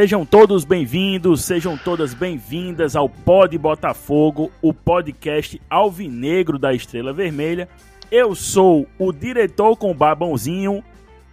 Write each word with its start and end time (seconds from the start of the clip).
Sejam 0.00 0.24
todos 0.24 0.64
bem-vindos, 0.64 1.44
sejam 1.44 1.76
todas 1.76 2.14
bem-vindas 2.14 2.96
ao 2.96 3.06
Pod 3.06 3.58
Botafogo, 3.58 4.50
o 4.62 4.72
podcast 4.72 5.60
alvinegro 5.68 6.58
da 6.58 6.72
Estrela 6.72 7.12
Vermelha. 7.12 7.68
Eu 8.10 8.34
sou 8.34 8.86
o 8.98 9.12
diretor 9.12 9.76
com 9.76 9.92
babãozinho, 9.92 10.82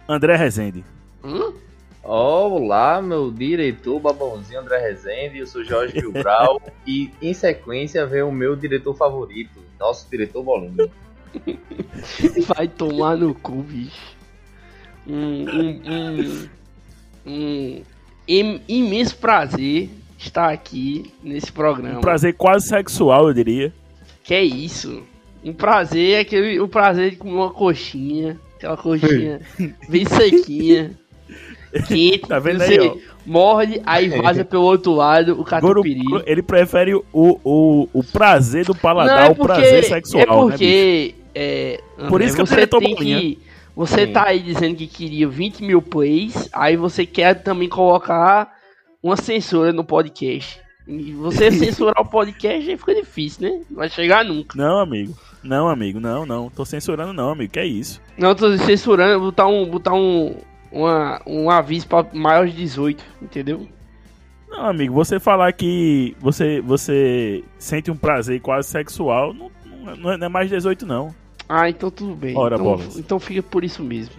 André 0.06 0.36
Rezende. 0.36 0.84
Hum? 1.24 1.54
Olá, 2.02 3.00
meu 3.00 3.30
diretor 3.30 4.00
babãozinho 4.00 4.60
André 4.60 4.86
Rezende, 4.86 5.38
eu 5.38 5.46
sou 5.46 5.64
Jorge 5.64 5.94
Bilbrau 5.94 6.60
e 6.86 7.10
em 7.22 7.32
sequência 7.32 8.04
vem 8.04 8.20
o 8.20 8.30
meu 8.30 8.54
diretor 8.54 8.94
favorito, 8.94 9.60
nosso 9.80 10.10
diretor 10.10 10.42
Bolinho. 10.42 10.90
Vai 12.54 12.68
tomar 12.68 13.16
no 13.16 13.34
cu, 13.34 13.62
bicho. 13.62 14.14
Um, 15.06 15.46
um, 15.48 16.48
um, 17.26 17.82
um 18.28 18.60
imenso 18.68 19.16
prazer 19.16 19.90
estar 20.18 20.50
aqui 20.50 21.10
nesse 21.22 21.50
programa. 21.50 21.98
Um 21.98 22.02
prazer 22.02 22.34
quase 22.34 22.68
sexual, 22.68 23.28
eu 23.28 23.34
diria. 23.34 23.72
Que 24.24 24.34
é 24.34 24.42
isso. 24.42 25.02
Um 25.44 25.52
prazer 25.52 26.16
é 26.16 26.20
aquele, 26.20 26.60
o 26.60 26.68
prazer 26.68 27.12
de 27.12 27.16
comer 27.16 27.34
uma 27.34 27.50
coxinha, 27.50 28.38
aquela 28.56 28.76
coxinha 28.76 29.40
bem 29.88 30.04
sequinha. 30.04 30.90
Quente, 31.86 32.20
tá 32.20 32.38
vendo 32.38 32.62
aí, 32.62 32.78
ó? 32.80 32.96
Morde, 33.26 33.82
aí 33.84 34.08
vaza 34.08 34.42
pelo 34.44 34.62
outro 34.62 34.92
lado 34.92 35.38
o 35.38 35.44
catupiry. 35.44 36.02
Ele 36.24 36.42
prefere 36.42 36.94
o, 36.94 37.04
o, 37.12 37.88
o 37.92 38.02
prazer 38.02 38.64
do 38.64 38.74
paladar, 38.74 39.26
Não, 39.26 39.32
é 39.32 39.34
porque, 39.34 39.42
o 39.42 39.54
prazer 39.54 39.84
sexual, 39.84 40.22
é 40.22 40.26
porque, 40.26 41.14
né, 41.14 41.28
é, 41.34 41.80
Por 42.08 42.22
isso 42.22 42.36
que 42.36 42.40
você 42.40 42.66
tem 42.66 42.94
que 42.96 43.38
você 43.78 44.06
Sim. 44.06 44.12
tá 44.12 44.26
aí 44.26 44.40
dizendo 44.40 44.74
que 44.74 44.88
queria 44.88 45.28
20 45.28 45.62
mil 45.62 45.80
plays, 45.80 46.48
aí 46.52 46.76
você 46.76 47.06
quer 47.06 47.44
também 47.44 47.68
colocar 47.68 48.52
uma 49.00 49.16
censura 49.16 49.72
no 49.72 49.84
podcast. 49.84 50.60
E 50.84 51.12
você 51.12 51.48
censurar 51.54 52.02
o 52.02 52.04
podcast 52.04 52.68
aí 52.68 52.76
fica 52.76 52.92
difícil, 52.92 53.48
né? 53.48 53.62
Não 53.70 53.76
vai 53.76 53.88
chegar 53.88 54.24
nunca. 54.24 54.58
Não, 54.58 54.80
amigo. 54.80 55.16
Não, 55.44 55.68
amigo, 55.68 56.00
não, 56.00 56.26
não. 56.26 56.50
Tô 56.50 56.64
censurando 56.64 57.12
não, 57.12 57.30
amigo. 57.30 57.52
Que 57.52 57.60
é 57.60 57.66
isso? 57.66 58.02
Não, 58.18 58.34
tô 58.34 58.58
censurando, 58.58 59.20
botar 59.20 59.46
um, 59.46 59.64
botar 59.64 59.94
um, 59.94 60.34
uma, 60.72 61.22
um 61.24 61.48
aviso 61.48 61.86
para 61.86 62.04
maiores 62.12 62.50
de 62.50 62.58
18, 62.58 63.04
entendeu? 63.22 63.68
Não, 64.48 64.64
amigo, 64.64 64.92
você 64.92 65.20
falar 65.20 65.52
que 65.52 66.16
você, 66.18 66.60
você 66.62 67.44
sente 67.60 67.92
um 67.92 67.96
prazer 67.96 68.40
quase 68.40 68.70
sexual, 68.70 69.32
não, 69.32 69.52
não, 69.96 70.10
é, 70.10 70.16
não 70.16 70.26
é 70.26 70.28
mais 70.28 70.50
18, 70.50 70.84
não. 70.84 71.14
Ah, 71.48 71.68
então 71.70 71.90
tudo 71.90 72.14
bem. 72.14 72.36
Ora, 72.36 72.56
então, 72.56 72.66
bolas. 72.66 72.98
então 72.98 73.18
fica 73.18 73.42
por 73.42 73.64
isso 73.64 73.82
mesmo. 73.82 74.14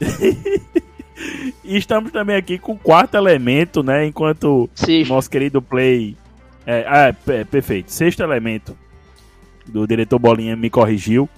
e 1.64 1.76
estamos 1.76 2.12
também 2.12 2.36
aqui 2.36 2.58
com 2.58 2.72
o 2.72 2.78
quarto 2.78 3.16
elemento, 3.16 3.82
né? 3.82 4.06
Enquanto 4.06 4.70
Sexto. 4.74 5.12
nosso 5.12 5.28
querido 5.28 5.60
Play. 5.60 6.16
É, 6.66 6.84
ah, 6.86 7.14
é, 7.28 7.44
perfeito. 7.44 7.90
Sexto 7.90 8.22
elemento 8.22 8.76
do 9.66 9.86
diretor 9.86 10.18
Bolinha 10.18 10.54
me 10.54 10.70
corrigiu. 10.70 11.28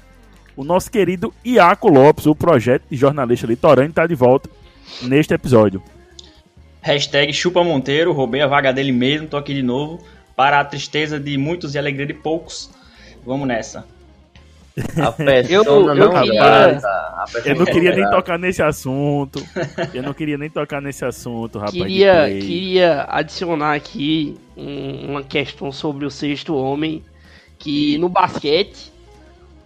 O 0.56 0.64
nosso 0.64 0.90
querido 0.90 1.32
Iaco 1.44 1.88
Lopes, 1.88 2.26
o 2.26 2.34
projeto 2.34 2.84
de 2.90 2.96
jornalista 2.96 3.46
litorâneo, 3.46 3.90
está 3.90 4.06
de 4.06 4.14
volta 4.14 4.48
neste 5.02 5.34
episódio. 5.34 5.82
Hashtag 6.80 7.32
chupa 7.32 7.64
Monteiro, 7.64 8.12
roubei 8.12 8.40
a 8.40 8.46
vaga 8.46 8.72
dele 8.72 8.92
mesmo, 8.92 9.26
tô 9.26 9.36
aqui 9.36 9.52
de 9.52 9.62
novo. 9.62 10.02
Para 10.34 10.60
a 10.60 10.64
tristeza 10.64 11.18
de 11.18 11.36
muitos 11.36 11.74
e 11.74 11.78
alegria 11.78 12.06
de 12.06 12.14
poucos. 12.14 12.70
Vamos 13.24 13.48
nessa. 13.48 13.95
A 14.76 15.10
persona 15.10 15.48
eu, 15.48 15.64
eu 15.64 15.94
não 15.94 16.10
queria, 16.10 16.80
Eu 17.46 17.54
não 17.56 17.64
queria 17.64 17.96
nem 17.96 18.10
tocar 18.10 18.38
nesse 18.38 18.62
assunto. 18.62 19.42
Eu 19.94 20.02
não 20.02 20.12
queria 20.12 20.36
nem 20.36 20.50
tocar 20.50 20.82
nesse 20.82 21.02
assunto, 21.02 21.58
rapaz. 21.58 21.74
Queria, 21.74 22.26
queria 22.28 23.06
adicionar 23.08 23.74
aqui 23.74 24.36
um, 24.54 25.12
uma 25.12 25.22
questão 25.22 25.72
sobre 25.72 26.04
o 26.04 26.10
sexto 26.10 26.54
homem. 26.54 27.02
Que 27.58 27.96
no 27.96 28.10
basquete, 28.10 28.92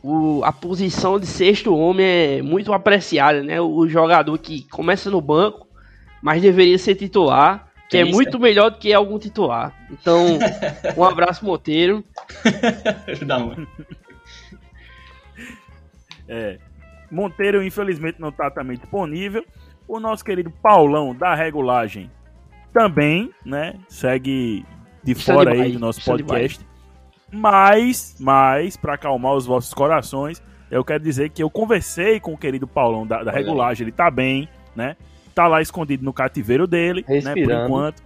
o, 0.01 0.43
a 0.45 0.53
posição 0.53 1.19
de 1.19 1.27
sexto 1.27 1.75
homem 1.75 2.07
é 2.07 2.43
muito 2.43 2.73
apreciada, 2.73 3.43
né? 3.43 3.61
O 3.61 3.89
jogador 3.89 4.39
que 4.39 4.63
começa 4.71 5.11
no 5.11 5.21
banco, 5.21 5.67
mas 6.23 6.41
deveria 6.41 6.79
ser 6.79 6.95
titular. 6.95 7.67
Que 7.89 7.99
é, 7.99 8.05
muito 8.05 8.39
melhor 8.39 8.71
do 8.71 8.79
que 8.79 8.93
algum 8.93 9.19
titular. 9.19 9.75
Então, 9.91 10.39
um 10.97 11.03
abraço, 11.03 11.45
Monteiro. 11.45 12.05
Dá, 13.27 13.41
mano. 13.41 13.67
É. 16.31 16.59
Monteiro, 17.11 17.63
infelizmente, 17.63 18.21
não 18.21 18.29
está 18.29 18.49
também 18.51 18.79
disponível. 18.79 19.45
O 19.89 19.99
nosso 19.99 20.25
querido 20.25 20.51
Paulão 20.51 21.13
da 21.13 21.35
regulagem 21.35 22.09
também, 22.73 23.31
né? 23.45 23.75
Segue 23.89 24.65
de 25.03 25.13
Isso 25.13 25.25
fora 25.25 25.51
aí 25.53 25.73
do 25.73 25.81
nosso 25.81 25.99
Isso 25.99 26.09
podcast. 26.09 26.65
Mas, 27.33 28.17
mas, 28.21 28.77
para 28.77 28.95
acalmar 28.95 29.35
os 29.35 29.47
vossos 29.47 29.75
corações, 29.75 30.41
eu 30.71 30.85
quero 30.85 31.03
dizer 31.03 31.31
que 31.31 31.43
eu 31.43 31.51
conversei 31.51 32.21
com 32.21 32.33
o 32.33 32.39
querido 32.39 32.67
Paulão 32.67 33.05
da, 33.05 33.25
da 33.25 33.33
regulagem. 33.33 33.85
Ele 33.85 33.93
tá 33.93 34.09
bem, 34.11 34.49
né? 34.75 34.97
Tá 35.35 35.49
lá 35.49 35.61
escondido 35.61 36.05
no 36.05 36.13
cativeiro 36.13 36.67
dele, 36.67 37.05
Respirando. 37.07 37.41
né? 37.41 37.45
Por 37.45 37.65
enquanto, 37.65 38.03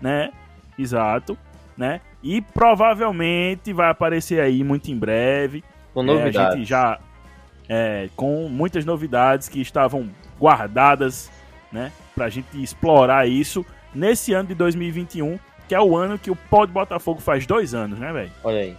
né? 0.00 0.32
Exato, 0.76 1.38
né? 1.76 2.00
E 2.22 2.40
provavelmente 2.40 3.72
vai 3.72 3.90
aparecer 3.90 4.40
aí 4.40 4.64
muito 4.64 4.90
em 4.90 4.96
breve. 4.96 5.62
Com 5.94 6.02
novidades. 6.02 6.36
É, 6.36 6.40
a 6.40 6.50
gente 6.56 6.68
já 6.68 6.98
é, 7.68 8.08
com 8.16 8.48
muitas 8.48 8.84
novidades 8.84 9.48
que 9.48 9.60
estavam 9.60 10.08
guardadas, 10.40 11.30
né, 11.70 11.92
pra 12.14 12.28
gente 12.28 12.62
explorar 12.62 13.28
isso 13.28 13.64
nesse 13.94 14.32
ano 14.32 14.48
de 14.48 14.54
2021, 14.54 15.38
que 15.68 15.74
é 15.74 15.80
o 15.80 15.96
ano 15.96 16.18
que 16.18 16.30
o 16.30 16.36
Pod 16.36 16.72
Botafogo 16.72 17.20
faz 17.20 17.46
dois 17.46 17.74
anos, 17.74 17.98
né, 17.98 18.12
velho? 18.12 18.32
Olha 18.42 18.60
aí. 18.60 18.76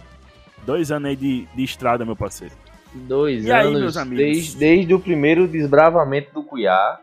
Dois 0.66 0.90
anos 0.90 1.10
aí 1.10 1.16
de, 1.16 1.46
de 1.54 1.62
estrada, 1.62 2.04
meu 2.04 2.16
parceiro. 2.16 2.54
Dois 2.92 3.44
e 3.44 3.50
anos 3.50 3.66
aí, 3.66 3.80
meus 3.80 3.96
amigos? 3.96 4.24
Desde, 4.24 4.58
desde 4.58 4.94
o 4.94 5.00
primeiro 5.00 5.46
desbravamento 5.46 6.34
do 6.34 6.42
Cuiá. 6.42 7.00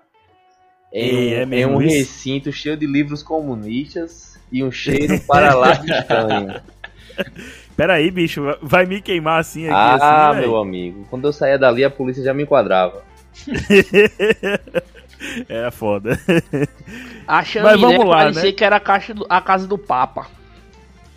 Em, 0.91 1.33
é, 1.33 1.43
em 1.43 1.65
um 1.65 1.81
isso? 1.81 1.95
recinto 1.95 2.51
cheio 2.51 2.77
de 2.77 2.85
livros 2.85 3.23
comunistas 3.23 4.39
e 4.51 4.63
um 4.63 4.71
cheiro 4.71 5.19
para 5.27 5.53
lá 5.53 5.73
de 5.73 5.91
estranho. 5.91 6.61
Pera 7.77 7.93
aí, 7.93 8.09
bicho, 8.09 8.41
vai 8.59 8.87
me 8.87 8.99
queimar 8.99 9.39
assim 9.39 9.65
aqui 9.65 9.73
Ah, 9.75 10.31
assim, 10.31 10.39
meu 10.39 10.57
amigo, 10.57 11.05
quando 11.11 11.27
eu 11.27 11.31
saía 11.31 11.59
dali 11.59 11.85
a 11.85 11.91
polícia 11.91 12.23
já 12.23 12.33
me 12.33 12.41
enquadrava. 12.41 13.03
Era 15.47 15.69
foda. 15.69 16.19
Achando 17.27 17.65
Mas 17.65 17.79
vamos 17.79 17.99
né, 17.99 18.05
lá, 18.05 18.17
parecia 18.17 18.43
né? 18.45 18.51
que 18.51 18.65
era 18.65 18.77
a, 18.77 18.79
caixa 18.79 19.13
do, 19.13 19.27
a 19.29 19.39
casa 19.39 19.67
do 19.67 19.77
Papa. 19.77 20.25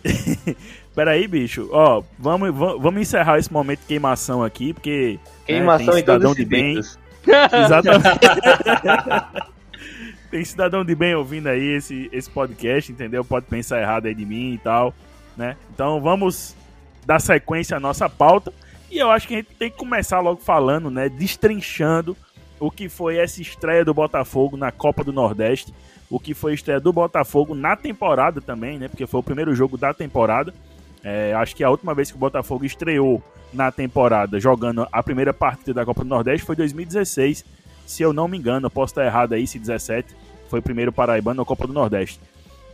Pera 0.93 1.11
aí, 1.11 1.27
bicho. 1.27 1.67
Ó, 1.71 2.03
vamos, 2.19 2.53
vamos 2.55 3.01
encerrar 3.01 3.39
esse 3.39 3.51
momento 3.51 3.79
de 3.79 3.87
queimação 3.87 4.43
aqui, 4.43 4.71
porque. 4.71 5.13
Né, 5.13 5.31
queimação 5.47 5.87
né, 5.87 5.91
tem 5.93 5.99
cidadão 6.01 6.35
de 6.35 6.45
bem. 6.45 6.77
Exatamente. 7.65 8.19
tem 10.29 10.45
cidadão 10.45 10.85
de 10.85 10.93
bem 10.93 11.15
ouvindo 11.15 11.47
aí 11.47 11.75
esse, 11.77 12.07
esse 12.13 12.29
podcast, 12.29 12.91
entendeu? 12.91 13.25
Pode 13.25 13.47
pensar 13.47 13.81
errado 13.81 14.05
aí 14.05 14.13
de 14.13 14.27
mim 14.27 14.53
e 14.53 14.57
tal 14.59 14.93
né? 15.35 15.55
Então 15.73 16.01
vamos 16.01 16.55
dar 17.05 17.19
sequência 17.19 17.77
à 17.77 17.79
nossa 17.79 18.09
pauta. 18.09 18.53
E 18.89 18.97
eu 18.97 19.09
acho 19.09 19.27
que 19.27 19.35
a 19.35 19.37
gente 19.37 19.53
tem 19.55 19.71
que 19.71 19.77
começar 19.77 20.19
logo 20.19 20.41
falando, 20.41 20.89
né? 20.89 21.09
Destrinchando 21.09 22.15
o 22.59 22.69
que 22.69 22.89
foi 22.89 23.17
essa 23.17 23.41
estreia 23.41 23.83
do 23.83 23.93
Botafogo 23.93 24.55
na 24.55 24.71
Copa 24.71 25.03
do 25.03 25.11
Nordeste, 25.11 25.73
o 26.09 26.19
que 26.19 26.33
foi 26.33 26.51
a 26.51 26.55
estreia 26.55 26.79
do 26.79 26.93
Botafogo 26.93 27.55
na 27.55 27.75
temporada 27.75 28.41
também, 28.41 28.77
né? 28.77 28.87
Porque 28.87 29.07
foi 29.07 29.19
o 29.19 29.23
primeiro 29.23 29.55
jogo 29.55 29.77
da 29.77 29.93
temporada. 29.93 30.53
É, 31.03 31.33
acho 31.33 31.55
que 31.55 31.63
a 31.63 31.69
última 31.69 31.95
vez 31.95 32.11
que 32.11 32.17
o 32.17 32.19
Botafogo 32.19 32.63
estreou 32.65 33.23
na 33.51 33.71
temporada 33.71 34.39
jogando 34.39 34.87
a 34.91 35.01
primeira 35.01 35.33
partida 35.33 35.73
da 35.73 35.85
Copa 35.85 36.03
do 36.03 36.09
Nordeste 36.09 36.45
foi 36.45 36.55
2016. 36.55 37.43
Se 37.85 38.03
eu 38.03 38.13
não 38.13 38.27
me 38.27 38.37
engano, 38.37 38.69
posso 38.69 38.91
estar 38.91 39.05
errado 39.05 39.33
aí 39.33 39.47
se 39.47 39.57
17 39.57 40.15
foi 40.51 40.59
o 40.59 40.63
primeiro 40.63 40.91
paraibano 40.91 41.41
na 41.41 41.45
Copa 41.45 41.65
do 41.65 41.71
Nordeste. 41.71 42.19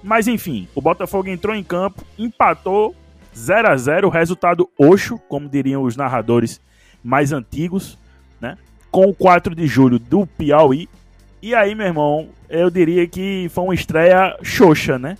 Mas 0.03 0.27
enfim, 0.27 0.67
o 0.75 0.81
Botafogo 0.81 1.29
entrou 1.29 1.55
em 1.55 1.63
campo, 1.63 2.03
empatou 2.17 2.95
0 3.35 3.69
a 3.69 3.77
0 3.77 4.09
resultado 4.09 4.69
oxo, 4.77 5.19
como 5.27 5.49
diriam 5.49 5.83
os 5.83 5.95
narradores 5.95 6.59
mais 7.03 7.31
antigos, 7.31 7.97
né? 8.41 8.57
Com 8.91 9.05
o 9.05 9.13
4 9.13 9.53
de 9.53 9.67
julho 9.67 9.99
do 9.99 10.25
Piauí. 10.25 10.89
E 11.41 11.53
aí, 11.53 11.75
meu 11.75 11.85
irmão, 11.85 12.29
eu 12.49 12.69
diria 12.69 13.07
que 13.07 13.47
foi 13.53 13.63
uma 13.63 13.75
estreia 13.75 14.37
xoxa, 14.41 14.97
né? 14.97 15.17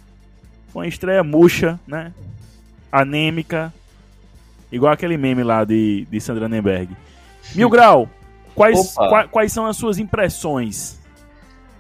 Foi 0.70 0.84
uma 0.84 0.88
estreia 0.90 1.24
murcha, 1.24 1.80
né? 1.88 2.12
Anêmica. 2.92 3.74
Igual 4.72 4.92
aquele 4.92 5.16
meme 5.16 5.44
lá 5.44 5.64
de, 5.64 6.08
de 6.10 6.20
Sandra 6.20 6.50
Nemberg. 6.50 6.90
Mil 7.56 7.70
Grau, 7.70 8.10
quais, 8.56 8.94
quais, 8.96 9.30
quais 9.30 9.54
são 9.54 9.66
as 9.66 9.78
suas 9.78 9.98
impressões 10.00 10.97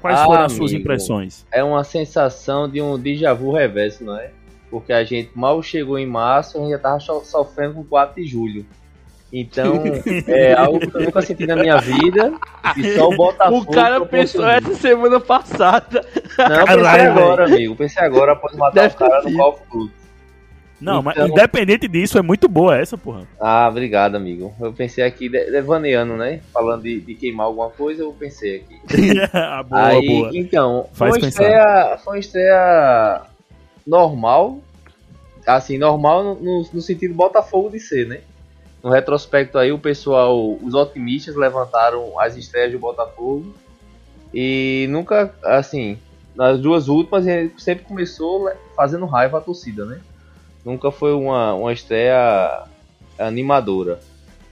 Quais 0.01 0.19
ah, 0.19 0.25
foram 0.25 0.43
as 0.43 0.53
suas 0.53 0.73
impressões? 0.73 1.45
É 1.51 1.63
uma 1.63 1.83
sensação 1.83 2.69
de 2.69 2.81
um 2.81 2.97
déjà 2.97 3.33
vu 3.33 3.51
reverso, 3.51 4.03
não 4.03 4.17
é? 4.17 4.31
Porque 4.69 4.93
a 4.93 5.03
gente 5.03 5.31
mal 5.33 5.61
chegou 5.63 5.97
em 5.97 6.05
março, 6.05 6.57
a 6.57 6.61
gente 6.61 6.71
já 6.71 6.79
tava 6.79 6.99
sofrendo 6.99 7.75
com 7.75 7.83
4 7.83 8.21
de 8.21 8.27
julho. 8.27 8.65
Então, 9.31 9.83
é 10.27 10.53
algo 10.53 10.79
que 10.79 10.95
eu 10.95 11.01
nunca 11.01 11.21
senti 11.21 11.45
na 11.45 11.55
minha 11.55 11.77
vida. 11.77 12.33
E 12.75 12.95
só 12.95 13.09
o 13.09 13.15
Botafogo. 13.15 13.61
O 13.61 13.71
cara 13.73 14.05
pensou 14.05 14.47
essa 14.47 14.73
semana 14.75 15.19
passada. 15.19 16.05
Não, 16.37 16.65
pensei 16.65 17.01
agora, 17.01 17.45
amigo. 17.45 17.75
Pensei 17.75 18.03
agora 18.03 18.33
após 18.33 18.55
matar 18.55 18.81
Deve 18.81 18.95
o 18.95 18.97
cara 18.97 19.21
no 19.23 19.35
Call 19.35 19.49
of 19.49 19.61
Duty. 19.71 19.96
Não, 20.79 20.99
então... 20.99 21.03
mas 21.03 21.29
independente 21.29 21.87
disso, 21.87 22.17
é 22.17 22.21
muito 22.21 22.47
boa 22.47 22.77
essa, 22.77 22.97
porra. 22.97 23.27
Ah, 23.39 23.67
obrigado, 23.69 24.15
amigo. 24.15 24.53
Eu 24.59 24.71
pensei 24.71 25.03
aqui, 25.03 25.27
devaneando, 25.27 26.15
né? 26.15 26.41
Falando 26.53 26.83
de, 26.83 27.01
de 27.01 27.15
queimar 27.15 27.47
alguma 27.47 27.69
coisa, 27.69 28.03
eu 28.03 28.13
pensei 28.13 28.57
aqui. 28.57 28.79
ah, 29.33 29.63
boa, 29.63 29.87
Aí, 29.87 30.07
boa. 30.07 30.29
Então, 30.33 30.87
Faz 30.93 31.11
foi 31.11 31.19
uma, 31.21 31.29
estreia, 31.29 31.97
foi 32.03 32.13
uma 32.13 32.19
estreia 32.19 33.21
normal. 33.85 34.59
Assim, 35.45 35.77
normal 35.77 36.35
no, 36.35 36.67
no 36.71 36.81
sentido 36.81 37.13
Botafogo 37.13 37.69
de 37.71 37.79
ser, 37.79 38.07
né? 38.07 38.19
No 38.83 38.91
retrospecto 38.91 39.57
aí, 39.57 39.71
o 39.71 39.79
pessoal, 39.79 40.57
os 40.61 40.73
otimistas 40.73 41.35
levantaram 41.35 42.19
as 42.19 42.35
estreias 42.35 42.71
do 42.71 42.79
Botafogo. 42.79 43.55
E 44.33 44.85
nunca, 44.89 45.33
assim, 45.43 45.97
nas 46.35 46.59
duas 46.59 46.87
últimas, 46.87 47.25
sempre 47.57 47.85
começou 47.85 48.51
fazendo 48.75 49.05
raiva 49.05 49.39
a 49.39 49.41
torcida, 49.41 49.85
né? 49.85 49.99
Nunca 50.67 50.91
foi 50.91 51.13
uma, 51.13 51.53
uma 51.53 51.71
estreia 51.71 52.65
animadora. 53.17 54.01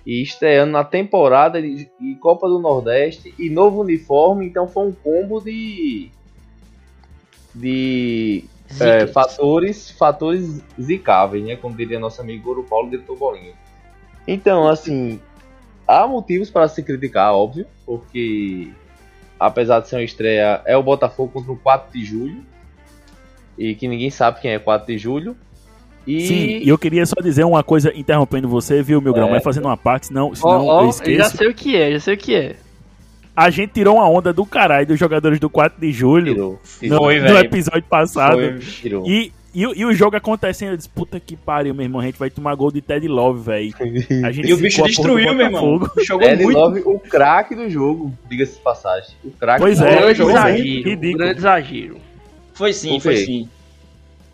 E 0.06 0.22
estreando 0.22 0.72
na 0.72 0.82
temporada 0.82 1.62
de, 1.62 1.90
de 2.00 2.16
Copa 2.22 2.48
do 2.48 2.58
Nordeste 2.58 3.34
e 3.38 3.50
novo 3.50 3.82
uniforme, 3.82 4.46
então 4.46 4.66
foi 4.66 4.88
um 4.88 4.94
combo 4.94 5.42
de. 5.42 6.10
de 7.54 8.46
é, 8.80 9.08
fatores, 9.08 9.92
fatores 9.92 10.64
zicáveis, 10.82 11.44
né? 11.44 11.58
Como 11.58 11.76
diria 11.76 12.00
nosso 12.00 12.22
amigo 12.22 12.46
Goro 12.46 12.64
Paulo, 12.64 12.90
diretor 12.90 13.18
Bolinha. 13.18 13.54
Então, 14.26 14.70
assim, 14.70 15.20
há 15.86 16.08
motivos 16.08 16.50
para 16.50 16.70
se 16.70 16.82
criticar, 16.82 17.34
óbvio, 17.34 17.68
porque 17.86 18.72
apesar 19.38 19.82
de 19.82 19.90
ser 19.90 19.98
uma 19.98 20.04
estreia, 20.04 20.62
é 20.66 20.78
o 20.78 20.84
Botafogo 20.84 21.34
contra 21.34 21.52
o 21.52 21.58
4 21.58 21.92
de 21.92 22.06
julho. 22.06 22.42
E 23.58 23.76
que 23.76 23.86
ninguém 23.86 24.10
sabe 24.10 24.40
quem 24.40 24.52
é 24.52 24.60
4 24.60 24.88
de 24.88 24.98
julho. 24.98 25.36
E... 26.08 26.28
Sim, 26.28 26.60
e 26.64 26.70
eu 26.70 26.78
queria 26.78 27.06
só 27.06 27.16
dizer 27.22 27.44
uma 27.44 27.64
coisa, 27.64 27.92
interrompendo 27.96 28.48
você, 28.48 28.82
viu, 28.82 29.02
meu 29.02 29.14
grão? 29.14 29.30
É. 29.30 29.32
Mas 29.32 29.44
fazendo 29.44 29.66
uma 29.66 29.78
parte, 29.78 30.08
senão, 30.08 30.36
senão 30.36 30.66
oh, 30.66 30.80
oh, 30.80 30.84
eu 30.84 30.90
esqueço. 30.90 31.18
Já 31.18 31.30
sei 31.30 31.48
o 31.48 31.54
que 31.54 31.76
é, 31.76 31.92
já 31.94 32.00
sei 32.00 32.14
o 32.14 32.18
que 32.18 32.36
é. 32.36 32.56
A 33.36 33.50
gente 33.50 33.74
tirou 33.74 33.96
uma 33.96 34.08
onda 34.08 34.32
do 34.32 34.46
caralho 34.46 34.88
dos 34.88 34.98
jogadores 34.98 35.40
do 35.40 35.50
4 35.50 35.80
de 35.82 35.92
julho 35.92 36.34
tirou, 36.34 36.60
tirou. 36.80 36.98
No, 36.98 37.04
Foi, 37.04 37.20
no 37.20 37.38
episódio 37.38 37.84
passado. 37.84 38.36
Foi, 38.36 38.60
e, 39.06 39.32
e, 39.54 39.62
e, 39.62 39.86
o 39.86 39.94
jogo 39.94 40.16
acontecendo, 40.16 40.72
eu 40.72 40.78
disse, 40.78 40.88
puta 40.88 41.20
que 41.20 41.36
pariu, 41.36 41.74
meu 41.74 41.84
irmão, 41.84 42.00
a 42.00 42.06
gente 42.06 42.18
vai 42.18 42.30
tomar 42.30 42.56
gol 42.56 42.72
de 42.72 42.82
Ted 42.82 43.06
Love, 43.08 43.42
velho. 43.42 43.74
E 44.46 44.54
o 44.54 44.58
bicho 44.58 44.84
destruiu, 44.84 45.34
meu 45.34 45.48
irmão. 45.48 45.90
Jogou 46.06 46.28
Ted 46.28 46.44
muito. 46.44 46.58
Love, 46.58 46.82
o 46.86 47.00
craque 47.00 47.56
do 47.56 47.70
jogo, 47.70 48.14
diga-se 48.30 48.56
de 48.56 48.62
passagem. 48.62 49.16
O 49.24 49.32
craque 49.32 49.60
pois 49.60 49.80
do 49.80 49.86
é, 49.86 50.14
jogo. 50.14 50.32
Exagero, 50.32 50.64
ridículo. 50.64 51.18
grande 51.18 51.40
exagero. 51.40 51.98
Foi 52.54 52.72
sim, 52.72 53.00
foi 53.02 53.18
sim. 53.18 53.50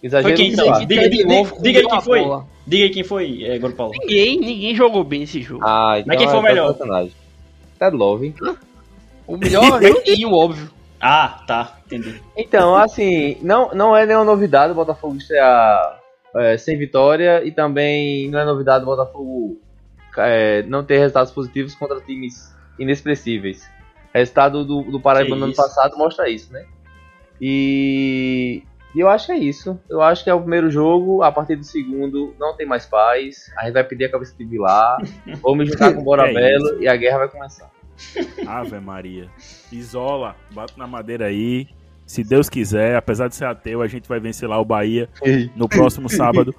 Exagero 0.04 0.36
foi 0.36 0.44
quem, 0.44 0.50
diga, 0.52 0.86
diga, 0.86 1.10
diga, 1.10 1.62
diga 1.62 1.80
aí 1.80 1.88
quem 1.88 2.02
foi. 2.02 2.22
Diga 2.66 2.84
aí 2.84 2.90
quem 2.90 3.04
foi, 3.04 3.44
é, 3.44 3.60
Goro 3.60 3.74
Paulo. 3.74 3.94
Ninguém, 4.00 4.40
ninguém 4.40 4.76
jogou 4.76 5.04
bem 5.04 5.24
esse 5.24 5.42
jogo. 5.42 5.64
Ah, 5.64 6.00
então 6.00 6.08
Mas 6.08 6.18
quem 6.18 6.28
foi 6.28 6.40
o 6.40 6.42
melhor? 6.42 6.76
Ted 7.78 7.96
Love. 7.96 8.34
O 9.28 9.38
melhor 9.38 9.80
é 9.84 9.90
o 10.26 10.34
óbvio. 10.34 10.70
Ah, 11.00 11.44
tá, 11.48 11.78
entendi. 11.86 12.22
Então, 12.38 12.76
assim, 12.76 13.38
não, 13.42 13.72
não 13.74 13.96
é 13.96 14.06
nenhuma 14.06 14.26
novidade 14.26 14.72
o 14.72 14.76
Botafogo 14.76 15.18
estrear 15.18 16.00
é, 16.36 16.58
sem 16.58 16.78
vitória 16.78 17.44
e 17.44 17.52
também 17.52 18.30
não 18.30 18.40
é 18.40 18.46
novidade 18.46 18.84
o 18.84 18.88
Botafogo 18.88 19.60
é, 20.18 20.64
não 20.64 20.84
ter 20.84 21.00
resultados 21.00 21.32
positivos 21.32 21.74
contra 21.76 22.00
times 22.02 22.56
inexpressíveis. 22.78 23.64
O 24.14 24.18
resultado 24.18 24.64
do, 24.64 24.84
do 24.84 25.00
Paraíba 25.00 25.36
no 25.36 25.46
ano 25.46 25.56
passado 25.56 25.98
mostra 25.98 26.30
isso, 26.30 26.52
né? 26.52 26.66
E, 27.40 28.64
e, 28.94 29.00
eu 29.00 29.10
acho 29.10 29.28
que 29.28 29.32
é 29.32 29.38
isso. 29.38 29.80
Eu 29.90 30.02
acho 30.02 30.24
que 30.24 30.30
é 30.30 30.34
o 30.34 30.40
primeiro 30.40 30.70
jogo, 30.70 31.24
a 31.24 31.32
partir 31.32 31.56
do 31.56 31.64
segundo 31.64 32.36
não 32.40 32.56
tem 32.56 32.66
mais 32.66 32.86
paz. 32.86 33.52
A 33.58 33.66
gente 33.66 33.74
vai 33.74 33.84
pedir 33.84 34.06
a 34.06 34.12
cabeça 34.12 34.36
de 34.38 34.46
Vilar, 34.46 34.98
vou 35.42 35.56
me 35.56 35.66
juntar 35.66 35.94
com 35.94 36.02
o 36.02 36.04
Bora 36.04 36.32
Belo 36.32 36.80
é 36.80 36.84
e 36.84 36.88
a 36.88 36.96
guerra 36.96 37.20
vai 37.20 37.30
começar. 37.30 37.72
Ave 38.48 38.80
Maria. 38.80 39.30
Isola, 39.72 40.36
bate 40.52 40.78
na 40.78 40.88
madeira 40.88 41.26
aí. 41.26 41.68
Se 42.06 42.24
Deus 42.24 42.50
quiser, 42.50 42.96
apesar 42.96 43.30
de 43.30 43.36
ser 43.36 43.46
ateu, 43.46 43.82
a 43.82 43.88
gente 43.88 44.10
vai 44.10 44.20
vencer 44.20 44.50
lá 44.50 44.60
o 44.60 44.66
Bahia 44.66 45.08
no 45.56 45.70
próximo 45.70 46.10
sábado. 46.10 46.54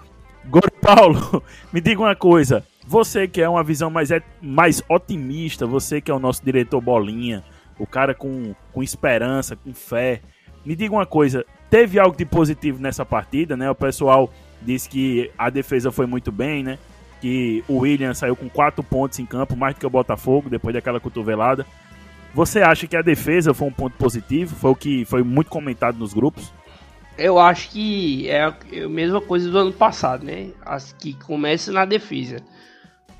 Goro 0.47 0.71
Paulo, 0.81 1.43
me 1.73 1.81
diga 1.81 2.01
uma 2.01 2.17
coisa. 2.17 2.65
Você 2.87 3.29
que 3.29 3.41
é 3.41 3.49
uma 3.49 3.63
visão 3.63 3.91
mais, 3.91 4.09
mais 4.41 4.83
otimista, 4.89 5.67
você 5.67 6.01
que 6.01 6.11
é 6.11 6.15
o 6.15 6.19
nosso 6.19 6.45
diretor 6.45 6.81
Bolinha, 6.81 7.45
o 7.79 7.87
cara 7.87 8.15
com, 8.15 8.55
com 8.73 8.83
esperança, 8.83 9.55
com 9.55 9.73
fé. 9.75 10.21
Me 10.65 10.75
diga 10.75 10.95
uma 10.95 11.07
coisa, 11.07 11.45
teve 11.73 11.99
algo 11.99 12.15
de 12.15 12.27
positivo 12.27 12.79
nessa 12.79 13.03
partida, 13.03 13.57
né? 13.57 13.71
O 13.71 13.75
pessoal 13.75 14.31
disse 14.61 14.87
que 14.87 15.31
a 15.39 15.49
defesa 15.49 15.91
foi 15.91 16.05
muito 16.05 16.31
bem, 16.31 16.63
né? 16.63 16.79
que 17.19 17.65
o 17.69 17.79
William 17.79 18.13
saiu 18.13 18.35
com 18.35 18.51
quatro 18.51 18.83
pontos 18.83 19.21
em 19.21 19.25
campo, 19.25 19.57
mais 19.57 19.75
do 19.75 19.79
que 19.79 19.87
o 19.87 19.91
Botafogo, 19.91 20.51
depois 20.51 20.75
daquela 20.75 20.99
cotovelada. 20.99 21.65
Você 22.35 22.61
acha 22.61 22.87
que 22.89 22.97
a 22.97 23.01
defesa 23.01 23.55
foi 23.55 23.69
um 23.69 23.73
ponto 23.73 23.97
positivo? 23.97 24.57
Foi 24.57 24.71
o 24.73 24.75
que 24.75 25.05
foi 25.05 25.23
muito 25.23 25.49
comentado 25.49 25.97
nos 25.97 26.13
grupos? 26.13 26.53
Eu 27.17 27.39
acho 27.39 27.71
que 27.71 28.29
é 28.29 28.43
a 28.43 28.55
mesma 28.89 29.21
coisa 29.21 29.49
do 29.49 29.57
ano 29.57 29.73
passado, 29.73 30.25
né? 30.25 30.49
As 30.67 30.93
que 30.93 31.15
começa 31.15 31.71
na 31.71 31.85
defesa. 31.85 32.39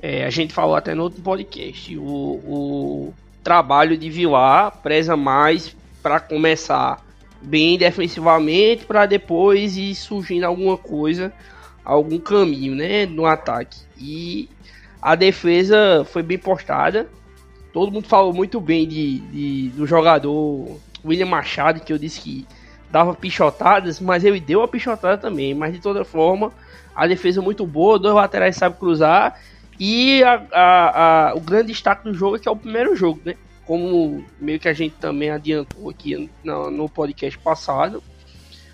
É, 0.01 0.27
a 0.27 0.31
gente 0.31 0.53
falou 0.53 0.75
até 0.75 0.95
no 0.95 1.05
outro 1.05 1.23
podcast. 1.23 1.97
O, 1.97 2.03
o 2.03 3.15
trabalho 3.45 3.97
de 3.97 4.11
Vilar 4.11 4.79
preza 4.83 5.17
mais 5.17 5.77
para 6.03 6.19
começar 6.19 7.01
bem 7.43 7.77
defensivamente, 7.77 8.85
para 8.85 9.07
depois 9.07 9.77
ir 9.77 9.95
surgindo 9.95 10.45
alguma 10.45 10.77
coisa 10.77 11.33
algum 11.85 12.19
caminho, 12.19 12.75
né, 12.75 13.07
no 13.07 13.27
ataque. 13.27 13.81
E 13.99 14.49
a 15.01 15.15
defesa 15.15 16.05
foi 16.05 16.23
bem 16.23 16.39
postada. 16.39 17.09
Todo 17.73 17.93
mundo 17.93 18.07
falou 18.07 18.33
muito 18.33 18.61
bem 18.61 18.87
de, 18.87 19.19
de, 19.19 19.69
do 19.71 19.87
jogador 19.87 20.79
William 21.05 21.27
Machado, 21.27 21.81
que 21.81 21.93
eu 21.93 21.99
disse 21.99 22.21
que 22.21 22.47
dava 22.91 23.15
pichotadas, 23.15 23.99
mas 23.99 24.25
ele 24.25 24.39
deu 24.39 24.63
a 24.63 24.69
pichotada 24.69 25.17
também. 25.17 25.55
Mas 25.55 25.73
de 25.73 25.81
toda 25.81 26.05
forma, 26.05 26.53
a 26.95 27.07
defesa 27.07 27.41
muito 27.41 27.67
boa, 27.67 27.99
dois 27.99 28.15
laterais 28.15 28.57
sabem 28.57 28.79
cruzar. 28.79 29.41
E 29.81 30.23
a, 30.23 30.43
a, 30.53 31.31
a, 31.31 31.35
o 31.35 31.41
grande 31.41 31.69
destaque 31.69 32.05
do 32.05 32.15
jogo 32.15 32.37
é 32.37 32.39
que 32.39 32.49
é 32.49 32.51
o 32.51 32.57
primeiro 32.57 32.95
jogo, 32.95 33.21
né? 33.25 33.35
Como 33.73 34.25
meio 34.39 34.61
que 34.61 34.69
a 34.69 34.75
gente 34.75 34.97
também 34.97 35.31
adiantou 35.31 35.89
aqui 35.89 36.29
no, 36.45 36.71
no 36.71 36.89
podcast 36.89 37.39
passado 37.39 38.03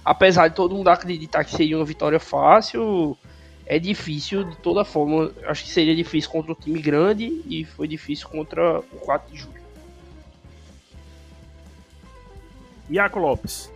apesar 0.08 0.48
de 0.48 0.54
todo 0.54 0.74
mundo 0.74 0.88
acreditar 0.88 1.44
que 1.44 1.50
seria 1.50 1.76
uma 1.76 1.84
vitória 1.84 2.18
fácil, 2.18 3.14
é 3.66 3.78
difícil 3.78 4.44
de 4.44 4.56
toda 4.56 4.82
forma. 4.82 5.30
Acho 5.46 5.64
que 5.64 5.70
seria 5.70 5.94
difícil 5.94 6.30
contra 6.30 6.52
um 6.52 6.54
time 6.54 6.80
grande 6.80 7.42
e 7.46 7.66
foi 7.66 7.86
difícil 7.86 8.26
contra 8.26 8.78
o 8.80 8.96
4 9.00 9.30
de 9.30 9.40
julho. 9.40 9.60
Iaco 12.90 13.18
Lopes. 13.18 13.70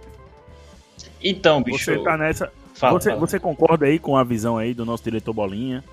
Então, 1.23 1.63
bicho. 1.63 1.85
Você 1.85 1.99
tá 2.03 2.17
nessa. 2.17 2.51
Fala, 2.73 2.99
você, 2.99 3.11
fala. 3.11 3.21
você 3.21 3.39
concorda 3.39 3.85
aí 3.85 3.99
com 3.99 4.17
a 4.17 4.25
visão 4.25 4.57
aí 4.57 4.73
do 4.73 4.87
nosso 4.87 5.05
diretor 5.05 5.35
Bolinha? 5.35 5.85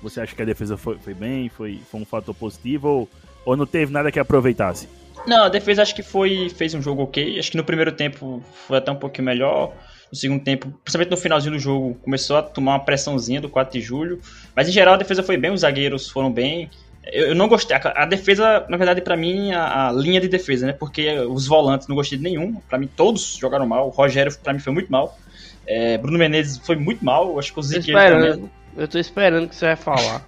Você 0.00 0.20
acha 0.20 0.32
que 0.32 0.42
a 0.42 0.44
defesa 0.44 0.76
foi, 0.76 0.96
foi 0.98 1.12
bem? 1.12 1.48
Foi, 1.48 1.80
foi 1.90 2.00
um 2.00 2.04
fator 2.04 2.32
positivo? 2.32 2.88
Ou, 2.88 3.08
ou 3.48 3.56
não 3.56 3.64
teve 3.64 3.90
nada 3.90 4.12
que 4.12 4.18
aproveitasse? 4.18 4.86
Não, 5.26 5.44
a 5.44 5.48
defesa 5.48 5.80
acho 5.80 5.94
que 5.94 6.02
foi 6.02 6.50
fez 6.50 6.74
um 6.74 6.82
jogo 6.82 7.02
ok. 7.02 7.38
Acho 7.38 7.50
que 7.50 7.56
no 7.56 7.64
primeiro 7.64 7.90
tempo 7.92 8.42
foi 8.66 8.76
até 8.76 8.92
um 8.92 8.96
pouquinho 8.96 9.24
melhor. 9.24 9.72
No 10.12 10.16
segundo 10.16 10.42
tempo, 10.42 10.72
principalmente 10.84 11.10
no 11.10 11.16
finalzinho 11.16 11.54
do 11.54 11.58
jogo, 11.58 11.94
começou 12.02 12.36
a 12.36 12.42
tomar 12.42 12.72
uma 12.72 12.80
pressãozinha 12.80 13.40
do 13.40 13.48
4 13.48 13.72
de 13.72 13.84
julho. 13.84 14.20
Mas 14.54 14.68
em 14.68 14.72
geral 14.72 14.94
a 14.94 14.96
defesa 14.98 15.22
foi 15.22 15.38
bem, 15.38 15.50
os 15.50 15.60
zagueiros 15.62 16.10
foram 16.10 16.30
bem. 16.30 16.70
Eu, 17.10 17.28
eu 17.28 17.34
não 17.34 17.48
gostei. 17.48 17.74
A, 17.74 18.02
a, 18.02 18.06
defesa, 18.06 18.66
na 18.68 18.76
verdade, 18.76 19.00
para 19.00 19.16
mim, 19.16 19.52
a, 19.52 19.88
a, 19.88 19.92
linha 19.92 20.20
de 20.20 20.28
defesa, 20.28 20.66
né? 20.66 20.72
Porque 20.74 21.10
os 21.20 21.46
volantes 21.46 21.88
não 21.88 21.96
gostei 21.96 22.18
de 22.18 22.24
nenhum. 22.24 22.54
Para 22.68 22.78
mim, 22.78 22.88
todos 22.94 23.38
jogaram 23.40 23.66
mal. 23.66 23.86
O 23.86 23.90
Rogério, 23.90 24.34
para 24.42 24.52
mim, 24.52 24.60
foi 24.60 24.74
muito 24.74 24.92
mal. 24.92 25.18
É, 25.66 25.96
Bruno 25.96 26.18
Menezes 26.18 26.58
foi 26.58 26.76
muito 26.76 27.02
mal. 27.02 27.38
Acho 27.38 27.52
que 27.52 27.60
o 27.60 27.62
Ziqueiro 27.62 27.98
também. 27.98 28.50
Eu 28.76 28.86
tô 28.86 28.98
esperando 28.98 29.48
que 29.48 29.56
você 29.56 29.66
vai 29.66 29.76
falar. 29.76 30.26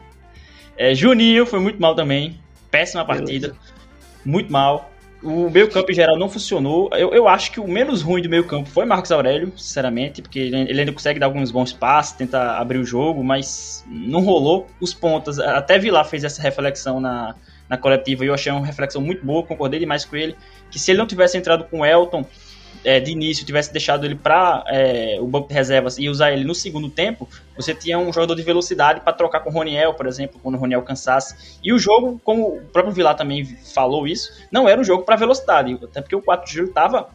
é, 0.77 0.95
Juninho 0.95 1.45
foi 1.45 1.61
muito 1.61 1.81
mal 1.81 1.95
também. 1.95 2.41
Péssima 2.71 3.05
partida. 3.05 3.55
Muito 4.25 4.53
mal. 4.53 4.91
O 5.23 5.51
meio 5.51 5.69
campo 5.71 5.91
em 5.91 5.95
geral 5.95 6.19
não 6.19 6.31
funcionou. 6.31 6.89
Eu, 6.93 7.13
eu 7.13 7.29
acho 7.29 7.53
que 7.53 7.61
o 7.61 7.69
menos 7.69 8.01
ruim 8.01 8.23
do 8.23 8.29
meio 8.29 8.47
campo 8.47 8.71
foi 8.71 8.87
Marcos 8.87 9.13
Aurélio, 9.13 9.53
sinceramente, 9.57 10.23
porque 10.23 10.39
ele, 10.39 10.57
ele 10.63 10.81
ainda 10.81 10.93
consegue 10.93 11.21
dar 11.21 11.27
alguns 11.27 11.51
bons 11.51 11.73
passos, 11.73 12.17
tentar 12.17 12.57
abrir 12.57 12.79
o 12.79 12.85
jogo, 12.85 13.23
mas 13.23 13.85
não 13.87 14.21
rolou. 14.21 14.67
Os 14.81 14.95
pontas, 14.95 15.39
até 15.39 15.79
Vilar 15.79 16.07
fez 16.07 16.25
essa 16.25 16.41
reflexão 16.41 17.01
na, 17.01 17.35
na 17.69 17.77
coletiva 17.77 18.25
e 18.25 18.29
eu 18.29 18.35
achei 18.35 18.51
uma 18.51 18.65
reflexão 18.65 19.03
muito 19.03 19.25
boa, 19.25 19.43
concordei 19.43 19.79
demais 19.79 20.05
com 20.07 20.17
ele, 20.17 20.35
que 20.71 20.79
se 20.79 20.91
ele 20.91 20.99
não 20.99 21.07
tivesse 21.07 21.37
entrado 21.37 21.65
com 21.65 21.81
o 21.81 21.87
Elton, 21.87 22.25
é, 22.85 23.01
de 23.01 23.13
início 23.13 23.45
tivesse 23.45 23.73
deixado 23.73 24.05
ele 24.05 24.15
para 24.15 24.65
é, 24.69 25.19
o 25.21 25.27
banco 25.27 25.49
de 25.49 25.55
reservas 25.55 25.99
e 25.99 26.09
usar 26.09 26.33
ele 26.33 26.45
no 26.45 26.55
segundo 26.55 26.89
tempo, 26.89 27.29
você 27.57 27.75
tinha 27.75 27.99
um 27.99 28.13
jogador 28.13 28.35
de 28.35 28.43
velocidade 28.43 29.01
para 29.01 29.13
trocar 29.13 29.41
com 29.41 29.51
o 29.51 29.53
Roniel, 29.53 29.95
por 29.95 30.07
exemplo, 30.07 30.41
quando 30.43 30.55
o 30.55 30.59
Roniel 30.59 30.83
cansasse. 30.83 31.59
E 31.63 31.73
o 31.73 31.79
jogo, 31.79 32.21
como 32.25 32.57
o 32.57 32.61
próprio 32.73 32.93
Vilar 32.93 33.15
também 33.15 33.45
falou 33.45 34.07
isso, 34.07 34.33
não 34.51 34.69
era 34.69 34.81
um 34.81 34.85
jogo 34.85 35.05
para 35.05 35.17
velocidade, 35.17 35.79
até 35.83 36.01
porque 36.01 36.17
o 36.17 36.23
4 36.23 36.47
de 36.47 36.53
julho 36.55 36.69
estava 36.69 37.09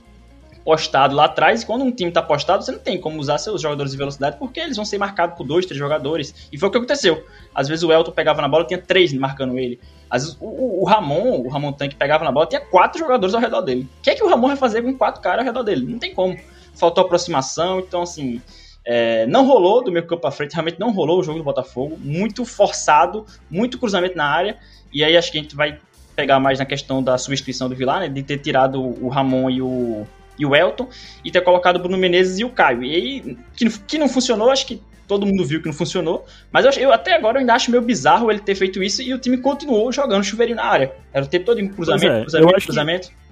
postado 0.65 1.15
lá 1.15 1.25
atrás, 1.25 1.61
e 1.61 1.65
quando 1.65 1.83
um 1.83 1.91
time 1.91 2.09
está 2.09 2.23
postado, 2.23 2.63
você 2.63 2.71
não 2.71 2.79
tem 2.79 2.99
como 2.99 3.19
usar 3.19 3.37
seus 3.37 3.61
jogadores 3.61 3.91
de 3.91 3.97
velocidade, 3.99 4.37
porque 4.39 4.59
eles 4.59 4.75
vão 4.75 4.83
ser 4.83 4.97
marcados 4.97 5.37
por 5.37 5.45
dois, 5.45 5.63
três 5.67 5.77
jogadores. 5.77 6.49
E 6.51 6.57
foi 6.57 6.69
o 6.69 6.71
que 6.71 6.77
aconteceu. 6.79 7.23
Às 7.53 7.67
vezes 7.67 7.83
o 7.83 7.93
Elton 7.93 8.11
pegava 8.11 8.41
na 8.41 8.47
bola 8.47 8.65
tinha 8.65 8.81
três 8.81 9.13
marcando 9.13 9.59
ele. 9.59 9.79
Às 10.09 10.23
vezes 10.23 10.37
o, 10.39 10.81
o 10.81 10.85
Ramon, 10.85 11.41
o 11.41 11.49
Ramon 11.49 11.73
Tanque 11.73 11.95
pegava 11.95 12.23
na 12.23 12.31
bola, 12.31 12.45
tinha 12.45 12.61
quatro 12.61 12.99
jogadores 12.99 13.33
ao 13.33 13.41
redor 13.41 13.61
dele. 13.61 13.87
O 13.99 14.01
que 14.01 14.09
é 14.09 14.15
que 14.15 14.23
o 14.23 14.27
Ramon 14.27 14.47
vai 14.47 14.57
fazer 14.57 14.81
com 14.81 14.93
quatro 14.95 15.21
caras 15.21 15.39
ao 15.39 15.45
redor 15.45 15.63
dele? 15.63 15.85
Não 15.85 15.99
tem 15.99 16.13
como. 16.13 16.37
Faltou 16.75 17.03
aproximação, 17.03 17.79
então 17.79 18.01
assim. 18.01 18.41
É, 18.87 19.25
não 19.25 19.47
rolou 19.47 19.83
do 19.83 19.91
meio 19.91 20.05
campo 20.05 20.21
para 20.21 20.29
frente, 20.29 20.53
realmente 20.53 20.79
não 20.79 20.91
rolou 20.91 21.19
o 21.19 21.23
jogo 21.23 21.39
do 21.39 21.43
Botafogo. 21.43 21.97
Muito 21.99 22.45
forçado, 22.45 23.25
muito 23.49 23.79
cruzamento 23.79 24.15
na 24.15 24.25
área. 24.25 24.57
E 24.93 25.03
aí 25.03 25.17
acho 25.17 25.31
que 25.31 25.39
a 25.39 25.41
gente 25.41 25.55
vai 25.55 25.79
pegar 26.15 26.39
mais 26.39 26.59
na 26.59 26.65
questão 26.65 27.03
da 27.03 27.17
substituição 27.17 27.67
do 27.67 27.75
Vilar, 27.75 27.99
né, 27.99 28.07
de 28.07 28.23
ter 28.23 28.37
tirado 28.37 28.79
o 28.79 29.09
Ramon 29.09 29.49
e 29.49 29.61
o, 29.61 30.07
e 30.39 30.45
o 30.45 30.55
Elton, 30.55 30.87
e 31.23 31.31
ter 31.31 31.41
colocado 31.41 31.75
o 31.75 31.79
Bruno 31.79 31.97
Menezes 31.97 32.39
e 32.39 32.45
o 32.45 32.49
Caio. 32.49 32.83
E 32.83 32.95
aí, 32.95 33.37
que, 33.55 33.69
que 33.79 33.97
não 33.97 34.07
funcionou, 34.07 34.49
acho 34.49 34.65
que 34.65 34.81
todo 35.07 35.25
mundo 35.25 35.45
viu 35.45 35.61
que 35.61 35.67
não 35.67 35.73
funcionou, 35.73 36.25
mas 36.51 36.65
eu, 36.65 36.71
eu, 36.83 36.93
até 36.93 37.13
agora 37.13 37.37
eu 37.37 37.39
ainda 37.41 37.53
acho 37.53 37.71
meio 37.71 37.81
bizarro 37.81 38.31
ele 38.31 38.39
ter 38.39 38.55
feito 38.55 38.81
isso 38.83 39.01
e 39.01 39.13
o 39.13 39.19
time 39.19 39.37
continuou 39.37 39.91
jogando 39.91 40.23
chuveirinho 40.23 40.57
na 40.57 40.65
área. 40.65 40.91
Era 41.13 41.25
o 41.25 41.27
tempo 41.27 41.45
todo 41.45 41.59
em 41.59 41.67
cruzamento, 41.67 42.05
é, 42.07 42.21
cruzamento, 42.21 42.65
cruzamento. 42.65 43.07
Que, 43.09 43.25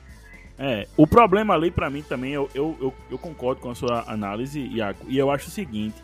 é, 0.57 0.87
o 0.95 1.07
problema 1.07 1.53
ali 1.53 1.71
para 1.71 1.89
mim 1.89 2.03
também, 2.03 2.33
eu, 2.33 2.49
eu, 2.53 2.77
eu, 2.79 2.93
eu, 3.11 3.17
concordo 3.17 3.59
com 3.59 3.71
a 3.71 3.75
sua 3.75 4.03
análise, 4.07 4.59
Iaco, 4.59 5.05
e 5.09 5.17
eu 5.17 5.31
acho 5.31 5.47
o 5.47 5.51
seguinte, 5.51 5.95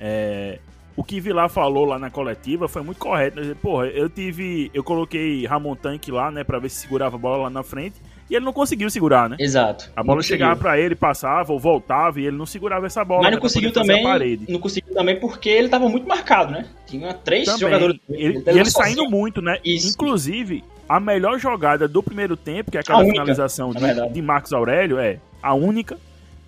é, 0.00 0.58
o 0.96 1.04
que 1.04 1.20
Vilar 1.20 1.48
falou 1.50 1.84
lá 1.84 1.98
na 1.98 2.10
coletiva 2.10 2.66
foi 2.68 2.82
muito 2.82 2.98
correto. 2.98 3.40
Né? 3.40 3.54
Porra, 3.60 3.86
eu 3.88 4.08
tive. 4.08 4.70
Eu 4.72 4.82
coloquei 4.82 5.44
Ramon 5.46 5.76
Tanque 5.76 6.10
lá, 6.10 6.30
né, 6.30 6.42
pra 6.42 6.58
ver 6.58 6.70
se 6.70 6.80
segurava 6.80 7.16
a 7.16 7.18
bola 7.18 7.44
lá 7.44 7.50
na 7.50 7.62
frente. 7.62 7.96
E 8.28 8.34
ele 8.34 8.44
não 8.44 8.52
conseguiu 8.52 8.90
segurar, 8.90 9.28
né? 9.28 9.36
Exato. 9.38 9.88
A 9.94 10.02
bola 10.02 10.20
chegava 10.20 10.56
para 10.56 10.80
ele, 10.80 10.96
passava 10.96 11.52
ou 11.52 11.60
voltava 11.60 12.20
e 12.20 12.26
ele 12.26 12.36
não 12.36 12.46
segurava 12.46 12.84
essa 12.84 13.04
bola. 13.04 13.22
Mas 13.22 13.30
não 13.30 13.36
né, 13.36 13.40
conseguiu 13.40 13.72
também. 13.72 14.02
Não 14.48 14.58
conseguiu 14.58 14.92
também 14.92 15.20
porque 15.20 15.48
ele 15.48 15.68
tava 15.68 15.88
muito 15.88 16.08
marcado, 16.08 16.50
né? 16.50 16.66
Tinha 16.86 17.14
três 17.14 17.44
também. 17.44 17.60
jogadores. 17.60 18.00
Ele, 18.08 18.38
ele 18.38 18.44
e 18.46 18.58
ele 18.58 18.70
saindo 18.70 19.08
muito, 19.08 19.40
né? 19.40 19.60
Isso. 19.64 19.90
Inclusive, 19.90 20.64
a 20.88 20.98
melhor 20.98 21.38
jogada 21.38 21.86
do 21.86 22.02
primeiro 22.02 22.36
tempo, 22.36 22.72
que 22.72 22.76
é 22.76 22.80
aquela 22.80 23.04
finalização 23.04 23.70
de, 23.70 24.12
de 24.12 24.22
Marcos 24.22 24.52
Aurélio, 24.52 24.98
é 24.98 25.18
a 25.40 25.54
única. 25.54 25.96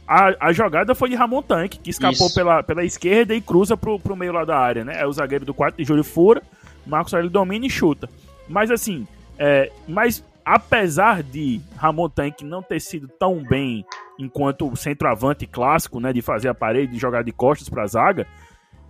A, 0.08 0.48
a 0.48 0.52
jogada 0.52 0.94
foi 0.94 1.10
de 1.10 1.14
Ramon 1.14 1.42
Tanque, 1.42 1.78
que 1.78 1.90
escapou 1.90 2.32
pela, 2.32 2.62
pela 2.62 2.82
esquerda 2.82 3.34
e 3.34 3.42
cruza 3.42 3.76
pro, 3.76 4.00
pro 4.00 4.16
meio 4.16 4.32
lá 4.32 4.42
da 4.42 4.56
área, 4.56 4.82
né? 4.82 4.98
É 4.98 5.06
o 5.06 5.12
zagueiro 5.12 5.44
do 5.44 5.52
4 5.52 5.76
de 5.76 5.86
Júlio 5.86 6.02
fura, 6.02 6.42
Marcos 6.86 7.12
Aurélio 7.12 7.30
domina 7.30 7.66
e 7.66 7.70
chuta. 7.70 8.08
Mas 8.48 8.70
assim, 8.70 9.06
é, 9.38 9.70
mas 9.86 10.24
apesar 10.42 11.22
de 11.22 11.60
Ramon 11.76 12.08
Tanque 12.08 12.42
não 12.42 12.62
ter 12.62 12.80
sido 12.80 13.06
tão 13.06 13.42
bem 13.42 13.84
enquanto 14.18 14.74
centroavante 14.76 15.46
clássico, 15.46 16.00
né, 16.00 16.10
de 16.10 16.22
fazer 16.22 16.48
a 16.48 16.54
parede, 16.54 16.92
de 16.92 16.98
jogar 16.98 17.22
de 17.22 17.30
costas 17.30 17.68
para 17.68 17.82
a 17.82 17.86
zaga, 17.86 18.26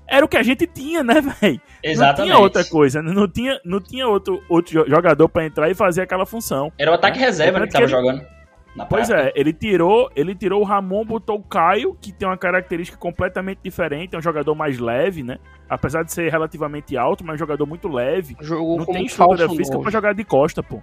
era 0.07 0.25
o 0.25 0.29
que 0.29 0.37
a 0.37 0.43
gente 0.45 0.69
tinha, 0.69 1.03
né, 1.03 1.21
velho? 1.43 1.61
Exatamente. 1.83 2.19
Não 2.19 2.25
tinha 2.27 2.39
outra 2.39 2.65
coisa, 2.65 3.03
né? 3.03 3.13
não 3.13 3.27
tinha, 3.27 3.61
não 3.65 3.81
tinha 3.81 4.07
outro, 4.07 4.41
outro 4.49 4.89
jogador 4.89 5.29
para 5.29 5.45
entrar 5.45 5.69
e 5.69 5.75
fazer 5.75 6.03
aquela 6.03 6.25
função. 6.25 6.73
Era 6.79 6.93
o 6.93 6.95
ataque 6.95 7.19
né? 7.19 7.25
reserva 7.27 7.59
né, 7.59 7.67
que 7.67 7.73
tava 7.73 7.87
ele... 7.87 7.91
jogando. 7.91 8.38
Pois 8.87 9.11
é, 9.11 9.33
ele 9.35 9.53
tirou, 9.53 10.11
ele 10.15 10.35
tirou 10.35 10.61
o 10.61 10.65
Ramon, 10.65 11.05
botou 11.05 11.37
o 11.37 11.43
Caio, 11.43 11.97
que 12.01 12.13
tem 12.13 12.29
uma 12.29 12.37
característica 12.37 12.99
completamente 12.99 13.61
diferente, 13.63 14.15
é 14.15 14.19
um 14.19 14.23
jogador 14.23 14.55
mais 14.55 14.79
leve, 14.79 15.23
né? 15.23 15.39
Apesar 15.69 16.03
de 16.03 16.13
ser 16.13 16.31
relativamente 16.31 16.97
alto, 16.97 17.25
mas 17.25 17.35
é 17.35 17.37
um 17.37 17.39
jogador 17.39 17.67
muito 17.67 17.89
leve. 17.89 18.37
Jogou 18.41 18.79
não 18.79 18.87
tem 18.87 19.07
estrutura 19.07 19.49
física 19.49 19.79
para 19.79 19.91
jogar 19.91 20.13
de 20.15 20.25
costa, 20.25 20.63
pô. 20.63 20.81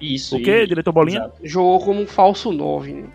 Isso. 0.00 0.36
O 0.36 0.42
que, 0.42 0.66
diretor 0.66 0.92
Bolinha? 0.92 1.18
Exato. 1.18 1.38
Jogou 1.44 1.80
como 1.80 2.02
um 2.02 2.06
falso 2.06 2.52
9, 2.52 2.92
né? 2.92 3.08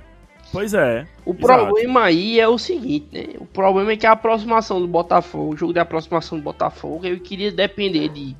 Pois 0.51 0.74
é. 0.74 1.05
O 1.25 1.31
exato. 1.34 1.65
problema 1.65 2.03
aí 2.03 2.39
é 2.39 2.48
o 2.48 2.57
seguinte, 2.57 3.07
né? 3.12 3.34
O 3.38 3.46
problema 3.46 3.91
é 3.91 3.98
que 3.98 4.05
a 4.05 4.13
aproximação 4.13 4.79
do 4.79 4.88
Botafogo, 4.88 5.53
o 5.53 5.57
jogo 5.57 5.74
de 5.74 5.79
aproximação 5.79 6.38
do 6.38 6.43
Botafogo, 6.43 7.05
eu 7.05 7.19
queria 7.19 7.51
depender 7.51 8.07
de 8.10 8.36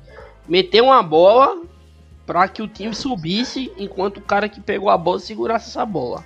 meter 0.48 0.82
uma 0.82 1.02
bola 1.02 1.62
para 2.28 2.46
que 2.46 2.60
o 2.60 2.68
time 2.68 2.94
subisse 2.94 3.72
enquanto 3.78 4.18
o 4.18 4.20
cara 4.20 4.50
que 4.50 4.60
pegou 4.60 4.90
a 4.90 4.98
bola 4.98 5.18
segurasse 5.18 5.70
essa 5.70 5.86
bola. 5.86 6.22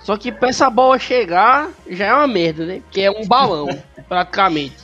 Só 0.00 0.16
que 0.16 0.32
pra 0.32 0.48
essa 0.48 0.68
bola 0.68 0.98
chegar, 0.98 1.70
já 1.88 2.06
é 2.06 2.12
uma 2.12 2.26
merda, 2.26 2.66
né? 2.66 2.80
Porque 2.80 3.02
é 3.02 3.10
um 3.10 3.24
balão, 3.24 3.68
praticamente. 4.08 4.74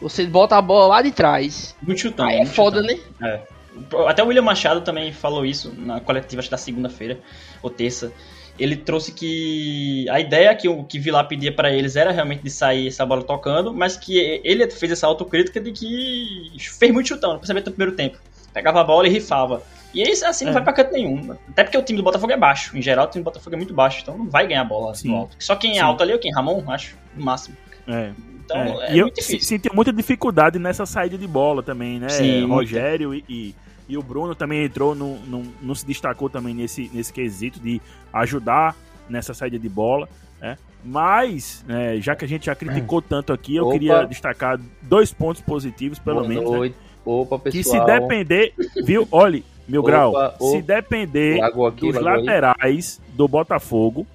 Você 0.00 0.24
bota 0.26 0.56
a 0.56 0.62
bola 0.62 0.86
lá 0.86 1.02
de 1.02 1.10
trás. 1.10 1.74
Muito 1.82 2.00
chutão. 2.00 2.24
Aí 2.24 2.38
é 2.38 2.46
foda, 2.46 2.80
chutão. 2.82 2.96
né? 3.18 3.28
É. 3.28 4.06
Até 4.06 4.22
o 4.22 4.28
William 4.28 4.42
Machado 4.42 4.82
também 4.82 5.12
falou 5.12 5.44
isso 5.44 5.74
na 5.76 5.98
coletiva 5.98 6.38
acho, 6.38 6.50
da 6.50 6.56
segunda-feira, 6.56 7.18
ou 7.60 7.68
terça. 7.68 8.12
Ele 8.56 8.76
trouxe 8.76 9.10
que 9.10 10.08
a 10.08 10.20
ideia 10.20 10.54
que 10.54 10.68
o 10.68 10.84
que 10.84 11.00
Vilar 11.00 11.26
pedia 11.26 11.52
para 11.52 11.72
eles 11.72 11.96
era 11.96 12.12
realmente 12.12 12.44
de 12.44 12.50
sair 12.50 12.86
essa 12.86 13.04
bola 13.04 13.24
tocando, 13.24 13.74
mas 13.74 13.96
que 13.96 14.40
ele 14.44 14.70
fez 14.70 14.92
essa 14.92 15.08
autocrítica 15.08 15.60
de 15.60 15.72
que 15.72 16.52
fez 16.60 16.92
muito 16.92 17.08
chutão, 17.08 17.38
principalmente 17.38 17.66
no 17.66 17.72
primeiro 17.72 17.96
tempo. 17.96 18.18
Pegava 18.52 18.80
a 18.80 18.84
bola 18.84 19.06
e 19.06 19.10
rifava. 19.10 19.62
E 19.94 20.02
isso 20.02 20.24
assim 20.26 20.44
não 20.44 20.52
é. 20.52 20.54
vai 20.54 20.64
pra 20.64 20.72
canto 20.72 20.92
nenhum. 20.92 21.36
Até 21.50 21.64
porque 21.64 21.76
o 21.76 21.82
time 21.82 21.98
do 21.98 22.02
Botafogo 22.02 22.32
é 22.32 22.36
baixo. 22.36 22.76
Em 22.76 22.82
geral, 22.82 23.06
o 23.06 23.10
time 23.10 23.22
do 23.22 23.26
Botafogo 23.26 23.54
é 23.54 23.58
muito 23.58 23.74
baixo, 23.74 24.00
então 24.02 24.16
não 24.16 24.28
vai 24.28 24.46
ganhar 24.46 24.64
bola 24.64 24.94
Sim. 24.94 25.08
no 25.08 25.16
alto. 25.16 25.36
Só 25.38 25.56
quem 25.56 25.72
é 25.72 25.74
Sim. 25.74 25.80
alto 25.80 26.02
ali 26.02 26.12
é 26.12 26.16
o 26.16 26.18
quem? 26.18 26.32
Ramon, 26.32 26.62
acho, 26.68 26.96
no 27.14 27.24
máximo. 27.24 27.56
É. 27.86 28.12
Então 28.44 28.56
é, 28.56 28.62
é 28.62 28.96
e 28.96 29.00
muito 29.00 29.18
eu 29.18 29.22
difícil. 29.22 29.40
senti 29.40 29.74
muita 29.74 29.92
dificuldade 29.92 30.58
nessa 30.58 30.86
saída 30.86 31.16
de 31.18 31.26
bola 31.26 31.62
também, 31.62 31.98
né? 31.98 32.08
Sim, 32.08 32.46
Rogério 32.46 33.14
e, 33.14 33.24
e 33.28 33.54
e 33.88 33.98
o 33.98 34.02
Bruno 34.02 34.34
também 34.34 34.64
entrou, 34.64 34.94
não, 34.94 35.18
não, 35.26 35.42
não 35.60 35.74
se 35.74 35.84
destacou 35.84 36.30
também 36.30 36.54
nesse, 36.54 36.90
nesse 36.94 37.12
quesito 37.12 37.60
de 37.60 37.78
ajudar 38.12 38.74
nessa 39.06 39.34
saída 39.34 39.58
de 39.58 39.68
bola. 39.68 40.08
Né? 40.40 40.56
Mas, 40.84 41.64
é, 41.68 42.00
já 42.00 42.16
que 42.16 42.24
a 42.24 42.28
gente 42.28 42.46
já 42.46 42.54
criticou 42.54 43.02
tanto 43.02 43.32
aqui, 43.32 43.56
eu 43.56 43.64
Opa. 43.64 43.72
queria 43.72 44.04
destacar 44.04 44.58
dois 44.80 45.12
pontos 45.12 45.42
positivos, 45.42 45.98
pelo 45.98 46.20
Boa 46.20 46.28
menos. 46.28 46.50
Né? 46.50 46.74
Opa, 47.04 47.38
pessoal. 47.38 47.62
Que 47.62 47.68
se 47.68 47.84
depender, 47.84 48.54
viu? 48.84 49.06
Olhe, 49.10 49.44
meu 49.66 49.82
grau, 49.82 50.14
se 50.38 50.62
depender 50.62 51.40
aqui, 51.42 51.92
dos 51.92 52.00
laterais 52.00 53.00
do 53.14 53.26
Botafogo, 53.26 54.06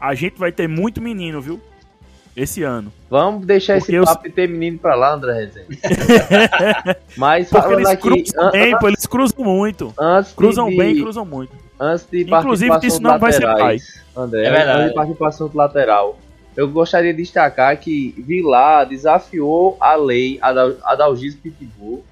a 0.00 0.14
gente 0.14 0.38
vai 0.38 0.52
ter 0.52 0.68
muito 0.68 1.00
menino, 1.00 1.40
viu? 1.40 1.60
esse 2.36 2.62
ano. 2.62 2.92
Vamos 3.08 3.44
deixar 3.44 3.78
Porque 3.78 3.96
esse 3.96 4.04
papo 4.04 4.26
eu... 4.26 4.32
ter 4.32 4.48
menino 4.48 4.78
pra 4.78 4.94
lá, 4.94 5.14
André 5.14 5.32
Rezende. 5.34 5.78
Mas 7.16 7.48
Porque 7.48 7.72
eles 7.72 7.88
aqui, 7.88 8.02
cruzam 8.02 8.50
bem, 8.50 8.78
pô, 8.78 8.88
eles 8.88 9.06
cruzam 9.06 9.44
muito. 9.44 9.94
Antes 9.98 10.32
cruzam 10.32 10.70
de... 10.70 10.76
bem, 10.76 11.02
cruzam 11.02 11.24
muito. 11.24 11.52
Antes 11.78 12.06
de 12.10 12.22
Inclusive, 12.22 12.78
isso 12.82 13.02
não 13.02 13.18
vai 13.18 13.32
ser 13.32 13.42
pai. 13.42 13.78
André, 14.16 14.46
é 14.46 14.50
verdade. 14.50 14.78
antes 14.78 14.88
de 14.90 14.94
partir 14.94 15.14
para 15.14 15.24
o 15.24 15.28
assunto 15.28 15.56
lateral, 15.56 16.18
eu 16.56 16.68
gostaria 16.68 17.12
de 17.12 17.22
destacar 17.22 17.76
que 17.78 18.14
Vilar 18.18 18.86
desafiou 18.86 19.76
a 19.80 19.94
lei 19.94 20.38
Adalgismo 20.84 21.40
Pitbull 21.40 22.04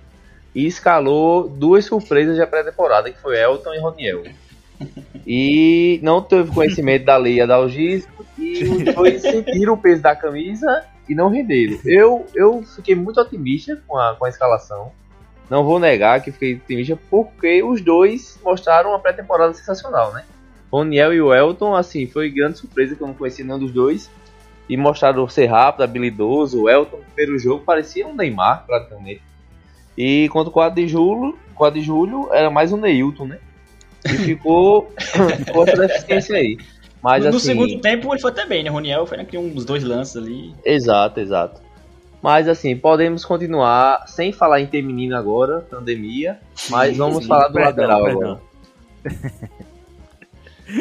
e 0.54 0.66
escalou 0.66 1.48
duas 1.48 1.84
surpresas 1.84 2.36
de 2.36 2.46
pré-temporada, 2.46 3.10
que 3.10 3.20
foi 3.20 3.38
Elton 3.38 3.74
e 3.74 3.78
Roniel. 3.78 4.22
E 5.26 6.00
não 6.02 6.22
teve 6.22 6.52
conhecimento 6.52 7.04
da 7.04 7.16
lei 7.16 7.40
Adalgismo 7.40 8.12
e 8.38 8.64
os 8.64 8.94
dois 8.94 9.20
sentiram 9.22 9.74
o 9.74 9.76
peso 9.76 10.00
da 10.00 10.14
camisa 10.14 10.84
e 11.08 11.14
não 11.14 11.28
renderam. 11.28 11.78
Eu, 11.84 12.26
eu 12.34 12.62
fiquei 12.62 12.94
muito 12.94 13.20
otimista 13.20 13.80
com 13.86 13.96
a, 13.96 14.14
com 14.14 14.24
a 14.24 14.28
escalação. 14.28 14.92
Não 15.50 15.64
vou 15.64 15.78
negar 15.78 16.22
que 16.22 16.30
fiquei 16.30 16.54
otimista 16.54 16.98
porque 17.10 17.62
os 17.62 17.80
dois 17.80 18.38
mostraram 18.44 18.90
uma 18.90 19.00
pré-temporada 19.00 19.52
sensacional, 19.54 20.12
né? 20.12 20.24
Roniel 20.70 21.14
e 21.14 21.20
o 21.20 21.34
Elton, 21.34 21.74
assim, 21.74 22.06
foi 22.06 22.30
grande 22.30 22.58
surpresa 22.58 22.94
que 22.94 23.02
eu 23.02 23.06
não 23.06 23.14
conhecia 23.14 23.44
nenhum 23.44 23.58
dos 23.58 23.72
dois. 23.72 24.10
E 24.68 24.76
mostraram 24.76 25.26
ser 25.26 25.46
rápido, 25.46 25.82
habilidoso. 25.82 26.62
O 26.62 26.68
Elton, 26.68 27.00
primeiro 27.14 27.38
jogo, 27.38 27.64
parecia 27.64 28.06
um 28.06 28.14
Neymar, 28.14 28.66
praticamente. 28.66 29.22
E 29.98 30.28
quanto 30.28 30.46
o 30.46 30.52
4 30.52 30.80
de 30.80 30.86
julho, 30.86 31.36
4 31.56 31.80
de 31.80 31.84
julho 31.84 32.32
era 32.32 32.48
mais 32.48 32.72
um 32.72 32.76
Neilton, 32.76 33.26
né? 33.26 33.38
E 34.04 34.10
ficou, 34.10 34.92
ficou 35.44 35.66
essa 35.66 35.76
deficiência 35.76 36.36
aí. 36.36 36.56
Mas, 37.02 37.24
no, 37.24 37.30
assim, 37.30 37.40
segundo 37.40 37.80
tempo 37.80 38.14
ele 38.14 38.20
foi 38.20 38.30
até 38.30 38.46
bem, 38.46 38.62
né? 38.62 38.70
Roniel 38.70 39.06
foi 39.06 39.16
naquele 39.16 39.42
uns 39.42 39.64
dois 39.64 39.82
lances 39.82 40.16
ali. 40.16 40.54
Exato, 40.64 41.18
exato. 41.18 41.60
Mas 42.22 42.46
assim, 42.46 42.76
podemos 42.76 43.24
continuar 43.24 44.06
sem 44.06 44.30
falar 44.30 44.60
em 44.60 44.66
ter 44.68 44.82
menino 44.82 45.16
agora, 45.16 45.62
pandemia, 45.68 46.38
mas 46.70 46.96
vamos 46.96 47.24
sim, 47.24 47.28
falar 47.28 47.48
do 47.48 47.54
perdão, 47.54 47.88
lateral 47.88 48.04
perdão. 48.04 48.40
agora. 49.02 49.50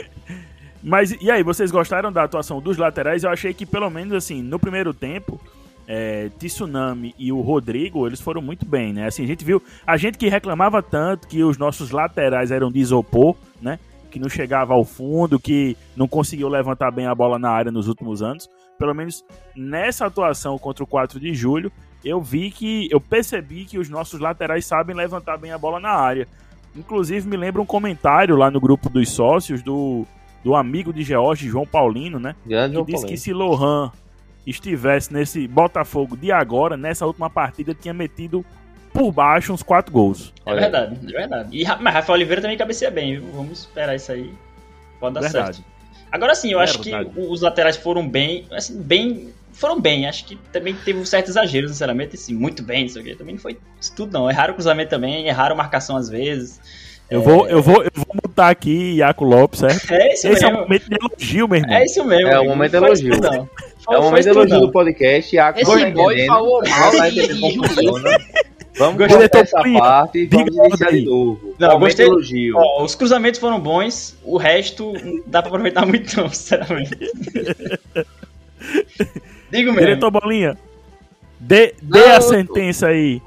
mas 0.84 1.12
e 1.20 1.32
aí, 1.32 1.42
vocês 1.42 1.72
gostaram 1.72 2.12
da 2.12 2.24
atuação 2.24 2.62
dos 2.62 2.78
laterais? 2.78 3.24
Eu 3.24 3.32
achei 3.32 3.52
que 3.52 3.66
pelo 3.66 3.90
menos 3.90 4.14
assim, 4.14 4.44
no 4.44 4.60
primeiro 4.60 4.94
tempo, 4.94 5.42
é, 5.88 6.29
Tsunami 6.38 7.15
e 7.17 7.32
o 7.32 7.39
Rodrigo, 7.39 8.06
eles 8.06 8.20
foram 8.20 8.41
muito 8.41 8.65
bem, 8.65 8.91
né? 8.91 9.08
Assim, 9.08 9.24
a 9.24 9.27
gente 9.27 9.46
viu, 9.46 9.63
a 9.86 9.96
gente 9.96 10.17
que 10.17 10.27
reclamava 10.27 10.84
tanto 10.84 11.27
que 11.27 11.44
os 11.44 11.58
nossos 11.58 11.91
laterais 11.91 12.51
eram 12.51 12.70
de 12.70 12.79
isopor, 12.79 13.36
né? 13.62 13.79
que 14.10 14.20
não 14.20 14.29
chegava 14.29 14.74
ao 14.74 14.84
fundo, 14.84 15.39
que 15.39 15.77
não 15.96 16.08
conseguiu 16.08 16.48
levantar 16.48 16.91
bem 16.91 17.06
a 17.06 17.13
bola 17.13 17.38
na 17.38 17.50
área 17.50 17.72
nos 17.72 17.88
últimos 17.88 18.22
anos. 18.22 18.50
Pelo 18.77 18.94
menos 18.94 19.24
nessa 19.56 20.06
atuação 20.06 20.58
contra 20.58 20.84
o 20.84 20.88
4 20.88 21.20
de 21.20 21.34
julho, 21.34 21.72
eu 22.03 22.22
vi 22.22 22.50
que 22.50 22.88
eu 22.91 23.00
percebi 23.00 23.65
que 23.65 23.77
os 23.77 23.89
nossos 23.89 24.20
laterais 24.20 24.65
sabem 24.65 24.96
levantar 24.96 25.38
bem 25.38 25.51
a 25.51 25.58
bola 25.58 25.79
na 25.79 25.91
área. 25.91 26.27
Inclusive 26.75 27.27
me 27.27 27.38
lembra 27.38 27.62
um 27.62 27.65
comentário 27.65 28.36
lá 28.36 28.50
no 28.51 28.60
grupo 28.60 28.89
dos 28.89 29.10
sócios 29.10 29.62
do, 29.62 30.06
do 30.44 30.56
amigo 30.56 30.94
de 30.94 31.03
George, 31.03 31.48
João 31.48 31.65
Paulino, 31.65 32.20
né? 32.20 32.36
Grande 32.46 32.77
que 32.77 32.91
disse 32.91 33.06
que 33.06 33.17
se 33.17 33.34
Lohan 33.34 33.91
estivesse 34.50 35.13
nesse 35.13 35.48
Botafogo 35.48 36.16
de 36.16 36.32
agora, 36.32 36.77
nessa 36.77 37.06
última 37.06 37.30
partida, 37.30 37.74
tinha 37.74 37.94
metido 37.94 38.46
por 38.94 39.12
baixo 39.12 39.54
uns 39.54 39.62
quatro 39.62 39.92
gols. 39.92 40.34
É 40.46 40.56
verdade, 40.56 40.98
é 41.08 41.20
verdade. 41.20 41.50
E, 41.51 41.66
mas 41.80 41.94
Rafael 41.94 42.16
Oliveira 42.16 42.42
também 42.42 42.58
cabeceia 42.58 42.89
bem, 42.89 43.20
viu? 43.20 43.32
Vamos 43.34 43.60
esperar 43.60 43.96
isso 43.96 44.12
aí. 44.12 44.34
Pode 45.00 45.16
dar 45.16 45.22
verdade. 45.22 45.58
certo. 45.58 45.77
Agora 46.12 46.34
sim, 46.34 46.51
eu 46.51 46.60
é 46.60 46.63
acho 46.63 46.82
verdade. 46.82 47.10
que 47.10 47.20
os 47.20 47.42
laterais 47.42 47.77
foram 47.77 48.08
bem, 48.08 48.48
assim, 48.51 48.82
bem. 48.82 49.34
Foram 49.51 49.80
bem. 49.80 50.08
Acho 50.08 50.25
que 50.25 50.36
também 50.51 50.74
teve 50.74 51.00
um 51.00 51.06
certo 51.06 51.30
exagero, 51.30 51.68
sinceramente. 51.68 52.16
Assim, 52.16 52.34
muito 52.34 52.63
bem, 52.63 52.86
isso 52.86 52.98
aqui. 52.98 53.16
Também 53.16 53.36
não 53.36 53.42
foi 53.42 53.60
isso 53.80 53.94
tudo, 53.96 54.13
não. 54.13 54.30
Erraram 54.30 54.54
o 54.54 54.56
cruzamento 54.56 54.89
também, 54.89 55.27
erraram 55.27 55.56
marcação 55.56 55.98
às 55.98 56.10
vezes. 56.10 56.60
Eu, 57.10 57.22
é... 57.22 57.24
vou, 57.24 57.48
eu, 57.48 57.62
vou, 57.62 57.84
eu 57.84 57.92
vou 57.94 58.26
mutar 58.38 58.51
aqui 58.51 58.98
Iaco 58.98 59.25
Lopes, 59.25 59.60
certo? 59.60 59.91
É 59.91 60.13
isso 60.13 60.27
Esse 60.27 60.44
mesmo. 60.44 60.48
é 60.48 60.51
o 60.51 60.62
momento 60.62 60.89
de 60.89 60.96
elogio, 60.96 61.48
meu 61.48 61.58
irmão. 61.60 61.75
É 61.75 61.86
isso 61.86 62.06
mesmo. 62.06 62.27
É 62.27 62.39
o 62.39 62.46
momento 62.46 62.72
de 62.72 62.77
elogio. 62.77 63.20
Não. 63.20 63.50
É 63.89 63.98
o 63.98 64.03
momento 64.03 64.24
de 64.24 64.29
elogio 64.29 64.60
do 64.60 64.72
podcast. 64.72 65.36
Iaco 65.36 65.60
Esse 65.60 65.91
boy 65.91 66.25
falou 66.27 66.62
mal 66.67 66.91
tá 66.91 67.10
de 67.10 67.20
Vamos 68.77 68.98
gostar 68.98 69.27
dessa 69.27 69.63
parte 69.79 70.20
e 70.20 70.27
vamos 70.27 70.56
iniciar 70.56 70.91
de 70.91 71.01
novo. 71.01 71.56
Não, 71.58 71.79
gostei. 71.79 72.06
Elogio. 72.06 72.56
Ó, 72.56 72.84
os 72.84 72.94
cruzamentos 72.94 73.39
foram 73.39 73.60
bons, 73.60 74.15
o 74.24 74.38
resto 74.38 74.94
não 75.03 75.24
dá 75.25 75.41
pra 75.41 75.50
aproveitar 75.50 75.84
muito 75.84 76.15
não, 76.15 76.29
sinceramente. 76.29 76.96
Digo 79.50 79.72
mesmo. 79.72 79.79
Diretor 79.79 80.12
Bolinha, 80.12 80.56
dê, 81.39 81.74
dê 81.82 82.00
não, 82.00 82.15
a 82.17 82.22
sentença 82.22 82.89
aí. 82.89 83.20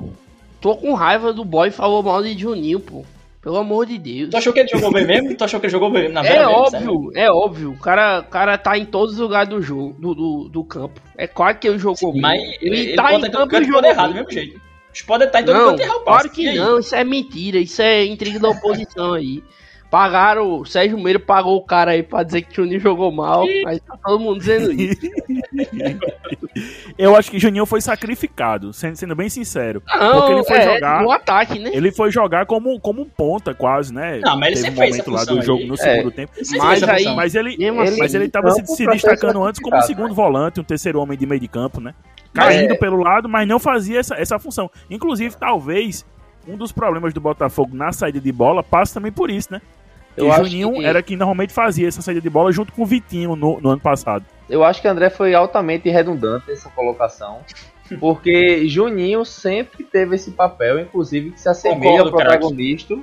Tô 0.60 0.76
com 0.76 0.94
raiva 0.94 1.32
do 1.32 1.44
boy 1.44 1.72
falou 1.72 2.00
mal 2.00 2.22
de 2.22 2.38
Juninho, 2.38 2.78
pô. 2.78 3.04
Pelo 3.40 3.56
amor 3.56 3.86
de 3.86 3.98
Deus. 3.98 4.30
Tu 4.30 4.36
achou 4.36 4.52
que 4.52 4.60
ele 4.60 4.68
jogou 4.68 4.92
bem 4.92 5.06
mesmo? 5.06 5.34
Tu 5.34 5.44
achou 5.44 5.58
que 5.58 5.66
ele 5.66 5.72
jogou 5.72 5.90
bem 5.90 6.10
na 6.10 6.24
É 6.26 6.46
óbvio, 6.46 6.70
sério? 6.70 7.10
é 7.14 7.30
óbvio. 7.30 7.70
O 7.72 7.78
cara, 7.78 8.22
cara 8.22 8.58
tá 8.58 8.76
em 8.76 8.84
todos 8.84 9.14
os 9.14 9.20
lugares 9.20 9.48
do 9.48 9.62
jogo, 9.62 9.96
do, 9.98 10.14
do, 10.14 10.48
do 10.50 10.64
campo. 10.64 11.00
É 11.16 11.26
claro 11.26 11.58
que 11.58 11.66
ele 11.66 11.78
jogou 11.78 12.12
bem. 12.12 12.20
Mas 12.20 12.42
ele, 12.60 12.80
ele 12.80 12.96
tá 12.96 13.14
em 13.14 13.30
campo 13.30 13.56
e 13.56 13.64
jogou 13.64 13.84
errado 13.84 14.10
do 14.10 14.14
mesmo 14.16 14.30
jeito. 14.30 14.60
Os 14.92 15.02
podem 15.02 15.26
estar 15.26 15.40
em 15.40 15.44
todo 15.44 15.56
não, 15.56 15.70
canto 15.70 15.82
errar 15.82 15.96
o 15.96 16.00
passe. 16.00 16.28
Claro 16.28 16.30
que 16.30 16.52
não, 16.52 16.78
isso 16.80 16.94
é 16.94 17.04
mentira, 17.04 17.58
isso 17.58 17.80
é 17.80 18.04
intriga 18.04 18.38
da 18.38 18.50
oposição 18.50 19.14
aí. 19.14 19.42
Pagaram, 19.90 20.60
o 20.60 20.64
Sérgio 20.64 20.98
Meiro 20.98 21.18
pagou 21.18 21.56
o 21.56 21.64
cara 21.64 21.90
aí 21.92 22.02
pra 22.02 22.22
dizer 22.22 22.42
que 22.42 22.52
o 22.52 22.64
Juninho 22.64 22.80
jogou 22.80 23.10
mal, 23.10 23.44
mas 23.64 23.80
tá 23.80 23.96
todo 24.04 24.20
mundo 24.20 24.38
dizendo 24.38 24.72
isso. 24.72 25.00
Eu 26.96 27.16
acho 27.16 27.30
que 27.30 27.38
Juninho 27.38 27.66
foi 27.66 27.80
sacrificado, 27.80 28.72
sendo, 28.72 28.96
sendo 28.96 29.16
bem 29.16 29.28
sincero. 29.28 29.82
Não, 29.86 30.20
porque 30.20 30.32
ele 30.32 30.44
foi 30.44 30.56
é, 30.58 30.74
jogar. 30.74 31.02
No 31.02 31.10
ataque, 31.10 31.58
né? 31.58 31.70
Ele 31.72 31.90
foi 31.90 32.10
jogar 32.10 32.46
como, 32.46 32.78
como 32.78 33.02
um 33.02 33.04
ponta, 33.04 33.54
quase, 33.54 33.92
né? 33.92 34.20
Não, 34.22 34.38
mas 34.38 34.52
ele 34.52 34.70
Teve 34.70 34.80
um 34.80 34.84
momento 34.86 35.10
lá 35.10 35.24
do 35.24 35.42
jogo 35.42 35.62
aí. 35.62 35.68
no 35.68 35.76
segundo 35.76 36.08
é. 36.08 36.12
tempo. 36.12 36.32
Mas, 36.58 36.82
aí, 36.82 37.14
mas 37.14 37.34
ele, 37.34 37.56
ele, 37.58 37.70
mas 37.72 38.14
ele 38.14 38.28
tava 38.28 38.50
se, 38.50 38.66
se 38.66 38.86
destacando 38.86 39.42
antes 39.42 39.60
como 39.60 39.80
segundo 39.82 40.14
volante, 40.14 40.60
um 40.60 40.64
terceiro 40.64 41.00
homem 41.00 41.16
de 41.16 41.26
meio 41.26 41.40
de 41.40 41.48
campo, 41.48 41.80
né? 41.80 41.94
caindo 42.32 42.72
é. 42.74 42.76
pelo 42.76 42.96
lado, 42.96 43.28
mas 43.28 43.46
não 43.46 43.58
fazia 43.58 44.00
essa, 44.00 44.14
essa 44.14 44.38
função. 44.38 44.70
Inclusive, 44.88 45.36
talvez 45.36 46.04
um 46.46 46.56
dos 46.56 46.72
problemas 46.72 47.12
do 47.12 47.20
Botafogo 47.20 47.76
na 47.76 47.92
saída 47.92 48.20
de 48.20 48.32
bola 48.32 48.62
passa 48.62 48.94
também 48.94 49.12
por 49.12 49.30
isso, 49.30 49.52
né? 49.52 49.60
Eu 50.20 50.30
o 50.30 50.44
Juninho 50.44 50.72
que... 50.74 50.84
era 50.84 51.02
quem 51.02 51.16
normalmente 51.16 51.52
fazia 51.52 51.88
essa 51.88 52.02
saída 52.02 52.20
de 52.20 52.30
bola 52.30 52.52
junto 52.52 52.72
com 52.72 52.82
o 52.82 52.86
Vitinho 52.86 53.36
no, 53.36 53.60
no 53.60 53.70
ano 53.70 53.80
passado. 53.80 54.24
Eu 54.48 54.64
acho 54.64 54.80
que 54.80 54.88
André 54.88 55.10
foi 55.10 55.34
altamente 55.34 55.88
redundante 55.88 56.50
essa 56.50 56.68
colocação. 56.70 57.40
Porque 57.98 58.68
Juninho 58.68 59.24
sempre 59.24 59.82
teve 59.82 60.14
esse 60.14 60.30
papel, 60.30 60.78
inclusive, 60.80 61.32
que 61.32 61.40
se 61.40 61.48
assemelha 61.48 62.02
ao 62.02 62.10
protagonista. 62.10 62.96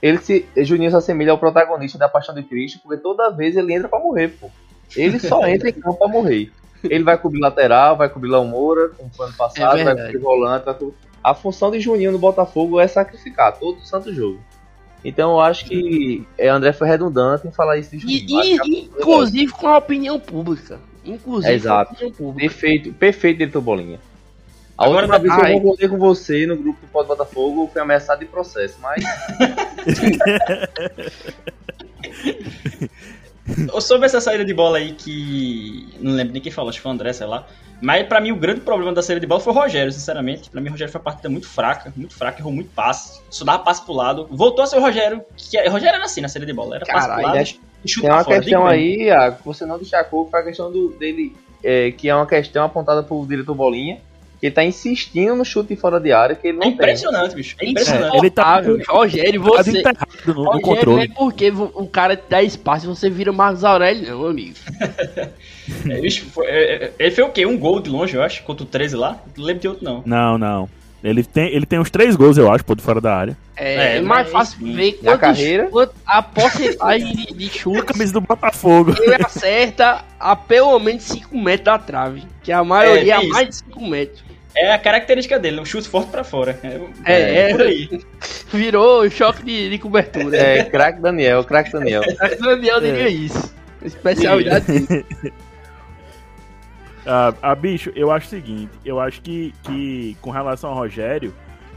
Ele 0.00 0.18
se, 0.18 0.46
Juninho 0.58 0.90
se 0.90 0.96
assemelha 0.96 1.32
ao 1.32 1.38
protagonista 1.38 1.98
da 1.98 2.08
Paixão 2.08 2.34
de 2.34 2.42
Cristo, 2.42 2.80
porque 2.82 3.02
toda 3.02 3.30
vez 3.30 3.56
ele 3.56 3.74
entra 3.74 3.88
para 3.88 3.98
morrer, 3.98 4.28
pô. 4.28 4.50
Ele 4.96 5.18
só 5.18 5.44
entra 5.48 5.68
em 5.68 5.72
campo 5.72 5.98
pra 5.98 6.08
morrer. 6.08 6.50
Ele 6.82 7.04
vai 7.04 7.16
cobrir 7.16 7.40
lateral, 7.40 7.96
vai 7.96 8.08
cobrir 8.08 8.28
Lão 8.28 8.44
Moura, 8.44 8.90
como 8.90 9.10
foi 9.14 9.26
ano 9.26 9.36
passado, 9.36 9.78
é 9.78 9.84
vai 9.84 9.96
cobrir 9.96 10.18
volante. 10.18 10.64
Vai 10.66 10.74
cobrir... 10.74 10.94
A 11.22 11.34
função 11.34 11.70
de 11.70 11.80
Juninho 11.80 12.12
no 12.12 12.18
Botafogo 12.18 12.78
é 12.78 12.86
sacrificar 12.86 13.58
todo 13.58 13.78
o 13.78 13.86
santo 13.86 14.12
jogo. 14.12 14.40
Então 15.04 15.32
eu 15.32 15.40
acho 15.40 15.66
que 15.66 16.26
é, 16.38 16.48
André 16.48 16.72
foi 16.72 16.88
redundante 16.88 17.46
em 17.46 17.52
falar 17.52 17.76
isso 17.76 17.96
de. 17.96 18.06
E, 18.06 18.26
e, 18.26 18.84
inclusive 18.84 19.52
com 19.52 19.68
a 19.68 19.78
opinião 19.78 20.18
pública. 20.18 20.80
Inclusive 21.04 21.52
é, 21.52 21.56
exato. 21.56 21.90
com 21.90 21.92
a 21.92 21.94
opinião 21.94 22.12
pública. 22.12 22.40
Perfeito, 22.40 22.92
perfeito, 22.94 23.38
diretor 23.38 23.60
Bolinha. 23.60 24.00
A 24.76 24.86
Agora, 24.86 25.02
última 25.02 25.18
vez 25.18 25.34
que 25.34 25.40
eu 25.40 25.60
concordei 25.60 25.88
com 25.88 25.98
você 25.98 26.46
no 26.46 26.56
grupo 26.56 26.80
do 26.80 26.86
Pode 26.88 27.06
Botafogo 27.06 27.70
foi 27.72 27.82
ameaçado 27.82 28.20
de 28.20 28.26
processo, 28.26 28.78
mas. 28.80 29.04
Sobre 33.80 34.06
essa 34.06 34.20
saída 34.20 34.44
de 34.44 34.54
bola 34.54 34.78
aí 34.78 34.92
que. 34.92 35.88
Não 36.00 36.12
lembro 36.12 36.32
nem 36.32 36.42
quem 36.42 36.50
falou, 36.50 36.70
acho 36.70 36.78
que 36.78 36.82
foi 36.82 36.90
o 36.90 36.94
André, 36.94 37.12
sei 37.12 37.26
lá. 37.26 37.46
Mas 37.80 38.06
pra 38.06 38.20
mim 38.20 38.30
o 38.30 38.36
grande 38.36 38.60
problema 38.60 38.92
da 38.92 39.02
saída 39.02 39.20
de 39.20 39.26
bola 39.26 39.40
foi 39.40 39.52
o 39.52 39.56
Rogério, 39.56 39.92
sinceramente. 39.92 40.48
Pra 40.48 40.60
mim 40.60 40.68
o 40.68 40.72
Rogério 40.72 40.90
foi 40.90 40.98
uma 40.98 41.04
partida 41.04 41.28
muito 41.28 41.46
fraca, 41.46 41.92
muito 41.94 42.14
fraca, 42.14 42.40
errou 42.40 42.52
muito 42.52 42.70
passe. 42.70 43.20
Só 43.28 43.44
dava 43.44 43.58
passe 43.62 43.84
pro 43.84 43.92
lado. 43.92 44.26
Voltou 44.30 44.62
a 44.62 44.66
ser 44.66 44.78
o 44.78 44.80
Rogério, 44.80 45.22
que 45.36 45.58
o 45.58 45.70
Rogério 45.70 45.96
era 45.96 46.04
assim 46.04 46.20
na 46.20 46.28
saída 46.28 46.46
de 46.46 46.52
bola. 46.52 46.76
Era 46.76 46.86
passe 46.86 47.08
pro 47.12 47.22
lado 47.22 47.36
é... 47.36 47.42
e 47.42 47.88
chuta 47.88 48.06
Tem 48.06 48.16
uma 48.16 48.24
fora, 48.24 48.40
questão 48.40 48.66
aí, 48.66 49.10
que 49.36 49.44
você 49.44 49.66
não 49.66 49.78
destacou, 49.78 50.28
foi 50.30 50.40
a 50.40 50.44
questão 50.44 50.72
do, 50.72 50.90
dele, 50.98 51.36
é, 51.62 51.90
que 51.90 52.08
é 52.08 52.14
uma 52.14 52.26
questão 52.26 52.64
apontada 52.64 53.02
pro 53.02 53.26
diretor 53.26 53.54
Bolinha 53.54 54.00
ele 54.46 54.54
tá 54.54 54.64
insistindo 54.64 55.34
no 55.34 55.44
chute 55.44 55.74
fora 55.76 55.98
de 55.98 56.12
área 56.12 56.36
que 56.36 56.48
ele 56.48 56.58
não 56.58 56.64
é 56.64 56.68
impressionante, 56.68 57.28
tem. 57.28 57.36
bicho. 57.36 57.56
É 57.60 57.68
impressionante. 57.68 58.14
É, 58.14 58.18
ele 58.18 58.30
tá 58.30 58.62
Rogério, 58.88 59.42
você. 59.42 59.82
No, 60.26 60.34
no 60.34 60.44
Rogério, 60.44 60.60
controle. 60.60 60.96
não 60.96 61.02
é 61.02 61.08
porque 61.08 61.50
o 61.50 61.86
cara 61.86 62.20
dá 62.28 62.42
espaço 62.42 62.86
e 62.86 62.88
você 62.88 63.08
vira 63.08 63.32
Marcos 63.32 63.64
Aurélio, 63.64 64.10
não, 64.10 64.26
amigo. 64.26 64.54
é, 65.88 66.00
bicho, 66.00 66.26
foi, 66.26 66.46
é, 66.46 66.84
é, 66.84 66.92
ele 66.98 67.10
fez 67.10 67.26
o 67.26 67.30
quê? 67.30 67.46
Um 67.46 67.58
gol 67.58 67.80
de 67.80 67.88
longe, 67.88 68.14
eu 68.14 68.22
acho, 68.22 68.42
contra 68.42 68.64
o 68.64 68.66
13 68.66 68.96
lá? 68.96 69.22
Não 69.36 69.44
lembro 69.44 69.60
de 69.60 69.68
outro, 69.68 69.84
não. 69.84 70.02
Não, 70.04 70.38
não. 70.38 70.68
Ele 71.02 71.22
tem, 71.22 71.54
ele 71.54 71.66
tem 71.66 71.78
uns 71.78 71.90
três 71.90 72.16
gols, 72.16 72.38
eu 72.38 72.50
acho, 72.50 72.64
por 72.64 72.80
fora 72.80 72.98
da 72.98 73.14
área. 73.14 73.36
É, 73.54 73.98
é 73.98 74.00
mais 74.00 74.30
fácil 74.30 74.58
ver 74.74 74.92
quantos, 74.92 75.20
carreira. 75.20 75.66
Quanto, 75.66 75.94
a 76.06 76.22
porcentagem 76.22 77.12
de, 77.14 77.34
de 77.34 77.48
chute. 77.50 77.78
A 77.78 77.82
camisa 77.82 78.12
do 78.14 78.22
Botafogo. 78.22 78.94
Ele 78.98 79.22
acerta 79.22 80.02
a 80.18 80.34
pelo 80.34 80.78
menos 80.78 81.02
5 81.02 81.36
metros 81.36 81.64
da 81.64 81.78
trave. 81.78 82.24
Que 82.42 82.50
a 82.50 82.64
maioria 82.64 83.16
é, 83.16 83.24
é 83.24 83.28
mais 83.28 83.48
de 83.50 83.56
5 83.56 83.86
metros. 83.86 84.24
É 84.56 84.72
a 84.72 84.78
característica 84.78 85.38
dele, 85.38 85.60
um 85.60 85.64
chute 85.64 85.88
forte 85.88 86.10
pra 86.10 86.22
fora. 86.22 86.58
É, 87.04 87.12
é, 87.12 87.50
é 87.50 87.52
por 87.52 87.62
aí. 87.62 87.88
Virou 88.52 89.10
choque 89.10 89.42
de, 89.42 89.70
de 89.70 89.78
cobertura. 89.78 90.36
É, 90.36 90.64
craque 90.64 91.00
Daniel, 91.00 91.42
craque 91.44 91.72
Daniel. 91.72 92.02
Craque 92.16 92.40
Daniel 92.40 92.80
diria 92.80 93.08
é. 93.08 93.08
isso. 93.08 93.54
Especialidade 93.82 94.66
dele. 94.66 95.04
Ah, 97.06 97.34
ah, 97.42 97.54
bicho, 97.54 97.92
eu 97.94 98.10
acho 98.10 98.28
o 98.28 98.30
seguinte, 98.30 98.70
eu 98.82 98.98
acho 98.98 99.20
que, 99.20 99.52
que 99.62 100.16
com 100.22 100.30
relação 100.30 100.70
ao 100.70 100.76
Rogério, 100.76 101.34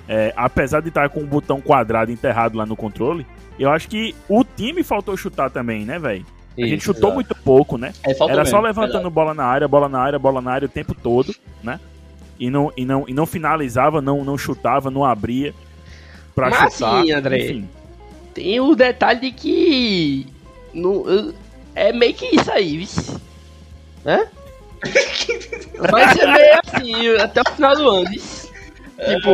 é, 0.08 0.34
apesar 0.38 0.80
de 0.80 0.88
estar 0.88 1.10
com 1.10 1.20
o 1.20 1.24
um 1.24 1.26
botão 1.26 1.60
quadrado 1.60 2.14
enterrado 2.14 2.58
lá 2.58 2.66
no 2.66 2.78
controle, 2.78 3.28
eu 3.60 3.70
acho 3.70 3.90
que 3.90 4.16
o 4.30 4.46
time 4.46 4.84
faltou 4.84 5.18
chutar 5.18 5.50
também, 5.50 5.84
né, 5.84 6.00
velho? 6.00 6.26
A 6.58 6.66
gente 6.66 6.84
chutou 6.84 7.10
exato. 7.10 7.16
muito 7.16 7.36
pouco, 7.36 7.78
né? 7.78 7.92
É, 8.06 8.12
Era 8.12 8.38
mesmo, 8.38 8.46
só 8.46 8.60
levantando 8.62 8.94
verdade. 8.94 9.14
bola 9.14 9.34
na 9.34 9.44
área, 9.44 9.68
bola 9.68 9.90
na 9.90 10.00
área, 10.00 10.18
bola 10.18 10.42
na 10.42 10.52
área 10.52 10.66
o 10.66 10.70
tempo 10.70 10.96
todo, 10.96 11.36
né? 11.62 11.78
E 12.40 12.50
não, 12.50 12.72
e 12.76 12.86
não, 12.86 13.06
e 13.08 13.14
não 13.14 13.26
finalizava, 13.26 14.02
não, 14.02 14.24
não 14.24 14.38
chutava, 14.38 14.92
não 14.92 15.04
abria 15.04 15.54
pra 16.36 16.50
Mas 16.50 16.74
chutar. 16.74 17.04
Sim, 17.04 17.12
André, 17.12 17.38
enfim. 17.38 17.70
tem 18.34 18.60
o 18.60 18.76
detalhe 18.76 19.20
de 19.20 19.32
que 19.32 20.28
no, 20.74 21.34
é 21.74 21.92
meio 21.92 22.14
que 22.14 22.36
isso 22.36 22.52
aí, 22.52 22.78
viu? 22.78 22.88
Né? 24.06 24.26
Vai 25.92 26.14
ser 26.14 26.28
meio 26.28 26.60
assim 26.64 27.16
até 27.18 27.42
o 27.42 27.54
final 27.56 27.76
do 27.76 27.90
ano. 27.90 28.10
Tipo, 28.10 29.30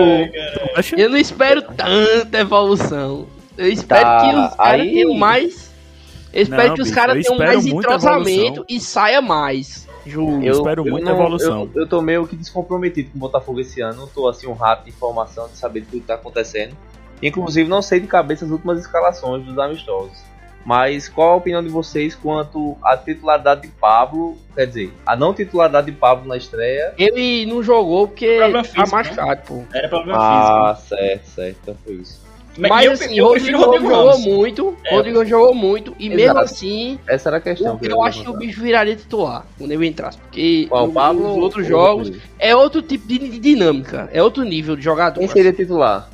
Ai, 0.76 0.84
eu 0.98 1.10
não 1.10 1.18
espero 1.18 1.62
tanta 1.62 2.40
evolução. 2.40 3.28
Eu 3.58 3.70
espero 3.70 4.04
tá, 4.04 4.20
que 4.20 4.36
os 4.36 4.56
caras 4.56 4.82
aí... 4.82 4.94
tenham 4.94 5.14
mais. 5.14 5.72
Eu 6.34 6.42
espero 6.42 6.68
não, 6.70 6.76
que 6.76 6.82
os 6.82 6.92
caras 6.92 7.24
tenham 7.24 7.38
mais 7.38 7.66
entrosamento 7.66 8.66
e 8.68 8.80
saia 8.80 9.22
mais. 9.22 9.88
Ju, 10.06 10.44
eu 10.44 10.54
espero 10.54 10.84
muito 10.86 11.06
não, 11.06 11.14
evolução. 11.14 11.70
Eu, 11.74 11.82
eu 11.82 11.88
tô 11.88 12.02
meio 12.02 12.28
que 12.28 12.36
descomprometido 12.36 13.12
com 13.12 13.18
o 13.18 13.20
Botafogo 13.20 13.60
esse 13.60 13.82
ano. 13.82 14.02
Não 14.02 14.08
tô 14.08 14.28
assim 14.28 14.48
um 14.48 14.54
rato 14.54 14.84
de 14.86 14.90
informação 14.90 15.48
de 15.48 15.58
saber 15.58 15.82
tudo 15.82 16.02
que 16.02 16.08
tá 16.08 16.16
acontecendo. 16.16 16.76
Inclusive 17.22 17.70
não 17.70 17.82
sei 17.82 18.00
de 18.00 18.08
cabeça 18.08 18.44
as 18.44 18.52
últimas 18.52 18.80
escalações 18.80 19.46
dos 19.46 19.58
amistosos. 19.58 20.18
Mas 20.66 21.10
qual 21.10 21.32
a 21.32 21.36
opinião 21.36 21.62
de 21.62 21.70
vocês 21.70 22.16
quanto 22.16 22.78
à 22.82 22.96
titularidade 22.96 23.62
de 23.64 23.68
Pablo? 23.68 24.38
Quer 24.56 24.68
dizer, 24.68 24.94
a 25.06 25.16
não 25.16 25.34
titularidade 25.34 25.92
de 25.92 25.98
Pablo 25.98 26.28
na 26.28 26.38
estreia? 26.38 26.94
Ele 26.98 27.46
não 27.46 27.62
jogou 27.62 28.08
porque 28.08 28.40
tá 28.74 28.86
machucado, 28.88 29.30
né? 29.30 29.36
pô. 29.36 29.64
Era 29.74 29.90
problema 29.90 30.20
ah, 30.20 30.76
físico. 30.76 30.96
Ah, 30.96 30.98
certo, 30.98 31.26
certo. 31.28 31.58
Então 31.62 31.78
foi 31.84 31.94
isso. 31.96 32.23
Mas 32.58 32.86
eu, 32.86 32.92
assim, 32.92 33.18
eu 33.18 33.26
Rodrigo, 33.26 33.58
Rodrigo 33.58 33.90
jogou 33.90 34.20
muito, 34.20 34.78
é. 34.86 34.96
Rodrigo 34.96 35.26
jogou 35.26 35.56
muito, 35.56 35.96
e 35.98 36.06
Exato. 36.06 36.22
mesmo 36.22 36.40
assim. 36.40 37.00
Essa 37.08 37.30
era 37.30 37.38
a 37.38 37.42
questão. 37.42 37.74
Eu, 37.74 37.80
que 37.80 37.86
eu, 37.88 37.92
eu 37.92 38.04
acho 38.04 38.24
que 38.24 38.30
o 38.30 38.38
bicho 38.38 38.62
viraria 38.62 38.96
titular 38.96 39.46
quando 39.58 39.72
eu 39.72 39.84
entrasse. 39.84 40.20
Porque 40.20 40.68
Qual, 40.70 40.88
no, 40.88 40.94
Pablo, 40.94 41.28
nos 41.30 41.38
outros 41.38 41.68
jogos 41.68 42.12
é 42.38 42.56
outro 42.56 42.82
tipo 42.82 43.08
de, 43.08 43.18
de, 43.18 43.40
dinâmica, 43.40 44.10
é 44.14 44.22
outro 44.22 44.44
nível 44.44 44.76
de 44.76 44.84
jogador. 44.84 45.20
Quem 45.20 45.28
seria 45.28 45.52
titular? 45.52 46.10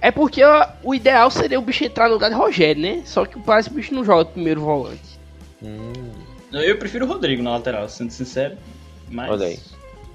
É 0.00 0.10
porque 0.10 0.44
ó, 0.44 0.68
o 0.82 0.94
ideal 0.94 1.30
seria 1.30 1.58
o 1.58 1.62
bicho 1.62 1.82
entrar 1.82 2.08
no 2.08 2.14
lugar 2.14 2.30
de 2.30 2.36
Rogério, 2.36 2.80
né? 2.80 3.02
Só 3.04 3.24
que 3.24 3.38
parece 3.40 3.70
que 3.70 3.74
o 3.74 3.78
bicho 3.78 3.94
não 3.94 4.04
joga 4.04 4.26
primeiro 4.26 4.60
volante. 4.60 5.18
Hum. 5.62 5.92
Eu 6.52 6.76
prefiro 6.78 7.04
o 7.04 7.08
Rodrigo 7.08 7.42
na 7.42 7.52
lateral, 7.52 7.88
sendo 7.88 8.10
sincero. 8.10 8.56
Mas. 9.10 9.30
Olha 9.30 9.46
aí. 9.46 9.58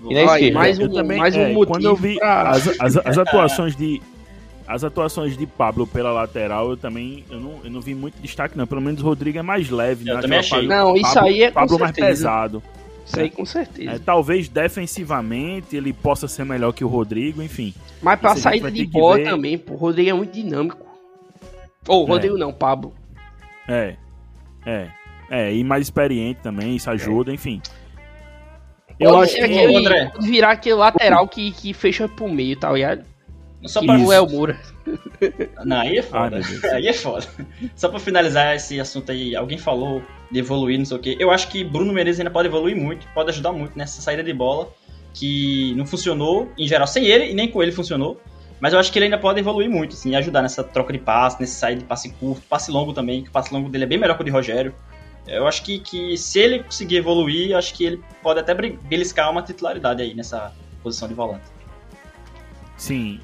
E 0.08 0.14
na 0.14 0.22
esquerda, 0.22 0.54
mais 0.54 0.80
um, 0.80 0.90
também, 0.90 1.18
mais 1.18 1.36
um 1.36 1.42
é, 1.42 1.54
motivo 1.54 1.74
quando 1.74 1.86
eu 1.86 1.96
vi 1.96 2.16
pra... 2.16 2.52
as, 2.52 2.68
as, 2.80 2.98
as, 2.98 3.18
atuações 3.20 3.76
de 3.76 4.02
as 4.70 4.84
atuações 4.84 5.36
de 5.36 5.48
Pablo 5.48 5.88
pela 5.88 6.12
lateral, 6.12 6.70
eu 6.70 6.78
também 6.78 7.26
eu 7.28 7.40
não, 7.40 7.60
eu 7.64 7.72
não 7.72 7.82
vi 7.82 7.96
muito 7.96 8.22
destaque 8.22 8.56
não, 8.56 8.68
pelo 8.68 8.80
menos 8.80 9.02
o 9.02 9.04
Rodrigo 9.04 9.40
é 9.40 9.42
mais 9.42 9.68
leve, 9.68 10.08
eu 10.08 10.14
né? 10.14 10.22
também 10.22 10.38
achei. 10.38 10.68
Pablo, 10.68 10.70
não, 10.70 10.96
isso 10.96 11.20
aí 11.20 11.42
é 11.42 11.50
Pablo 11.50 11.80
mais 11.80 11.92
pesado. 11.92 12.62
Isso 13.04 13.20
aí 13.20 13.32
com 13.32 13.44
certeza. 13.44 13.94
É, 13.94 13.98
talvez 13.98 14.48
defensivamente 14.48 15.76
ele 15.76 15.92
possa 15.92 16.28
ser 16.28 16.46
melhor 16.46 16.72
que 16.72 16.86
o 16.86 16.88
Rodrigo, 16.88 17.42
enfim. 17.42 17.74
Mas 18.00 18.20
pra 18.20 18.36
saída 18.36 18.70
de 18.70 18.86
bola 18.86 19.18
ver... 19.18 19.24
também, 19.24 19.58
pô, 19.58 19.74
o 19.74 19.78
Rodrigo 19.78 20.12
é 20.12 20.14
muito 20.14 20.32
dinâmico. 20.32 20.86
Ou, 21.88 22.04
oh, 22.04 22.06
Rodrigo 22.06 22.36
é. 22.36 22.40
não, 22.40 22.54
Pablo. 22.54 22.94
É. 23.68 23.96
É. 24.64 24.88
É, 25.32 25.52
e 25.52 25.64
mais 25.64 25.88
experiente 25.88 26.42
também, 26.44 26.76
isso 26.76 26.92
ajuda, 26.92 27.32
é. 27.32 27.34
enfim. 27.34 27.60
Eu 29.00 29.18
acho 29.20 29.34
que 29.34 29.42
aquele, 29.42 29.76
André. 29.76 30.12
virar 30.22 30.52
aquele 30.52 30.76
lateral 30.76 31.28
que, 31.28 31.52
que 31.52 31.74
fecha 31.74 32.08
pro 32.08 32.30
meio, 32.30 32.56
tá 32.56 32.72
ligado? 32.72 33.09
Só 33.66 33.82
pra... 33.84 33.98
O 33.98 34.14
El 34.14 34.28
Moura. 34.30 34.60
Não, 35.66 35.82
aí 35.82 35.98
é 35.98 36.02
foda. 36.02 36.40
Ah, 36.64 36.76
aí 36.76 36.88
é 36.88 36.94
foda. 36.94 37.28
Só 37.76 37.90
pra 37.90 38.00
finalizar 38.00 38.56
esse 38.56 38.80
assunto 38.80 39.12
aí, 39.12 39.36
alguém 39.36 39.58
falou 39.58 40.02
de 40.32 40.40
evoluir, 40.40 40.78
não 40.78 40.86
sei 40.86 40.98
o 40.98 41.00
quê. 41.00 41.18
Eu 41.20 41.30
acho 41.30 41.50
que 41.50 41.64
Bruno 41.64 41.92
Menezes 41.92 42.20
ainda 42.20 42.32
pode 42.32 42.48
evoluir 42.48 42.76
muito, 42.76 43.06
pode 43.14 43.30
ajudar 43.30 43.52
muito 43.52 43.78
nessa 43.78 44.02
saída 44.02 44.24
de 44.24 44.34
bola, 44.34 44.72
que 45.14 45.74
não 45.76 45.86
funcionou, 45.86 46.50
em 46.58 46.68
geral, 46.68 46.88
sem 46.88 47.06
ele 47.06 47.32
e 47.32 47.34
nem 47.34 47.50
com 47.50 47.62
ele 47.62 47.72
funcionou. 47.72 48.20
Mas 48.62 48.74
eu 48.74 48.80
acho 48.80 48.92
que 48.92 49.00
ele 49.00 49.06
ainda 49.06 49.18
pode 49.18 49.40
evoluir 49.40 49.70
muito, 49.70 49.94
assim, 49.94 50.16
ajudar 50.16 50.42
nessa 50.42 50.64
troca 50.64 50.92
de 50.92 51.00
passe, 51.00 51.40
nesse 51.40 51.56
saída 51.56 51.82
de 51.82 51.86
passe 51.86 52.10
curto, 52.12 52.42
passe 52.48 52.72
longo 52.72 52.94
também, 52.94 53.24
que 53.24 53.30
o 53.30 53.32
passe 53.32 53.54
longo 53.54 53.70
dele 53.70 53.86
é 53.86 53.88
bem 53.88 53.98
melhor 53.98 54.16
que 54.16 54.22
o 54.22 54.26
de 54.26 54.32
Rogério. 54.32 54.74
Eu 55.28 55.48
acho 55.48 55.64
que, 55.64 55.80
que 55.80 56.18
se 56.18 56.40
ele 56.40 56.64
conseguir 56.64 56.98
evoluir, 56.98 57.56
acho 57.56 57.74
que 57.74 57.86
ele 57.86 58.04
pode 58.22 58.40
até 58.40 58.54
beliscar 58.54 59.30
uma 59.32 59.42
titularidade 59.42 60.02
aí 60.02 60.14
nessa 60.14 60.52
posição 60.82 61.08
de 61.08 61.14
volante. 61.14 61.44
Sim, 62.78 63.20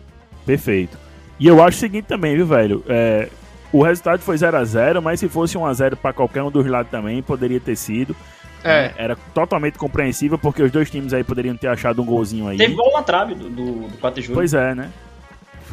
perfeito. 0.45 0.97
E 1.39 1.47
eu 1.47 1.61
acho 1.63 1.77
o 1.77 1.79
seguinte 1.79 2.05
também, 2.05 2.35
viu, 2.35 2.45
velho? 2.45 2.83
É, 2.87 3.29
o 3.71 3.83
resultado 3.83 4.21
foi 4.21 4.37
0 4.37 4.57
a 4.57 4.63
0 4.63 5.01
mas 5.01 5.19
se 5.19 5.27
fosse 5.27 5.57
1 5.57 5.65
a 5.65 5.73
0 5.73 5.97
para 5.97 6.13
qualquer 6.13 6.43
um 6.43 6.51
dos 6.51 6.65
lados 6.65 6.89
também, 6.89 7.21
poderia 7.21 7.59
ter 7.59 7.75
sido. 7.75 8.15
É. 8.63 8.91
Era 8.97 9.15
totalmente 9.33 9.77
compreensível, 9.77 10.39
porque 10.39 10.63
os 10.63 10.71
dois 10.71 10.89
times 10.89 11.13
aí 11.13 11.23
poderiam 11.23 11.55
ter 11.55 11.67
achado 11.67 12.01
um 12.01 12.05
golzinho 12.05 12.47
aí. 12.47 12.57
Teve 12.57 12.73
gol 12.73 12.91
na 12.93 13.03
trave 13.03 13.35
do, 13.35 13.49
do, 13.49 13.87
do 13.87 13.97
4 13.97 14.21
de 14.21 14.25
julho. 14.25 14.35
Pois 14.35 14.53
é, 14.53 14.73
né? 14.73 14.89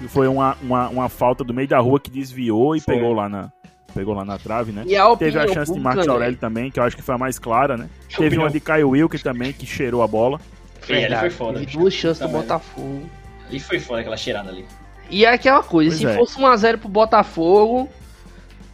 Foi 0.09 0.27
uma, 0.27 0.57
uma, 0.61 0.89
uma 0.89 1.09
falta 1.09 1.43
do 1.43 1.55
meio 1.55 1.69
da 1.69 1.79
rua 1.79 1.99
que 1.99 2.11
desviou 2.11 2.77
e 2.77 2.81
foi. 2.81 2.97
pegou 2.97 3.15
lá 3.15 3.29
na, 3.29 3.51
pegou 3.95 4.15
lá 4.15 4.25
na 4.25 4.37
trave, 4.37 4.73
né? 4.73 4.83
A 4.83 5.17
Teve 5.17 5.39
a 5.39 5.49
chance 5.49 5.73
de 5.73 5.81
Marcos 5.81 6.09
Aurélio 6.09 6.37
também, 6.37 6.71
que 6.71 6.79
eu 6.79 6.85
acho 6.85 6.97
que 6.97 7.03
foi 7.03 7.15
a 7.15 7.19
mais 7.19 7.39
clara, 7.39 7.77
né? 7.77 7.89
Teve 8.15 8.37
uma 8.37 8.51
de 8.51 8.61
Caio 8.61 8.91
Wilker 8.91 9.23
também, 9.23 9.53
que 9.53 9.65
cheirou 9.65 10.03
a 10.03 10.07
bola. 10.07 10.41
Ele 10.89 11.17
foi 11.17 11.31
foda. 11.31 11.61
Teve 11.61 11.79
duas 11.79 11.95
chances 11.95 12.21
do 12.21 12.29
Botafogo. 12.29 13.09
E 13.57 13.61
foi 13.61 13.79
foda 13.79 14.01
aquela 14.01 14.17
cheirada 14.17 14.51
ali. 14.51 14.65
E 15.11 15.25
é 15.25 15.29
aquela 15.29 15.63
coisa, 15.63 15.91
pois 15.91 16.01
se 16.01 16.07
é. 16.07 16.15
fosse 16.15 16.39
1x0 16.39 16.79
pro 16.79 16.89
Botafogo, 16.89 17.89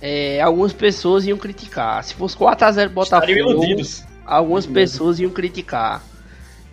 é, 0.00 0.40
algumas 0.40 0.72
pessoas 0.72 1.26
iam 1.26 1.36
criticar. 1.36 2.02
Se 2.04 2.14
fosse 2.14 2.36
4x0 2.36 2.84
pro 2.86 2.94
Botafogo, 2.94 3.82
algumas 4.24 4.66
pessoas 4.66 5.18
iam 5.18 5.30
criticar. 5.30 6.02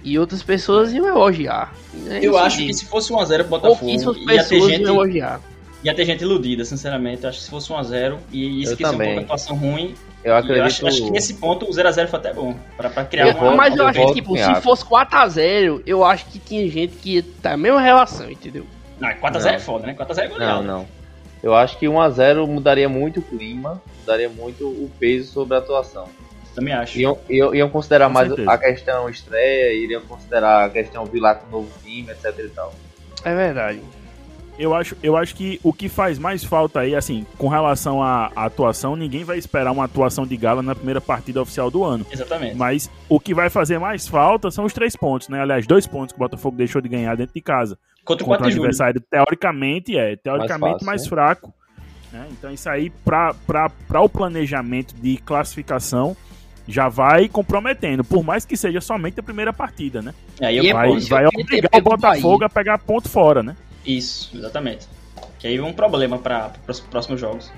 E 0.04 0.20
outras 0.20 0.44
pessoas 0.44 0.94
iam 0.94 1.08
elogiar. 1.08 1.74
É 2.08 2.20
eu 2.24 2.38
acho 2.38 2.58
que 2.58 2.74
se 2.74 2.86
fosse 2.86 3.12
1x0 3.12 3.38
pro 3.40 3.60
Botafogo, 3.60 3.90
ia 4.30 4.44
ter 4.44 4.62
gente... 4.62 4.82
iam 4.84 4.94
elogiar 4.94 5.42
ia 5.86 5.94
ter 5.94 6.06
gente 6.06 6.22
iludida, 6.22 6.66
sinceramente. 6.66 7.24
Eu 7.24 7.30
acho 7.30 7.38
que 7.40 7.44
se 7.46 7.50
fosse 7.50 7.72
1x0 7.72 8.18
e 8.32 8.64
isso 8.64 8.76
que 8.76 8.84
é 8.84 8.90
uma 8.90 9.22
atuação 9.22 9.56
ruim. 9.56 9.94
Eu 10.26 10.36
acredito. 10.36 10.58
Eu 10.58 10.66
acho, 10.66 10.88
acho, 10.88 11.04
que 11.04 11.12
nesse 11.12 11.36
ponto 11.36 11.66
o 11.66 11.70
0x0 11.70 12.08
foi 12.08 12.20
até 12.20 12.34
bom. 12.34 12.56
Pra, 12.76 12.90
pra 12.90 13.06
criar 13.06 13.28
eu, 13.28 13.36
uma. 13.36 13.56
Mas 13.56 13.76
eu, 13.76 13.84
eu 13.84 13.88
acho 13.88 14.08
que, 14.08 14.14
tipo, 14.16 14.36
se 14.36 14.56
fosse 14.56 14.84
4x0, 14.84 15.84
eu 15.86 16.04
acho 16.04 16.26
que 16.26 16.40
tinha 16.40 16.68
gente 16.68 16.96
que 16.96 17.22
tá 17.22 17.54
a 17.54 17.58
mesma 17.58 17.80
relação, 17.80 18.30
entendeu? 18.30 18.66
Não, 19.00 19.08
4x0 19.08 19.54
é 19.54 19.60
foda, 19.60 19.86
né? 19.86 19.94
4x0 19.94 20.18
é 20.18 20.28
goleado. 20.28 20.64
Não, 20.64 20.78
não. 20.80 20.88
Eu 21.44 21.54
acho 21.54 21.78
que 21.78 21.86
1x0 21.86 22.48
mudaria 22.48 22.90
muito 22.90 23.20
o 23.20 23.24
clima, 23.24 23.80
mudaria 24.00 24.28
muito 24.28 24.66
o 24.68 24.90
peso 25.00 25.32
sobre 25.32 25.56
a 25.56 25.60
atuação. 25.60 26.10
Também 26.56 26.74
acho. 26.74 26.98
Iam, 26.98 27.20
iam, 27.30 27.54
iam 27.54 27.70
considerar 27.70 28.08
Com 28.08 28.14
mais 28.14 28.28
certeza. 28.30 28.52
a 28.52 28.58
questão 28.58 29.10
estreia, 29.10 29.74
iriam 29.74 30.02
considerar 30.02 30.66
a 30.66 30.70
questão 30.70 31.06
vir 31.06 31.20
lá 31.20 31.36
com 31.36 31.46
o 31.48 31.52
novo 31.52 31.72
time, 31.84 32.10
etc 32.10 32.34
e 32.40 32.50
tal. 32.50 32.74
É 33.24 33.36
verdade 33.36 33.80
eu 34.58 34.74
acho, 34.74 34.96
eu 35.04 35.18
acho 35.18 35.36
que 35.36 35.60
o 35.64 35.74
que 35.74 35.90
faz 35.90 36.18
mais 36.18 36.44
falta 36.44 36.80
aí, 36.80 36.96
assim, 36.96 37.26
com 37.38 37.48
relação 37.48 38.02
à, 38.02 38.32
à, 38.36 38.46
atuação, 38.46 38.96
ninguém 38.96 39.24
vai 39.24 39.38
esperar 39.38 39.72
uma 39.72 39.86
atuação 39.86 40.26
de 40.26 40.38
Gala 40.38 40.62
na 40.62 40.74
primeira 40.74 41.02
partida 41.02 41.42
oficial 41.42 41.70
do 41.70 41.84
ano. 41.84 42.06
Exatamente. 42.12 42.56
Mas 42.56 42.90
o 43.10 43.20
que 43.20 43.34
vai 43.34 43.50
fazer 43.50 43.80
mais 43.80 44.08
falta 44.08 44.50
são 44.50 44.66
os 44.66 44.74
três 44.74 44.96
pontos, 44.96 45.30
né? 45.30 45.42
Aliás, 45.42 45.68
dois 45.68 45.86
pontos 45.86 46.14
que 46.14 46.20
o 46.20 46.24
Botafogo 46.24 46.56
deixou 46.56 46.82
de 46.82 46.88
ganhar 46.88 47.16
dentro 47.16 47.34
de 47.34 47.42
casa. 47.42 47.78
Contra, 48.04 48.26
Contra 48.26 48.46
o 48.46 48.48
adversário, 48.48 49.02
teoricamente, 49.02 49.98
é, 49.98 50.16
teoricamente 50.16 50.60
mais, 50.62 50.74
fácil, 50.74 50.86
mais 50.86 51.08
fraco. 51.08 51.54
Né? 52.14 52.28
Então, 52.32 52.52
isso 52.52 52.70
aí, 52.70 52.92
para 53.04 54.02
o 54.02 54.08
planejamento 54.08 54.96
de 54.96 55.18
classificação, 55.18 56.16
já 56.68 56.88
vai 56.88 57.28
comprometendo, 57.28 58.04
por 58.04 58.24
mais 58.24 58.46
que 58.46 58.56
seja 58.56 58.82
somente 58.82 59.20
a 59.20 59.24
primeira 59.24 59.54
partida, 59.54 60.02
né? 60.02 60.14
Aí 60.42 60.72
vai, 60.72 61.00
vai 61.00 61.26
obrigar 61.28 61.72
o 61.74 61.82
Botafogo 61.82 62.44
a 62.44 62.50
pegar 62.50 62.80
ponto 62.80 63.10
fora, 63.10 63.44
né? 63.44 63.56
Isso, 63.86 64.36
exatamente. 64.36 64.88
Que 65.40 65.48
aí 65.48 65.58
é 65.58 65.64
um 65.64 65.74
problema 65.74 66.18
para 66.18 66.54
os 66.68 66.80
próximos 66.80 67.20
jogos. 67.20 67.52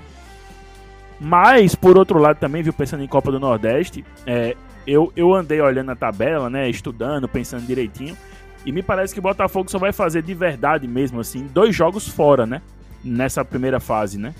Mas, 1.20 1.74
por 1.74 1.98
outro 1.98 2.18
lado, 2.18 2.38
também, 2.38 2.62
viu, 2.62 2.72
pensando 2.72 3.02
em 3.02 3.08
Copa 3.08 3.32
do 3.32 3.40
Nordeste, 3.40 4.04
é, 4.24 4.56
eu, 4.86 5.12
eu 5.16 5.34
andei 5.34 5.60
olhando 5.60 5.90
a 5.90 5.96
tabela, 5.96 6.48
né, 6.48 6.68
estudando, 6.70 7.28
pensando 7.28 7.66
direitinho, 7.66 8.16
e 8.64 8.72
me 8.72 8.82
parece 8.82 9.12
que 9.12 9.20
o 9.20 9.22
Botafogo 9.22 9.70
só 9.70 9.78
vai 9.78 9.92
fazer 9.92 10.22
de 10.22 10.34
verdade 10.34 10.86
mesmo, 10.86 11.20
assim, 11.20 11.46
dois 11.46 11.74
jogos 11.74 12.06
fora, 12.06 12.46
né? 12.46 12.62
Nessa 13.02 13.44
primeira 13.44 13.80
fase, 13.80 14.18
né? 14.18 14.34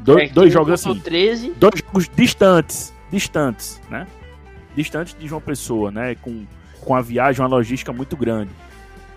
Do, 0.00 0.18
é, 0.18 0.28
dois 0.28 0.52
jogos 0.52 0.72
assim. 0.72 0.98
13. 0.98 1.52
Dois 1.56 1.80
jogos 1.80 2.10
distantes, 2.14 2.92
distantes, 3.10 3.80
né? 3.90 4.06
Distantes 4.74 5.16
de 5.18 5.26
João 5.26 5.40
Pessoa, 5.40 5.90
né? 5.90 6.14
Com, 6.16 6.44
com 6.80 6.94
a 6.94 7.00
viagem, 7.00 7.42
uma 7.42 7.48
logística 7.48 7.92
muito 7.92 8.16
grande. 8.16 8.50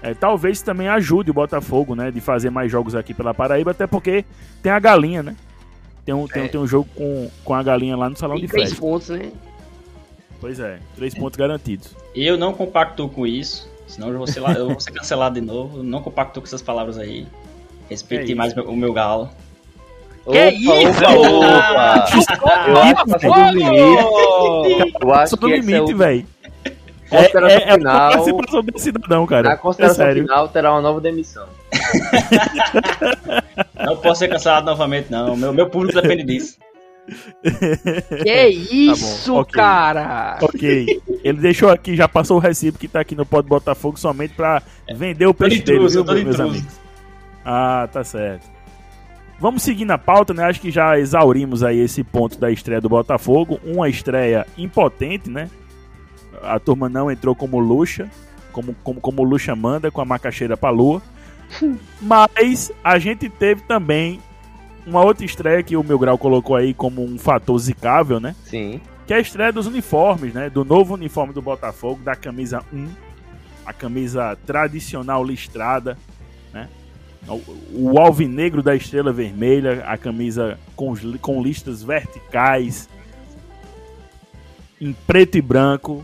É, 0.02 0.14
talvez 0.14 0.62
também 0.62 0.88
ajude 0.88 1.30
o 1.30 1.34
Botafogo, 1.34 1.96
né, 1.96 2.10
de 2.10 2.20
fazer 2.20 2.50
mais 2.50 2.72
jogos 2.72 2.96
aqui 2.96 3.14
pela 3.14 3.34
Paraíba, 3.34 3.72
até 3.72 3.86
porque 3.86 4.26
tem 4.62 4.72
a 4.72 4.80
galinha, 4.80 5.22
né? 5.22 5.36
Tem 6.04 6.16
um, 6.16 6.26
é. 6.26 6.28
tem, 6.28 6.48
tem, 6.48 6.60
um 6.60 6.66
jogo 6.66 6.90
com, 6.96 7.30
com 7.44 7.54
a 7.54 7.62
galinha 7.62 7.96
lá 7.96 8.10
no 8.10 8.18
salão 8.18 8.36
de 8.36 8.48
três 8.48 8.70
festa. 8.70 8.82
pontos, 8.82 9.10
né? 9.10 9.32
Pois 10.40 10.60
é, 10.60 10.80
três 10.96 11.14
pontos 11.14 11.38
garantidos. 11.38 11.96
Eu 12.16 12.36
não 12.36 12.52
compacto 12.52 13.08
com 13.08 13.28
isso, 13.28 13.72
senão 13.86 14.10
eu 14.10 14.18
vou 14.18 14.26
ser, 14.26 14.40
eu 14.58 14.70
vou 14.70 14.80
ser 14.80 14.92
cancelado 14.92 15.40
de 15.40 15.46
novo. 15.46 15.84
Não 15.84 16.02
compacto 16.02 16.42
com 16.42 16.48
essas 16.48 16.64
palavras 16.64 16.98
aí. 16.98 17.28
Respeite 17.88 18.32
é 18.32 18.36
mais 18.36 18.54
o 18.54 18.76
meu 18.76 18.92
galo. 18.92 19.30
Que 20.24 20.30
opa, 20.30 20.52
isso? 20.52 21.04
Opa, 21.04 22.08
opa. 22.08 22.68
Eu 22.68 22.78
acho 22.78 23.06
que 23.06 23.28
do 23.28 23.52
limite. 23.52 24.94
Eu 25.02 25.14
acho 25.14 25.36
que 25.36 25.42
do 25.42 25.48
limite, 25.48 25.94
velho. 25.94 26.28
Consideração 27.12 27.60
é, 27.60 27.64
é, 27.64 27.74
final. 27.74 28.10
É 28.10 28.14
participação 28.14 28.64
do 28.64 28.80
cidadão, 28.80 29.28
cara. 29.28 29.50
Na 29.50 29.58
consideração 29.58 30.08
é 30.08 30.14
final 30.14 30.48
terá 30.48 30.72
uma 30.72 30.82
nova 30.82 31.02
demissão. 31.02 31.46
não 33.76 33.98
posso 33.98 34.20
ser 34.20 34.30
cancelado 34.30 34.66
novamente, 34.66 35.12
não. 35.12 35.36
Meu, 35.36 35.52
meu 35.52 35.70
público 35.70 36.02
depende 36.02 36.24
disso. 36.24 36.58
Que 38.24 38.48
isso, 38.48 39.34
tá 39.34 39.40
okay. 39.40 39.54
cara? 39.54 40.38
Ok. 40.42 41.02
Ele 41.24 41.40
deixou 41.40 41.70
aqui, 41.70 41.96
já 41.96 42.08
passou 42.08 42.38
o 42.38 42.40
recibo 42.40 42.78
que 42.78 42.88
tá 42.88 43.02
aqui 43.02 43.16
no 43.16 43.26
Pode 43.26 43.48
Botafogo 43.48 44.00
somente 44.00 44.36
pra 44.36 44.62
vender 44.94 45.26
o 45.26 45.34
peixe 45.34 45.62
dele, 45.62 45.90
viu, 45.90 46.06
meus 46.06 46.40
amigos? 46.40 46.80
Ah, 47.44 47.90
tá 47.92 48.04
certo. 48.04 48.48
Vamos 49.40 49.64
seguir 49.64 49.86
na 49.86 49.98
pauta, 49.98 50.34
né? 50.34 50.44
Acho 50.44 50.62
que 50.62 50.70
já 50.70 51.00
exaurimos 51.00 51.64
aí 51.64 51.80
esse 51.80 52.04
ponto 52.04 52.40
da 52.40 52.52
estreia 52.52 52.80
do 52.80 52.88
Botafogo. 52.88 53.60
Uma 53.66 53.90
estreia 53.90 54.46
impotente, 54.56 55.30
né? 55.30 55.50
A 56.44 56.60
turma 56.60 56.90
não 56.90 57.12
entrou 57.12 57.36
como 57.36 57.60
Luxa, 57.60 58.10
como, 58.52 58.76
como, 58.84 59.02
como 59.02 59.24
Luxa 59.24 59.56
manda, 59.56 59.92
com 59.92 60.02
a 60.02 60.06
macaxeira 60.06 60.58
pra 60.58 60.70
lua. 60.70 61.02
Mas 62.02 62.72
a 62.84 62.98
gente 63.00 63.30
teve 63.30 63.62
também 63.64 64.20
uma 64.86 65.04
outra 65.04 65.26
estreia 65.26 65.64
que 65.64 65.76
o 65.76 65.84
Meu 65.84 66.00
Grau 66.00 66.18
colocou 66.18 66.56
aí 66.56 66.74
como 66.74 67.04
um 67.04 67.18
fator 67.18 67.58
zicável, 67.60 68.20
né? 68.20 68.36
Sim. 68.46 68.82
Que 69.06 69.14
é 69.14 69.18
a 69.18 69.20
estreia 69.20 69.52
dos 69.52 69.68
uniformes, 69.68 70.34
né? 70.34 70.50
Do 70.50 70.64
novo 70.64 70.94
uniforme 70.94 71.34
do 71.34 71.42
Botafogo, 71.42 72.02
da 72.04 72.16
camisa 72.16 72.64
1. 72.72 72.88
A 73.66 73.74
camisa 73.74 74.38
tradicional 74.46 75.24
listrada, 75.24 75.98
né? 76.52 76.68
o 77.74 78.00
alvinegro 78.00 78.64
da 78.64 78.76
estrela 78.76 79.14
vermelha, 79.14 79.84
a 79.86 79.96
camisa 79.96 80.58
com, 80.76 80.94
com 81.20 81.42
listas 81.42 81.84
verticais, 81.84 82.90
em 84.80 84.92
preto 84.92 85.38
e 85.38 85.42
branco 85.42 86.04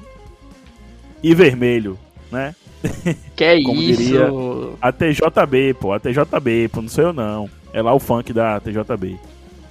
e 1.22 1.34
vermelho, 1.34 1.98
né? 2.32 2.56
Que 3.36 3.44
é 3.44 3.62
Como 3.64 3.82
isso? 3.82 4.02
Diria, 4.02 4.28
a 4.82 4.92
TJB, 4.92 5.74
pô, 5.80 5.94
a 5.94 6.00
TJB, 6.00 6.70
pô, 6.70 6.82
não 6.82 6.90
sou 6.90 7.06
eu 7.06 7.14
não. 7.14 7.50
É 7.74 7.82
lá 7.82 7.94
o 7.94 8.00
funk 8.00 8.34
da 8.34 8.60
TJB. 8.60 9.18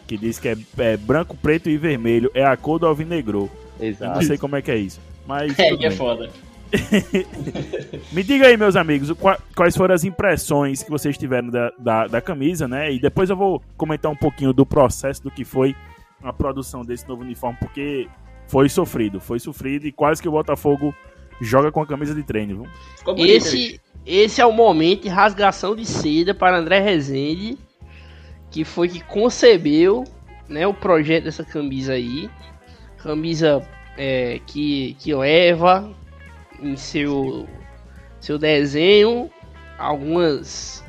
Que 0.07 0.17
diz 0.17 0.39
que 0.39 0.49
é, 0.49 0.57
é 0.79 0.97
branco, 0.97 1.37
preto 1.37 1.69
e 1.69 1.77
vermelho. 1.77 2.31
É 2.35 2.45
a 2.45 2.57
cor 2.57 2.79
do 2.79 2.87
alvinegro. 2.87 3.51
Exato. 3.81 4.13
Eu 4.13 4.15
não 4.15 4.23
sei 4.23 4.39
como 4.39 4.57
é 4.57 4.63
que 4.63 4.71
é 4.71 4.77
isso. 4.77 5.01
Mas. 5.27 5.55
É, 5.59 5.77
que 5.77 5.87
é 5.87 5.91
foda. 5.91 6.31
Me 8.13 8.23
diga 8.23 8.47
aí, 8.47 8.57
meus 8.57 8.77
amigos, 8.77 9.13
quais 9.55 9.77
foram 9.77 9.95
as 9.95 10.05
impressões 10.05 10.83
que 10.83 10.91
vocês 10.91 11.17
tiveram 11.17 11.49
da, 11.49 11.73
da, 11.79 12.07
da, 12.07 12.21
camisa, 12.21 12.67
né? 12.67 12.93
E 12.93 12.99
depois 12.99 13.31
eu 13.31 13.37
vou 13.37 13.63
comentar 13.77 14.11
um 14.11 14.17
pouquinho 14.17 14.53
do 14.53 14.67
processo 14.67 15.23
do 15.23 15.31
que 15.31 15.45
foi 15.45 15.75
a 16.23 16.33
produção 16.33 16.85
desse 16.85 17.09
novo 17.09 17.23
uniforme, 17.23 17.57
porque 17.61 18.09
foi 18.49 18.69
sofrido, 18.69 19.21
foi 19.21 19.39
sofrido 19.39 19.87
e 19.87 19.93
quase 19.93 20.21
que 20.21 20.29
o 20.29 20.33
Botafogo 20.33 20.95
joga 21.41 21.71
com 21.71 21.81
a 21.81 21.87
camisa 21.87 22.15
de 22.15 22.23
treino. 22.23 22.63
Viu? 23.05 23.27
Esse, 23.27 23.81
esse 24.05 24.41
é 24.41 24.47
o 24.47 24.53
momento 24.53 25.03
de 25.03 25.09
rasgação 25.09 25.75
de 25.75 25.85
seda 25.85 26.35
para 26.35 26.59
André 26.59 26.81
Rezende, 26.81 27.59
que 28.51 28.65
foi 28.65 28.89
que 28.89 29.01
concebeu 29.01 30.05
né, 30.49 30.67
o 30.67 30.75
projeto 30.75 31.25
dessa 31.25 31.45
camisa 31.45 31.93
aí. 31.93 32.31
Camisa 32.99 33.63
é, 33.97 34.41
que, 34.47 34.97
que 34.99 35.15
leva 35.15 35.93
em 36.61 36.77
seu, 36.77 37.47
seu 38.21 38.39
desenho 38.39 39.31
algumas. 39.79 40.85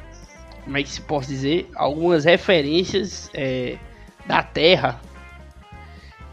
Como 0.63 0.77
é 0.77 0.83
que 0.83 0.89
se 0.89 1.01
pode 1.01 1.27
dizer? 1.27 1.69
Algumas 1.75 2.25
referências 2.25 3.29
é, 3.33 3.77
da 4.25 4.43
Terra. 4.43 4.99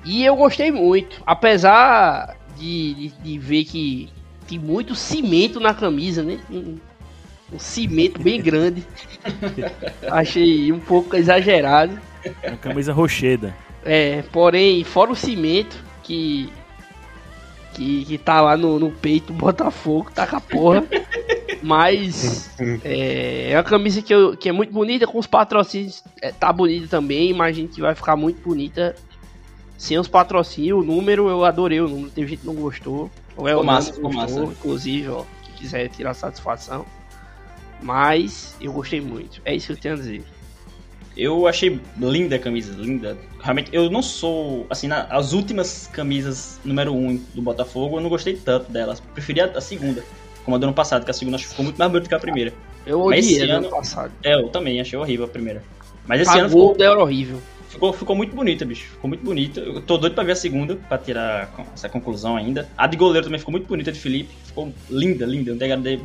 E 0.04 0.24
eu 0.24 0.36
gostei 0.36 0.70
muito. 0.70 1.22
Apesar 1.24 2.36
de, 2.56 2.94
de, 2.94 3.08
de, 3.08 3.38
ver 3.38 3.64
que 3.64 4.10
tem 4.46 4.58
muito 4.58 4.94
cimento 4.94 5.58
na 5.60 5.74
camisa, 5.74 6.22
né? 6.22 6.40
Um, 6.50 6.78
um 7.52 7.58
cimento 7.58 8.22
bem 8.22 8.40
grande. 8.40 8.86
Achei 10.10 10.72
um 10.72 10.80
pouco 10.80 11.16
exagerado. 11.16 11.98
Uma 12.46 12.56
camisa 12.56 12.92
rocheda. 12.92 13.54
É, 13.84 14.22
porém, 14.32 14.82
fora 14.82 15.12
o 15.12 15.16
cimento, 15.16 15.76
que 16.02 16.50
que, 17.74 18.04
que 18.04 18.18
tá 18.18 18.40
lá 18.40 18.56
no, 18.56 18.78
no 18.78 18.90
peito 18.90 19.32
do 19.32 19.38
Botafogo, 19.38 20.10
tá 20.14 20.26
com 20.26 20.36
a 20.36 20.40
porra. 20.40 20.84
Mas 21.62 22.50
é, 22.84 23.50
é 23.50 23.56
uma 23.56 23.64
camisa 23.64 24.00
que, 24.00 24.14
eu, 24.14 24.36
que 24.36 24.48
é 24.48 24.52
muito 24.52 24.72
bonita, 24.72 25.06
com 25.06 25.18
os 25.18 25.26
patrocínios 25.26 26.02
é, 26.22 26.30
tá 26.30 26.52
bonita 26.52 26.86
também, 26.88 27.30
imagino 27.30 27.68
que 27.68 27.80
vai 27.80 27.94
ficar 27.94 28.16
muito 28.16 28.40
bonita 28.42 28.94
sem 29.76 29.98
os 29.98 30.08
patrocínios. 30.08 30.80
O 30.80 30.84
número, 30.84 31.28
eu 31.28 31.44
adorei 31.44 31.80
o 31.80 31.88
número, 31.88 32.10
teve 32.10 32.28
gente 32.28 32.40
que 32.40 32.46
não 32.46 32.54
gostou. 32.54 33.10
Ou 33.36 33.48
é 33.48 33.56
o 33.56 33.64
massa, 33.64 33.90
gostou, 33.90 34.12
massa. 34.12 34.44
inclusive, 34.44 35.08
ó, 35.08 35.24
que 35.42 35.52
quiser 35.52 35.88
tirar 35.88 36.14
satisfação. 36.14 36.86
Mas 37.82 38.56
eu 38.60 38.72
gostei 38.72 39.00
muito, 39.00 39.42
é 39.44 39.54
isso 39.54 39.66
que 39.66 39.72
eu 39.72 39.76
tenho 39.76 39.94
a 39.94 39.96
dizer. 39.98 40.24
Eu 41.16 41.46
achei 41.46 41.80
linda 41.96 42.36
a 42.36 42.38
camisa, 42.38 42.74
linda. 42.76 43.16
Realmente, 43.40 43.70
eu 43.72 43.88
não 43.88 44.02
sou. 44.02 44.66
Assim, 44.68 44.88
na, 44.88 45.02
as 45.02 45.32
últimas 45.32 45.88
camisas 45.92 46.58
número 46.64 46.92
1 46.92 47.08
um 47.08 47.16
do 47.34 47.42
Botafogo, 47.42 47.98
eu 47.98 48.00
não 48.00 48.08
gostei 48.08 48.34
tanto 48.34 48.70
delas. 48.70 49.00
Preferi 49.00 49.40
a, 49.40 49.44
a, 49.46 49.60
segunda, 49.60 50.02
como 50.44 50.56
a 50.56 50.58
do 50.58 50.64
ano 50.64 50.74
passado, 50.74 51.04
que 51.04 51.10
a 51.10 51.14
segunda 51.14 51.36
acho 51.36 51.44
que 51.44 51.50
ficou 51.50 51.64
muito 51.64 51.76
mais 51.76 51.90
bonita 51.90 52.08
que 52.08 52.14
a 52.14 52.18
primeira. 52.18 52.52
Eu 52.84 53.00
odiei 53.00 53.48
ano 53.48 53.70
passado. 53.70 54.12
É, 54.24 54.34
eu 54.34 54.48
também, 54.48 54.80
achei 54.80 54.98
horrível 54.98 55.26
a 55.26 55.28
primeira. 55.28 55.62
Mas 56.06 56.20
esse 56.20 56.30
Pagou 56.30 56.40
ano 56.42 56.72
ficou. 56.72 56.84
Era 56.84 57.00
horrível. 57.00 57.40
Ficou, 57.74 57.92
ficou 57.92 58.14
muito 58.14 58.36
bonita, 58.36 58.64
bicho. 58.64 58.88
Ficou 58.92 59.08
muito 59.08 59.24
bonita. 59.24 59.58
Eu 59.58 59.80
tô 59.80 59.98
doido 59.98 60.14
pra 60.14 60.22
ver 60.22 60.32
a 60.32 60.36
segunda, 60.36 60.76
pra 60.76 60.96
tirar 60.96 61.52
essa 61.74 61.88
conclusão 61.88 62.36
ainda. 62.36 62.68
A 62.78 62.86
de 62.86 62.96
goleiro 62.96 63.26
também 63.26 63.38
ficou 63.40 63.50
muito 63.50 63.66
bonita 63.66 63.90
de 63.90 63.98
Felipe. 63.98 64.32
Ficou 64.44 64.72
linda, 64.88 65.26
linda. 65.26 65.52
Um 65.52 65.56
degradê 65.56 65.98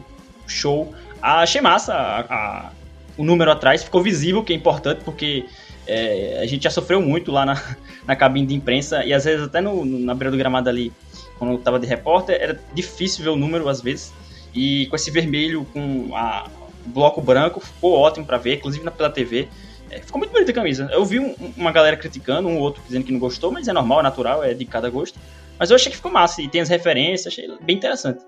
show. 0.47 0.91
Achei 1.21 1.61
massa 1.61 1.93
a, 1.93 2.19
a 2.21 2.71
o 3.15 3.23
número 3.23 3.51
atrás, 3.51 3.83
ficou 3.83 4.01
visível, 4.01 4.41
que 4.41 4.53
é 4.53 4.55
importante, 4.55 5.01
porque 5.03 5.45
é, 5.85 6.39
a 6.41 6.45
gente 6.47 6.63
já 6.63 6.69
sofreu 6.69 7.01
muito 7.01 7.31
lá 7.31 7.45
na, 7.45 7.61
na 8.07 8.15
cabine 8.15 8.47
de 8.47 8.55
imprensa, 8.55 9.03
e 9.03 9.13
às 9.13 9.25
vezes 9.25 9.45
até 9.45 9.59
no, 9.59 9.83
no 9.83 9.99
na 9.99 10.15
beira 10.15 10.31
do 10.31 10.37
gramado 10.37 10.69
ali, 10.69 10.91
quando 11.37 11.51
eu 11.51 11.57
tava 11.57 11.77
de 11.77 11.85
repórter, 11.85 12.37
era 12.41 12.59
difícil 12.73 13.23
ver 13.23 13.29
o 13.29 13.35
número 13.35 13.67
às 13.67 13.81
vezes, 13.81 14.13
e 14.55 14.87
com 14.87 14.95
esse 14.95 15.11
vermelho, 15.11 15.67
com 15.73 16.15
a, 16.15 16.49
bloco 16.85 17.21
branco, 17.21 17.59
ficou 17.59 17.93
ótimo 17.93 18.25
para 18.25 18.37
ver, 18.37 18.55
inclusive 18.55 18.85
na, 18.85 18.91
pela 18.91 19.09
TV, 19.09 19.49
é, 19.89 19.99
ficou 19.99 20.19
muito 20.19 20.31
bonita 20.31 20.51
a 20.51 20.53
camisa. 20.53 20.89
Eu 20.91 21.05
vi 21.05 21.19
um, 21.19 21.35
uma 21.57 21.71
galera 21.71 21.97
criticando, 21.97 22.47
um 22.47 22.57
outro 22.59 22.81
dizendo 22.85 23.05
que 23.05 23.11
não 23.11 23.19
gostou, 23.19 23.51
mas 23.51 23.67
é 23.67 23.73
normal, 23.73 23.99
é 23.99 24.03
natural, 24.03 24.43
é 24.43 24.53
de 24.53 24.65
cada 24.65 24.89
gosto. 24.89 25.19
Mas 25.57 25.69
eu 25.69 25.75
achei 25.75 25.91
que 25.91 25.97
ficou 25.97 26.11
massa, 26.11 26.41
e 26.41 26.47
tem 26.47 26.61
as 26.61 26.69
referências, 26.69 27.33
achei 27.33 27.47
bem 27.61 27.75
interessante. 27.75 28.23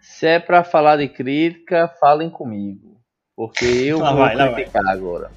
Se 0.00 0.26
é 0.26 0.38
para 0.38 0.62
falar 0.62 0.96
de 0.96 1.08
crítica, 1.08 1.88
falem 2.00 2.28
comigo. 2.28 3.00
Porque 3.34 3.64
eu 3.86 3.98
vou 3.98 4.16
vai, 4.16 4.54
criticar 4.54 4.86
agora. 4.86 5.30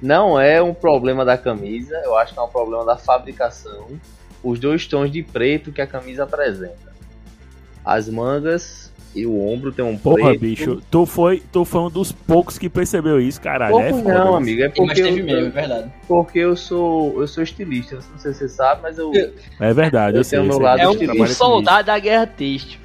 Não 0.00 0.40
é 0.40 0.62
um 0.62 0.74
problema 0.74 1.24
da 1.24 1.36
camisa, 1.38 2.00
eu 2.04 2.16
acho 2.16 2.32
que 2.32 2.38
é 2.38 2.42
um 2.42 2.48
problema 2.48 2.84
da 2.84 2.96
fabricação. 2.96 4.00
Os 4.42 4.60
dois 4.60 4.86
tons 4.86 5.10
de 5.10 5.22
preto 5.22 5.72
que 5.72 5.80
a 5.80 5.86
camisa 5.86 6.24
apresenta. 6.24 6.94
As 7.84 8.08
mangas 8.08 8.92
e 9.16 9.26
o 9.26 9.40
ombro 9.40 9.72
tem 9.72 9.82
um 9.82 9.96
Porra, 9.96 10.28
preto. 10.28 10.40
bicho, 10.40 10.82
tu 10.90 11.06
foi, 11.06 11.42
tu 11.50 11.64
foi 11.64 11.80
um 11.80 11.90
dos 11.90 12.12
poucos 12.12 12.58
que 12.58 12.68
percebeu 12.68 13.18
isso, 13.18 13.40
caralho. 13.40 13.72
Pouco 13.72 13.86
é 13.86 13.92
foda, 13.92 14.14
não, 14.14 14.26
isso. 14.26 14.36
amigo, 14.36 14.62
é 14.62 14.68
porque 14.68 14.82
mas 14.82 15.00
teve 15.00 15.20
eu, 15.20 15.24
mesmo, 15.24 15.46
é 15.46 15.50
verdade. 15.50 15.92
Porque 16.06 16.38
eu 16.38 16.54
sou, 16.54 17.18
eu 17.20 17.26
sou 17.26 17.42
estilista, 17.42 17.96
não 17.96 18.18
sei 18.18 18.34
se 18.34 18.40
você 18.40 18.48
sabe, 18.48 18.82
mas 18.82 18.98
eu 18.98 19.10
É 19.58 19.72
verdade, 19.72 20.16
eu, 20.16 20.20
eu 20.20 20.24
sei, 20.24 20.38
tenho 20.38 20.50
meu 20.50 20.60
lado 20.60 20.80
É 20.80 20.88
um, 20.88 21.22
um 21.22 21.26
soldado 21.26 21.86
da 21.86 21.98
guerra 21.98 22.26
têxtil. 22.26 22.78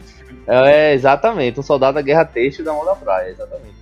É, 0.47 0.93
exatamente, 0.93 1.59
um 1.59 1.63
soldado 1.63 1.95
da 1.95 2.01
guerra 2.01 2.23
têxtil 2.23 2.63
da 2.63 2.71
mão 2.71 2.85
da 2.85 2.95
praia, 2.95 3.29
exatamente. 3.29 3.81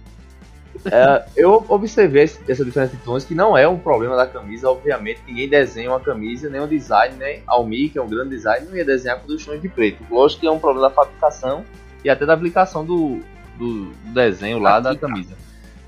É, 0.86 1.26
eu 1.36 1.66
observei 1.68 2.24
essa 2.24 2.64
diferença 2.64 2.96
de 2.96 3.04
tons, 3.04 3.26
que 3.26 3.36
não 3.36 3.58
é 3.58 3.68
um 3.68 3.78
problema 3.78 4.16
da 4.16 4.26
camisa, 4.26 4.70
obviamente. 4.70 5.20
Ninguém 5.28 5.50
desenha 5.50 5.92
uma 5.92 6.00
camisa, 6.00 6.50
nem 6.50 6.62
um 6.62 6.68
design, 6.68 7.16
nem 7.18 7.44
Almi, 7.46 7.90
que 7.90 7.98
é 7.98 8.02
um 8.02 8.08
grande 8.08 8.30
design, 8.30 8.66
não 8.68 8.76
ia 8.76 8.86
desenhar 8.86 9.20
com 9.20 9.28
dois 9.28 9.46
tons 9.46 9.62
de 9.62 9.68
preto. 9.68 10.04
Lógico 10.10 10.42
que 10.42 10.48
é 10.48 10.52
um 10.52 10.60
problema 10.60 10.88
da 10.88 10.96
fabricação 10.96 11.66
e 12.04 12.10
até 12.10 12.26
da 12.26 12.34
aplicação 12.34 12.86
do, 12.86 13.22
do 13.58 13.92
desenho 14.14 14.60
lá 14.60 14.80
da 14.80 14.96
camisa. 14.96 15.36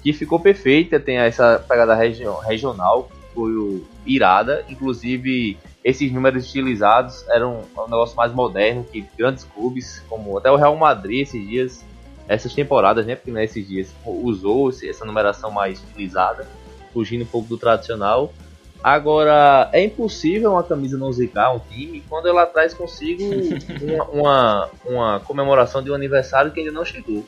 Que 0.02 0.14
ficou 0.14 0.40
perfeita, 0.40 1.00
tem 1.00 1.18
essa 1.18 1.64
pegada 1.68 1.96
regional, 1.96 3.04
que 3.04 3.34
foi 3.34 3.84
irada. 4.06 4.66
Inclusive, 4.68 5.58
esses 5.84 6.12
números 6.12 6.46
estilizados 6.46 7.24
eram 7.30 7.62
um 7.78 7.84
negócio 7.84 8.16
mais 8.16 8.34
moderno 8.34 8.84
que 8.84 9.06
grandes 9.18 9.44
clubes, 9.44 10.04
como 10.10 10.38
até 10.38 10.52
o 10.52 10.56
Real 10.56 10.76
Madrid 10.76 11.22
esses 11.22 11.48
dias 11.48 11.86
essas 12.28 12.54
temporadas, 12.54 13.06
né? 13.06 13.16
Porque 13.16 13.32
nesses 13.32 13.68
dias 13.68 13.94
usou 14.06 14.70
essa 14.70 15.04
numeração 15.04 15.52
mais 15.52 15.84
utilizada, 15.84 16.48
fugindo 16.94 17.24
um 17.24 17.28
pouco 17.28 17.50
do 17.50 17.58
tradicional. 17.58 18.34
Agora, 18.84 19.70
é 19.72 19.84
impossível 19.84 20.52
uma 20.52 20.64
camisa 20.64 20.98
não 20.98 21.12
zicar 21.12 21.54
um 21.54 21.60
time 21.60 22.04
quando 22.10 22.28
ela 22.28 22.46
traz 22.46 22.74
consigo 22.74 23.24
uma, 23.82 24.06
uma, 24.06 24.70
uma, 24.86 25.20
comemoração 25.20 25.84
de 25.84 25.92
um 25.92 25.94
aniversário 25.94 26.52
que 26.52 26.60
ainda 26.60 26.72
não 26.72 26.84
chegou. 26.84 27.24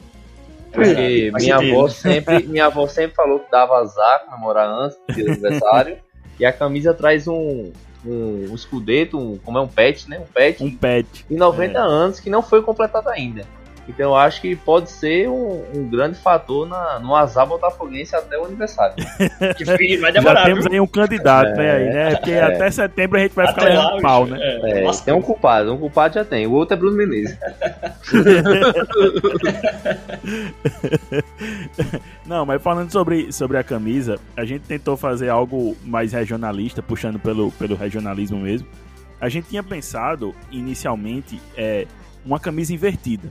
Porque 0.72 1.30
é, 1.32 1.38
minha 1.38 1.58
avó, 1.58 1.88
sempre, 1.88 2.44
minha 2.48 2.66
avó 2.66 2.88
sempre 2.88 3.16
falou 3.16 3.40
que 3.40 3.52
dava 3.52 3.76
azar 3.76 4.26
comemorar 4.26 4.68
antes 4.68 4.98
do 5.08 5.32
aniversário. 5.32 5.98
e 6.40 6.46
a 6.46 6.52
camisa 6.52 6.94
traz 6.94 7.28
um, 7.28 7.72
um, 8.04 8.48
um 8.50 8.56
escudeto, 8.56 9.20
um, 9.20 9.38
como 9.38 9.60
é 9.60 9.62
um 9.62 9.68
pet, 9.68 10.10
né? 10.10 10.20
Um 10.20 10.26
pet. 10.26 10.64
Um 10.64 10.76
pet. 10.76 11.26
De 11.30 11.36
90 11.36 11.78
é. 11.78 11.82
anos 11.82 12.20
que 12.20 12.30
não 12.32 12.42
foi 12.42 12.64
completado 12.64 13.10
ainda. 13.10 13.46
Então 13.88 14.12
eu 14.12 14.16
acho 14.16 14.42
que 14.42 14.56
pode 14.56 14.90
ser 14.90 15.28
um, 15.28 15.62
um 15.76 15.90
grande 15.90 16.18
fator 16.18 16.66
na, 16.68 17.00
no 17.00 17.16
azar 17.16 17.46
botafoguense 17.46 18.16
até 18.16 18.38
o 18.38 18.46
aniversário. 18.46 18.96
que 19.58 19.98
vai 19.98 20.12
demorar, 20.12 20.42
Já 20.42 20.46
temos 20.46 20.64
viu? 20.64 20.74
aí 20.74 20.80
um 20.80 20.88
candidato, 20.88 21.50
é, 21.50 21.58
né? 21.58 21.72
Aí, 21.72 21.90
né? 21.90 22.16
Porque 22.16 22.32
é. 22.32 22.44
até 22.44 22.72
setembro 22.72 23.18
a 23.18 23.22
gente 23.22 23.36
vai 23.36 23.48
ficar 23.48 23.66
levando 23.66 24.02
pau, 24.02 24.26
né? 24.26 24.40
É, 24.42 24.86
é 24.86 24.92
tem 25.04 25.14
um 25.14 25.22
culpado, 25.22 25.74
um 25.74 25.78
culpado 25.78 26.14
já 26.14 26.24
tem. 26.24 26.48
O 26.48 26.54
outro 26.54 26.76
é 26.76 26.78
Bruno 26.78 26.96
Menezes. 26.96 27.38
Não, 32.26 32.46
mas 32.46 32.62
falando 32.62 32.90
sobre, 32.90 33.34
sobre 33.34 33.58
a 33.58 33.64
camisa, 33.64 34.18
a 34.38 34.46
gente 34.46 34.62
tentou 34.62 34.96
fazer 34.96 35.28
algo 35.30 35.76
mais 35.84 36.14
regionalista, 36.14 36.82
puxando 36.82 37.20
pelo, 37.20 37.52
pelo 37.52 37.76
regionalismo 37.76 38.40
mesmo. 38.40 38.66
A 39.20 39.28
gente 39.28 39.50
tinha 39.50 39.64
pensado 39.64 40.34
inicialmente 40.52 41.42
é, 41.58 41.86
uma 42.26 42.40
camisa 42.40 42.74
invertida 42.74 43.28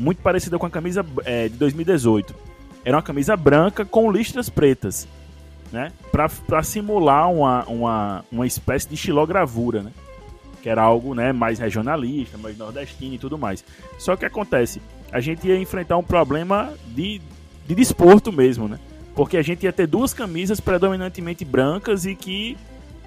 muito 0.00 0.22
parecida 0.22 0.58
com 0.58 0.64
a 0.64 0.70
camisa 0.70 1.04
é, 1.26 1.46
de 1.46 1.56
2018. 1.56 2.34
Era 2.82 2.96
uma 2.96 3.02
camisa 3.02 3.36
branca 3.36 3.84
com 3.84 4.10
listras 4.10 4.48
pretas, 4.48 5.06
né? 5.70 5.92
Para 6.10 6.62
simular 6.62 7.30
uma, 7.30 7.64
uma, 7.66 8.24
uma 8.32 8.46
espécie 8.46 8.88
de 8.88 8.96
xilogravura, 8.96 9.82
né? 9.82 9.92
Que 10.62 10.70
era 10.70 10.82
algo 10.82 11.14
né, 11.14 11.32
mais 11.32 11.58
regionalista, 11.58 12.38
mais 12.38 12.56
nordestino 12.56 13.14
e 13.14 13.18
tudo 13.18 13.36
mais. 13.36 13.62
Só 13.98 14.16
que 14.16 14.24
acontece, 14.24 14.80
a 15.12 15.20
gente 15.20 15.46
ia 15.46 15.58
enfrentar 15.58 15.98
um 15.98 16.02
problema 16.02 16.72
de, 16.86 17.20
de 17.66 17.74
desporto 17.74 18.32
mesmo, 18.32 18.68
né? 18.68 18.78
Porque 19.14 19.36
a 19.36 19.42
gente 19.42 19.64
ia 19.64 19.72
ter 19.72 19.86
duas 19.86 20.14
camisas 20.14 20.60
predominantemente 20.60 21.44
brancas 21.44 22.06
e 22.06 22.14
que 22.14 22.56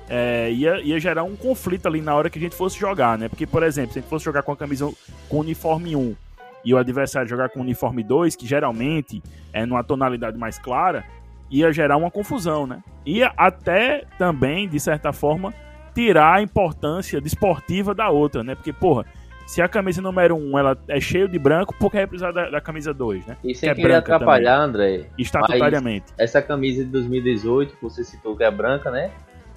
é, 0.07 0.51
ia, 0.51 0.79
ia 0.81 0.99
gerar 0.99 1.23
um 1.23 1.35
conflito 1.35 1.87
ali 1.87 2.01
na 2.01 2.13
hora 2.13 2.29
que 2.29 2.37
a 2.37 2.41
gente 2.41 2.55
fosse 2.55 2.79
jogar, 2.79 3.17
né? 3.17 3.27
Porque, 3.27 3.47
por 3.47 3.63
exemplo, 3.63 3.93
se 3.93 3.99
a 3.99 4.01
gente 4.01 4.09
fosse 4.09 4.25
jogar 4.25 4.43
com 4.43 4.51
a 4.51 4.57
camisa 4.57 4.91
com 5.27 5.39
uniforme 5.39 5.95
1 5.95 6.15
e 6.63 6.73
o 6.73 6.77
adversário 6.77 7.27
jogar 7.27 7.49
com 7.49 7.61
uniforme 7.61 8.03
2, 8.03 8.35
que 8.35 8.47
geralmente 8.47 9.21
é 9.51 9.65
numa 9.65 9.83
tonalidade 9.83 10.37
mais 10.37 10.57
clara, 10.57 11.03
ia 11.49 11.71
gerar 11.71 11.97
uma 11.97 12.09
confusão, 12.09 12.65
né? 12.65 12.83
Ia 13.05 13.31
até 13.37 14.05
também, 14.17 14.67
de 14.67 14.79
certa 14.79 15.11
forma, 15.13 15.53
tirar 15.93 16.35
a 16.35 16.41
importância 16.41 17.21
desportiva 17.21 17.93
da 17.93 18.09
outra, 18.09 18.43
né? 18.43 18.55
Porque, 18.55 18.73
porra, 18.73 19.05
se 19.45 19.61
a 19.61 19.67
camisa 19.67 20.01
número 20.01 20.35
1 20.35 20.57
ela 20.57 20.77
é 20.87 20.99
cheia 20.99 21.27
de 21.27 21.37
branco, 21.37 21.75
por 21.77 21.91
que 21.91 21.97
é 21.97 22.07
precisar 22.07 22.31
da, 22.31 22.49
da, 22.49 22.61
camisa 22.61 22.93
2, 22.93 23.25
né? 23.27 23.37
E 23.43 23.53
sem 23.53 23.73
que 23.73 23.79
é 23.79 23.81
querer 23.81 23.95
atrapalhar, 23.95 24.55
também, 24.55 24.69
André. 24.69 25.05
Estatutariamente. 25.17 26.05
Essa 26.17 26.41
camisa 26.41 26.83
de 26.83 26.89
2018, 26.91 27.75
que 27.75 27.83
você 27.83 28.03
citou 28.03 28.35
que 28.35 28.43
é 28.43 28.49
branca, 28.49 28.89
né? 28.89 29.11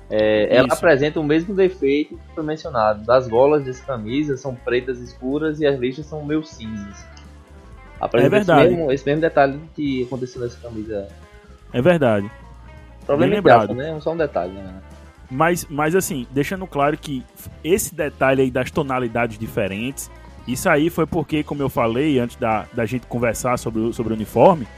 É, 0.08 0.56
ela 0.56 0.68
apresenta 0.72 1.18
o 1.18 1.24
mesmo 1.24 1.54
defeito 1.54 2.16
que 2.16 2.34
foi 2.34 2.44
mencionado. 2.44 3.04
Das 3.04 3.26
golas 3.26 3.64
dessa 3.64 3.84
camisa 3.84 4.36
são 4.36 4.54
pretas 4.54 5.00
escuras 5.00 5.60
e 5.60 5.66
as 5.66 5.78
listas 5.78 6.06
são 6.06 6.24
meio 6.24 6.44
cinzas. 6.44 7.04
Apresenta 8.00 8.36
é 8.36 8.38
verdade. 8.38 8.66
Esse 8.66 8.76
mesmo, 8.76 8.92
esse 8.92 9.06
mesmo 9.06 9.20
detalhe 9.20 9.60
que 9.74 10.04
aconteceu 10.04 10.40
nessa 10.40 10.60
camisa. 10.60 11.08
É 11.72 11.82
verdade. 11.82 12.30
Problema 13.04 13.30
Bem 13.30 13.36
lembrado. 13.38 13.74
né? 13.74 13.98
Só 14.00 14.12
um 14.12 14.16
detalhe, 14.16 14.52
né? 14.52 14.74
Mas, 15.30 15.66
mas 15.68 15.96
assim, 15.96 16.26
deixando 16.30 16.66
claro 16.66 16.96
que 16.96 17.24
esse 17.64 17.94
detalhe 17.94 18.42
aí 18.42 18.50
das 18.50 18.70
tonalidades 18.70 19.38
diferentes, 19.38 20.10
isso 20.46 20.68
aí 20.68 20.88
foi 20.88 21.06
porque, 21.06 21.42
como 21.42 21.62
eu 21.62 21.68
falei 21.68 22.18
antes 22.18 22.36
da, 22.36 22.66
da 22.72 22.86
gente 22.86 23.06
conversar 23.06 23.58
sobre, 23.58 23.92
sobre 23.92 24.12
o 24.12 24.16
uniforme, 24.16 24.68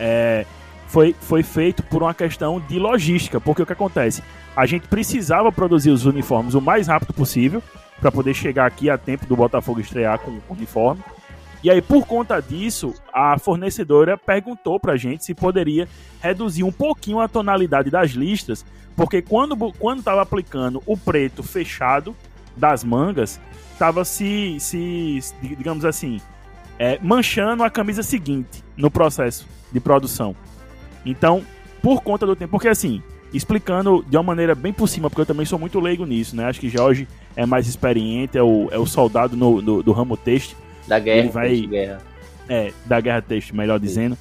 é, 0.00 0.44
foi, 0.92 1.16
foi 1.18 1.42
feito 1.42 1.82
por 1.84 2.02
uma 2.02 2.12
questão 2.12 2.60
de 2.60 2.78
logística. 2.78 3.40
Porque 3.40 3.62
o 3.62 3.66
que 3.66 3.72
acontece? 3.72 4.22
A 4.54 4.66
gente 4.66 4.86
precisava 4.86 5.50
produzir 5.50 5.90
os 5.90 6.04
uniformes 6.04 6.52
o 6.52 6.60
mais 6.60 6.86
rápido 6.86 7.14
possível 7.14 7.62
para 7.98 8.12
poder 8.12 8.34
chegar 8.34 8.66
aqui 8.66 8.90
a 8.90 8.98
tempo 8.98 9.24
do 9.24 9.34
Botafogo 9.34 9.80
estrear 9.80 10.18
com 10.18 10.30
o 10.30 10.42
uniforme. 10.50 11.02
E 11.64 11.70
aí, 11.70 11.80
por 11.80 12.06
conta 12.06 12.40
disso, 12.40 12.92
a 13.12 13.38
fornecedora 13.38 14.18
perguntou 14.18 14.78
pra 14.78 14.96
gente 14.96 15.24
se 15.24 15.32
poderia 15.32 15.88
reduzir 16.20 16.64
um 16.64 16.72
pouquinho 16.72 17.20
a 17.20 17.28
tonalidade 17.28 17.88
das 17.88 18.10
listas 18.10 18.64
porque 18.94 19.22
quando 19.22 19.56
quando 19.78 20.00
estava 20.00 20.22
aplicando 20.22 20.82
o 20.84 20.96
preto 20.96 21.42
fechado 21.42 22.14
das 22.54 22.84
mangas, 22.84 23.40
estava 23.72 24.04
se, 24.04 24.58
se, 24.60 25.18
digamos 25.40 25.84
assim, 25.84 26.20
é, 26.78 26.98
manchando 27.00 27.64
a 27.64 27.70
camisa 27.70 28.02
seguinte 28.02 28.62
no 28.76 28.90
processo 28.90 29.48
de 29.72 29.80
produção. 29.80 30.36
Então, 31.04 31.42
por 31.82 32.02
conta 32.02 32.26
do 32.26 32.36
tempo, 32.36 32.52
porque 32.52 32.68
assim, 32.68 33.02
explicando 33.32 34.04
de 34.08 34.16
uma 34.16 34.22
maneira 34.22 34.54
bem 34.54 34.72
por 34.72 34.88
cima, 34.88 35.08
porque 35.08 35.22
eu 35.22 35.26
também 35.26 35.46
sou 35.46 35.58
muito 35.58 35.80
leigo 35.80 36.04
nisso, 36.04 36.36
né? 36.36 36.44
Acho 36.44 36.60
que 36.60 36.68
Jorge 36.68 37.08
é 37.34 37.46
mais 37.46 37.66
experiente, 37.66 38.36
é 38.36 38.42
o, 38.42 38.68
é 38.70 38.78
o 38.78 38.86
soldado 38.86 39.36
no, 39.36 39.62
do, 39.62 39.82
do 39.82 39.92
ramo 39.92 40.16
texto. 40.16 40.56
Da 40.86 40.98
guerra, 40.98 41.18
Ele 41.18 41.28
vai, 41.28 41.60
guerra. 41.60 42.00
É, 42.48 42.72
da 42.84 43.00
guerra 43.00 43.22
texto, 43.22 43.56
melhor 43.56 43.78
dizendo. 43.80 44.16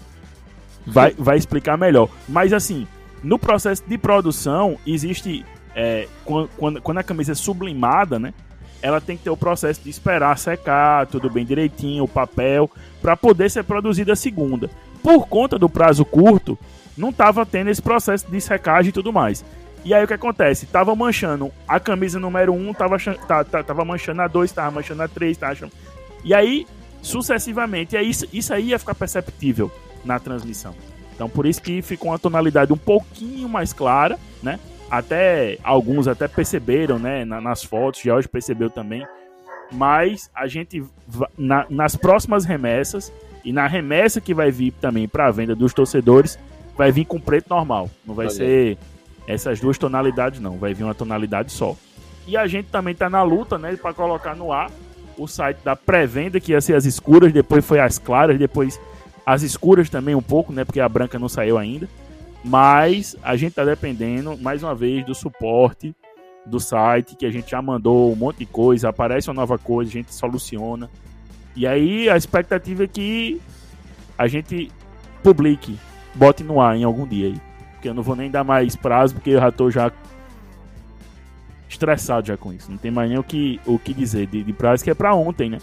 Vai, 0.86 1.14
vai 1.18 1.38
explicar 1.38 1.78
melhor. 1.78 2.10
Mas 2.28 2.54
assim, 2.54 2.88
no 3.24 3.38
processo 3.38 3.84
de 3.86 3.98
produção, 3.98 4.78
existe. 4.86 5.46
É, 5.76 6.08
quando, 6.26 6.82
quando 6.82 6.98
a 6.98 7.04
camisa 7.04 7.32
é 7.34 7.36
sublimada, 7.36 8.20
né? 8.20 8.34
Ela 8.82 9.00
tem 9.00 9.16
que 9.16 9.24
ter 9.24 9.30
o 9.30 9.38
processo 9.38 9.80
de 9.82 9.90
esperar 9.92 10.38
secar, 10.40 11.06
tudo 11.06 11.30
bem 11.30 11.46
direitinho, 11.46 12.04
o 12.04 12.08
papel, 12.08 12.70
para 13.00 13.16
poder 13.16 13.50
ser 13.50 13.64
produzida 13.64 14.14
a 14.14 14.16
segunda. 14.16 14.72
Por 15.04 15.28
conta 15.28 15.58
do 15.58 15.70
prazo 15.70 16.06
curto, 16.06 16.58
não 16.98 17.10
estava 17.10 17.46
tendo 17.46 17.70
esse 17.70 17.82
processo 17.82 18.30
de 18.30 18.40
secagem 18.40 18.90
e 18.90 18.94
tudo 18.94 19.12
mais. 19.12 19.44
E 19.84 19.94
aí 19.94 20.04
o 20.04 20.08
que 20.08 20.14
acontece? 20.14 20.68
Tava 20.68 20.96
manchando 20.96 21.52
a 21.68 21.80
camisa 21.80 22.20
número 22.20 22.54
1, 22.54 22.70
um, 22.70 22.74
tava, 22.74 22.98
tava 23.46 23.84
manchando 23.84 24.22
a 24.22 24.28
2, 24.28 24.52
tava 24.52 24.72
manchando 24.72 25.02
a 25.02 25.08
3, 25.08 25.38
tava 25.38 25.54
achando... 25.54 25.72
E 26.24 26.36
aí, 26.36 26.68
sucessivamente, 27.02 27.96
e 27.96 27.98
aí, 27.98 28.10
isso, 28.10 28.28
isso 28.32 28.54
aí 28.54 28.68
ia 28.68 28.80
ficar 28.80 28.94
perceptível 28.94 29.72
na 30.06 30.20
transmissão. 30.20 30.76
Então 31.16 31.28
por 31.30 31.46
isso 31.46 31.62
que 31.62 31.82
ficou 31.82 32.12
uma 32.12 32.20
tonalidade 32.20 32.72
um 32.72 32.78
pouquinho 32.78 33.50
mais 33.50 33.74
clara, 33.74 34.20
né? 34.42 34.60
Até 34.90 35.58
alguns 35.64 36.08
até 36.08 36.28
perceberam, 36.28 37.00
né? 37.00 37.24
nas 37.24 37.64
fotos, 37.64 38.02
George 38.02 38.28
percebeu 38.28 38.70
também. 38.70 39.06
Mas 39.72 40.30
a 40.36 40.48
gente 40.48 40.84
na, 41.38 41.66
nas 41.70 41.96
próximas 41.96 42.44
remessas 42.44 43.12
e 43.44 43.52
na 43.52 43.68
remessa 43.68 44.22
que 44.22 44.34
vai 44.34 44.52
vir 44.52 44.72
também 44.80 45.08
para 45.08 45.28
a 45.28 45.32
venda 45.32 45.56
dos 45.56 45.74
torcedores, 45.74 46.38
vai 46.78 46.92
vir 46.92 47.06
com 47.06 47.20
preto 47.20 47.50
normal. 47.50 47.90
Não 48.06 48.16
vai 48.16 48.28
Olha. 48.28 48.36
ser 48.36 48.78
essas 49.28 49.60
duas 49.60 49.78
tonalidades 49.78 50.40
não, 50.40 50.58
vai 50.58 50.74
vir 50.74 50.84
uma 50.84 50.96
tonalidade 50.96 51.52
só. 51.52 51.76
E 52.28 52.38
a 52.38 52.48
gente 52.48 52.70
também 52.70 52.94
tá 52.94 53.10
na 53.10 53.24
luta, 53.24 53.58
né, 53.58 53.76
para 53.76 53.94
colocar 53.94 54.36
no 54.36 54.52
ar 54.52 54.72
o 55.18 55.28
site 55.28 55.60
da 55.64 55.76
pré-venda 55.76 56.40
que 56.40 56.52
ia 56.52 56.62
ser 56.62 56.76
as 56.76 56.86
escuras, 56.86 57.32
depois 57.32 57.66
foi 57.66 57.80
as 57.80 58.00
claras, 58.00 58.38
depois 58.38 58.80
as 59.26 59.44
escuras 59.44 59.90
também 59.90 60.16
um 60.16 60.22
pouco, 60.22 60.52
né? 60.52 60.66
Porque 60.66 60.80
a 60.80 60.90
branca 60.90 61.20
não 61.20 61.30
saiu 61.30 61.58
ainda. 61.58 61.88
Mas 62.44 63.16
a 63.22 63.36
gente 63.36 63.54
tá 63.54 63.64
dependendo, 63.64 64.36
mais 64.38 64.64
uma 64.64 64.74
vez, 64.74 65.06
do 65.06 65.14
suporte 65.14 65.96
do 66.46 66.60
site, 66.60 67.16
que 67.16 67.26
a 67.26 67.32
gente 67.32 67.52
já 67.52 67.62
mandou 67.62 68.12
um 68.12 68.16
monte 68.16 68.40
de 68.40 68.46
coisa, 68.48 68.90
aparece 68.90 69.30
uma 69.30 69.36
nova 69.36 69.60
coisa, 69.60 69.92
a 69.92 69.94
gente 69.94 70.14
soluciona. 70.14 70.90
E 71.56 71.68
aí 71.68 72.10
a 72.10 72.18
expectativa 72.18 72.84
é 72.84 72.88
que 72.88 73.42
a 74.18 74.28
gente 74.28 74.72
publique, 75.24 75.78
bote 76.16 76.44
no 76.44 76.62
ar 76.62 76.76
em 76.76 76.84
algum 76.84 77.08
dia 77.08 77.28
aí. 77.28 77.42
Porque 77.74 77.90
eu 77.90 77.94
não 77.94 78.04
vou 78.04 78.16
nem 78.16 78.30
dar 78.30 78.44
mais 78.44 78.76
prazo, 78.76 79.16
porque 79.16 79.32
eu 79.32 79.40
já 79.40 79.52
tô 79.52 79.72
já 79.72 79.92
estressado 81.68 82.28
já 82.28 82.38
com 82.38 82.54
isso. 82.54 82.70
Não 82.70 82.78
tem 82.78 82.92
mais 82.92 83.10
nem 83.10 83.18
o 83.18 83.24
que, 83.24 83.60
o 83.66 83.80
que 83.80 83.94
dizer 83.94 84.28
de, 84.28 84.44
de 84.44 84.54
prazo, 84.54 84.84
que 84.84 84.92
é 84.92 84.94
para 84.94 85.16
ontem, 85.16 85.50
né? 85.50 85.58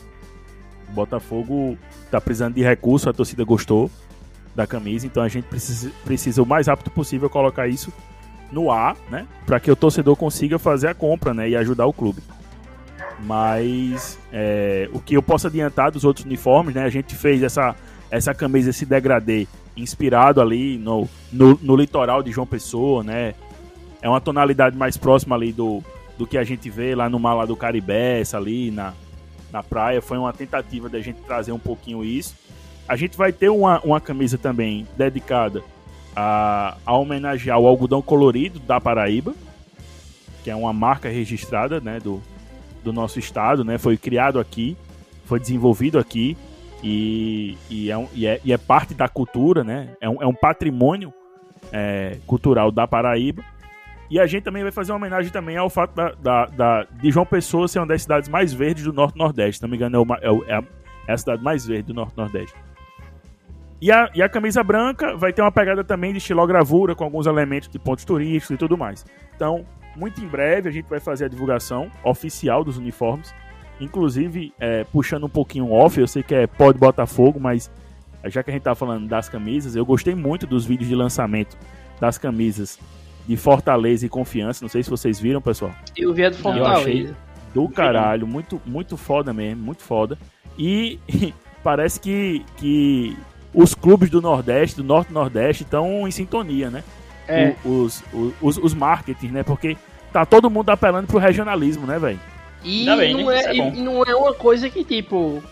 O 0.88 0.92
Botafogo 0.92 1.78
tá 2.10 2.20
precisando 2.20 2.54
de 2.54 2.62
recurso, 2.62 3.08
a 3.08 3.12
torcida 3.12 3.44
gostou 3.44 3.90
da 4.54 4.66
camisa, 4.66 5.06
então 5.06 5.22
a 5.22 5.28
gente 5.28 5.44
precisa, 5.44 5.92
precisa 6.04 6.42
o 6.42 6.46
mais 6.46 6.66
rápido 6.66 6.90
possível 6.90 7.30
colocar 7.30 7.68
isso 7.68 7.92
no 8.50 8.70
ar, 8.70 8.96
né? 9.10 9.26
Para 9.46 9.60
que 9.60 9.70
o 9.70 9.76
torcedor 9.76 10.16
consiga 10.16 10.58
fazer 10.58 10.88
a 10.88 10.94
compra, 10.94 11.34
né? 11.34 11.48
E 11.50 11.56
ajudar 11.56 11.86
o 11.86 11.92
clube. 11.92 12.22
Mas 13.20 14.18
é, 14.32 14.88
o 14.92 15.00
que 15.00 15.14
eu 15.14 15.22
posso 15.22 15.46
adiantar 15.46 15.90
dos 15.90 16.04
outros 16.04 16.24
uniformes, 16.24 16.74
né? 16.74 16.84
A 16.84 16.90
gente 16.90 17.14
fez 17.14 17.42
essa, 17.42 17.74
essa 18.10 18.32
camisa, 18.32 18.70
esse 18.70 18.86
degradê, 18.86 19.46
inspirado 19.76 20.40
ali 20.40 20.78
no, 20.78 21.08
no, 21.32 21.58
no 21.60 21.76
litoral 21.76 22.22
de 22.22 22.30
João 22.30 22.46
Pessoa, 22.46 23.02
né? 23.02 23.34
É 24.00 24.08
uma 24.08 24.20
tonalidade 24.20 24.76
mais 24.76 24.96
próxima 24.96 25.34
ali 25.34 25.52
do, 25.52 25.82
do 26.16 26.26
que 26.26 26.38
a 26.38 26.44
gente 26.44 26.70
vê 26.70 26.94
lá 26.94 27.08
no 27.08 27.18
mar 27.18 27.34
lá 27.34 27.44
do 27.44 27.56
Caribé, 27.56 28.22
ali 28.32 28.70
na, 28.70 28.94
na 29.52 29.62
praia. 29.62 30.00
Foi 30.00 30.16
uma 30.16 30.32
tentativa 30.32 30.88
da 30.88 31.00
gente 31.00 31.20
trazer 31.22 31.52
um 31.52 31.58
pouquinho 31.58 32.04
isso. 32.04 32.36
A 32.88 32.96
gente 32.96 33.16
vai 33.16 33.32
ter 33.32 33.48
uma, 33.48 33.80
uma 33.80 34.00
camisa 34.00 34.38
também 34.38 34.86
dedicada 34.96 35.62
a, 36.14 36.76
a 36.86 36.96
homenagear 36.96 37.58
o 37.58 37.66
algodão 37.66 38.00
colorido 38.00 38.58
da 38.60 38.80
Paraíba, 38.80 39.34
que 40.42 40.50
é 40.50 40.56
uma 40.56 40.72
marca 40.72 41.08
registrada 41.08 41.80
né, 41.80 42.00
do, 42.00 42.22
do 42.88 42.92
nosso 42.92 43.18
estado, 43.18 43.64
né? 43.64 43.76
Foi 43.78 43.96
criado 43.96 44.40
aqui, 44.40 44.76
foi 45.26 45.38
desenvolvido 45.38 45.98
aqui 45.98 46.36
e, 46.82 47.56
e, 47.68 47.90
é, 47.90 47.98
um, 47.98 48.08
e, 48.14 48.26
é, 48.26 48.40
e 48.44 48.52
é, 48.52 48.58
parte 48.58 48.94
da 48.94 49.08
cultura, 49.08 49.62
né? 49.62 49.90
É 50.00 50.08
um, 50.08 50.22
é 50.22 50.26
um 50.26 50.34
patrimônio 50.34 51.12
é, 51.72 52.18
cultural 52.26 52.70
da 52.70 52.86
Paraíba 52.86 53.44
e 54.10 54.18
a 54.18 54.26
gente 54.26 54.44
também 54.44 54.62
vai 54.62 54.72
fazer 54.72 54.92
uma 54.92 54.96
homenagem 54.96 55.30
também 55.30 55.56
ao 55.56 55.68
fato 55.68 55.94
da, 55.94 56.12
da, 56.12 56.46
da 56.46 56.84
de 56.84 57.10
João 57.10 57.26
Pessoa 57.26 57.68
ser 57.68 57.78
uma 57.78 57.86
das 57.86 58.02
cidades 58.02 58.28
mais 58.28 58.52
verdes 58.52 58.84
do 58.84 58.92
Norte-Nordeste. 58.92 59.58
Se 59.58 59.62
não 59.62 59.68
me 59.68 59.76
engano, 59.76 59.96
é, 59.96 60.00
uma, 60.00 60.16
é, 60.16 60.52
é, 60.52 60.54
a, 60.54 60.62
é, 61.08 61.12
a, 61.12 61.18
cidade 61.18 61.42
mais 61.42 61.66
verde 61.66 61.88
do 61.88 61.94
Norte-Nordeste. 61.94 62.56
E 63.80 63.92
a, 63.92 64.10
e 64.14 64.22
a 64.22 64.28
camisa 64.28 64.62
branca 64.64 65.14
vai 65.14 65.32
ter 65.32 65.42
uma 65.42 65.52
pegada 65.52 65.84
também 65.84 66.12
de 66.12 66.18
estilogravura, 66.18 66.94
com 66.94 67.04
alguns 67.04 67.26
elementos 67.26 67.68
de 67.68 67.78
pontos 67.78 68.04
turísticos 68.04 68.54
e 68.54 68.56
tudo 68.56 68.78
mais. 68.78 69.04
Então, 69.36 69.64
muito 69.98 70.22
em 70.22 70.28
breve 70.28 70.68
a 70.68 70.72
gente 70.72 70.88
vai 70.88 71.00
fazer 71.00 71.24
a 71.24 71.28
divulgação 71.28 71.90
oficial 72.04 72.62
dos 72.62 72.78
uniformes. 72.78 73.34
Inclusive, 73.80 74.52
é, 74.58 74.84
puxando 74.84 75.24
um 75.24 75.28
pouquinho 75.28 75.70
off, 75.72 76.00
eu 76.00 76.06
sei 76.06 76.22
que 76.22 76.34
é 76.34 76.46
pode 76.46 76.78
Botafogo, 76.78 77.38
mas 77.38 77.70
já 78.24 78.42
que 78.42 78.50
a 78.50 78.52
gente 78.52 78.62
tá 78.62 78.74
falando 78.74 79.06
das 79.06 79.28
camisas, 79.28 79.76
eu 79.76 79.84
gostei 79.84 80.14
muito 80.14 80.46
dos 80.46 80.64
vídeos 80.64 80.88
de 80.88 80.94
lançamento 80.94 81.56
das 82.00 82.18
camisas 82.18 82.78
de 83.26 83.36
Fortaleza 83.36 84.06
e 84.06 84.08
Confiança. 84.08 84.64
Não 84.64 84.68
sei 84.68 84.82
se 84.82 84.90
vocês 84.90 85.20
viram, 85.20 85.40
pessoal. 85.40 85.72
Eu 85.96 86.14
vi 86.14 86.24
a 86.24 86.30
do 86.30 86.36
Fortaleza. 86.36 87.16
Do 87.54 87.68
caralho, 87.68 88.26
muito, 88.26 88.60
muito 88.64 88.96
foda 88.96 89.32
mesmo, 89.32 89.62
muito 89.62 89.82
foda. 89.82 90.18
E 90.58 90.98
parece 91.62 92.00
que, 92.00 92.44
que 92.56 93.16
os 93.54 93.74
clubes 93.74 94.10
do 94.10 94.20
Nordeste, 94.20 94.76
do 94.76 94.84
Norte 94.84 95.12
Nordeste, 95.12 95.62
estão 95.62 96.06
em 96.06 96.10
sintonia, 96.10 96.70
né? 96.70 96.82
É. 97.26 97.54
O, 97.64 97.82
os, 97.82 98.02
os, 98.40 98.56
os 98.58 98.74
marketing, 98.74 99.28
né? 99.28 99.42
Porque 99.42 99.76
tá 100.12 100.24
todo 100.24 100.50
mundo 100.50 100.70
apelando 100.70 101.06
pro 101.06 101.18
regionalismo, 101.18 101.86
né, 101.86 101.98
velho? 101.98 102.20
E, 102.64 102.84
bem, 102.84 103.14
não, 103.14 103.26
né? 103.26 103.40
é, 103.40 103.46
é 103.46 103.56
e 103.56 103.80
não 103.80 104.02
é 104.02 104.14
uma 104.14 104.34
coisa 104.34 104.68
que, 104.68 104.82
tipo, 104.84 105.42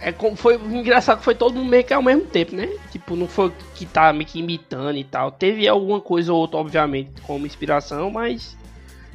é 0.00 0.12
como 0.12 0.36
foi 0.36 0.54
engraçado 0.54 1.18
que 1.18 1.24
foi 1.24 1.34
todo 1.34 1.54
mundo 1.54 1.68
meio 1.68 1.84
que 1.84 1.92
ao 1.92 2.02
mesmo 2.02 2.22
tempo, 2.22 2.54
né? 2.54 2.68
Tipo, 2.90 3.16
não 3.16 3.26
foi 3.26 3.52
que 3.74 3.86
tá 3.86 4.12
meio 4.12 4.26
que 4.26 4.38
imitando 4.38 4.96
e 4.96 5.04
tal. 5.04 5.30
Teve 5.30 5.68
alguma 5.68 6.00
coisa 6.00 6.32
ou 6.32 6.40
outra, 6.40 6.58
obviamente, 6.58 7.20
como 7.22 7.46
inspiração, 7.46 8.10
mas 8.10 8.56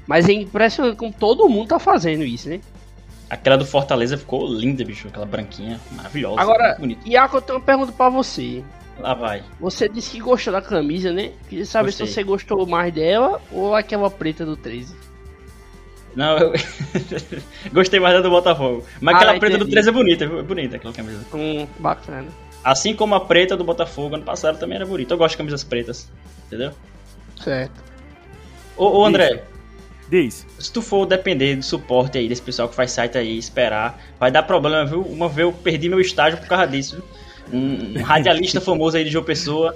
mas 0.07 0.29
é 0.29 0.33
impressionante 0.33 0.97
como 0.97 1.11
todo 1.11 1.49
mundo 1.49 1.69
tá 1.69 1.79
fazendo 1.79 2.23
isso, 2.23 2.49
né? 2.49 2.61
Aquela 3.27 3.57
do 3.57 3.65
Fortaleza 3.65 4.17
ficou 4.17 4.47
linda, 4.47 4.85
bicho, 4.85 5.07
aquela 5.07 5.25
branquinha, 5.25 5.79
maravilhosa. 5.91 6.39
Agora, 6.39 6.77
Iaco, 7.05 7.37
eu 7.37 7.41
tenho 7.41 7.57
uma 7.57 7.65
pergunta 7.65 7.91
para 7.91 8.09
você. 8.09 8.63
Lá 8.99 9.13
vai. 9.13 9.43
Você 9.59 9.89
disse 9.89 10.11
que 10.11 10.19
gostou 10.19 10.53
da 10.53 10.61
camisa, 10.61 11.11
né? 11.11 11.31
Queria 11.49 11.65
saber 11.65 11.87
Gostei. 11.87 12.07
se 12.07 12.13
você 12.13 12.23
gostou 12.23 12.65
mais 12.65 12.93
dela 12.93 13.41
ou 13.51 13.75
aquela 13.75 14.09
preta 14.09 14.45
do 14.45 14.55
13. 14.55 14.95
Não, 16.15 16.37
eu 16.37 16.53
gostei 17.73 17.99
mais 17.99 18.15
da 18.15 18.21
do 18.21 18.29
Botafogo. 18.29 18.85
Mas 19.01 19.15
ah, 19.15 19.17
aquela 19.17 19.39
preta 19.39 19.57
do 19.57 19.67
13 19.67 19.89
é 19.89 19.91
bonita, 19.91 20.23
é 20.23 20.41
bonita 20.41 20.75
aquela 20.77 20.93
camisa. 20.93 21.25
Hum, 21.33 21.67
bacana. 21.77 22.27
Assim 22.63 22.95
como 22.95 23.13
a 23.15 23.19
preta 23.19 23.57
do 23.57 23.63
Botafogo 23.63 24.15
ano 24.15 24.23
passado 24.23 24.57
também 24.57 24.77
era 24.77 24.85
bonita. 24.85 25.13
Eu 25.13 25.17
gosto 25.17 25.31
de 25.31 25.37
camisas 25.37 25.63
pretas, 25.63 26.09
entendeu? 26.47 26.71
Certo. 27.43 27.83
Ô, 28.77 29.01
ô 29.01 29.05
André. 29.05 29.43
Diz. 30.09 30.45
Se 30.59 30.71
tu 30.71 30.81
for 30.81 31.05
depender 31.05 31.55
do 31.55 31.63
suporte 31.63 32.17
aí 32.17 32.27
desse 32.27 32.41
pessoal 32.41 32.69
que 32.69 32.75
faz 32.75 32.91
site 32.91 33.17
aí, 33.17 33.37
esperar, 33.37 33.99
vai 34.19 34.31
dar 34.31 34.43
problema, 34.43 34.85
viu? 34.85 35.01
Uma 35.01 35.27
vez 35.27 35.47
eu 35.47 35.53
perdi 35.53 35.89
meu 35.89 35.99
estágio 35.99 36.39
por 36.39 36.47
causa 36.47 36.67
disso, 36.67 36.95
viu? 36.97 37.05
Um, 37.51 37.99
um 37.99 38.03
radialista 38.03 38.59
famoso 38.59 38.97
aí 38.97 39.03
de 39.03 39.09
João 39.09 39.23
Pessoa 39.23 39.75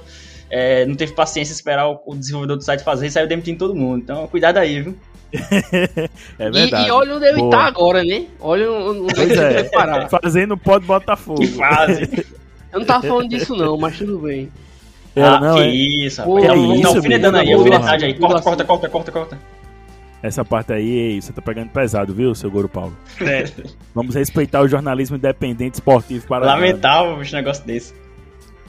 é, 0.49 0.85
não 0.85 0.95
teve 0.95 1.13
paciência 1.13 1.53
de 1.53 1.57
esperar 1.57 1.87
o, 1.87 1.99
o, 2.05 2.15
desenvolvedor 2.15 2.57
do 2.57 2.63
site 2.63 2.83
fazer 2.83 3.07
e 3.07 3.11
saiu 3.11 3.27
demitindo 3.27 3.59
todo 3.59 3.75
mundo. 3.75 4.01
Então, 4.01 4.27
cuidado 4.27 4.57
aí, 4.57 4.81
viu? 4.81 4.95
é 6.39 6.49
verdade. 6.49 6.85
E, 6.85 6.87
e 6.87 6.91
olha 6.91 7.15
onde 7.15 7.25
ele 7.25 7.37
Boa. 7.37 7.51
tá 7.51 7.65
agora, 7.65 8.03
né? 8.03 8.25
Olha 8.39 8.71
onde 8.71 9.21
ele 9.21 9.39
é, 9.39 9.63
parar. 9.63 10.09
Fazendo 10.09 10.57
pode 10.57 10.85
Botafogo. 10.85 11.39
Que 11.39 11.47
fase. 11.49 12.25
Eu 12.71 12.79
não 12.79 12.85
tava 12.85 13.07
falando 13.07 13.29
disso 13.29 13.55
não, 13.55 13.77
mas 13.77 13.97
tudo 13.97 14.19
bem. 14.19 14.51
É, 15.15 15.23
ah, 15.23 15.39
não, 15.39 15.55
que 15.55 15.61
é... 15.61 15.67
isso, 15.67 16.21
rapaz. 16.21 16.45
Pô, 16.45 16.47
não, 16.47 16.73
isso, 16.73 16.83
não, 16.83 16.95
alfinetando 16.95 17.37
aí, 17.37 17.53
alfinetagem 17.53 18.07
aí. 18.07 18.13
Corta, 18.15 18.41
corta, 18.41 18.65
corta, 18.65 18.89
corta, 18.89 19.11
corta. 19.11 19.39
Essa 20.21 20.43
parte 20.43 20.73
aí, 20.73 21.21
você 21.21 21.31
tá 21.31 21.41
pegando 21.41 21.69
pesado, 21.69 22.13
viu, 22.13 22.35
seu 22.35 22.51
Goro 22.51 22.67
Paulo? 22.67 22.95
É. 23.21 23.45
Vamos 23.95 24.15
respeitar 24.15 24.61
o 24.61 24.67
jornalismo 24.67 25.15
independente 25.15 25.75
esportivo 25.75 26.27
para 26.27 26.45
Lamentável 26.45 27.13
um 27.13 27.31
negócio 27.31 27.65
desse. 27.65 27.93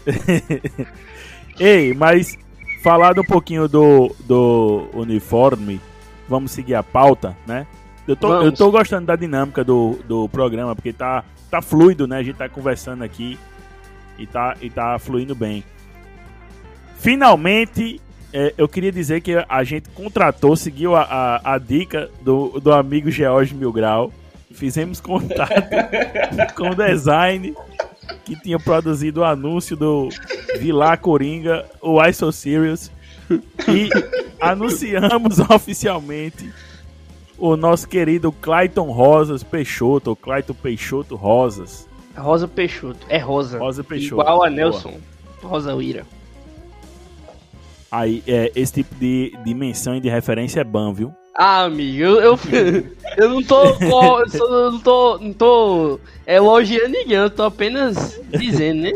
Ei, 1.58 1.92
mas 1.92 2.38
falado 2.82 3.20
um 3.20 3.24
pouquinho 3.24 3.66
do, 3.68 4.14
do 4.20 4.88
uniforme, 4.94 5.80
vamos 6.28 6.52
seguir 6.52 6.76
a 6.76 6.82
pauta, 6.84 7.36
né? 7.46 7.66
Eu 8.06 8.16
tô, 8.16 8.42
eu 8.42 8.52
tô 8.52 8.70
gostando 8.70 9.06
da 9.06 9.16
dinâmica 9.16 9.64
do, 9.64 9.98
do 10.06 10.28
programa, 10.28 10.74
porque 10.74 10.92
tá, 10.92 11.24
tá 11.50 11.60
fluido, 11.60 12.06
né? 12.06 12.18
A 12.18 12.22
gente 12.22 12.36
tá 12.36 12.48
conversando 12.48 13.02
aqui 13.02 13.38
e 14.18 14.26
tá, 14.26 14.56
e 14.60 14.70
tá 14.70 14.98
fluindo 14.98 15.34
bem. 15.34 15.64
Finalmente 16.96 18.00
é, 18.32 18.54
eu 18.56 18.68
queria 18.68 18.92
dizer 18.92 19.20
que 19.20 19.44
a 19.48 19.64
gente 19.64 19.88
contratou, 19.90 20.54
seguiu 20.56 20.94
a, 20.94 21.02
a, 21.02 21.54
a 21.54 21.58
dica 21.58 22.10
do, 22.22 22.60
do 22.60 22.72
amigo 22.72 23.10
George 23.10 23.54
Milgrau. 23.54 24.12
Fizemos 24.52 25.00
contato 25.00 25.52
com 26.56 26.70
o 26.70 26.74
design 26.74 27.54
que 28.24 28.36
tinha 28.36 28.58
produzido 28.58 29.20
o 29.20 29.24
anúncio 29.24 29.76
do 29.76 30.08
Vilar 30.58 30.98
Coringa, 30.98 31.64
o 31.80 32.02
I 32.02 32.12
So 32.12 32.32
Serious. 32.32 32.90
E 33.68 33.88
anunciamos 34.40 35.38
oficialmente 35.50 36.52
o 37.38 37.56
nosso 37.56 37.88
querido 37.88 38.32
Clayton 38.32 38.90
Rosas 38.90 39.42
Peixoto, 39.42 40.10
ou 40.10 40.16
Clayton 40.16 40.54
Peixoto 40.54 41.14
Rosas. 41.14 41.88
Rosa 42.16 42.46
Peixoto, 42.48 43.06
é 43.08 43.18
Rosa. 43.18 43.58
Rosa 43.58 43.84
Peixoto. 43.84 44.20
Igual 44.20 44.44
a 44.44 44.50
Nelson. 44.50 44.90
Boa. 45.40 45.52
Rosa 45.52 45.74
Uira. 45.74 46.04
Aí, 47.90 48.22
é, 48.26 48.52
esse 48.54 48.74
tipo 48.74 48.94
de, 48.94 49.36
de 49.44 49.54
menção 49.54 49.96
e 49.96 50.00
de 50.00 50.08
referência 50.08 50.60
é 50.60 50.64
bom, 50.64 50.92
viu? 50.94 51.12
Ah, 51.36 51.64
amigo, 51.64 52.02
eu, 52.02 52.20
eu, 52.20 52.38
eu 53.16 53.30
não 53.30 53.42
tô. 53.42 53.64
eu 53.64 54.70
não 54.70 54.80
tô. 54.80 55.18
Não 55.18 55.32
tô 55.32 56.00
elogiando 56.26 56.90
ninguém, 56.90 57.16
eu 57.16 57.30
tô 57.30 57.44
apenas 57.44 58.20
dizendo, 58.30 58.82
né? 58.82 58.92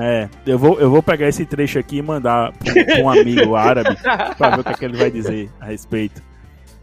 É, 0.00 0.28
eu 0.46 0.56
vou, 0.56 0.78
eu 0.78 0.88
vou 0.88 1.02
pegar 1.02 1.28
esse 1.28 1.44
trecho 1.44 1.78
aqui 1.78 1.96
e 1.96 2.02
mandar 2.02 2.52
pra, 2.52 3.02
um 3.02 3.10
amigo 3.10 3.56
árabe 3.56 3.96
pra 4.36 4.50
ver 4.50 4.60
o 4.60 4.64
que, 4.64 4.70
é 4.70 4.74
que, 4.74 4.84
ele 4.84 4.96
vai 4.96 5.10
dizer 5.10 5.50
a 5.60 5.66
respeito. 5.66 6.22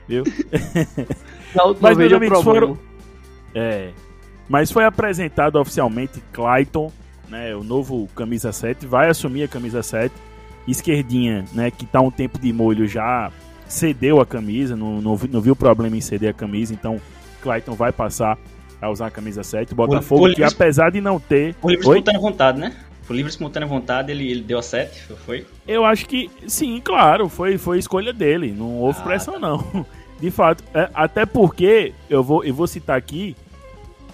Viu? 0.08 0.24
Não, 1.56 1.76
mas, 1.80 1.98
meus 1.98 2.12
amigos, 2.12 2.44
foram. 2.44 2.78
É. 3.56 3.92
Mas 4.50 4.70
foi 4.70 4.84
apresentado 4.84 5.56
oficialmente 5.56 6.22
Clayton, 6.34 6.92
né? 7.30 7.56
O 7.56 7.64
novo 7.64 8.08
camisa 8.14 8.52
7, 8.52 8.86
vai 8.86 9.10
assumir 9.10 9.44
a 9.44 9.48
camisa 9.48 9.82
7 9.82 10.14
esquerdinha, 10.68 11.46
né, 11.54 11.72
que 11.72 11.86
tá 11.86 12.02
um 12.02 12.12
tempo 12.12 12.40
de 12.40 12.52
molho 12.52 12.88
já 12.88 13.32
cedeu 13.68 14.20
a 14.20 14.26
camisa, 14.26 14.76
não, 14.76 15.02
não, 15.02 15.20
não 15.30 15.42
viu 15.42 15.56
problema 15.56 15.96
em 15.98 16.02
ceder 16.02 16.30
a 16.30 16.34
camisa, 16.34 16.74
então 16.74 17.00
Clayton 17.42 17.74
vai 17.74 17.92
passar 17.92 18.38
a 18.82 18.90
usar 18.90 19.08
a 19.08 19.12
camisa 19.12 19.44
7. 19.44 19.74
O 19.74 19.76
Botafogo, 19.76 20.22
por, 20.22 20.30
por 20.30 20.36
que 20.36 20.42
livre, 20.42 20.56
apesar 20.56 20.92
de 20.92 21.02
não 21.02 21.20
ter. 21.20 21.56
Por 21.56 21.72
livre 21.72 21.88
espontânea 21.88 22.20
vontade, 22.20 22.60
né? 22.60 22.74
Por 23.08 23.16
livre 23.16 23.30
espontânea 23.30 23.68
vontade, 23.68 24.12
ele, 24.12 24.30
ele 24.30 24.42
deu 24.42 24.58
a 24.58 24.62
7, 24.62 25.14
foi? 25.26 25.46
Eu 25.68 25.86
acho 25.86 26.08
que 26.08 26.30
sim, 26.48 26.82
claro, 26.84 27.30
foi, 27.30 27.58
foi 27.58 27.78
escolha 27.78 28.12
dele, 28.12 28.52
não 28.52 28.80
houve 28.80 29.00
ah, 29.02 29.04
pressão, 29.04 29.36
tá. 29.36 29.40
não. 29.40 29.86
De 30.20 30.32
fato, 30.32 30.64
é, 30.74 30.90
até 30.94 31.26
porque 31.26 31.94
eu 32.10 32.24
vou, 32.24 32.44
eu 32.44 32.54
vou 32.54 32.66
citar 32.68 32.98
aqui 32.98 33.36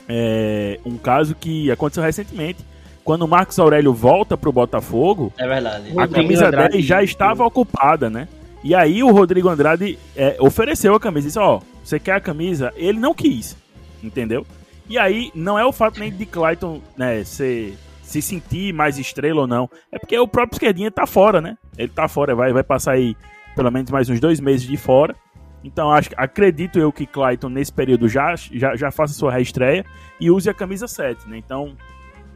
é, 0.10 0.80
um 0.84 0.98
caso 0.98 1.36
que 1.36 1.70
aconteceu 1.70 2.04
recentemente 2.04 2.66
quando 3.04 3.24
o 3.24 3.28
Marcos 3.28 3.60
Aurélio 3.60 3.94
volta 3.94 4.38
pro 4.38 4.52
Botafogo, 4.52 5.34
é 5.38 5.48
verdade. 5.48 5.94
a 5.98 6.08
camisa 6.08 6.48
Andrade, 6.48 6.72
dele 6.74 6.84
já 6.84 7.04
estava 7.04 7.46
ocupada, 7.46 8.10
né? 8.10 8.28
E 8.64 8.76
aí 8.76 9.04
o 9.04 9.12
Rodrigo 9.12 9.50
Andrade 9.50 9.98
é, 10.16 10.38
ofereceu 10.40 10.94
a 10.94 11.00
camisa, 11.00 11.28
disse, 11.28 11.40
ó, 11.40 11.58
oh, 11.58 11.62
você 11.84 12.00
quer 12.00 12.14
a 12.14 12.22
camisa? 12.22 12.72
Ele 12.76 13.00
não 13.00 13.14
quis, 13.14 13.58
entendeu? 14.04 14.46
E 14.88 14.98
aí 14.98 15.32
não 15.34 15.58
é 15.58 15.66
o 15.66 15.72
fato 15.72 16.00
nem 16.00 16.12
de 16.12 16.26
Clayton, 16.26 16.82
né, 16.96 17.24
ser, 17.24 17.78
se 18.04 18.22
sentir 18.22 18.74
mais 18.74 19.00
estrela 19.00 19.42
ou 19.42 19.48
não, 19.48 19.70
é 19.92 19.98
porque 19.98 20.18
o 20.18 20.28
próprio 20.28 20.56
esquerdinha 20.56 20.92
tá 20.92 21.08
fora, 21.08 21.42
né? 21.42 21.58
Ele 21.78 21.90
tá 21.90 22.08
fora, 22.08 22.36
vai, 22.36 22.54
vai 22.54 22.64
passar 22.64 22.94
aí 22.94 23.16
pelo 23.56 23.72
menos 23.72 23.90
mais 23.90 24.10
uns 24.10 24.20
dois 24.20 24.40
meses 24.40 24.68
de 24.68 24.78
fora. 24.78 25.16
Então 25.64 25.92
acho, 25.92 26.10
acredito 26.18 26.80
eu 26.80 26.92
que 26.92 27.06
Clayton 27.06 27.50
nesse 27.50 27.72
período 27.72 28.08
já, 28.08 28.36
já, 28.36 28.76
já 28.76 28.92
faça 28.92 29.14
sua 29.14 29.32
reestreia 29.32 29.86
e 30.20 30.30
use 30.30 30.50
a 30.50 30.54
camisa 30.54 30.88
7, 30.88 31.30
né? 31.30 31.38
Então 31.38 31.76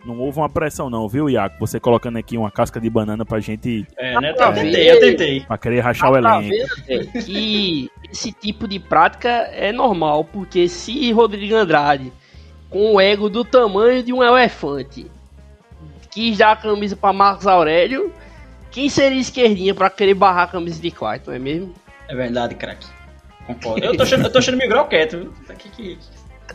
não 0.06 0.20
houve 0.20 0.40
uma 0.40 0.50
pressão, 0.50 0.90
não, 0.90 1.08
viu, 1.08 1.30
Iaco? 1.30 1.58
Você 1.60 1.80
colocando 1.80 2.18
aqui 2.18 2.38
uma 2.38 2.52
casca 2.52 2.80
de 2.80 2.90
banana 2.90 3.26
pra 3.26 3.40
gente. 3.40 3.88
É, 3.98 4.20
né? 4.20 4.32
Eu 4.32 4.54
tentei, 4.54 4.92
eu 4.92 5.00
tentei. 5.00 5.40
Pra 5.42 5.58
querer 5.58 5.80
rachar 5.80 6.12
o 6.12 6.18
elenco. 6.18 6.50
que 7.26 7.90
esse 8.12 8.32
tipo 8.32 8.68
de 8.68 8.80
prática 8.80 9.30
é 9.30 9.72
normal, 9.72 10.24
porque 10.26 10.68
se 10.68 11.12
Rodrigo 11.12 11.56
Andrade, 11.56 12.14
com 12.70 12.94
o 12.94 13.02
ego 13.02 13.30
do 13.30 13.44
tamanho 13.44 14.04
de 14.04 14.14
um 14.14 14.24
elefante, 14.24 15.10
quis 16.12 16.38
dar 16.38 16.52
a 16.52 16.56
camisa 16.56 16.96
pra 16.96 17.12
Marcos 17.12 17.48
Aurélio, 17.48 18.14
quem 18.72 18.90
seria 18.90 19.20
esquerdinha 19.20 19.74
pra 19.74 19.90
querer 19.90 20.14
barrar 20.14 20.44
a 20.44 20.48
camisa 20.48 20.82
de 20.82 20.92
Clayton, 20.92 21.32
é 21.32 21.40
mesmo? 21.40 21.74
É 22.08 22.16
verdade, 22.16 22.56
craque. 22.56 22.88
Concordo. 23.48 23.86
Eu 23.86 23.96
tô 23.96 24.04
achando, 24.04 24.26
eu 24.26 24.32
tô 24.32 24.40
achando 24.40 24.58
Miguel 24.58 24.86
quieto, 24.86 25.18
viu? 25.18 25.34
Que, 25.58 25.70
que, 25.70 25.98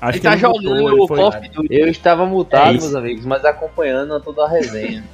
Acho 0.01 0.13
ele 0.13 0.19
que 0.19 0.27
tá 0.27 0.33
ele 0.33 0.41
jogando 0.41 1.03
o 1.03 1.07
Call 1.07 1.33
Eu 1.69 1.89
estava 1.89 2.25
mutado, 2.25 2.71
é 2.71 2.73
meus 2.73 2.95
amigos, 2.95 3.27
mas 3.27 3.45
acompanhando 3.45 4.19
toda 4.21 4.45
a 4.45 4.49
resenha. 4.49 5.05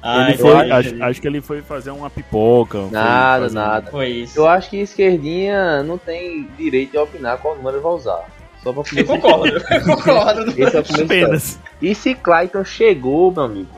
Ah, 0.00 0.28
ele 0.30 0.38
foi, 0.38 0.70
acho, 0.70 1.02
acho, 1.02 1.20
que 1.20 1.26
ele 1.26 1.40
foi 1.40 1.60
fazer 1.60 1.90
uma 1.90 2.08
pipoca. 2.08 2.86
Nada, 2.90 3.48
nada. 3.50 3.90
Foi 3.90 4.08
isso. 4.08 4.38
Eu 4.38 4.46
acho 4.46 4.70
que 4.70 4.76
esquerdinha 4.76 5.82
não 5.82 5.98
tem 5.98 6.48
direito 6.56 6.92
de 6.92 6.98
opinar 6.98 7.38
qual 7.38 7.56
número 7.56 7.76
ele 7.76 7.82
vai 7.82 7.92
usar. 7.92 8.24
Só 8.62 8.72
pra 8.72 8.82
eu 8.96 9.06
concordo, 9.06 9.46
eu 9.48 9.82
concordo. 9.84 10.50
Esse 10.56 10.76
é 10.76 10.80
o 10.80 11.04
Apenas. 11.04 11.58
E 11.80 11.94
se 11.94 12.14
Clayton 12.14 12.64
chegou, 12.64 13.32
meu 13.32 13.44
amigo? 13.44 13.70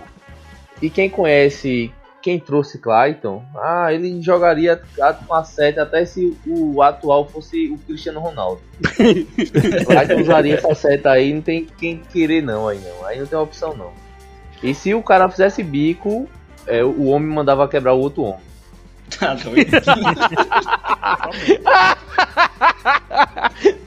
E 0.80 0.88
quem 0.88 1.10
conhece 1.10 1.92
quem 2.22 2.38
trouxe 2.38 2.78
Clayton, 2.78 3.42
ah, 3.56 3.92
ele 3.92 4.20
jogaria 4.20 4.80
com 5.26 5.34
a 5.34 5.42
7 5.42 5.80
até 5.80 6.04
se 6.04 6.36
o 6.46 6.82
atual 6.82 7.26
fosse 7.28 7.70
o 7.70 7.78
Cristiano 7.78 8.20
Ronaldo. 8.20 8.60
Clayton 9.86 10.20
usaria 10.20 10.54
essa 10.54 10.74
seta 10.74 11.10
aí, 11.10 11.32
não 11.32 11.42
tem 11.42 11.66
quem 11.78 11.98
querer 11.98 12.42
não 12.42 12.68
aí 12.68 12.78
não. 12.78 13.06
Aí 13.06 13.18
não 13.18 13.26
tem 13.26 13.38
opção 13.38 13.74
não. 13.74 13.92
E 14.62 14.74
se 14.74 14.94
o 14.94 15.02
cara 15.02 15.28
fizesse 15.28 15.62
bico, 15.62 16.28
é, 16.66 16.84
o 16.84 17.06
homem 17.06 17.28
mandava 17.28 17.68
quebrar 17.68 17.94
o 17.94 18.00
outro 18.00 18.22
homem. 18.22 18.50
Tá 19.18 19.34
doido. 19.34 19.72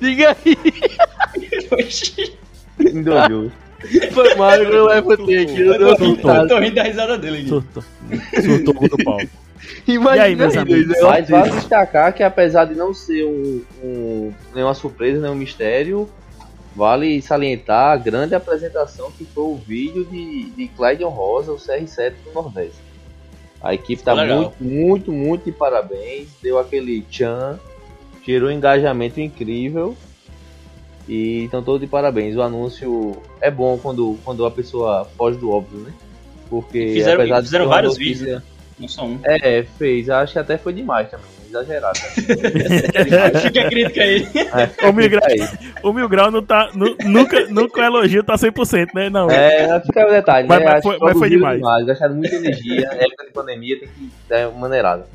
Diga 0.01 0.35
aí. 0.45 0.57
Endolhou. 2.77 3.49
Foi 4.11 4.35
mal, 4.35 4.55
eu 4.55 4.85
levantei 4.85 5.43
aqui. 5.43 5.61
Eu 5.61 5.95
tô, 6.47 6.59
rindo 6.59 6.75
da 6.75 6.83
risada 6.83 7.17
dele 7.17 7.39
aqui. 7.39 7.49
Surtou. 7.49 7.83
Surtou 8.41 8.89
do 8.89 9.03
pau. 9.03 9.19
Imagina 9.87 10.17
e 10.17 10.29
aí, 10.29 10.35
meus 10.35 10.57
amigos? 10.57 10.97
Mas 11.01 11.29
vale 11.29 11.51
destacar 11.51 12.13
que 12.13 12.21
apesar 12.21 12.65
de 12.65 12.75
não 12.75 12.93
ser 12.93 13.25
um, 13.25 13.61
um, 13.83 14.33
nenhuma 14.53 14.73
surpresa, 14.73 15.21
nenhum 15.21 15.35
mistério, 15.35 16.09
Vale 16.75 17.21
salientar 17.21 17.91
a 17.91 17.97
grande 17.97 18.33
apresentação 18.33 19.11
que 19.11 19.25
foi 19.25 19.43
o 19.43 19.55
vídeo 19.55 20.05
de, 20.05 20.49
de 20.51 20.67
Clyde 20.69 21.03
Rosa, 21.03 21.51
o 21.51 21.57
CR7 21.57 22.13
do 22.25 22.33
Nordeste. 22.33 22.81
A 23.61 23.75
equipe 23.75 24.01
está 24.01 24.15
muito, 24.15 24.55
muito, 24.59 25.11
muito 25.11 25.45
de 25.45 25.51
parabéns. 25.51 26.29
Deu 26.41 26.57
aquele 26.57 27.03
tchan, 27.03 27.59
gerou 28.25 28.49
um 28.49 28.51
engajamento 28.51 29.21
incrível. 29.21 29.95
E 31.07 31.45
estão 31.45 31.61
todos 31.61 31.81
de 31.81 31.87
parabéns. 31.87 32.35
O 32.35 32.41
anúncio 32.41 33.21
é 33.41 33.51
bom 33.51 33.77
quando, 33.77 34.17
quando 34.23 34.45
a 34.45 34.51
pessoa 34.51 35.05
foge 35.17 35.37
do 35.37 35.51
óbvio, 35.51 35.79
né? 35.79 35.93
Porque 36.49 36.93
fizeram, 36.93 37.21
apesar 37.21 37.39
de 37.39 37.45
fizeram 37.45 37.67
vários 37.67 37.93
notícia, 37.93 38.25
vídeos, 38.25 38.41
né? 38.41 38.43
não 38.79 38.87
só 38.87 39.05
um. 39.05 39.19
É, 39.23 39.63
fez. 39.77 40.09
Acho 40.09 40.33
que 40.33 40.39
até 40.39 40.57
foi 40.57 40.73
demais 40.73 41.09
também 41.09 41.33
exagerado. 41.53 41.99
Fica 43.41 43.61
a 43.61 43.69
crítica 43.69 44.01
aí. 44.01 44.27
É, 44.35 44.87
o, 44.87 44.93
Mil 44.93 45.09
Grau, 45.09 45.29
o 45.83 45.93
Mil 45.93 46.09
Grau 46.09 46.31
não 46.31 46.41
tá. 46.41 46.71
Nu, 46.73 46.95
nunca, 47.05 47.45
nunca 47.47 47.81
o 47.81 47.83
elogio 47.83 48.23
tá 48.23 48.35
100%, 48.35 48.87
né? 48.93 49.09
Não. 49.09 49.29
É, 49.29 49.79
fica 49.81 50.07
o 50.07 50.11
detalhe, 50.11 50.47
mas, 50.47 50.59
né? 50.59 50.65
Mas, 50.65 50.83
foi, 50.83 50.97
mas 50.99 51.17
foi 51.17 51.29
demais. 51.29 51.57
demais. 51.57 51.85
Gastaram 51.85 52.15
muita 52.15 52.35
energia. 52.35 52.87
época 52.91 53.25
de 53.25 53.31
pandemia 53.31 53.79
tem 53.79 53.87
que 53.87 54.11
dar 54.27 54.49
uma 54.49 54.61
maneirada. 54.61 55.05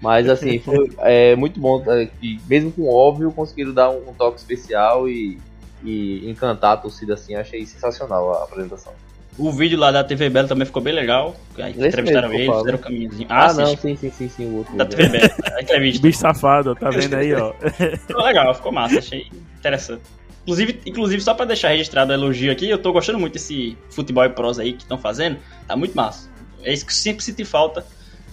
Mas 0.00 0.28
assim, 0.28 0.58
foi 0.58 0.90
é, 1.00 1.36
muito 1.36 1.60
bom 1.60 1.82
é, 1.86 2.06
que, 2.06 2.40
mesmo 2.48 2.72
com 2.72 2.88
óbvio, 2.88 3.30
conseguiram 3.30 3.72
dar 3.72 3.90
um, 3.90 4.08
um 4.08 4.14
toque 4.14 4.38
especial 4.38 5.08
e, 5.08 5.38
e 5.84 6.28
encantar 6.28 6.72
a 6.72 6.76
torcida 6.78 7.14
assim. 7.14 7.34
Achei 7.34 7.66
sensacional 7.66 8.32
a 8.32 8.44
apresentação. 8.44 8.92
O 9.38 9.52
vídeo 9.52 9.78
lá 9.78 9.92
da 9.92 10.02
TV 10.02 10.28
Bela 10.28 10.48
também 10.48 10.66
ficou 10.66 10.82
bem 10.82 10.92
legal. 10.92 11.36
Aí 11.58 11.72
entrevistaram 11.72 12.32
ele, 12.32 12.52
fizeram 12.52 12.76
o 12.76 12.78
caminhozinho. 12.78 13.26
Ah, 13.30 13.46
ah 13.46 13.52
não, 13.52 13.76
sim, 13.76 13.96
sim, 13.96 14.10
sim, 14.10 14.28
sim, 14.28 14.46
o 14.46 14.56
outro. 14.58 14.76
Da 14.76 14.86
TV 14.86 15.08
Bela, 15.08 15.34
a 15.56 15.62
entrevista. 15.62 16.02
Bicho 16.02 16.18
safado, 16.18 16.74
tá 16.74 16.90
vendo 16.90 17.14
aí, 17.14 17.34
ó. 17.34 17.52
ficou 18.06 18.22
legal, 18.22 18.54
ficou 18.54 18.72
massa, 18.72 18.98
achei 18.98 19.26
interessante. 19.58 20.02
Inclusive, 20.42 20.80
inclusive 20.86 21.22
só 21.22 21.34
pra 21.34 21.44
deixar 21.44 21.68
registrado 21.68 22.10
o 22.10 22.14
elogio 22.14 22.50
aqui, 22.50 22.68
eu 22.68 22.78
tô 22.78 22.92
gostando 22.92 23.18
muito 23.18 23.34
desse 23.34 23.76
futebol 23.90 24.24
e 24.24 24.30
prosa 24.30 24.62
aí 24.62 24.72
que 24.72 24.82
estão 24.82 24.96
fazendo. 24.96 25.38
Tá 25.66 25.76
muito 25.76 25.94
massa. 25.94 26.28
É 26.62 26.72
isso 26.72 26.84
que 26.84 26.94
sempre 26.94 27.22
senti 27.22 27.44
falta 27.44 27.84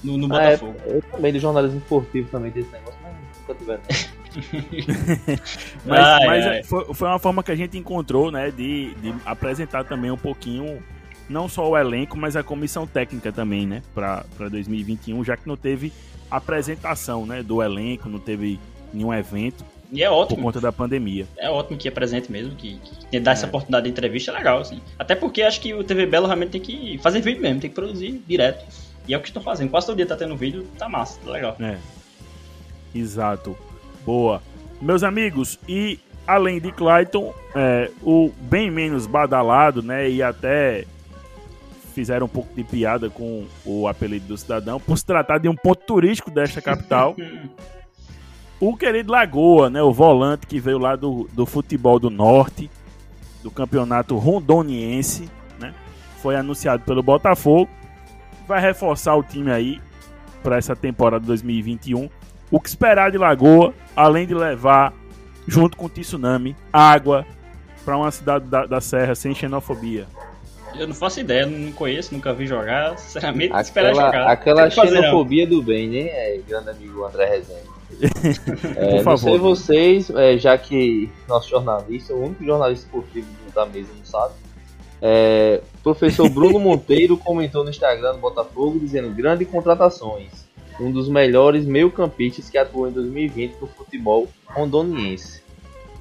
no, 0.04 0.18
no 0.18 0.28
Botafogo. 0.28 0.76
Ah, 0.80 0.90
é, 0.90 0.98
eu 0.98 1.02
também, 1.02 1.34
do 1.34 1.40
jornalismo 1.40 1.80
esportivo 1.80 2.30
também 2.30 2.52
desse 2.52 2.72
negócio, 2.72 3.00
mas 3.04 3.14
nunca 3.40 3.54
tiveram. 3.56 3.82
mas, 5.86 6.00
ai, 6.00 6.26
mas 6.28 6.48
ai. 6.48 6.64
Foi, 6.64 6.94
foi, 6.94 7.08
uma 7.08 7.20
forma 7.20 7.44
que 7.44 7.52
a 7.52 7.56
gente 7.56 7.78
encontrou, 7.78 8.32
né, 8.32 8.52
de, 8.52 8.94
de 8.96 9.14
apresentar 9.26 9.84
também 9.86 10.12
um 10.12 10.18
pouquinho, 10.18 10.82
não 11.30 11.50
só 11.50 11.70
o 11.70 11.78
elenco, 11.78 12.18
mas 12.18 12.36
a 12.36 12.44
comissão 12.44 12.86
técnica 12.86 13.32
também, 13.32 13.66
né, 13.66 13.82
para 13.94 14.24
2021, 14.50 15.24
já 15.24 15.36
que 15.36 15.48
não 15.48 15.58
teve 15.58 15.92
apresentação, 16.30 17.26
né, 17.26 17.42
do 17.42 17.62
elenco, 17.62 18.10
não 18.10 18.20
teve 18.20 18.60
nenhum 18.94 19.14
evento. 19.14 19.66
E 19.92 20.04
é 20.04 20.10
ótimo. 20.10 20.38
Por 20.38 20.44
conta 20.44 20.60
da 20.60 20.72
pandemia. 20.72 21.26
É 21.38 21.50
ótimo 21.50 21.78
que 21.78 21.88
apresente 21.88 22.32
mesmo, 22.32 22.56
que, 22.56 22.80
que 23.10 23.20
dar 23.20 23.32
é. 23.32 23.34
essa 23.34 23.48
oportunidade 23.48 23.86
de 23.86 23.92
entrevista 23.92 24.32
é 24.32 24.36
legal, 24.36 24.60
assim. 24.60 24.82
Até 25.00 25.16
porque 25.16 25.42
acho 25.42 25.62
que 25.62 25.74
o 25.74 25.84
TV 25.84 26.06
Belo 26.06 26.26
realmente 26.26 26.52
tem 26.52 26.62
que 26.62 26.98
fazer 26.98 27.22
vídeo 27.22 27.42
mesmo, 27.42 27.62
tem 27.62 27.70
que 27.70 27.76
produzir 27.76 28.22
direto. 28.28 28.66
E 29.08 29.14
é 29.14 29.18
o 29.18 29.22
que 29.22 29.28
estão 29.28 29.42
fazendo. 29.42 29.70
Quase 29.70 29.88
todo 29.88 29.96
dia 29.96 30.06
tá 30.06 30.16
tendo 30.16 30.36
vídeo, 30.36 30.68
tá 30.78 30.90
massa, 30.90 31.20
tá 31.24 31.32
legal. 31.32 31.56
É. 31.60 31.78
Exato. 32.94 33.58
Boa. 34.06 34.42
Meus 34.82 35.04
amigos, 35.04 35.60
e 35.68 36.00
além 36.26 36.60
de 36.60 36.72
Clayton, 36.72 37.34
é, 37.56 37.90
o 38.04 38.32
bem 38.42 38.70
menos 38.70 39.08
badalado, 39.08 39.82
né? 39.82 40.10
E 40.10 40.22
até 40.22 40.86
fizeram 41.94 42.26
um 42.26 42.30
pouco 42.30 42.54
de 42.54 42.64
piada 42.64 43.10
com 43.10 43.46
o 43.66 43.88
apelido 43.88 44.28
do 44.28 44.38
cidadão, 44.38 44.80
por 44.80 44.96
se 44.98 45.06
tratar 45.06 45.40
de 45.40 45.50
um 45.50 45.56
ponto 45.56 45.84
turístico 45.84 46.30
desta 46.30 46.62
capital. 46.62 47.16
o 48.60 48.76
querido 48.76 49.12
Lagoa, 49.12 49.70
né? 49.70 49.82
O 49.82 49.92
volante 49.92 50.46
que 50.46 50.60
veio 50.60 50.78
lá 50.78 50.96
do, 50.96 51.28
do 51.34 51.46
futebol 51.46 51.98
do 51.98 52.10
norte, 52.10 52.70
do 53.42 53.50
campeonato 53.50 54.18
rondoniense, 54.18 55.30
né? 55.60 55.74
Foi 56.22 56.36
anunciado 56.36 56.84
pelo 56.84 57.02
Botafogo. 57.02 57.70
Vai 58.48 58.62
reforçar 58.62 59.16
o 59.16 59.24
time 59.24 59.52
aí 59.52 59.82
para 60.42 60.58
essa 60.58 60.76
temporada 60.76 61.26
2021. 61.26 62.10
O 62.50 62.60
que 62.60 62.70
esperar 62.70 63.12
de 63.12 63.18
Lagoa, 63.18 63.74
além 63.96 64.26
de 64.26 64.34
levar, 64.34 64.94
junto 65.46 65.76
com 65.76 65.86
o 65.86 65.90
tsunami, 65.90 66.56
água 66.72 67.26
para 67.84 67.98
uma 67.98 68.12
cidade 68.12 68.46
da, 68.46 68.66
da, 68.66 68.80
Serra 68.80 69.16
sem 69.16 69.36
xenofobia? 69.36 70.08
Eu 70.76 70.88
não 70.88 70.96
faço 70.96 71.20
ideia, 71.20 71.46
não 71.46 71.72
conheço, 71.72 72.14
nunca 72.14 72.34
vi 72.34 72.48
jogar. 72.48 72.98
Sinceramente, 73.00 73.48
aquela, 73.48 73.62
esperar 73.62 73.96
jogar. 73.96 74.28
Aquela 74.28 74.70
xenofobia 74.70 75.46
do 75.46 75.62
bem, 75.62 75.90
né, 75.90 76.08
é, 76.08 76.42
grande 76.48 76.70
amigo 76.70 77.04
André 77.04 77.26
Rezende? 77.26 77.78
é, 78.78 78.96
Por 78.96 79.04
favor. 79.04 79.40
Não 79.40 79.56
sei 79.56 80.06
vocês, 80.06 80.10
é, 80.12 80.38
já 80.38 80.58
que 80.58 81.10
nosso 81.28 81.50
jornalista, 81.50 82.14
o 82.14 82.24
único 82.24 82.46
jornalista 82.46 82.86
esportivo 82.86 83.28
da 83.54 83.66
mesa 83.66 83.90
não 83.98 84.06
sabe, 84.06 84.34
é, 85.02 85.62
professor 85.84 86.30
Bruno 86.30 86.60
Monteiro 86.60 87.18
comentou 87.18 87.64
no 87.64 87.70
Instagram 87.70 88.14
do 88.14 88.20
Botafogo 88.20 88.80
dizendo 88.80 89.10
grande 89.10 89.46
contratações 89.46 90.48
um 90.80 90.92
dos 90.92 91.10
melhores 91.10 91.66
meio-campistas 91.66 92.50
que 92.50 92.58
atuou 92.58 92.88
em 92.88 92.92
2020 92.92 93.56
no 93.60 93.68
futebol 93.68 94.28
rondoniense. 94.46 95.42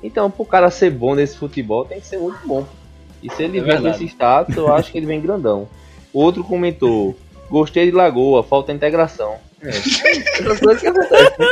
Então, 0.02 0.30
pro 0.30 0.44
cara 0.44 0.70
ser 0.70 0.90
bom 0.90 1.14
nesse 1.14 1.36
futebol, 1.36 1.84
tem 1.84 2.00
que 2.00 2.06
ser 2.06 2.18
muito 2.18 2.46
bom. 2.46 2.66
E 3.22 3.30
se 3.30 3.42
ele 3.42 3.58
é 3.58 3.62
vem 3.62 3.80
com 3.80 3.88
esse 3.88 4.04
status, 4.04 4.56
eu 4.56 4.72
acho 4.72 4.92
que 4.92 4.98
ele 4.98 5.06
vem 5.06 5.20
grandão. 5.20 5.68
Outro 6.12 6.44
comentou: 6.44 7.16
Gostei 7.48 7.86
de 7.86 7.92
Lagoa, 7.92 8.42
falta 8.42 8.72
integração. 8.72 9.36
É, 9.62 9.70
essas 9.70 10.60
coisas 10.60 10.80
que 10.80 10.88
acontecem. 10.88 11.46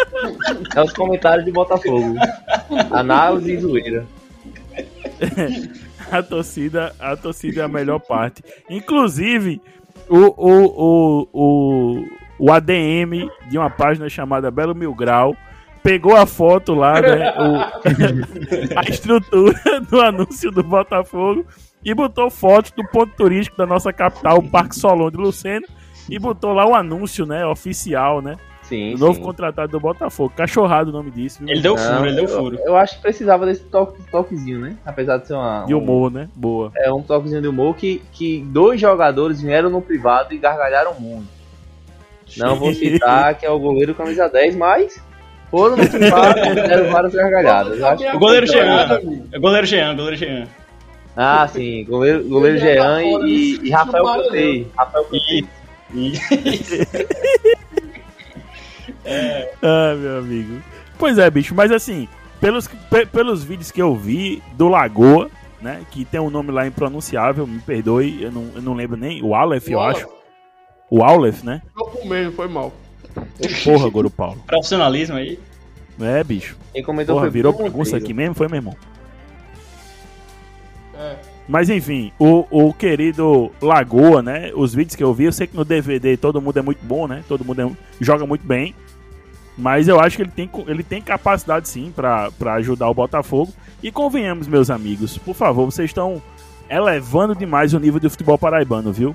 É 0.77 0.83
os 0.83 0.93
comentários 0.93 1.45
de 1.45 1.53
Botafogo. 1.53 2.15
Análise 2.91 3.53
e 3.53 3.61
zoeira. 3.61 4.07
a 6.19 6.23
torcida, 6.23 6.95
a 6.99 7.17
torcida 7.17 7.63
é 7.63 7.65
a 7.65 7.69
melhor 7.69 7.99
parte. 8.01 8.43
Inclusive, 8.69 9.61
o, 10.09 10.19
o, 10.19 10.65
o, 10.77 11.29
o, 11.33 12.09
o 12.39 12.53
ADM 12.53 13.29
de 13.49 13.59
uma 13.59 13.71
página 13.71 14.09
chamada 14.09 14.51
Belo 14.51 14.75
Mil 14.75 14.95
Grau 14.95 15.37
pegou 15.83 16.17
a 16.17 16.27
foto 16.27 16.75
lá, 16.75 17.01
né? 17.01 17.33
O, 17.33 18.79
a 18.79 18.83
estrutura 18.89 19.81
do 19.89 20.01
anúncio 20.01 20.51
do 20.51 20.63
Botafogo 20.63 21.47
e 21.85 21.95
botou 21.95 22.31
foto 22.31 22.73
do 22.75 22.83
ponto 22.89 23.15
turístico 23.15 23.57
da 23.57 23.67
nossa 23.67 23.93
capital, 23.93 24.39
o 24.39 24.51
Parque 24.51 24.75
Solon 24.75 25.11
de 25.11 25.19
Lucena, 25.19 25.67
e 26.09 26.19
botou 26.19 26.53
lá 26.53 26.67
o 26.67 26.75
anúncio, 26.75 27.27
né? 27.27 27.45
Oficial, 27.47 28.23
né? 28.23 28.37
Sim, 28.65 28.95
o 28.95 28.99
novo 28.99 29.15
sim. 29.15 29.23
contratado 29.23 29.71
do 29.71 29.79
Botafogo. 29.79 30.33
Cachorrado 30.35 30.91
o 30.91 30.93
nome 30.93 31.11
disso. 31.11 31.41
Viu? 31.41 31.51
Ele 31.51 31.61
deu 31.61 31.77
furo, 31.77 31.95
Não, 31.95 32.07
ele 32.07 32.17
deu 32.17 32.29
furo. 32.29 32.57
Eu, 32.57 32.67
eu, 32.69 32.77
acho 32.77 32.97
que 32.97 33.03
precisava 33.03 33.45
desse 33.45 33.65
toque, 33.65 34.03
toquezinho, 34.11 34.59
né? 34.59 34.77
Apesar 34.87 35.19
de 35.19 35.27
ser 35.27 35.35
uma. 35.35 35.65
De 35.67 35.75
humor, 35.75 36.11
um, 36.11 36.15
né? 36.15 36.29
Boa. 36.35 36.73
É 36.75 36.91
um 36.91 37.03
toquezinho 37.03 37.43
de 37.43 37.49
humor 37.49 37.77
que, 37.77 38.03
que 38.13 38.41
dois 38.49 38.81
jogadores 38.81 39.43
vieram 39.43 39.69
no 39.69 39.83
privado 39.83 40.33
e 40.33 40.39
gargalharam 40.39 40.95
muito. 40.99 41.29
Não 42.39 42.57
vou 42.57 42.73
citar 42.73 43.35
que 43.35 43.45
é 43.45 43.51
o 43.51 43.59
goleiro 43.59 43.95
camisa 43.95 44.29
10, 44.29 44.57
mas 44.57 45.01
foram 45.51 45.77
no 45.77 45.89
privado 45.89 46.39
e 46.39 46.49
fizeram 46.49 46.91
várias 46.91 47.15
gargalhadas. 47.15 47.79
o 48.15 48.19
goleiro 48.19 48.47
Jean, 48.47 49.01
é 49.31 49.39
goleiro 49.39 49.67
Jean, 49.67 49.95
goleiro 49.95 50.17
Jean. 50.17 50.49
Ah, 51.17 51.47
sim, 51.47 51.85
goleiro, 51.85 52.25
goleiro 52.25 52.59
Jean 52.59 53.03
e, 53.03 53.61
e, 53.63 53.71
Rafael 53.71 54.05
Cotei. 54.05 54.67
Rafael 54.77 55.05
Cotei. 55.05 55.47
é. 59.05 59.53
Ah, 59.63 59.95
meu 59.95 60.19
amigo. 60.19 60.63
Pois 60.99 61.19
é, 61.19 61.29
bicho, 61.31 61.55
mas 61.55 61.71
assim, 61.73 62.09
pelos, 62.41 62.69
pelos 63.13 63.45
vídeos 63.45 63.71
que 63.71 63.83
eu 63.83 63.95
vi 63.97 64.43
do 64.55 64.69
Lagoa, 64.69 65.31
né, 65.61 65.83
que 65.91 66.05
tem 66.05 66.21
um 66.21 66.31
nome 66.31 66.53
lá 66.53 66.67
impronunciável, 66.67 67.47
me 67.47 67.59
perdoe, 67.59 68.23
eu 68.23 68.31
não, 68.31 68.51
eu 68.55 68.63
não 68.63 68.75
lembro 68.75 68.97
nem, 68.97 69.23
o 69.23 69.35
Aleph, 69.35 69.69
eu 69.69 69.81
acho. 69.81 70.07
O 70.91 71.03
Aleph, 71.03 71.43
né? 71.43 71.63
Por 71.75 72.05
meio, 72.05 72.33
foi 72.33 72.49
mal. 72.49 72.73
Porra, 73.65 73.89
Goro 73.89 74.11
Paulo. 74.11 74.41
Profissionalismo 74.47 75.17
aí. 75.17 75.39
É, 76.01 76.23
bicho. 76.23 76.57
Quem 76.73 76.83
comentou 76.83 77.17
Porra, 77.17 77.31
virou 77.31 77.53
bagunça 77.53 77.97
aqui 77.97 78.13
mesmo, 78.13 78.35
foi, 78.35 78.49
meu 78.49 78.57
irmão? 78.57 78.77
É. 80.97 81.17
Mas 81.49 81.69
enfim, 81.69 82.11
o, 82.19 82.47
o 82.51 82.73
querido 82.73 83.53
Lagoa, 83.61 84.23
né? 84.23 84.51
Os 84.55 84.75
vídeos 84.75 84.97
que 84.97 85.05
eu 85.05 85.13
vi, 85.13 85.25
eu 85.25 85.33
sei 85.33 85.47
que 85.47 85.57
no 85.57 85.65
DVD 85.65 86.17
todo 86.17 86.41
mundo 86.41 86.59
é 86.59 86.63
muito 86.63 86.85
bom, 86.85 87.07
né? 87.07 87.23
Todo 87.29 87.45
mundo 87.45 87.61
é, 87.61 87.71
joga 88.01 88.27
muito 88.27 88.47
bem. 88.47 88.75
Mas 89.57 89.87
eu 89.87 90.01
acho 90.01 90.17
que 90.17 90.23
ele 90.23 90.31
tem, 90.31 90.51
ele 90.67 90.83
tem 90.83 91.01
capacidade 91.01 91.69
sim 91.69 91.93
para 91.95 92.55
ajudar 92.55 92.89
o 92.89 92.95
Botafogo. 92.95 93.53
E 93.83 93.91
convenhamos, 93.93 94.49
meus 94.49 94.71
amigos, 94.71 95.19
por 95.19 95.35
favor, 95.35 95.67
vocês 95.67 95.91
estão 95.91 96.21
elevando 96.69 97.35
demais 97.35 97.73
o 97.75 97.79
nível 97.79 98.01
do 98.01 98.11
futebol 98.11 98.39
paraibano, 98.39 98.93
viu? 98.93 99.15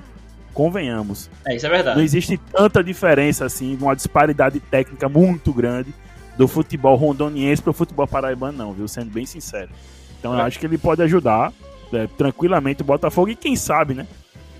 Convenhamos. 0.54 1.30
É, 1.46 1.56
isso 1.56 1.66
é 1.66 1.68
verdade. 1.68 1.96
Não 1.96 2.04
existe 2.04 2.36
tanta 2.36 2.82
diferença 2.82 3.44
assim, 3.44 3.76
uma 3.80 3.94
disparidade 3.94 4.60
técnica 4.60 5.08
muito 5.08 5.52
grande 5.52 5.92
do 6.36 6.48
futebol 6.48 6.96
rondoniense 6.96 7.60
para 7.60 7.70
o 7.70 7.74
futebol 7.74 8.06
paraibano, 8.06 8.56
não, 8.56 8.72
viu? 8.72 8.88
Sendo 8.88 9.10
bem 9.10 9.26
sincero. 9.26 9.70
Então 10.18 10.34
é. 10.34 10.40
eu 10.40 10.44
acho 10.44 10.58
que 10.58 10.66
ele 10.66 10.78
pode 10.78 11.02
ajudar 11.02 11.52
é, 11.92 12.06
tranquilamente 12.06 12.82
o 12.82 12.84
Botafogo 12.84 13.28
e 13.28 13.36
quem 13.36 13.56
sabe, 13.56 13.94
né? 13.94 14.06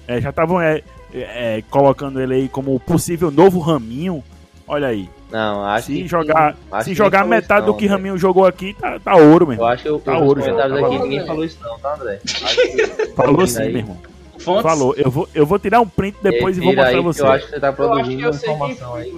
É, 0.07 0.21
já 0.21 0.31
estavam 0.31 0.61
é, 0.61 0.83
é, 1.13 1.63
colocando 1.71 2.21
ele 2.21 2.35
aí 2.35 2.49
como 2.49 2.79
possível 2.81 3.31
novo 3.31 3.61
raminho 3.61 4.25
Olha 4.71 4.87
aí. 4.87 5.11
Não, 5.31 5.65
acho 5.65 5.87
se 5.87 5.95
que. 5.95 6.09
Jogar, 6.09 6.57
se 6.83 6.95
jogar 6.95 7.25
metade 7.25 7.67
do 7.67 7.75
que 7.75 7.87
não, 7.87 7.93
Raminho 7.93 8.19
jogou 8.19 8.47
aqui, 8.47 8.75
tá, 8.75 8.99
tá 8.99 9.17
ouro, 9.17 9.47
mesmo. 9.47 9.63
Eu 9.63 9.67
acho 9.67 9.83
que 9.83 9.89
eu, 9.89 9.99
tá 10.01 10.19
ouro, 10.19 10.41
comentários 10.41 10.79
aqui, 10.79 10.99
ninguém 10.99 11.27
falou 11.27 11.45
isso 11.45 11.59
não, 11.63 11.79
tá, 11.79 11.95
André? 11.95 12.21
falou 13.15 13.47
sim, 13.47 13.69
meu 13.69 13.77
irmão. 13.77 13.99
Fontes? 14.41 14.63
Falou. 14.63 14.95
Eu 14.97 15.11
vou, 15.11 15.29
eu 15.35 15.47
vou 15.47 15.59
tirar 15.59 15.81
um 15.81 15.89
print 15.89 16.17
depois 16.23 16.57
e, 16.57 16.61
e 16.61 16.65
vou 16.65 16.75
mostrar 16.75 16.97
aí, 16.97 17.03
você. 17.03 17.23
Eu 17.23 17.31
acho 17.31 17.45
que 17.45 17.51
você 17.53 17.61
tá 17.61 17.73
produzindo 17.73 18.23
eu 18.23 18.31
informação 18.31 18.95
aí. 18.95 19.13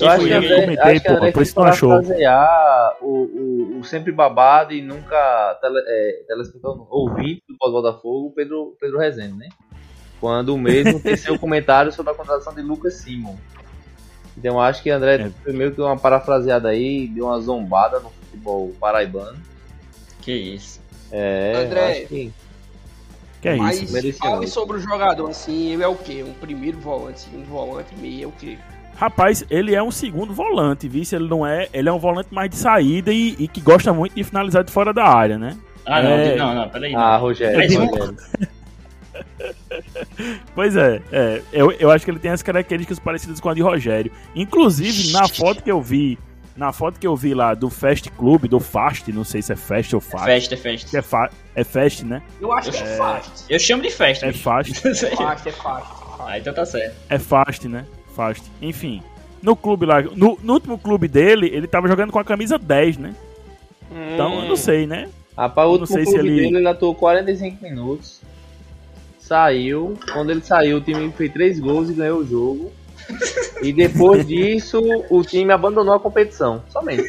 Eu 0.00 0.08
acho 0.08 0.24
que 0.24 0.32
eu 0.32 0.60
comentei, 0.60 1.00
pô, 1.00 1.32
por 1.32 1.42
isso 1.42 1.58
não 1.58 1.66
achou. 1.66 2.00
O, 3.02 3.06
o, 3.06 3.78
o 3.80 3.84
sempre 3.84 4.12
babado 4.12 4.72
e 4.72 4.80
nunca 4.80 5.58
tele, 5.60 5.82
é, 5.86 6.24
telespectador, 6.26 6.86
ouvinte 6.88 7.42
do 7.48 7.56
Botafogo, 7.58 8.32
Pedro, 8.34 8.76
Pedro 8.80 8.98
Rezende, 8.98 9.36
né? 9.36 9.48
Quando 10.18 10.54
o 10.54 10.58
mesmo 10.58 10.98
fez 11.00 11.20
seu 11.20 11.38
comentário 11.38 11.92
sobre 11.92 12.12
a 12.12 12.14
contratação 12.14 12.54
de 12.54 12.62
Lucas 12.62 12.94
Simon. 12.94 13.36
Então 14.40 14.58
acho 14.58 14.82
que 14.82 14.88
André, 14.88 15.16
é. 15.16 15.30
primeiro 15.42 15.74
que 15.74 15.80
uma 15.82 15.98
parafraseada 15.98 16.70
aí, 16.70 17.06
deu 17.06 17.26
uma 17.26 17.38
zombada 17.40 18.00
no 18.00 18.10
futebol 18.10 18.72
paraibano. 18.80 19.38
Que 20.22 20.32
isso. 20.32 20.80
É, 21.12 21.64
André, 21.66 21.90
acho 21.90 22.06
que... 22.06 22.32
Que 23.42 23.48
é 23.50 23.56
Mas 23.56 23.82
isso? 23.82 24.18
fale 24.18 24.46
sobre 24.46 24.78
o 24.78 24.80
jogador, 24.80 25.28
assim, 25.28 25.72
ele 25.72 25.82
é 25.82 25.88
o 25.88 25.94
quê? 25.94 26.24
Um 26.26 26.32
primeiro 26.32 26.78
volante, 26.78 27.20
segundo 27.20 27.46
volante, 27.46 27.94
meio 27.96 28.24
é 28.24 28.26
o 28.26 28.32
quê? 28.32 28.58
Rapaz, 28.96 29.44
ele 29.50 29.74
é 29.74 29.82
um 29.82 29.90
segundo 29.90 30.34
volante, 30.34 30.86
viu? 30.86 31.02
Ele 31.10 31.26
não 31.26 31.46
é. 31.46 31.68
Ele 31.72 31.88
é 31.88 31.92
um 31.92 31.98
volante 31.98 32.34
mais 32.34 32.50
de 32.50 32.56
saída 32.56 33.10
e, 33.10 33.34
e 33.38 33.48
que 33.48 33.58
gosta 33.58 33.94
muito 33.94 34.14
de 34.14 34.22
finalizar 34.22 34.62
de 34.62 34.70
fora 34.70 34.92
da 34.92 35.04
área, 35.04 35.38
né? 35.38 35.56
Ah, 35.86 36.00
é... 36.00 36.36
não, 36.36 36.48
não, 36.48 36.54
não, 36.54 36.68
peraí. 36.68 36.94
Ah, 36.94 37.16
Rogério. 37.16 37.78
Rogério. 37.78 38.16
pois 40.54 40.76
é, 40.76 41.00
é 41.12 41.42
eu, 41.52 41.72
eu 41.72 41.90
acho 41.90 42.04
que 42.04 42.10
ele 42.10 42.18
tem 42.18 42.30
as 42.30 42.42
características 42.42 42.98
parecidas 42.98 43.40
com 43.40 43.48
a 43.48 43.54
de 43.54 43.62
Rogério. 43.62 44.12
Inclusive, 44.34 45.12
na 45.12 45.28
foto 45.28 45.62
que 45.62 45.70
eu 45.70 45.80
vi, 45.80 46.18
na 46.56 46.72
foto 46.72 46.98
que 46.98 47.06
eu 47.06 47.16
vi 47.16 47.34
lá 47.34 47.54
do 47.54 47.70
Fast 47.70 48.10
Club, 48.10 48.46
do 48.46 48.60
Fast, 48.60 49.10
não 49.12 49.24
sei 49.24 49.42
se 49.42 49.52
é 49.52 49.56
Fast 49.56 49.94
ou 49.94 50.00
Fast. 50.00 50.28
É 50.28 50.34
Fast, 50.34 50.54
é 50.54 50.56
Fast. 50.56 50.96
É, 50.96 51.02
fa 51.02 51.30
é 51.54 51.64
Fast, 51.64 52.04
né? 52.04 52.22
Eu 52.40 52.52
acho 52.52 52.70
que 52.70 52.78
é, 52.78 52.82
é 52.82 52.96
Fast. 52.96 53.44
Eu 53.48 53.58
chamo 53.58 53.82
de 53.82 53.90
Fast. 53.90 54.24
É 54.24 54.32
Fast. 54.32 54.74
fast, 55.16 55.48
é 55.48 55.52
Fast. 55.52 55.92
Ah, 56.20 56.38
então 56.38 56.52
tá 56.52 56.66
certo. 56.66 56.94
É 57.08 57.18
Fast, 57.18 57.68
né? 57.68 57.86
Fast. 58.14 58.44
Enfim, 58.60 59.02
no 59.42 59.56
clube 59.56 59.86
lá, 59.86 60.02
no, 60.02 60.38
no 60.42 60.52
último 60.52 60.78
clube 60.78 61.08
dele, 61.08 61.48
ele 61.52 61.66
tava 61.66 61.88
jogando 61.88 62.12
com 62.12 62.18
a 62.18 62.24
camisa 62.24 62.58
10, 62.58 62.98
né? 62.98 63.14
Hum. 63.90 64.14
Então 64.14 64.42
eu 64.42 64.48
não 64.48 64.56
sei, 64.56 64.86
né? 64.86 65.08
Rapaz, 65.36 65.66
o 65.66 65.72
último 65.72 66.04
clube 66.04 66.18
ele... 66.18 66.42
dele, 66.42 66.56
ele 66.58 66.68
atuou 66.68 66.94
45 66.94 67.62
minutos 67.62 68.19
saiu. 69.30 69.96
Quando 70.12 70.30
ele 70.30 70.42
saiu, 70.42 70.78
o 70.78 70.80
time 70.80 71.12
fez 71.12 71.32
três 71.32 71.60
gols 71.60 71.88
e 71.88 71.94
ganhou 71.94 72.18
o 72.18 72.26
jogo. 72.26 72.72
E 73.62 73.72
depois 73.72 74.26
disso, 74.26 74.80
o 75.08 75.22
time 75.22 75.52
abandonou 75.52 75.94
a 75.94 76.00
competição. 76.00 76.62
Somente. 76.68 77.08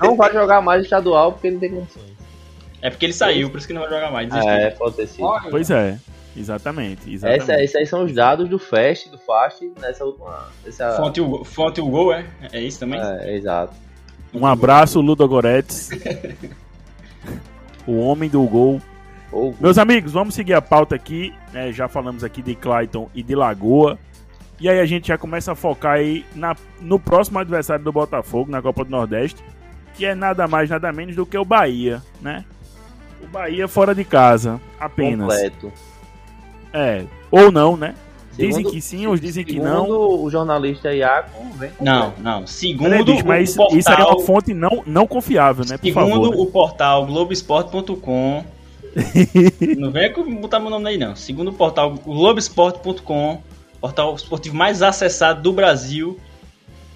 Não 0.00 0.16
vai 0.16 0.32
jogar 0.32 0.60
mais 0.60 0.84
estadual 0.84 1.32
porque 1.32 1.46
ele 1.46 1.54
não 1.54 1.60
tem 1.60 1.70
condições. 1.70 2.16
É 2.82 2.90
porque 2.90 3.06
ele 3.06 3.12
saiu, 3.14 3.48
por 3.48 3.56
isso 3.56 3.66
que 3.66 3.72
não 3.72 3.80
vai 3.82 3.90
jogar 3.90 4.10
mais. 4.10 4.28
Desistiu. 4.28 4.52
É, 4.52 4.70
pode 4.70 4.96
ter 4.96 5.06
sido. 5.06 5.26
Pois 5.50 5.70
é. 5.70 5.98
Exatamente. 6.36 7.10
exatamente. 7.10 7.42
Essa, 7.42 7.62
esses 7.62 7.76
aí 7.76 7.86
são 7.86 8.04
os 8.04 8.12
dados 8.12 8.46
do 8.46 8.58
Fast, 8.58 9.08
do 9.08 9.16
Fast, 9.16 9.72
nessa 9.80 10.04
última. 10.04 10.48
Essa... 10.66 10.92
Fonte, 10.92 11.20
o, 11.22 11.42
fonte 11.42 11.80
o 11.80 11.88
gol, 11.88 12.12
é? 12.12 12.26
É 12.52 12.60
isso 12.60 12.78
também? 12.78 13.00
É, 13.00 13.34
exato. 13.34 13.72
Um 14.34 14.44
abraço, 14.44 15.00
Ludo 15.00 15.26
Goretz. 15.26 15.88
o 17.86 17.98
homem 18.00 18.28
do 18.28 18.42
gol 18.42 18.82
meus 19.60 19.78
amigos, 19.78 20.12
vamos 20.12 20.34
seguir 20.34 20.54
a 20.54 20.62
pauta 20.62 20.94
aqui. 20.94 21.32
Né? 21.52 21.72
Já 21.72 21.88
falamos 21.88 22.24
aqui 22.24 22.42
de 22.42 22.54
Clayton 22.54 23.08
e 23.14 23.22
de 23.22 23.34
Lagoa. 23.34 23.98
E 24.58 24.68
aí 24.68 24.80
a 24.80 24.86
gente 24.86 25.08
já 25.08 25.18
começa 25.18 25.52
a 25.52 25.54
focar 25.54 25.94
aí 25.94 26.24
na, 26.34 26.56
no 26.80 26.98
próximo 26.98 27.38
adversário 27.38 27.84
do 27.84 27.92
Botafogo 27.92 28.50
na 28.50 28.62
Copa 28.62 28.84
do 28.84 28.90
Nordeste, 28.90 29.42
que 29.94 30.06
é 30.06 30.14
nada 30.14 30.48
mais, 30.48 30.70
nada 30.70 30.90
menos 30.92 31.14
do 31.14 31.26
que 31.26 31.36
o 31.36 31.44
Bahia, 31.44 32.02
né? 32.22 32.44
O 33.22 33.26
Bahia 33.26 33.68
fora 33.68 33.94
de 33.94 34.04
casa, 34.04 34.58
apenas. 34.80 35.28
Completo. 35.28 35.72
É, 36.72 37.04
ou 37.30 37.52
não, 37.52 37.76
né? 37.76 37.94
Segundo, 38.36 38.56
dizem 38.56 38.64
que 38.70 38.80
sim, 38.82 39.06
uns 39.06 39.20
dizem 39.20 39.44
que 39.44 39.58
não. 39.58 39.84
Segundo 39.84 40.22
o 40.22 40.30
jornalista 40.30 40.92
Iaco, 40.92 41.42
vem 41.54 41.70
Não, 41.80 42.12
não. 42.18 42.46
Segundo 42.46 43.04
bicho, 43.04 43.26
mas 43.26 43.54
o 43.54 43.56
portal... 43.56 43.78
isso 43.78 43.90
aí 43.90 44.00
é 44.00 44.04
uma 44.04 44.20
fonte 44.20 44.54
não, 44.54 44.82
não 44.86 45.06
confiável, 45.06 45.64
né? 45.66 45.78
Por 45.78 45.84
segundo 45.84 46.10
favor, 46.10 46.30
né? 46.30 46.36
o 46.36 46.46
portal 46.46 47.06
Globoesporte.com, 47.06 48.44
não 49.76 49.90
vem 49.90 50.12
botar 50.40 50.58
meu 50.58 50.70
nome 50.70 50.88
aí, 50.88 50.98
não. 50.98 51.14
Segundo 51.14 51.48
o 51.48 51.52
portal 51.52 51.94
Globesport.com, 51.94 53.42
portal 53.80 54.14
esportivo 54.14 54.56
mais 54.56 54.82
acessado 54.82 55.42
do 55.42 55.52
Brasil, 55.52 56.18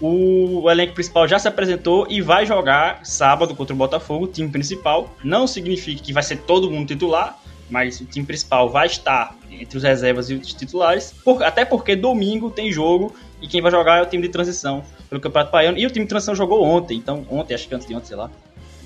o 0.00 0.70
elenco 0.70 0.94
principal 0.94 1.28
já 1.28 1.38
se 1.38 1.46
apresentou 1.46 2.06
e 2.08 2.22
vai 2.22 2.46
jogar 2.46 3.04
sábado 3.04 3.54
contra 3.54 3.74
o 3.74 3.76
Botafogo, 3.76 4.24
o 4.24 4.28
time 4.28 4.48
principal. 4.48 5.14
Não 5.22 5.46
significa 5.46 6.02
que 6.02 6.12
vai 6.12 6.22
ser 6.22 6.38
todo 6.38 6.70
mundo 6.70 6.88
titular, 6.88 7.38
mas 7.68 8.00
o 8.00 8.06
time 8.06 8.24
principal 8.24 8.70
vai 8.70 8.86
estar 8.86 9.36
entre 9.50 9.76
os 9.76 9.84
reservas 9.84 10.30
e 10.30 10.34
os 10.34 10.54
titulares, 10.54 11.12
por, 11.24 11.42
até 11.42 11.64
porque 11.64 11.94
domingo 11.94 12.50
tem 12.50 12.72
jogo 12.72 13.14
e 13.42 13.46
quem 13.46 13.60
vai 13.60 13.70
jogar 13.70 13.98
é 13.98 14.02
o 14.02 14.06
time 14.06 14.22
de 14.22 14.28
transição 14.28 14.82
pelo 15.08 15.20
Campeonato 15.20 15.52
Baiano. 15.52 15.78
E 15.78 15.86
o 15.86 15.90
time 15.90 16.04
de 16.04 16.08
transição 16.08 16.34
jogou 16.34 16.62
ontem, 16.64 16.96
então 16.96 17.26
ontem, 17.30 17.54
acho 17.54 17.68
que 17.68 17.74
antes 17.74 17.86
de 17.86 17.94
ontem, 17.94 18.06
sei 18.06 18.16
lá. 18.16 18.30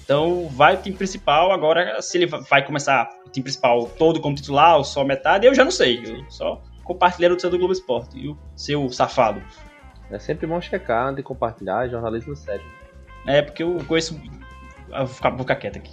Então 0.05 0.49
vai 0.49 0.75
o 0.75 0.83
time 0.83 0.97
principal, 0.97 1.51
agora 1.51 2.01
se 2.03 2.19
ele 2.19 2.27
vai 2.27 2.65
começar 2.65 3.09
o 3.27 3.31
time 3.31 3.45
principal 3.45 3.87
todo 3.99 4.21
como 4.21 4.37
titular 4.37 4.77
ou 4.77 4.85
só 4.85 5.03
metade, 5.03 5.47
eu 5.47 5.55
já 5.55 5.65
não 5.65 5.71
sei. 5.71 6.03
Eu 6.05 6.25
só 6.31 6.63
compartilhar 6.85 7.33
o 7.33 7.37
do 7.37 7.59
Globo 7.59 7.73
Esporte 7.73 8.19
e 8.19 8.29
o 8.29 8.37
seu 8.55 8.89
safado. 8.91 9.43
É 10.11 10.19
sempre 10.19 10.47
bom 10.47 10.61
checar 10.61 11.07
antes 11.07 11.17
de 11.17 11.23
compartilhar, 11.23 11.89
jornalismo 11.89 12.37
sério. 12.37 12.65
É, 13.27 13.41
porque 13.41 13.63
eu 13.63 13.79
conheço. 13.87 14.21
Eu 14.91 15.07
vou 15.07 15.15
ficar, 15.15 15.31
vou 15.31 15.39
ficar 15.41 15.57
quieto 15.57 15.79
aqui. 15.79 15.93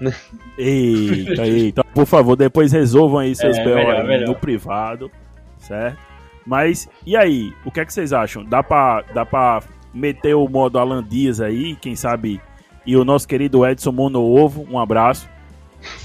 eita, 0.58 1.46
eita. 1.46 1.84
Por 1.84 2.04
favor, 2.04 2.34
depois 2.34 2.72
resolvam 2.72 3.20
aí 3.20 3.34
seus 3.34 3.56
é, 3.56 3.64
BO 3.64 4.26
no 4.26 4.34
privado, 4.34 5.10
certo? 5.58 5.98
Mas, 6.44 6.88
e 7.06 7.16
aí? 7.16 7.54
O 7.64 7.70
que 7.70 7.78
é 7.78 7.84
que 7.84 7.92
vocês 7.92 8.12
acham? 8.12 8.44
Dá 8.44 8.64
pra, 8.64 9.02
dá 9.14 9.24
pra 9.24 9.62
meter 9.94 10.34
o 10.34 10.48
modo 10.48 10.78
Alan 10.78 11.04
Dias 11.04 11.40
aí? 11.40 11.76
Quem 11.76 11.94
sabe 11.94 12.40
e 12.86 12.96
o 12.96 13.04
nosso 13.04 13.26
querido 13.26 13.66
Edson 13.66 13.92
Mono 13.92 14.22
Ovo, 14.22 14.66
um 14.70 14.78
abraço. 14.78 15.28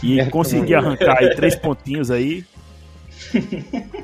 E 0.02 0.26
conseguir 0.28 0.76
arrancar 0.76 1.18
aí 1.20 1.36
três 1.36 1.56
pontinhos 1.56 2.10
aí. 2.10 2.44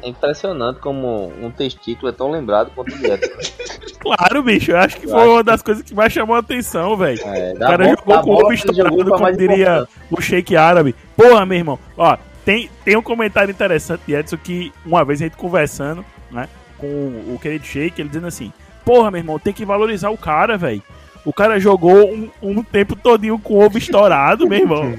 É 0.01 0.09
impressionante 0.09 0.79
como 0.79 1.31
um 1.41 1.49
testículo 1.49 2.09
é 2.09 2.11
tão 2.11 2.29
lembrado 2.29 2.71
quanto 2.75 2.93
o 2.93 3.05
Edson. 3.05 3.53
Claro, 3.99 4.43
bicho, 4.43 4.71
eu 4.71 4.77
acho 4.77 4.97
que 4.97 5.07
foi 5.07 5.27
uma 5.27 5.43
das 5.43 5.61
coisas 5.61 5.83
que 5.83 5.95
mais 5.95 6.11
chamou 6.11 6.35
a 6.35 6.39
atenção, 6.39 6.97
velho. 6.97 7.21
É, 7.23 7.53
o 7.53 7.59
cara 7.59 7.89
jogou 7.89 8.21
com 8.21 8.29
o 8.31 8.33
ovo 8.33 8.53
estourado, 8.53 9.05
como 9.05 9.31
diria 9.31 9.75
importante. 9.75 9.91
o 10.11 10.21
shake 10.21 10.57
árabe. 10.57 10.93
Porra, 11.15 11.45
meu 11.45 11.57
irmão, 11.57 11.79
ó, 11.97 12.17
tem, 12.43 12.69
tem 12.83 12.97
um 12.97 13.01
comentário 13.01 13.51
interessante 13.51 14.01
de 14.05 14.13
Edson 14.13 14.37
que 14.37 14.73
uma 14.85 15.05
vez 15.05 15.21
a 15.21 15.25
gente 15.25 15.37
conversando, 15.37 16.03
né, 16.29 16.49
com 16.77 16.87
o 16.87 17.39
querido 17.41 17.65
shake, 17.65 18.01
ele 18.01 18.09
dizendo 18.09 18.27
assim, 18.27 18.51
porra, 18.83 19.09
meu 19.09 19.19
irmão, 19.19 19.39
tem 19.39 19.53
que 19.53 19.63
valorizar 19.63 20.09
o 20.09 20.17
cara, 20.17 20.57
velho. 20.57 20.83
O 21.25 21.31
cara 21.31 21.59
jogou 21.59 22.13
um, 22.13 22.29
um 22.41 22.63
tempo 22.63 22.95
todinho 22.95 23.39
com 23.39 23.55
o 23.55 23.65
ovo 23.65 23.77
estourado, 23.77 24.47
meu 24.47 24.59
irmão. 24.59 24.93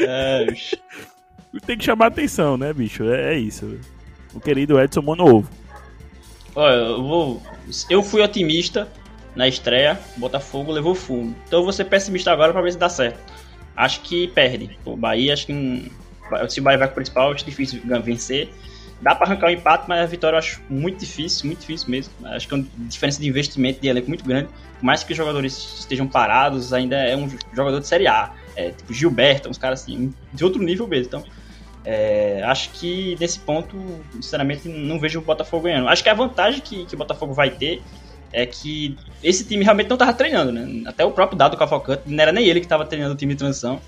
é, 0.00 0.46
tem 1.66 1.76
que 1.76 1.84
chamar 1.84 2.06
atenção, 2.06 2.56
né, 2.56 2.72
bicho? 2.72 3.04
É, 3.04 3.34
é 3.34 3.38
isso. 3.38 3.78
O 4.32 4.40
querido 4.40 4.80
Edson 4.80 5.02
Monovo. 5.02 5.50
Olha, 6.54 6.74
eu 6.74 7.02
vou. 7.02 7.42
Eu 7.90 8.02
fui 8.02 8.22
otimista 8.22 8.88
na 9.36 9.46
estreia, 9.46 10.00
Botafogo 10.16 10.72
levou 10.72 10.94
fumo. 10.94 11.36
Então 11.46 11.60
eu 11.60 11.62
vou 11.62 11.72
ser 11.72 11.84
pessimista 11.84 12.32
agora 12.32 12.52
pra 12.52 12.62
ver 12.62 12.72
se 12.72 12.78
dá 12.78 12.88
certo. 12.88 13.20
Acho 13.76 14.00
que 14.00 14.28
perde. 14.28 14.78
O 14.84 14.96
Bahia, 14.96 15.32
acho 15.32 15.46
que. 15.46 15.92
Se 16.48 16.60
o 16.60 16.62
Bahia 16.62 16.78
vai 16.78 16.88
pro 16.88 16.96
principal, 16.96 17.32
acho 17.32 17.44
difícil 17.44 17.80
vencer. 18.02 18.48
Dá 19.00 19.14
para 19.14 19.28
arrancar 19.28 19.46
o 19.46 19.50
um 19.50 19.52
empate, 19.52 19.84
mas 19.88 20.00
a 20.00 20.06
vitória 20.06 20.34
eu 20.34 20.38
acho 20.38 20.60
muito 20.68 20.98
difícil, 20.98 21.46
muito 21.46 21.60
difícil 21.60 21.88
mesmo. 21.88 22.12
Acho 22.24 22.48
que 22.48 22.54
é 22.54 22.56
uma 22.56 22.66
diferença 22.78 23.20
de 23.20 23.28
investimento 23.28 23.80
de 23.80 23.88
elenco 23.88 24.08
muito 24.08 24.24
grande. 24.24 24.48
Por 24.78 24.84
mais 24.84 25.04
que 25.04 25.12
os 25.12 25.16
jogadores 25.16 25.56
estejam 25.78 26.08
parados, 26.08 26.72
ainda 26.72 26.96
é 26.96 27.16
um 27.16 27.30
jogador 27.54 27.80
de 27.80 27.86
Série 27.86 28.08
A. 28.08 28.32
É, 28.56 28.70
tipo 28.70 28.92
Gilberto, 28.92 29.48
uns 29.48 29.56
caras 29.56 29.82
assim, 29.82 30.12
de 30.32 30.44
outro 30.44 30.60
nível 30.60 30.88
mesmo. 30.88 31.06
Então, 31.06 31.24
é, 31.84 32.42
acho 32.44 32.70
que 32.70 33.16
nesse 33.20 33.38
ponto, 33.38 33.76
sinceramente, 34.14 34.68
não 34.68 34.98
vejo 34.98 35.20
o 35.20 35.22
Botafogo 35.22 35.64
ganhando. 35.64 35.88
Acho 35.88 36.02
que 36.02 36.08
a 36.08 36.14
vantagem 36.14 36.60
que, 36.60 36.84
que 36.84 36.94
o 36.94 36.98
Botafogo 36.98 37.32
vai 37.32 37.50
ter 37.50 37.80
é 38.32 38.44
que 38.44 38.96
esse 39.22 39.44
time 39.44 39.64
realmente 39.64 39.88
não 39.88 39.94
estava 39.94 40.12
treinando, 40.12 40.52
né? 40.52 40.82
Até 40.86 41.04
o 41.04 41.10
próprio 41.10 41.38
Dado 41.38 41.56
Cavalcante, 41.56 42.02
não 42.06 42.20
era 42.20 42.32
nem 42.32 42.46
ele 42.46 42.60
que 42.60 42.66
estava 42.66 42.84
treinando 42.84 43.14
o 43.14 43.16
time 43.16 43.32
de 43.32 43.38
transição, 43.38 43.80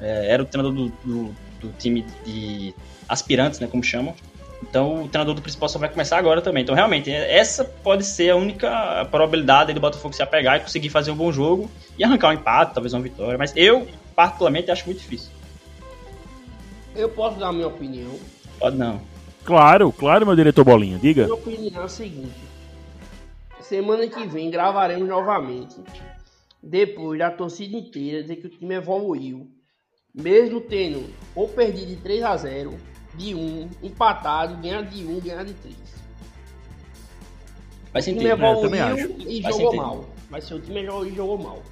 é, 0.00 0.30
era 0.30 0.42
o 0.42 0.46
treinador 0.46 0.72
do, 0.72 0.92
do, 1.04 1.34
do, 1.60 1.72
time 1.78 2.04
de 2.24 2.74
aspirantes, 3.08 3.60
né, 3.60 3.66
como 3.66 3.82
chamam. 3.82 4.14
Então 4.62 5.04
o 5.04 5.08
treinador 5.08 5.34
do 5.34 5.42
principal 5.42 5.68
só 5.68 5.78
vai 5.78 5.88
começar 5.88 6.18
agora 6.18 6.42
também. 6.42 6.62
Então 6.62 6.74
realmente, 6.74 7.10
essa 7.10 7.64
pode 7.64 8.04
ser 8.04 8.30
a 8.30 8.36
única 8.36 9.06
probabilidade 9.10 9.72
do 9.72 9.80
Botafogo 9.80 10.14
se 10.14 10.22
apegar 10.22 10.56
e 10.56 10.60
conseguir 10.60 10.90
fazer 10.90 11.10
um 11.10 11.16
bom 11.16 11.30
jogo 11.30 11.70
e 11.96 12.04
arrancar 12.04 12.30
um 12.30 12.32
empate, 12.32 12.74
talvez 12.74 12.92
uma 12.92 13.02
vitória. 13.02 13.38
Mas 13.38 13.52
eu, 13.56 13.86
particularmente, 14.16 14.70
acho 14.70 14.84
muito 14.86 14.98
difícil. 14.98 15.30
Eu 16.96 17.08
posso 17.08 17.38
dar 17.38 17.48
a 17.48 17.52
minha 17.52 17.68
opinião. 17.68 18.18
Pode 18.58 18.76
não. 18.76 19.00
Claro, 19.44 19.92
claro, 19.92 20.26
meu 20.26 20.34
diretor 20.34 20.64
Bolinha, 20.64 20.98
diga. 20.98 21.22
Minha 21.24 21.34
opinião 21.34 21.82
é 21.82 21.84
a 21.84 21.88
seguinte: 21.88 22.34
semana 23.60 24.06
que 24.08 24.26
vem 24.26 24.50
gravaremos 24.50 25.08
novamente. 25.08 25.76
Depois 26.60 27.18
da 27.18 27.30
torcida 27.30 27.76
inteira 27.76 28.22
dizer 28.22 28.36
que 28.36 28.46
o 28.46 28.50
time 28.50 28.74
evoluiu, 28.74 29.48
mesmo 30.22 30.60
tendo 30.60 31.06
ou 31.34 31.48
perdido 31.48 31.86
de 31.86 31.96
3 31.96 32.22
a 32.24 32.36
0 32.36 32.74
de 33.14 33.34
1, 33.34 33.68
empatado, 33.82 34.56
ganhar 34.56 34.82
de 34.82 35.04
1, 35.04 35.20
ganhar 35.20 35.44
de 35.44 35.54
3. 35.54 35.76
Faz 37.92 38.06
o 38.06 38.10
time 38.10 38.20
sentido. 38.22 38.44
evoluiu 38.44 39.16
e 39.26 39.42
jogou 39.42 39.76
mal. 39.76 40.04
Vai 40.30 40.40
ser 40.40 40.54
o 40.54 40.60
time 40.60 40.80
evoluiu 40.82 41.12
e 41.12 41.16
jogou 41.16 41.38
mal. 41.38 41.62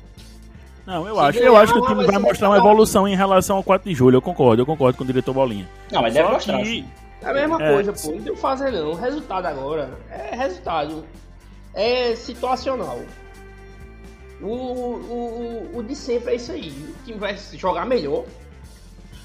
Não, 0.86 1.06
eu 1.06 1.14
Se 1.16 1.20
acho, 1.20 1.38
ganhar, 1.40 1.46
eu 1.50 1.56
acho 1.56 1.72
que 1.72 1.78
o 1.78 1.82
time 1.82 1.94
vai 1.96 2.06
vai 2.06 2.14
ser 2.14 2.20
mostrar 2.20 2.48
uma 2.48 2.58
evolução 2.58 3.08
em 3.08 3.16
relação 3.16 3.56
ao 3.56 3.62
4 3.64 3.88
de 3.88 3.94
julho. 3.94 4.16
Eu 4.16 4.22
concordo, 4.22 4.62
eu 4.62 4.66
concordo 4.66 4.96
com 4.96 5.04
o 5.04 5.06
diretor 5.06 5.34
Bolinha. 5.34 5.68
Não, 5.90 6.00
mas 6.00 6.14
deve 6.14 6.26
Só 6.28 6.32
mostrar. 6.34 6.56
que- 6.56 6.62
assim. 6.62 6.86
É 7.22 7.28
a 7.30 7.32
mesma 7.34 7.62
É, 7.62 7.72
coisa, 7.72 7.92
pô. 7.92 8.10
Não 8.12 8.22
tem 8.22 8.32
o 8.32 8.34
que 8.36 8.40
fazer, 8.40 8.70
não. 8.70 8.90
O 8.90 8.94
resultado 8.94 9.46
agora 9.46 9.98
é 10.10 10.36
resultado. 10.36 11.04
É 11.74 12.14
situacional. 12.14 13.00
O, 14.40 14.46
o, 14.46 15.70
o, 15.74 15.82
de 15.82 15.94
sempre 15.94 16.32
é 16.32 16.36
isso 16.36 16.52
aí. 16.52 16.70
O 16.70 17.04
time 17.04 17.18
vai 17.18 17.36
jogar 17.54 17.86
melhor. 17.86 18.24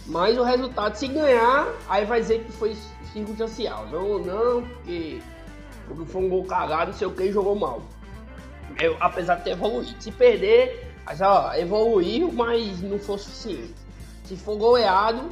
Mas 0.07 0.38
o 0.38 0.43
resultado, 0.43 0.95
se 0.95 1.07
ganhar, 1.07 1.74
aí 1.88 2.05
vai 2.05 2.22
dizer 2.22 2.43
que 2.43 2.51
foi 2.51 2.76
circunstancial. 3.14 3.86
Não, 3.88 4.20
não, 4.20 4.64
porque, 4.64 5.22
foi 6.07 6.22
um 6.22 6.30
gol 6.30 6.45
cagado, 6.45 6.91
não 6.91 6.97
sei 6.97 7.07
o 7.07 7.12
que, 7.12 7.32
jogou 7.32 7.55
mal. 7.55 7.82
Eu, 8.80 8.95
apesar 8.99 9.36
de 9.36 9.43
ter 9.43 9.51
evoluído. 9.51 10.01
Se 10.01 10.12
perder, 10.12 10.93
aí, 11.05 11.18
ó, 11.22 11.53
evoluiu, 11.53 12.32
mas 12.32 12.82
não 12.82 12.97
foi 12.97 13.18
suficiente. 13.18 13.76
Se 14.24 14.36
for 14.38 14.57
goleado, 14.57 15.30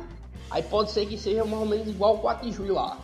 Aí 0.51 0.63
pode 0.63 0.91
ser 0.91 1.05
que 1.05 1.17
seja 1.17 1.45
mais 1.45 1.61
ou 1.61 1.65
menos 1.65 1.87
igual 1.87 2.15
o 2.15 2.19
4 2.19 2.47
de 2.47 2.55
julho 2.55 2.73
lá. 2.73 2.97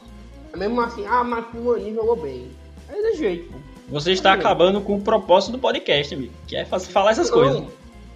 Mesmo 0.55 0.81
assim, 0.81 1.05
ah, 1.05 1.23
mas 1.23 1.45
o 1.53 1.57
Mani 1.57 1.93
jogou 1.93 2.15
bem. 2.15 2.51
Aí 2.89 2.99
é 2.99 3.13
jeito, 3.15 3.51
pô. 3.51 3.59
Você 3.89 4.11
está 4.11 4.33
acabando 4.33 4.81
com 4.81 4.95
o 4.95 5.01
propósito 5.01 5.51
do 5.53 5.59
podcast, 5.59 6.13
amigo. 6.13 6.33
Que 6.47 6.55
é 6.57 6.65
falar 6.65 7.11
essas 7.11 7.29
coisas. 7.29 7.61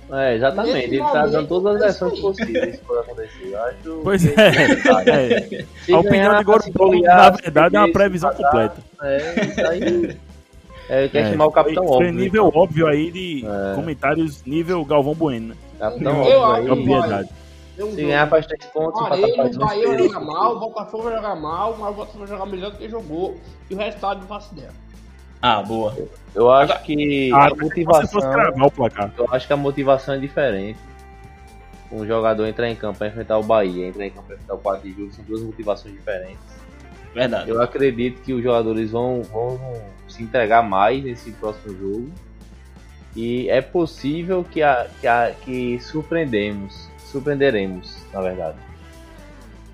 Não, 0.10 0.18
É, 0.20 0.36
exatamente. 0.36 0.74
Nesse 0.74 0.88
Ele 0.88 0.98
tá 0.98 1.04
momento, 1.14 1.32
dando 1.32 1.48
todas 1.48 1.76
as 1.76 1.82
é 1.82 1.86
versões 1.86 2.20
possíveis 2.20 2.80
pode 2.80 3.00
acontecer. 3.02 3.50
Eu 3.52 3.64
acho. 3.64 4.02
Pois 4.04 4.26
que 4.26 4.40
é. 4.40 5.60
É, 5.60 5.66
Se 5.86 5.94
a 5.94 6.00
opinião 6.00 6.38
de 6.38 6.72
golear, 6.72 7.18
na 7.18 7.30
verdade, 7.30 7.76
é 7.76 7.80
uma 7.80 7.92
previsão 7.92 8.32
empatar, 8.32 8.52
completa. 8.52 8.84
É, 9.04 9.46
isso 9.46 9.68
aí. 9.68 10.18
É, 10.90 11.08
quer 11.08 11.20
É, 11.20 11.30
chamar 11.32 11.46
o 11.46 11.52
Capitão 11.52 11.84
foi, 11.84 11.98
foi 11.98 12.08
Óbvio. 12.08 12.20
nível 12.20 12.48
então. 12.48 12.62
óbvio 12.62 12.88
aí 12.88 13.12
de 13.12 13.46
É. 13.46 13.76
comentários 13.76 14.44
nível 14.44 14.84
Galvão 14.84 15.14
Bueno, 15.14 15.50
né? 15.50 15.56
Capitão 15.78 16.24
Eu 16.26 16.40
Óbvio 16.40 16.64
aí. 16.66 16.72
Obviedade. 16.72 17.30
Um 17.80 17.92
Se 17.92 18.02
ganhar 18.02 18.28
faz 18.28 18.46
3 18.48 18.66
pontos, 18.74 19.00
empatar 19.00 19.36
faz 19.38 19.56
o 19.56 19.60
1 19.62 19.66
Bahia 19.66 19.88
vai 19.88 19.98
jogar 20.00 20.20
mal, 20.20 20.56
o 20.56 20.60
Botafogo 20.60 21.04
vai 21.04 21.16
jogar 21.16 21.36
mal, 21.36 21.78
mas 21.80 21.90
o 21.92 21.94
Botafogo 21.94 22.20
vai 22.20 22.28
jogar 22.28 22.46
melhor 22.48 22.72
do 22.72 22.78
que 22.78 22.90
jogou. 22.90 23.38
E 23.70 23.74
o 23.76 23.78
resultado 23.78 24.20
não 24.22 24.28
faço 24.28 24.54
ideia. 24.54 24.72
Ah, 25.42 25.62
boa. 25.62 25.96
Eu 26.36 26.52
acho 26.52 26.82
que 26.84 27.32
a 27.34 27.50
motivação. 27.56 28.22
Eu 29.18 29.28
acho 29.32 29.48
que 29.48 29.54
a 29.54 29.58
motivação 29.58 30.16
é 30.16 30.18
diferente. 30.18 30.80
Um 31.92 32.06
jogador 32.06 32.46
entrar 32.46 32.70
em 32.70 32.76
campo 32.76 33.00
para 33.00 33.08
enfrentar 33.08 33.38
o 33.38 33.44
Bahia, 33.44 33.88
entrar 33.88 34.06
em 34.06 34.12
campo 34.12 34.28
para 34.28 34.36
enfrentar 34.36 34.54
o 34.54 34.60
4 34.60 34.88
de 34.88 34.96
julho, 34.96 35.12
são 35.12 35.24
duas 35.26 35.42
motivações 35.42 35.96
diferentes. 35.96 36.60
Verdade. 37.14 37.50
Eu 37.50 37.62
acredito 37.62 38.22
que 38.22 38.34
os 38.34 38.44
jogadores 38.44 38.92
vão, 38.92 39.24
vão 39.24 39.60
se 40.08 40.22
entregar 40.22 40.62
mais 40.62 41.04
nesse 41.04 41.32
próximo 41.32 41.76
jogo. 41.76 42.12
E 43.16 43.50
é 43.50 43.60
possível 43.62 44.44
que, 44.44 44.62
a, 44.62 44.88
que, 45.02 45.08
a, 45.08 45.32
que 45.44 45.80
surpreendemos. 45.80 46.88
Surpreenderemos, 47.12 47.98
na 48.14 48.22
verdade. 48.22 48.58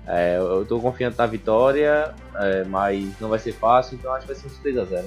É, 0.06 0.38
eu 0.38 0.62
estou 0.62 0.80
confiante 0.80 1.18
na 1.18 1.26
vitória, 1.26 2.14
é, 2.36 2.64
mas 2.64 3.12
não 3.20 3.28
vai 3.28 3.38
ser 3.38 3.52
fácil, 3.52 3.96
então 3.96 4.12
acho 4.12 4.26
que 4.26 4.32
vai 4.32 4.40
ser 4.40 4.46
uns 4.46 4.58
3x0. 4.60 5.04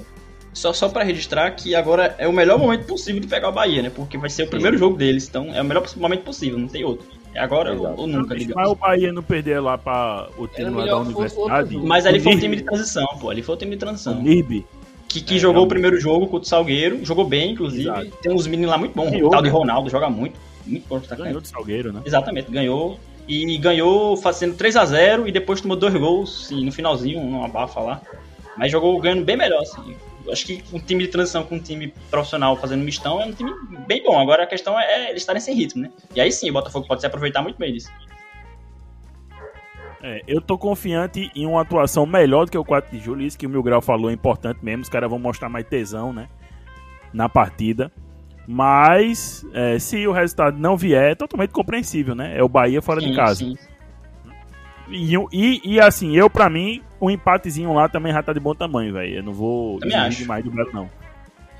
Só, 0.52 0.72
só 0.72 0.88
pra 0.88 1.04
registrar 1.04 1.50
que 1.52 1.74
agora 1.74 2.14
é 2.18 2.26
o 2.26 2.32
melhor 2.32 2.58
momento 2.58 2.84
possível 2.86 3.20
de 3.20 3.26
pegar 3.28 3.48
o 3.48 3.52
Bahia, 3.52 3.82
né? 3.82 3.90
Porque 3.94 4.18
vai 4.18 4.28
ser 4.28 4.42
o 4.44 4.46
primeiro 4.48 4.76
jogo 4.76 4.96
deles, 4.96 5.28
então 5.28 5.54
é 5.54 5.62
o 5.62 5.64
melhor 5.64 5.84
momento 5.96 6.22
possível, 6.24 6.58
não 6.58 6.66
tem 6.68 6.84
outro. 6.84 7.06
É 7.32 7.38
agora 7.38 7.72
ou, 7.72 8.00
ou 8.00 8.06
nunca, 8.08 8.34
Mas 8.34 8.38
digamos. 8.44 8.70
o 8.70 8.74
Bahia 8.74 9.12
não 9.12 9.22
perder 9.22 9.60
lá 9.60 9.78
pra 9.78 10.28
o 10.36 10.48
time 10.48 10.70
lá 10.70 10.84
da 10.84 10.98
universidade. 10.98 11.76
Mas 11.76 12.04
ali 12.04 12.18
foi 12.18 12.32
um 12.32 12.34
Nib- 12.34 12.42
time 12.42 12.56
de 12.56 12.62
transição, 12.64 13.06
pô. 13.20 13.30
Ali 13.30 13.42
foi 13.42 13.54
o 13.54 13.58
time 13.58 13.70
de 13.70 13.76
o 13.76 13.78
transição. 13.78 14.20
Nib. 14.20 14.64
Que, 15.08 15.20
que 15.20 15.36
É, 15.36 15.38
jogou 15.38 15.64
o 15.64 15.68
primeiro 15.68 15.98
jogo 16.00 16.26
contra 16.26 16.44
o 16.46 16.48
Salgueiro, 16.48 17.04
jogou 17.04 17.24
bem, 17.24 17.52
inclusive. 17.52 17.82
Exato. 17.88 18.10
Tem 18.20 18.32
uns 18.32 18.46
meninos 18.48 18.70
lá 18.72 18.78
muito 18.78 18.94
bons. 18.94 19.10
Ganhou, 19.10 19.28
O 19.28 19.30
tal 19.30 19.42
de 19.42 19.48
né? 19.48 19.54
Ronaldo 19.54 19.88
joga 19.88 20.10
muito. 20.10 20.38
Muito 20.66 20.86
bom 20.88 20.96
atacante. 20.96 21.22
Ganhou 21.22 21.40
do 21.40 21.46
Salgueiro, 21.46 21.92
né? 21.92 22.00
Exatamente, 22.04 22.50
ganhou. 22.50 22.98
E 23.28 23.56
ganhou 23.58 24.16
fazendo 24.16 24.56
3 24.56 24.74
a 24.76 24.84
0 24.84 25.28
e 25.28 25.32
depois 25.32 25.60
tomou 25.60 25.76
dois 25.76 25.94
gols 25.94 26.48
sim, 26.48 26.64
no 26.64 26.72
finalzinho, 26.72 27.20
numa 27.22 27.44
abafa 27.46 27.78
lá. 27.80 28.02
Mas 28.56 28.72
jogou 28.72 28.98
ganhando 29.00 29.24
bem 29.24 29.36
melhor, 29.36 29.62
assim. 29.62 29.94
Acho 30.28 30.46
que 30.46 30.62
um 30.72 30.78
time 30.78 31.04
de 31.04 31.10
transição 31.10 31.44
com 31.44 31.56
um 31.56 31.60
time 31.60 31.94
profissional 32.10 32.56
fazendo 32.56 32.84
mistão 32.84 33.20
é 33.20 33.26
um 33.26 33.32
time 33.32 33.52
bem 33.86 34.02
bom. 34.02 34.18
Agora 34.18 34.42
a 34.42 34.46
questão 34.46 34.78
é 34.78 35.10
eles 35.10 35.22
estarem 35.22 35.40
sem 35.40 35.54
ritmo, 35.54 35.82
né? 35.82 35.90
E 36.14 36.20
aí 36.20 36.30
sim, 36.30 36.50
o 36.50 36.52
Botafogo 36.52 36.86
pode 36.86 37.00
se 37.00 37.06
aproveitar 37.06 37.42
muito 37.42 37.58
bem 37.58 37.72
disso. 37.72 37.90
É, 40.02 40.22
eu 40.26 40.40
tô 40.40 40.56
confiante 40.56 41.30
em 41.34 41.46
uma 41.46 41.60
atuação 41.60 42.06
melhor 42.06 42.46
do 42.46 42.50
que 42.50 42.58
o 42.58 42.64
4 42.64 42.90
de 42.90 43.04
julho. 43.04 43.22
Isso 43.22 43.38
que 43.38 43.46
o 43.46 43.50
Mil 43.50 43.62
Grau 43.62 43.82
falou 43.82 44.10
é 44.10 44.14
importante 44.14 44.58
mesmo. 44.62 44.82
Os 44.82 44.88
caras 44.88 45.10
vão 45.10 45.18
mostrar 45.18 45.48
mais 45.48 45.66
tesão, 45.66 46.12
né? 46.12 46.28
Na 47.12 47.28
partida. 47.28 47.92
Mas, 48.46 49.44
é, 49.52 49.78
se 49.78 50.06
o 50.06 50.12
resultado 50.12 50.58
não 50.58 50.76
vier, 50.76 51.12
é 51.12 51.14
totalmente 51.14 51.50
compreensível, 51.50 52.14
né? 52.14 52.36
É 52.36 52.42
o 52.42 52.48
Bahia 52.48 52.80
fora 52.80 53.00
de 53.00 53.08
Sim, 53.08 53.14
casa. 53.14 53.34
sim. 53.36 53.56
E, 54.90 55.14
e, 55.32 55.60
e, 55.74 55.80
assim, 55.80 56.16
eu, 56.16 56.28
pra 56.28 56.50
mim, 56.50 56.82
um 57.00 57.08
empatezinho 57.10 57.72
lá 57.72 57.88
também 57.88 58.12
já 58.12 58.22
tá 58.22 58.32
de 58.32 58.40
bom 58.40 58.54
tamanho, 58.54 58.92
velho. 58.92 59.16
Eu 59.18 59.22
não 59.22 59.32
vou 59.32 59.78
Também 59.78 59.94
exigir 59.96 60.08
acho. 60.08 60.18
demais 60.22 60.44
do 60.44 60.50
Beto, 60.50 60.74
não. 60.74 60.90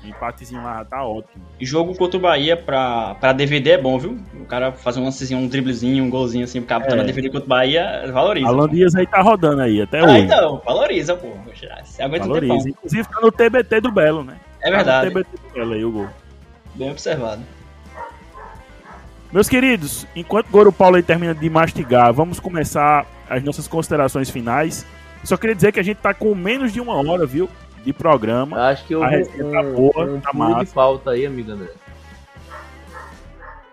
Um 0.03 0.07
empatezinho 0.09 0.63
lá 0.63 0.79
já 0.79 0.85
tá 0.85 1.03
ótimo. 1.05 1.43
E 1.59 1.65
jogo 1.65 1.95
contra 1.95 2.17
o 2.17 2.19
Bahia 2.21 2.57
pra, 2.57 3.13
pra 3.19 3.33
DVD 3.33 3.71
é 3.71 3.77
bom, 3.77 3.99
viu? 3.99 4.17
O 4.39 4.45
cara 4.45 4.71
fazer 4.71 4.99
um 4.99 5.03
lancezinho, 5.03 5.39
um 5.39 5.47
driblezinho, 5.47 6.03
um 6.03 6.09
golzinho 6.09 6.43
assim, 6.43 6.57
o 6.59 6.63
cara 6.63 6.83
tá 6.85 6.93
É. 6.95 6.97
na 6.97 7.03
DVD 7.03 7.29
contra 7.29 7.45
o 7.45 7.47
Bahia, 7.49 8.09
valoriza. 8.11 8.47
Alan 8.47 8.67
Dias 8.67 8.95
aí 8.95 9.05
tá 9.05 9.21
rodando 9.21 9.61
aí, 9.61 9.79
até 9.79 9.99
Ah, 9.99 10.05
hoje. 10.05 10.17
então, 10.21 10.59
valoriza, 10.65 11.15
pô. 11.15 11.27
Você 11.83 12.01
aguenta 12.01 12.25
um 12.25 12.29
Valoriza. 12.29 12.53
tempão. 12.55 12.69
Inclusive 12.69 13.07
tá 13.07 13.21
no 13.21 13.31
TBT 13.31 13.79
do 13.81 13.91
Belo, 13.91 14.23
né? 14.23 14.37
É 14.63 14.71
verdade, 14.71 15.11
Tá 15.11 15.19
no 15.19 15.23
TBT 15.23 15.37
do 15.47 15.53
Belo 15.53 15.73
aí 15.73 15.85
o 15.85 15.91
gol. 15.91 16.07
bem 16.73 16.89
observado. 16.89 17.41
Meus 19.31 19.47
queridos, 19.47 20.05
enquanto 20.15 20.47
o 20.47 20.51
Goro 20.51 20.71
Paulo 20.73 20.97
aí 20.97 21.03
termina 21.03 21.33
de 21.33 21.49
mastigar, 21.49 22.11
vamos 22.11 22.39
começar 22.39 23.05
as 23.35 23.43
nossas 23.43 23.67
considerações 23.67 24.29
finais. 24.29 24.85
Só 25.23 25.37
queria 25.37 25.55
dizer 25.55 25.71
que 25.71 25.79
a 25.79 25.83
gente 25.83 25.97
tá 25.97 26.13
com 26.13 26.33
menos 26.35 26.71
de 26.73 26.81
uma 26.81 26.95
hora, 26.95 27.25
viu? 27.25 27.49
De 27.85 27.93
programa. 27.93 28.67
Acho 28.69 28.85
que 28.85 28.93
A 28.93 28.97
houve 28.99 29.09
resenha 29.15 29.45
um, 29.45 29.51
tá 29.51 29.63
boa, 29.63 30.05
um 30.05 30.19
tá 30.19 30.31
pulo 30.31 30.45
de 30.47 30.51
massa. 30.53 30.73
falta 30.73 31.11
aí, 31.11 31.25
amigo 31.25 31.51
André. 31.51 31.69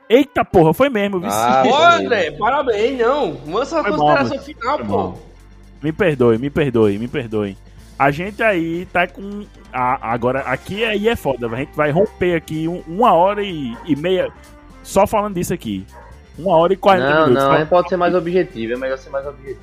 Eita 0.09 0.43
porra, 0.45 0.73
foi 0.73 0.89
mesmo, 0.89 1.21
viu? 1.21 1.29
Ah. 1.31 1.97
André, 1.97 2.31
parabéns, 2.33 2.99
não. 2.99 3.33
Mostra 3.47 3.81
a 3.81 3.83
Foi 3.83 3.91
mal, 3.93 3.99
consideração 4.17 4.39
final, 4.39 4.79
pô. 4.79 4.85
mal. 4.85 5.19
Me 5.83 5.93
perdoe, 5.93 6.39
me 6.39 6.49
perdoe, 6.51 6.99
me 6.99 7.07
perdoe. 7.09 7.57
A 7.99 8.11
gente 8.11 8.43
aí 8.43 8.87
tá 8.87 9.07
com. 9.07 9.45
a- 9.73 10.13
agora, 10.13 10.41
aqui 10.41 10.85
aí 10.85 11.09
é 11.09 11.15
foda. 11.17 11.47
A 11.49 11.57
gente 11.57 11.75
vai 11.77 11.91
romper 11.91 12.35
aqui 12.37 12.67
um- 12.67 12.83
uma 12.89 13.13
hora 13.13 13.43
e, 13.43 13.77
e 13.85 13.95
meia 13.95 14.31
só 14.83 15.07
falando 15.07 15.35
disso 15.35 15.53
aqui. 15.53 15.85
Uma 16.39 16.57
hora 16.57 16.73
e 16.73 16.77
quarenta 16.77 17.09
Não, 17.11 17.21
minutos. 17.27 17.35
não, 17.35 17.51
Só- 17.51 17.57
a 17.57 17.59
gente 17.59 17.69
pode 17.69 17.89
ser 17.89 17.97
mais 17.97 18.15
objetivo, 18.15 18.73
é 18.73 18.77
melhor 18.77 18.97
ser 18.99 19.11
mais 19.11 19.27
objetivo. 19.27 19.61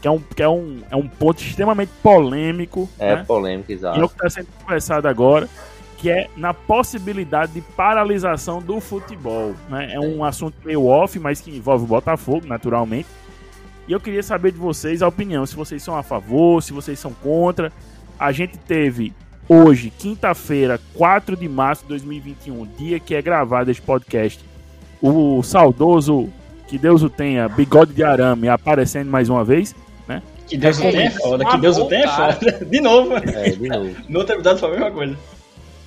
que 0.00 0.06
é 0.08 0.10
um, 0.10 0.18
que 0.20 0.42
é 0.42 0.48
um, 0.48 0.78
é 0.90 0.96
um 0.96 1.08
ponto 1.08 1.42
extremamente 1.42 1.90
polêmico. 2.02 2.88
É 2.98 3.16
né? 3.16 3.24
polêmica, 3.24 3.72
E 3.72 3.74
é 3.74 3.76
o 3.76 3.78
exato. 3.78 4.08
que 4.08 4.14
está 4.14 4.30
sendo 4.30 4.48
conversado 4.62 5.08
agora, 5.08 5.48
que 5.98 6.10
é 6.10 6.28
na 6.36 6.52
possibilidade 6.52 7.52
de 7.52 7.60
paralisação 7.62 8.60
do 8.60 8.80
futebol. 8.80 9.54
Né? 9.68 9.94
É 9.94 9.98
um 10.00 10.22
assunto 10.22 10.54
meio 10.64 10.84
off, 10.86 11.18
mas 11.18 11.40
que 11.40 11.50
envolve 11.50 11.84
o 11.84 11.88
Botafogo, 11.88 12.46
naturalmente. 12.46 13.08
E 13.88 13.92
eu 13.92 14.00
queria 14.00 14.22
saber 14.22 14.52
de 14.52 14.58
vocês 14.58 15.02
a 15.02 15.08
opinião, 15.08 15.44
se 15.46 15.56
vocês 15.56 15.82
são 15.82 15.96
a 15.96 16.02
favor, 16.02 16.62
se 16.62 16.72
vocês 16.72 16.98
são 16.98 17.12
contra. 17.12 17.72
A 18.18 18.30
gente 18.32 18.56
teve 18.58 19.12
hoje, 19.48 19.90
quinta-feira, 19.90 20.78
4 20.94 21.36
de 21.36 21.48
março 21.48 21.82
de 21.82 21.88
2021, 21.88 22.66
dia 22.78 23.00
que 23.00 23.14
é 23.14 23.20
gravado 23.22 23.70
este 23.70 23.82
podcast, 23.82 24.44
o 25.06 25.42
saudoso, 25.42 26.28
que 26.66 26.78
Deus 26.78 27.02
o 27.02 27.10
tenha, 27.10 27.48
bigode 27.48 27.92
de 27.92 28.02
arame 28.02 28.48
aparecendo 28.48 29.10
mais 29.10 29.28
uma 29.28 29.44
vez. 29.44 29.74
Que 30.46 30.58
Deus 30.58 30.78
o 30.78 30.84
É 30.84 30.90
tenha 30.90 31.06
é 31.06 31.10
foda, 31.10 31.44
que 31.44 31.58
Deus 31.58 31.78
o 31.78 31.86
tenha 31.86 32.04
é 32.04 32.08
foda. 32.08 32.64
De 32.64 32.80
novo, 32.80 33.14
É, 33.14 33.50
de 33.50 33.68
novo. 33.68 33.96
no 34.08 34.18
outro 34.18 34.34
episódio 34.34 34.58
foi 34.60 34.68
a 34.68 34.72
mesma 34.72 34.90
coisa. 34.90 35.18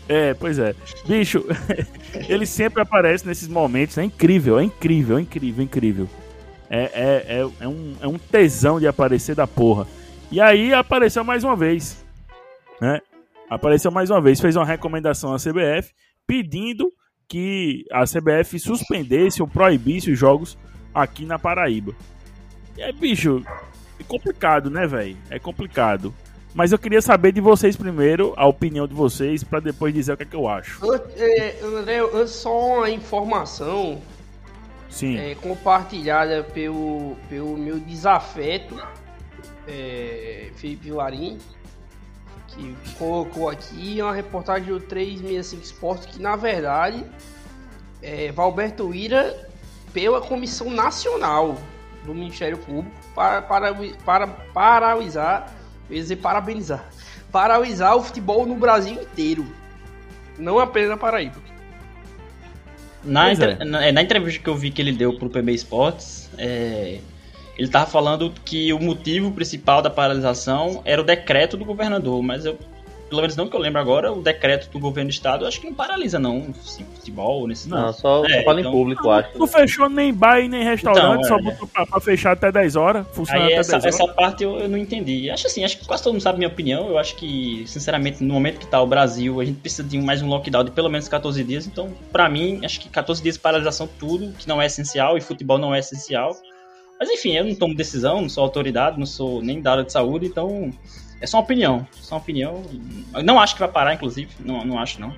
É, 0.10 0.34
pois 0.34 0.58
é. 0.58 0.74
Bicho, 1.06 1.46
ele 2.28 2.46
sempre 2.46 2.82
aparece 2.82 3.28
nesses 3.28 3.48
momentos. 3.48 3.98
É 3.98 4.04
incrível, 4.04 4.60
é 4.60 4.64
incrível, 4.64 5.18
é 5.18 5.22
incrível, 5.22 5.62
é 5.62 5.64
incrível. 5.64 6.10
É, 6.70 6.80
é, 6.80 7.40
é, 7.40 7.50
é 7.62 7.68
um, 7.68 7.94
é 8.02 8.08
um 8.08 8.18
tesão 8.18 8.80
de 8.80 8.88
aparecer 8.88 9.36
da 9.36 9.46
porra. 9.46 9.88
E 10.32 10.42
aí 10.42 10.74
apareceu 10.74 11.24
mais 11.24 11.44
uma 11.44 11.56
vez. 11.56 12.04
Né? 12.82 13.00
Apareceu 13.50 13.92
mais 13.92 14.10
uma 14.10 14.22
vez. 14.22 14.40
Fez 14.40 14.56
uma 14.56 14.66
recomendação 14.66 15.34
à 15.34 15.38
CBF 15.38 15.94
pedindo 16.26 16.92
que 17.28 17.86
a 17.92 18.04
CBF 18.06 18.60
suspendesse 18.60 19.42
ou 19.42 19.48
proibisse 19.48 20.12
os 20.12 20.18
jogos 20.18 20.58
aqui 20.94 21.26
na 21.26 21.38
Paraíba. 21.38 21.94
E 22.78 22.82
aí, 22.82 22.94
bicho, 22.94 23.44
é 24.00 24.04
complicado, 24.04 24.70
né, 24.70 24.88
velho? 24.88 25.18
É 25.30 25.38
complicado. 25.38 26.14
Mas 26.54 26.72
eu 26.72 26.80
queria 26.80 27.02
saber 27.02 27.32
de 27.32 27.42
vocês 27.42 27.76
primeiro, 27.76 28.34
a 28.36 28.48
opinião 28.48 28.88
de 28.88 28.94
vocês, 28.94 29.44
para 29.44 29.60
depois 29.60 29.94
dizer 29.94 30.14
o 30.14 30.18
que 30.18 30.24
é 30.24 30.26
que 30.26 30.36
eu 30.36 30.48
acho. 30.48 30.80
É, 31.18 31.60
André, 31.62 32.00
só 32.28 32.78
uma 32.78 32.90
informação 32.90 34.02
Sim. 34.90 35.18
É, 35.18 35.36
compartilhada 35.36 36.44
pelo, 36.44 37.16
pelo 37.30 37.58
meu 37.58 37.80
desafeto, 37.80 38.76
é, 39.68 40.50
Felipe 40.56 40.86
Vilarim, 40.86 41.38
que 42.58 42.76
colocou 42.98 43.50
aqui 43.50 44.02
uma 44.02 44.14
reportagem 44.14 44.68
do 44.68 44.80
365 44.80 45.64
Esportes 45.64 46.06
que, 46.08 46.22
na 46.22 46.36
verdade, 46.36 47.06
é, 48.02 48.32
Valberto 48.32 48.94
Ira, 48.94 49.48
pela 49.94 50.20
Comissão 50.20 50.70
Nacional 50.70 51.58
do 52.06 52.14
Ministério 52.14 52.58
Público, 52.58 52.92
para, 53.14 53.42
para, 53.42 53.74
para 54.04 54.28
paralisar 54.28 55.56
eu 55.90 55.96
ia 55.96 56.02
dizer 56.02 56.18
parabenizar. 56.18 56.86
Paralisar 57.32 57.96
o 57.96 58.04
futebol 58.04 58.46
no 58.46 58.56
Brasil 58.56 59.02
inteiro. 59.02 59.46
Não 60.38 60.60
apenas 60.60 60.90
na 60.90 60.98
Paraíba. 60.98 61.36
Na, 63.04 63.32
entre... 63.32 63.52
é. 63.52 63.66
na, 63.66 63.86
é, 63.86 63.92
na, 63.92 64.02
entrevista 64.02 64.44
que 64.44 64.50
eu 64.50 64.56
vi 64.56 64.70
que 64.70 64.82
ele 64.82 64.92
deu 64.92 65.18
pro 65.18 65.30
PB 65.30 65.54
Esportes, 65.54 66.30
é, 66.38 67.00
ele 67.58 67.68
tava 67.68 67.86
falando 67.86 68.32
que 68.46 68.72
o 68.72 68.80
motivo 68.80 69.32
principal 69.32 69.82
da 69.82 69.90
paralisação 69.90 70.82
era 70.86 71.02
o 71.02 71.04
decreto 71.04 71.58
do 71.58 71.66
governador, 71.66 72.22
mas 72.22 72.46
eu 72.46 72.58
pelo 73.10 73.22
menos 73.22 73.36
não 73.36 73.48
que 73.48 73.56
eu 73.56 73.60
lembro 73.60 73.80
agora, 73.80 74.12
o 74.12 74.22
decreto 74.22 74.70
do 74.70 74.80
governo 74.80 75.10
do 75.10 75.14
estado, 75.14 75.46
acho 75.46 75.62
que 75.62 75.68
não 75.68 75.74
paralisa 75.74 76.20
não, 76.20 76.48
assim, 76.60 76.86
futebol, 76.96 77.48
nesse 77.48 77.70
Não, 77.70 77.94
só, 77.94 78.26
é, 78.26 78.40
só 78.40 78.44
fala 78.44 78.60
então, 78.60 78.72
em 78.72 78.76
público, 78.76 79.04
não, 79.04 79.12
acho. 79.12 79.38
Não 79.38 79.48
fechou 79.48 79.90
nem 79.90 80.14
bar 80.14 80.40
e 80.40 80.50
nem 80.50 80.64
restaurante, 80.64 81.26
então, 81.26 81.30
só 81.30 81.40
é. 81.40 81.42
botou 81.42 81.68
pra, 81.68 81.86
pra, 81.86 82.00
fechar 82.02 82.34
até 82.34 82.52
10 82.52 82.76
horas, 82.76 83.08
funciona 83.14 83.46
Aí 83.46 83.54
até 83.54 83.60
essa, 83.60 83.72
10 83.80 83.84
horas. 83.84 83.96
essa 83.96 84.14
parte 84.14 84.44
eu, 84.44 84.60
eu, 84.60 84.68
não 84.68 84.78
entendi. 84.78 85.30
Acho 85.30 85.48
assim, 85.48 85.64
acho 85.64 85.78
que 85.78 85.88
quase 85.88 86.04
todo 86.04 86.14
mundo 86.14 86.22
sabe 86.22 86.36
a 86.36 86.40
minha 86.40 86.50
opinião, 86.50 86.90
eu 86.90 86.98
acho 86.98 87.16
que, 87.16 87.64
sinceramente, 87.66 88.24
no 88.24 88.34
momento 88.34 88.60
que 88.60 88.68
tá 88.68 88.82
o 88.82 88.88
Brasil, 88.88 89.40
a 89.40 89.46
gente 89.46 89.60
precisa 89.60 89.88
de 89.88 89.98
mais 89.98 90.22
um 90.22 90.28
lockdown 90.28 90.66
de 90.66 90.72
pelo 90.72 90.90
menos 90.90 91.08
14 91.08 91.44
dias, 91.44 91.66
então, 91.66 91.90
pra 92.12 92.28
mim, 92.28 92.60
acho 92.64 92.80
que 92.80 92.90
14 92.90 93.22
dias 93.22 93.36
de 93.36 93.42
paralisação 93.42 93.88
tudo, 94.00 94.34
que 94.34 94.48
não 94.48 94.62
é 94.62 94.66
essencial, 94.66 95.18
e 95.18 95.22
futebol 95.22 95.58
não 95.58 95.74
é 95.74 95.80
essencial. 95.80 96.36
Mas 97.00 97.10
enfim, 97.10 97.34
eu 97.34 97.46
não 97.46 97.56
tomo 97.56 97.76
decisão, 97.76 98.22
não 98.22 98.30
sou 98.30 98.44
autoridade, 98.44 98.98
não 98.98 99.06
sou 99.06 99.42
nem 99.42 99.62
da 99.62 99.72
área 99.72 99.84
de 99.84 99.92
saúde, 99.92 100.26
então 100.26 100.72
é 101.22 101.28
só 101.28 101.38
uma 101.38 101.44
opinião. 101.44 101.88
Só 101.92 102.16
uma 102.16 102.22
opinião. 102.22 102.64
Eu 103.14 103.24
não 103.24 103.40
acho 103.40 103.54
que 103.54 103.60
vai 103.60 103.70
parar, 103.70 103.94
inclusive. 103.94 104.30
Não, 104.40 104.66
não 104.66 104.80
acho, 104.80 105.00
não. 105.00 105.14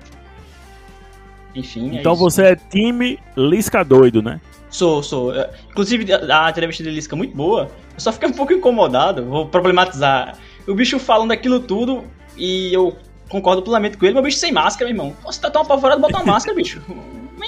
Enfim. 1.54 1.96
É 1.96 2.00
então 2.00 2.12
é 2.12 2.16
você 2.16 2.42
é 2.42 2.56
time 2.56 3.18
Lisca 3.36 3.84
doido, 3.84 4.22
né? 4.22 4.40
Sou, 4.70 5.02
sou. 5.02 5.34
É, 5.34 5.50
inclusive, 5.70 6.06
a 6.12 6.50
entrevista 6.50 6.82
de 6.82 6.90
Lisca 6.90 7.14
é 7.14 7.18
muito 7.18 7.36
boa. 7.36 7.70
Eu 7.94 8.00
só 8.00 8.12
fiquei 8.12 8.28
um 8.28 8.32
pouco 8.32 8.52
incomodado. 8.52 9.24
Vou 9.24 9.46
problematizar. 9.46 10.38
O 10.66 10.74
bicho 10.74 10.98
falando 10.98 11.32
aquilo 11.32 11.60
tudo 11.60 12.04
e 12.36 12.72
eu 12.72 12.96
concordo 13.28 13.62
plenamente 13.62 13.96
com 13.96 14.04
ele, 14.04 14.14
mas 14.14 14.22
o 14.22 14.24
bicho 14.24 14.38
sem 14.38 14.52
máscara, 14.52 14.90
meu 14.90 15.04
irmão. 15.04 15.16
Você 15.24 15.40
tá 15.40 15.50
tão 15.50 15.62
apavorado, 15.62 16.00
bota 16.00 16.18
uma 16.18 16.32
máscara, 16.32 16.54
bicho. 16.54 16.80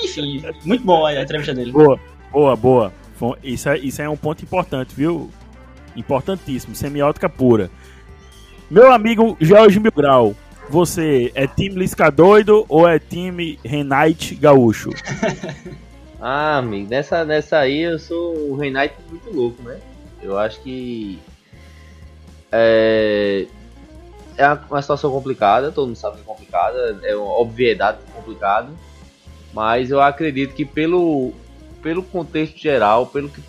Enfim, 0.02 0.42
muito 0.64 0.84
boa 0.84 1.10
a 1.10 1.22
entrevista 1.22 1.54
dele. 1.54 1.70
Boa, 1.70 1.98
boa, 2.32 2.56
boa. 2.56 2.92
Isso 3.42 3.68
é, 3.68 3.78
isso 3.78 4.02
é 4.02 4.08
um 4.08 4.16
ponto 4.16 4.42
importante, 4.42 4.94
viu? 4.94 5.30
Importantíssimo. 5.96 6.74
Semiótica 6.74 7.28
pura. 7.28 7.70
Meu 8.70 8.90
amigo 8.90 9.36
Jorge 9.40 9.78
Milgrau, 9.78 10.34
você 10.70 11.30
é 11.34 11.46
time 11.46 11.74
Lisca 11.76 12.10
doido 12.10 12.64
ou 12.68 12.88
é 12.88 12.98
time 12.98 13.58
Renate 13.62 14.34
Gaúcho? 14.34 14.90
ah, 16.18 16.56
amigo, 16.56 16.88
nessa, 16.88 17.24
nessa 17.24 17.58
aí 17.58 17.80
eu 17.80 17.98
sou 17.98 18.34
o 18.50 18.56
Renate 18.56 18.94
muito 19.10 19.30
louco, 19.30 19.62
né? 19.62 19.78
Eu 20.22 20.38
acho 20.38 20.60
que 20.62 21.20
é, 22.50 23.46
é 24.36 24.52
uma 24.70 24.80
situação 24.80 25.10
complicada, 25.10 25.70
todo 25.70 25.88
mundo 25.88 25.96
sabe 25.96 26.16
que 26.16 26.22
é 26.22 26.24
complicada, 26.24 27.00
é 27.02 27.14
uma 27.14 27.38
obviedade 27.38 27.98
complicado, 28.14 28.70
mas 29.52 29.90
eu 29.90 30.00
acredito 30.00 30.54
que 30.54 30.64
pelo, 30.64 31.34
pelo 31.82 32.02
contexto 32.02 32.58
geral, 32.58 33.06
pelo 33.06 33.28
que 33.28 33.42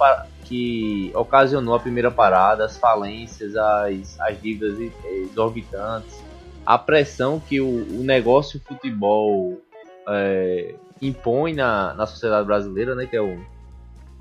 que 0.44 1.12
ocasionou 1.16 1.74
a 1.74 1.80
primeira 1.80 2.12
parada, 2.12 2.66
as 2.66 2.78
falências, 2.78 3.56
as, 3.56 4.20
as 4.20 4.42
dívidas 4.42 4.78
exorbitantes, 5.06 6.22
a 6.66 6.78
pressão 6.78 7.40
que 7.40 7.62
o, 7.62 8.00
o 8.00 8.04
negócio 8.04 8.60
futebol 8.60 9.60
é, 10.08 10.76
impõe 11.02 11.54
na, 11.54 11.94
na 11.94 12.06
sociedade 12.06 12.46
brasileira, 12.46 12.94
né, 12.94 13.06
que 13.06 13.16
é 13.16 13.22
o 13.22 13.40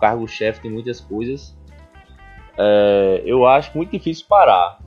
cargo-chefe 0.01 0.63
de 0.63 0.69
muitas 0.69 1.01
coisas, 1.01 1.57
é, 2.57 3.23
eu 3.25 3.47
acho 3.47 3.77
muito 3.77 3.91
difícil 3.91 4.27
parar. 4.29 4.79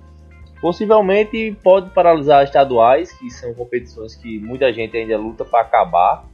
Possivelmente 0.61 1.55
pode 1.63 1.89
paralisar 1.91 2.43
estaduais, 2.43 3.11
que 3.17 3.29
são 3.29 3.53
competições 3.53 4.15
que 4.15 4.39
muita 4.39 4.71
gente 4.73 4.95
ainda 4.97 5.17
luta 5.17 5.43
para 5.45 5.61
acabar, 5.61 6.25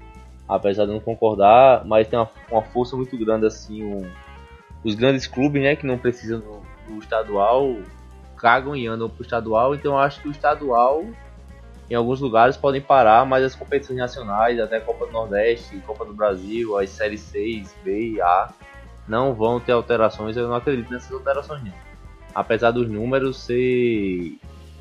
apesar 0.52 0.86
de 0.86 0.92
não 0.92 1.00
concordar, 1.00 1.86
mas 1.86 2.10
tem 2.10 2.20
uma, 2.20 2.30
uma 2.52 2.62
força 2.62 2.98
muito 2.98 3.18
grande 3.18 3.46
assim, 3.46 3.84
um, 3.86 4.06
os 4.84 4.96
grandes 4.96 5.26
clubes, 5.26 5.62
né, 5.62 5.78
que 5.78 5.86
não 5.86 5.98
precisam 5.98 6.40
do, 6.40 6.62
do 6.88 7.00
estadual, 7.00 7.78
cagam 8.36 8.76
e 8.76 8.86
andam 8.86 9.10
pro 9.10 9.22
estadual, 9.22 9.74
então 9.74 9.98
acho 9.98 10.22
que 10.22 10.28
o 10.28 10.32
estadual 10.32 11.06
em 11.90 11.96
alguns 11.96 12.20
lugares 12.20 12.58
podem 12.58 12.82
parar, 12.82 13.26
mas 13.26 13.46
as 13.46 13.56
competições 13.56 13.98
nacionais, 13.98 14.60
até 14.60 14.78
a 14.78 14.82
Copa 14.82 15.06
do 15.06 15.14
Nordeste, 15.14 15.78
Copa 15.88 16.04
do 16.04 16.14
Brasil, 16.14 16.78
as 16.78 16.90
séries 16.90 17.22
6, 17.22 17.74
B 17.84 18.14
e 18.14 18.22
A, 18.22 18.50
não 19.08 19.34
vão 19.34 19.60
ter 19.60 19.72
alterações, 19.72 20.36
eu 20.36 20.48
não 20.48 20.56
acredito 20.56 20.92
nessas 20.92 21.12
alterações 21.12 21.64
não. 21.64 21.74
Apesar 22.36 22.72
dos 22.72 22.90
números 22.90 23.40
ser 23.40 24.38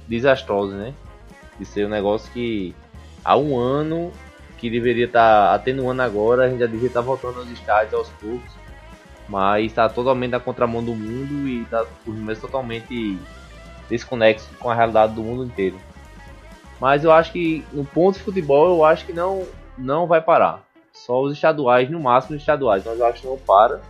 desastrosos, 0.06 0.74
né? 0.74 0.94
De 1.58 1.64
ser 1.64 1.86
um 1.86 1.88
negócio 1.88 2.30
que 2.32 2.74
há 3.24 3.36
um 3.36 3.58
ano 3.58 4.12
que 4.60 4.70
deveria 4.70 5.06
estar 5.06 5.48
tá 5.48 5.54
atenuando 5.54 6.02
agora, 6.02 6.44
a 6.44 6.48
gente 6.48 6.60
já 6.60 6.66
deveria 6.66 6.88
estar 6.88 7.00
tá 7.00 7.06
voltando 7.06 7.38
aos 7.38 7.50
estádios 7.50 7.94
aos 7.94 8.08
poucos 8.10 8.60
mas 9.30 9.66
está 9.66 9.88
totalmente 9.88 10.32
na 10.32 10.40
contramão 10.40 10.82
do 10.82 10.92
mundo 10.92 11.48
e 11.48 11.64
tá, 11.66 11.86
os 12.04 12.14
números 12.14 12.40
totalmente 12.40 13.16
desconexos 13.88 14.48
com 14.58 14.68
a 14.68 14.74
realidade 14.74 15.14
do 15.14 15.22
mundo 15.22 15.44
inteiro. 15.44 15.78
Mas 16.80 17.04
eu 17.04 17.12
acho 17.12 17.30
que 17.30 17.64
no 17.72 17.84
ponto 17.84 18.18
de 18.18 18.24
futebol 18.24 18.68
eu 18.68 18.84
acho 18.84 19.06
que 19.06 19.12
não 19.12 19.46
não 19.78 20.06
vai 20.06 20.20
parar. 20.20 20.64
Só 20.92 21.22
os 21.22 21.32
estaduais, 21.32 21.88
no 21.88 22.00
máximo 22.00 22.34
os 22.34 22.42
estaduais, 22.42 22.82
mas 22.84 22.98
eu 22.98 23.06
acho 23.06 23.22
que 23.22 23.28
não 23.28 23.38
para. 23.38 23.80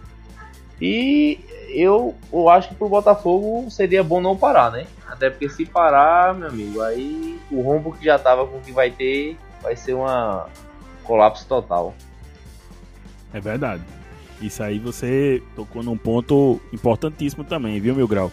E 0.78 1.40
eu, 1.70 2.14
eu 2.30 2.48
acho 2.50 2.68
que 2.68 2.74
pro 2.74 2.88
Botafogo 2.88 3.70
seria 3.70 4.04
bom 4.04 4.20
não 4.20 4.36
parar, 4.36 4.70
né? 4.70 4.86
Até 5.08 5.30
porque 5.30 5.48
se 5.48 5.64
parar, 5.64 6.34
meu 6.34 6.48
amigo, 6.48 6.82
aí 6.82 7.40
o 7.50 7.62
rombo 7.62 7.92
que 7.92 8.04
já 8.04 8.18
tava 8.18 8.46
com 8.46 8.58
o 8.58 8.60
que 8.60 8.72
vai 8.72 8.90
ter 8.90 9.38
vai 9.62 9.76
ser 9.76 9.94
uma 9.94 10.48
colapso 11.04 11.46
total. 11.46 11.94
É 13.32 13.40
verdade. 13.40 13.82
Isso 14.40 14.62
aí 14.62 14.78
você 14.78 15.42
tocou 15.54 15.82
num 15.82 15.96
ponto 15.96 16.60
importantíssimo 16.72 17.44
também, 17.44 17.80
viu, 17.80 17.94
meu 17.94 18.08
grau? 18.08 18.32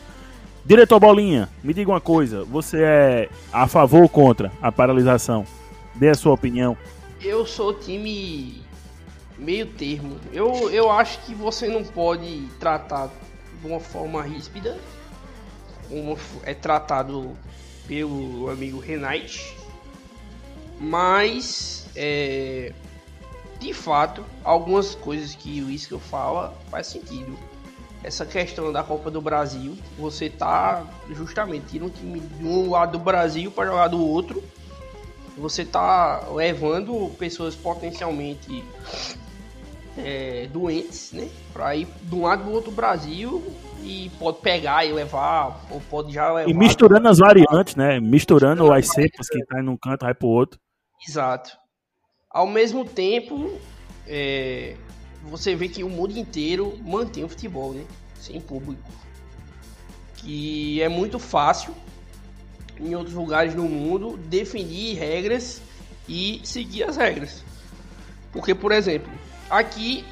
Diretor 0.64 1.00
Bolinha, 1.00 1.50
me 1.64 1.74
diga 1.74 1.92
uma 1.92 2.02
coisa: 2.02 2.44
você 2.44 2.82
é 2.82 3.30
a 3.52 3.68
favor 3.68 4.02
ou 4.02 4.10
contra 4.10 4.52
a 4.62 4.72
paralisação? 4.72 5.46
Dê 5.96 6.10
a 6.10 6.16
sua 6.16 6.34
opinião. 6.34 6.78
Eu 7.22 7.46
sou 7.46 7.74
time 7.74 8.62
meio 9.38 9.66
termo. 9.66 10.18
Eu, 10.32 10.70
eu 10.70 10.92
acho 10.92 11.20
que 11.26 11.34
você 11.34 11.68
não 11.68 11.84
pode 11.84 12.48
tratar 12.60 13.10
de 13.62 13.68
uma 13.68 13.80
forma 13.80 14.22
ríspida, 14.22 14.78
como 15.90 16.18
é 16.44 16.54
tratado 16.54 17.36
pelo 17.88 18.50
amigo 18.50 18.80
Renate, 18.80 19.57
mas 20.80 21.88
é, 21.96 22.72
de 23.60 23.74
fato, 23.74 24.24
algumas 24.44 24.96
coisas 24.96 25.34
que 25.34 25.62
o 25.62 25.70
Isco 25.70 25.98
fala 25.98 26.56
faz 26.70 26.88
sentido. 26.88 27.38
Essa 28.04 28.26
questão 28.26 28.72
da 28.72 28.84
Copa 28.84 29.10
do 29.10 29.20
Brasil, 29.20 29.76
você 29.98 30.30
tá 30.30 30.86
justamente 31.10 31.66
tirando 31.68 31.90
um 31.90 31.92
time 31.92 32.20
de 32.20 32.46
um 32.46 32.70
lado 32.70 32.98
do 32.98 33.04
Brasil 33.04 33.52
para 33.52 33.66
jogar 33.66 33.88
do 33.88 34.00
outro. 34.00 34.44
Você 35.38 35.66
tá 35.66 36.28
levando 36.32 37.12
pessoas 37.18 37.56
potencialmente 37.56 38.64
é, 39.98 40.48
doentes, 40.52 41.12
né? 41.12 41.28
Para 41.52 41.76
ir 41.76 41.88
de 42.04 42.16
um 42.16 42.24
lado 42.24 42.44
do 42.44 42.52
outro 42.52 42.72
Brasil 42.72 43.44
e 43.84 44.12
pode 44.20 44.40
pegar 44.42 44.86
e 44.86 44.94
levar, 44.94 45.66
ou 45.70 45.82
pode 45.90 46.14
já 46.14 46.32
levar. 46.32 46.50
E 46.50 46.54
misturando 46.54 47.08
as 47.08 47.18
variantes, 47.18 47.76
né? 47.76 48.00
Misturando 48.00 48.72
as 48.72 48.88
cepas 48.88 49.28
que 49.28 49.44
tá 49.46 49.62
em 49.62 49.68
um 49.68 49.78
canto, 49.78 50.06
vai 50.06 50.14
pro 50.14 50.28
outro. 50.28 50.60
Exato. 51.06 51.58
Ao 52.30 52.48
mesmo 52.48 52.86
tempo, 52.86 53.60
é, 54.08 54.76
você 55.24 55.56
vê 55.56 55.68
que 55.68 55.84
o 55.84 55.90
mundo 55.90 56.18
inteiro 56.18 56.78
mantém 56.84 57.24
o 57.24 57.30
futebol, 57.30 57.74
né? 57.74 57.86
Sem 58.16 58.40
público. 58.40 58.90
Que 60.16 60.82
é 60.82 60.90
muito 60.90 61.20
fácil 61.20 61.74
em 62.80 62.96
outros 62.96 63.16
lugares 63.16 63.56
no 63.56 63.64
mundo 63.64 64.18
definir 64.18 64.98
regras 64.98 65.62
e 66.08 66.42
seguir 66.44 66.84
as 66.84 66.98
regras. 66.98 67.44
Porque, 68.32 68.54
por 68.54 68.72
exemplo, 68.72 69.12
aqui 69.50 70.06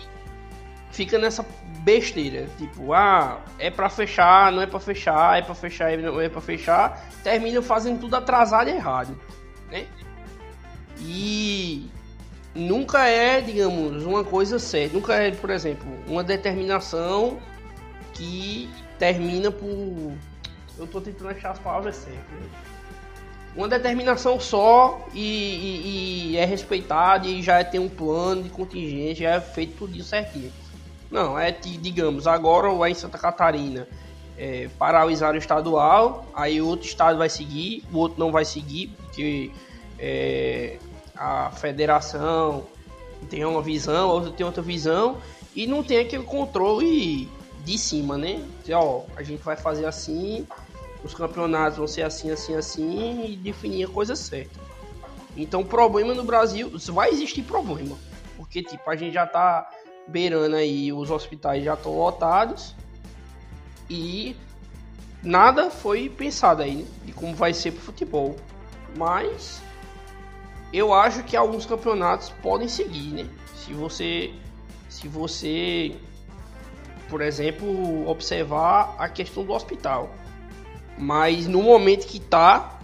fica 0.91 1.17
nessa 1.17 1.45
besteira, 1.83 2.47
tipo, 2.57 2.93
ah, 2.93 3.43
é 3.59 3.69
para 3.69 3.89
fechar, 3.89 4.51
não 4.51 4.61
é 4.61 4.65
para 4.65 4.79
fechar, 4.79 5.37
é 5.37 5.41
para 5.41 5.53
fechar, 5.53 5.97
não 5.97 6.19
é 6.19 6.29
para 6.29 6.41
fechar, 6.41 7.09
termina 7.23 7.61
fazendo 7.61 7.99
tudo 7.99 8.15
atrasado 8.15 8.69
e 8.69 8.73
errado, 8.73 9.19
né? 9.69 9.85
E 10.99 11.89
nunca 12.53 13.07
é, 13.07 13.41
digamos, 13.41 14.05
uma 14.05 14.23
coisa 14.23 14.59
certa, 14.59 14.95
nunca 14.95 15.15
é, 15.15 15.31
por 15.31 15.49
exemplo, 15.49 15.87
uma 16.07 16.23
determinação 16.23 17.37
que 18.13 18.69
termina 18.97 19.51
por 19.51 20.13
eu 20.77 20.87
tô 20.87 20.99
tentando 20.99 21.29
achar 21.29 21.51
as 21.51 21.59
palavras 21.59 21.95
certas. 21.95 22.21
Né? 22.21 22.49
Uma 23.55 23.69
determinação 23.69 24.39
só 24.39 25.07
e, 25.13 25.21
e, 25.21 26.31
e 26.31 26.37
é 26.37 26.43
respeitada 26.43 27.25
e 27.25 27.41
já 27.41 27.63
tem 27.63 27.79
um 27.79 27.87
plano 27.87 28.43
de 28.43 28.49
contingência, 28.49 29.27
já 29.27 29.35
é 29.35 29.41
feito 29.41 29.77
tudo 29.77 29.95
isso 29.95 30.09
certinho. 30.09 30.51
Não, 31.09 31.39
é, 31.39 31.51
digamos, 31.51 32.27
agora 32.27 32.69
lá 32.71 32.89
em 32.89 32.93
Santa 32.93 33.17
Catarina 33.17 33.87
é, 34.37 34.67
paralisar 34.77 35.33
o 35.33 35.37
estadual, 35.37 36.25
aí 36.35 36.61
outro 36.61 36.85
estado 36.85 37.17
vai 37.17 37.29
seguir, 37.29 37.85
o 37.93 37.97
outro 37.97 38.19
não 38.19 38.31
vai 38.31 38.43
seguir, 38.43 38.87
porque 38.97 39.51
é, 39.97 40.77
a 41.15 41.51
federação 41.51 42.65
tem 43.29 43.43
uma 43.45 43.61
visão, 43.61 44.09
a 44.09 44.13
outra 44.13 44.31
tem 44.31 44.45
outra 44.45 44.61
visão, 44.61 45.17
e 45.55 45.65
não 45.65 45.83
tem 45.83 45.99
aquele 45.99 46.23
controle 46.23 47.29
de 47.63 47.77
cima, 47.77 48.17
né? 48.17 48.43
Dizer, 48.61 48.75
ó, 48.75 49.03
a 49.15 49.23
gente 49.23 49.41
vai 49.41 49.55
fazer 49.55 49.85
assim, 49.85 50.45
os 51.03 51.13
campeonatos 51.13 51.77
vão 51.77 51.87
ser 51.87 52.03
assim, 52.03 52.29
assim, 52.29 52.55
assim, 52.55 53.25
e 53.25 53.35
definir 53.35 53.85
a 53.85 53.89
coisa 53.89 54.15
certa. 54.15 54.59
Então, 55.35 55.63
problema 55.63 56.13
no 56.13 56.23
Brasil, 56.23 56.71
vai 56.93 57.09
existir 57.09 57.41
problema, 57.41 57.97
porque, 58.37 58.61
tipo, 58.61 58.89
a 58.89 58.95
gente 58.95 59.13
já 59.13 59.25
tá 59.25 59.69
beirando 60.07 60.55
aí, 60.55 60.93
os 60.93 61.09
hospitais 61.09 61.63
já 61.63 61.73
estão 61.73 61.97
lotados 61.97 62.75
e 63.89 64.35
nada 65.23 65.69
foi 65.69 66.09
pensado 66.09 66.61
aí 66.61 66.75
né, 66.75 66.85
de 67.05 67.11
como 67.11 67.33
vai 67.33 67.53
ser 67.53 67.71
pro 67.71 67.81
futebol. 67.81 68.35
Mas 68.95 69.61
eu 70.75 70.93
acho 70.93 71.23
que 71.23 71.35
alguns 71.35 71.65
campeonatos 71.65 72.29
podem 72.41 72.67
seguir, 72.67 73.11
né? 73.11 73.29
Se 73.55 73.73
você 73.73 74.33
se 74.89 75.07
você 75.07 75.95
por 77.09 77.21
exemplo, 77.21 78.09
observar 78.09 78.95
a 78.97 79.07
questão 79.07 79.43
do 79.43 79.53
hospital. 79.53 80.09
Mas 80.97 81.45
no 81.45 81.61
momento 81.61 82.07
que 82.07 82.19
tá 82.19 82.79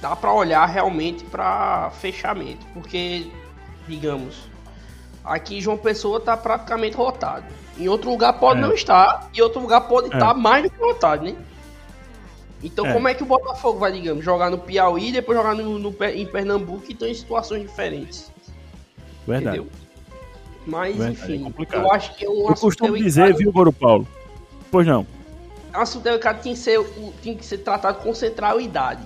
dá 0.00 0.16
para 0.16 0.32
olhar 0.32 0.64
realmente 0.64 1.24
para 1.24 1.90
fechamento, 1.90 2.64
porque 2.72 3.30
digamos, 3.86 4.50
Aqui 5.24 5.60
João 5.60 5.76
Pessoa 5.76 6.18
está 6.18 6.36
praticamente 6.36 6.96
lotado. 6.96 7.44
Em 7.78 7.88
outro 7.88 8.10
lugar 8.10 8.32
pode 8.34 8.58
é. 8.58 8.62
não 8.62 8.72
estar, 8.72 9.28
e 9.34 9.42
outro 9.42 9.60
lugar 9.60 9.82
pode 9.82 10.06
estar 10.06 10.18
é. 10.18 10.20
tá 10.20 10.34
mais 10.34 10.64
do 10.64 10.70
que 10.70 10.80
lotado, 10.80 11.24
né? 11.24 11.36
Então 12.62 12.86
é. 12.86 12.92
como 12.92 13.08
é 13.08 13.14
que 13.14 13.22
o 13.22 13.26
Botafogo 13.26 13.78
vai, 13.78 13.92
digamos, 13.92 14.24
jogar 14.24 14.50
no 14.50 14.58
Piauí 14.58 15.08
e 15.08 15.12
depois 15.12 15.36
jogar 15.36 15.54
no, 15.54 15.78
no, 15.78 15.94
em 16.14 16.26
Pernambuco 16.26 16.84
e 16.88 16.92
estão 16.92 17.08
em 17.08 17.14
situações 17.14 17.62
diferentes? 17.62 18.30
Verdade. 19.26 19.58
Entendeu? 19.58 19.72
Mas, 20.66 20.96
Verdade, 20.96 21.12
enfim, 21.22 21.54
é 21.70 21.76
eu 21.76 21.92
acho 21.92 22.14
que 22.14 22.24
é 22.24 22.28
um 22.28 22.48
Eu 22.48 22.54
costumo 22.54 22.96
dizer, 22.96 23.34
viu, 23.34 23.50
Goro 23.50 23.72
Paulo? 23.72 24.06
Pois 24.70 24.86
não. 24.86 25.06
É 25.72 25.78
um 25.78 25.80
assunto 25.80 26.02
delicado 26.02 26.42
tem 26.42 26.52
que 26.52 26.58
ser, 26.58 26.80
tem 27.22 27.36
que 27.36 27.44
ser 27.44 27.58
tratado 27.58 28.00
com 28.00 28.14
centralidade. 28.14 29.02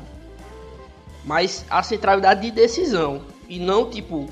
Mas 1.24 1.64
a 1.70 1.82
centralidade 1.82 2.42
de 2.42 2.50
decisão. 2.50 3.22
E 3.48 3.58
não, 3.58 3.88
tipo, 3.88 4.28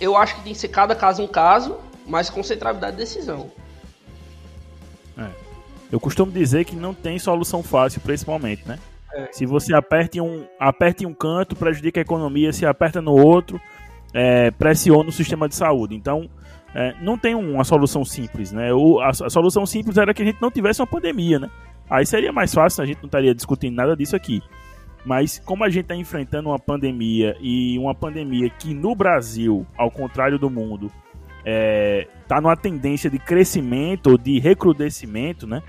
eu 0.00 0.16
acho 0.16 0.36
que 0.36 0.42
tem 0.42 0.52
que 0.52 0.58
ser 0.58 0.68
cada 0.68 0.94
caso 0.94 1.22
um 1.22 1.26
caso, 1.26 1.76
mas 2.06 2.28
com 2.28 2.42
centralidade 2.42 2.96
de 2.96 3.02
decisão. 3.02 3.50
Eu 5.96 6.00
costumo 6.00 6.30
dizer 6.30 6.66
que 6.66 6.76
não 6.76 6.92
tem 6.92 7.18
solução 7.18 7.62
fácil 7.62 8.02
para 8.02 8.12
esse 8.12 8.28
momento, 8.28 8.68
né? 8.68 8.78
É. 9.14 9.28
Se 9.32 9.46
você 9.46 9.74
aperta 9.74 10.18
em 10.18 10.20
um, 10.20 10.44
aperta 10.60 11.04
em 11.04 11.06
um 11.06 11.14
canto, 11.14 11.56
prejudica 11.56 11.98
a 11.98 12.02
economia, 12.02 12.52
se 12.52 12.66
aperta 12.66 13.00
no 13.00 13.12
outro, 13.12 13.58
é, 14.12 14.50
pressiona 14.50 15.08
o 15.08 15.12
sistema 15.12 15.48
de 15.48 15.54
saúde. 15.54 15.94
Então, 15.94 16.28
é, 16.74 16.94
não 17.00 17.16
tem 17.16 17.34
uma 17.34 17.64
solução 17.64 18.04
simples, 18.04 18.52
né? 18.52 18.74
O, 18.74 19.00
a, 19.00 19.08
a, 19.08 19.30
solução 19.30 19.64
simples 19.64 19.96
era 19.96 20.12
que 20.12 20.20
a 20.20 20.26
gente 20.26 20.36
não 20.38 20.50
tivesse 20.50 20.82
uma 20.82 20.86
pandemia, 20.86 21.38
né? 21.38 21.50
Aí 21.88 22.04
seria 22.04 22.30
mais 22.30 22.52
fácil, 22.52 22.82
a 22.82 22.86
gente 22.86 22.98
não 22.98 23.06
estaria 23.06 23.34
discutindo 23.34 23.74
nada 23.74 23.96
disso 23.96 24.14
aqui. 24.14 24.42
Mas 25.02 25.38
como 25.46 25.64
a 25.64 25.70
gente 25.70 25.84
está 25.84 25.96
enfrentando 25.96 26.50
uma 26.50 26.58
pandemia 26.58 27.38
e 27.40 27.78
uma 27.78 27.94
pandemia 27.94 28.50
que 28.50 28.74
no 28.74 28.94
Brasil, 28.94 29.66
ao 29.78 29.90
contrário 29.90 30.38
do 30.38 30.50
mundo, 30.50 30.92
está 31.38 31.46
é, 31.46 32.08
tá 32.28 32.38
numa 32.38 32.56
tendência 32.56 33.08
de 33.08 33.18
crescimento 33.18 34.10
ou 34.10 34.18
de 34.18 34.38
recrudescimento, 34.38 35.46
né? 35.46 35.62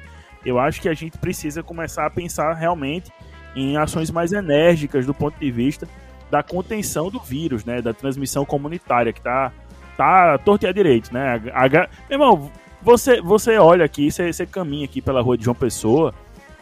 Eu 0.48 0.58
acho 0.58 0.80
que 0.80 0.88
a 0.88 0.94
gente 0.94 1.18
precisa 1.18 1.62
começar 1.62 2.06
a 2.06 2.10
pensar 2.10 2.54
realmente 2.54 3.12
em 3.54 3.76
ações 3.76 4.10
mais 4.10 4.32
enérgicas 4.32 5.06
do 5.06 5.14
ponto 5.14 5.38
de 5.38 5.52
vista 5.52 5.86
da 6.32 6.42
contenção 6.42 7.10
do 7.10 7.20
vírus, 7.20 7.66
né? 7.66 7.82
Da 7.82 7.94
transmissão 7.94 8.46
comunitária 8.46 9.12
que 9.12 9.20
está 9.20 9.52
tá 9.98 10.38
torto 10.38 10.72
direito, 10.72 11.14
né? 11.14 11.42
A, 11.54 11.66
a, 11.66 11.70
meu 11.70 11.90
irmão, 12.12 12.52
você, 12.82 13.20
você 13.22 13.58
olha 13.58 13.84
aqui, 13.84 14.10
você, 14.10 14.32
você 14.32 14.46
caminha 14.46 14.86
aqui 14.86 15.02
pela 15.02 15.22
rua 15.22 15.38
de 15.38 15.44
João 15.44 15.56
Pessoa, 15.56 16.14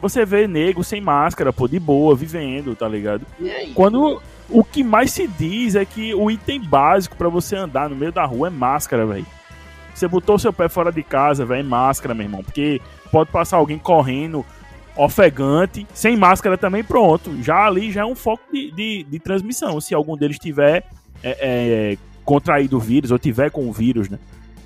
você 0.01 0.25
vê 0.25 0.47
nego 0.47 0.83
sem 0.83 0.99
máscara, 0.99 1.53
pô, 1.53 1.67
de 1.67 1.79
boa, 1.79 2.15
vivendo, 2.15 2.75
tá 2.75 2.87
ligado? 2.87 3.23
Quando 3.75 4.19
o 4.49 4.63
que 4.63 4.83
mais 4.83 5.11
se 5.11 5.27
diz 5.27 5.75
é 5.75 5.85
que 5.85 6.11
o 6.15 6.31
item 6.31 6.59
básico 6.59 7.15
para 7.15 7.29
você 7.29 7.55
andar 7.55 7.87
no 7.87 7.95
meio 7.95 8.11
da 8.11 8.25
rua 8.25 8.47
é 8.47 8.51
máscara, 8.51 9.05
velho. 9.05 9.27
Você 9.93 10.07
botou 10.07 10.39
seu 10.39 10.51
pé 10.51 10.67
fora 10.67 10.91
de 10.91 11.03
casa, 11.03 11.45
velho, 11.45 11.59
é 11.59 11.63
máscara, 11.63 12.15
meu 12.15 12.25
irmão, 12.25 12.43
porque 12.43 12.81
pode 13.11 13.31
passar 13.31 13.57
alguém 13.57 13.77
correndo 13.77 14.45
ofegante, 14.95 15.85
sem 15.93 16.15
máscara 16.15 16.57
também, 16.57 16.83
pronto. 16.83 17.41
Já 17.43 17.65
ali 17.65 17.91
já 17.91 18.01
é 18.01 18.05
um 18.05 18.15
foco 18.15 18.43
de, 18.51 18.71
de, 18.71 19.03
de 19.03 19.19
transmissão, 19.19 19.81
se 19.81 19.93
algum 19.93 20.15
deles 20.15 20.39
tiver 20.39 20.85
é, 21.21 21.37
é, 21.39 21.97
contraído 22.23 22.77
o 22.77 22.79
vírus 22.79 23.11
ou 23.11 23.19
tiver 23.19 23.51
com 23.51 23.67
o 23.67 23.73
vírus, 23.73 24.09
né? 24.09 24.17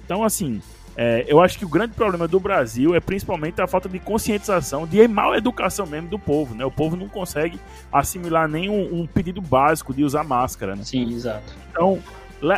Então, 0.06 0.24
assim, 0.24 0.62
é, 0.96 1.26
eu 1.28 1.42
acho 1.42 1.58
que 1.58 1.66
o 1.66 1.70
grande 1.70 1.94
problema 1.94 2.28
do 2.28 2.40
Brasil 2.40 2.94
é 2.94 3.00
principalmente 3.00 3.62
a 3.62 3.68
falta 3.68 3.88
de 3.88 4.00
conscientização, 4.00 4.86
de 4.86 5.08
mal 5.08 5.36
educação 5.36 5.86
mesmo 5.86 6.10
do 6.10 6.20
povo, 6.20 6.54
né? 6.54 6.66
O 6.66 6.72
povo 6.72 6.96
não 6.96 7.08
consegue 7.08 7.60
assimilar 7.92 8.48
nem 8.48 8.70
um, 8.70 9.02
um 9.02 9.08
pedido 9.08 9.42
básico 9.42 9.94
de 9.94 10.04
usar 10.04 10.24
máscara, 10.24 10.76
né? 10.76 10.84
Sim, 10.84 11.14
exato. 11.14 11.54
Então, 11.72 12.00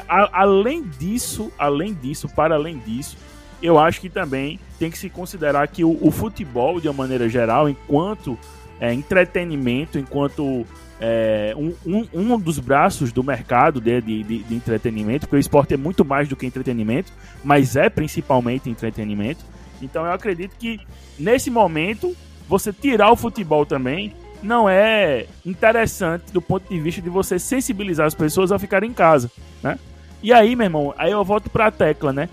a, 0.10 0.42
além 0.42 0.84
disso, 0.84 1.52
além 1.58 1.94
disso, 1.94 2.28
para 2.30 2.56
além 2.56 2.80
disso, 2.80 3.18
eu 3.62 3.78
acho 3.78 4.02
que 4.02 4.10
também 4.10 4.60
tem 4.80 4.90
que 4.90 4.98
se 4.98 5.10
considerar 5.10 5.68
que 5.68 5.84
o, 5.84 5.98
o 6.02 6.12
futebol, 6.12 6.80
de 6.80 6.88
uma 6.88 6.94
maneira 6.94 7.30
geral, 7.30 7.70
enquanto 7.70 8.38
é, 8.80 8.94
entretenimento, 8.94 10.00
enquanto 10.00 10.66
é, 11.00 11.54
um, 11.56 12.08
um, 12.14 12.40
dos 12.40 12.60
braços 12.60 13.12
do 13.12 13.24
mercado 13.24 13.82
de, 13.82 14.02
de, 14.02 14.24
de, 14.24 14.56
entretenimento, 14.56 15.22
porque 15.22 15.36
o 15.36 15.40
esporte 15.40 15.74
é 15.74 15.78
muito 15.78 16.06
mais 16.06 16.28
do 16.28 16.36
que 16.36 16.46
entretenimento, 16.46 17.12
mas 17.44 17.76
é 17.76 17.90
principalmente 17.90 18.70
entretenimento. 18.70 19.44
Então 19.82 20.06
eu 20.06 20.12
acredito 20.12 20.56
que 20.58 20.80
nesse 21.18 21.50
momento 21.50 22.16
você 22.48 22.72
tirar 22.72 23.12
o 23.12 23.16
futebol 23.16 23.66
também 23.66 24.14
não 24.44 24.68
é 24.68 25.28
interessante 25.46 26.32
do 26.32 26.42
ponto 26.42 26.68
de 26.68 26.80
vista 26.80 27.02
de 27.02 27.10
você 27.10 27.38
sensibilizar 27.40 28.08
as 28.08 28.16
pessoas 28.16 28.52
a 28.52 28.60
ficarem 28.60 28.90
em 28.90 28.94
casa, 28.94 29.32
né? 29.62 29.78
E 30.24 30.32
aí, 30.32 30.56
meu 30.56 30.66
irmão, 30.66 30.94
aí 30.98 31.12
eu 31.12 31.24
volto 31.24 31.50
pra 31.50 31.72
tecla, 31.72 32.14
né? 32.14 32.30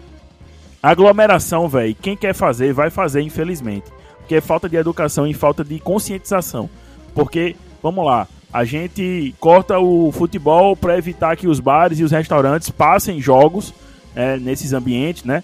Aglomeração, 0.83 1.69
velho, 1.69 1.95
quem 1.95 2.17
quer 2.17 2.35
fazer, 2.35 2.73
vai 2.73 2.91
fazer, 2.91 3.21
infelizmente. 3.21 3.91
Porque 4.19 4.37
é 4.37 4.41
falta 4.41 4.69
de 4.69 4.77
educação 4.77 5.27
e 5.27 5.35
falta 5.35 5.65
de 5.65 5.79
conscientização. 5.81 6.69
Porque, 7.15 7.57
vamos 7.83 8.05
lá, 8.05 8.29
a 8.53 8.65
gente 8.65 9.35
corta 9.41 9.79
o 9.79 10.13
futebol 10.13 10.77
para 10.77 10.97
evitar 10.97 11.37
que 11.37 11.49
os 11.49 11.61
bares 11.61 11.99
e 11.99 12.05
os 12.05 12.13
restaurantes 12.13 12.71
passem 12.71 13.21
jogos 13.21 13.75
é, 14.15 14.37
nesses 14.39 14.73
ambientes, 14.73 15.25
né? 15.25 15.43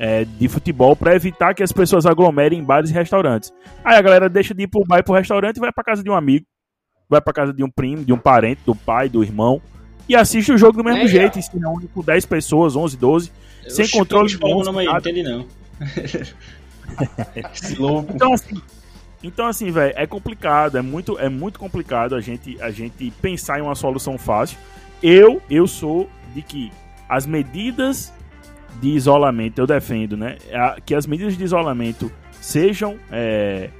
É, 0.00 0.24
de 0.24 0.46
futebol 0.46 0.94
para 0.94 1.16
evitar 1.16 1.54
que 1.54 1.62
as 1.62 1.72
pessoas 1.72 2.06
aglomerem 2.06 2.60
em 2.60 2.64
bares 2.64 2.90
e 2.90 2.94
restaurantes. 2.94 3.52
Aí 3.84 3.96
a 3.96 4.02
galera 4.02 4.28
deixa 4.28 4.54
de 4.54 4.62
ir 4.62 4.68
pro 4.68 4.84
bar 4.86 5.00
e 5.00 5.02
pro 5.02 5.14
restaurante 5.14 5.56
e 5.56 5.60
vai 5.60 5.72
para 5.72 5.82
casa 5.82 6.04
de 6.04 6.10
um 6.10 6.14
amigo, 6.14 6.46
vai 7.08 7.20
para 7.20 7.32
casa 7.32 7.52
de 7.52 7.64
um 7.64 7.68
primo, 7.68 8.04
de 8.04 8.12
um 8.12 8.18
parente, 8.18 8.60
do 8.64 8.76
pai, 8.76 9.08
do 9.08 9.24
irmão 9.24 9.60
e 10.08 10.16
assiste 10.16 10.50
o 10.50 10.56
jogo 10.56 10.78
do 10.78 10.84
mesmo 10.84 11.02
é, 11.02 11.06
jeito, 11.06 11.40
se 11.40 11.50
reúne 11.58 11.86
com 11.88 12.00
10 12.00 12.24
pessoas, 12.24 12.74
11, 12.74 12.96
12, 12.96 13.32
Eu 13.68 13.74
sem 13.74 13.88
controle 13.88 14.28
de 14.28 14.38
não, 14.38 14.78
aí, 14.78 14.86
entende 14.86 15.22
não. 15.22 15.46
louco. 17.78 18.12
Então 18.14 18.32
assim, 18.32 18.60
então, 19.22 19.46
assim, 19.46 19.70
velho, 19.70 19.92
é 19.96 20.06
complicado, 20.06 20.78
é 20.78 20.82
muito, 20.82 21.18
é 21.18 21.28
muito 21.28 21.58
complicado 21.58 22.14
a 22.14 22.20
gente, 22.20 22.60
a 22.62 22.70
gente 22.70 23.10
pensar 23.20 23.58
em 23.58 23.62
uma 23.62 23.74
solução 23.74 24.16
fácil. 24.16 24.56
Eu, 25.02 25.42
eu 25.50 25.66
sou 25.66 26.08
de 26.34 26.42
que 26.42 26.70
as 27.08 27.26
medidas 27.26 28.12
de 28.80 28.90
isolamento, 28.90 29.58
eu 29.58 29.66
defendo, 29.66 30.16
né? 30.16 30.36
Que 30.86 30.94
as 30.94 31.06
medidas 31.06 31.36
de 31.36 31.42
isolamento 31.42 32.12
sejam 32.40 32.96
é, 33.10 33.70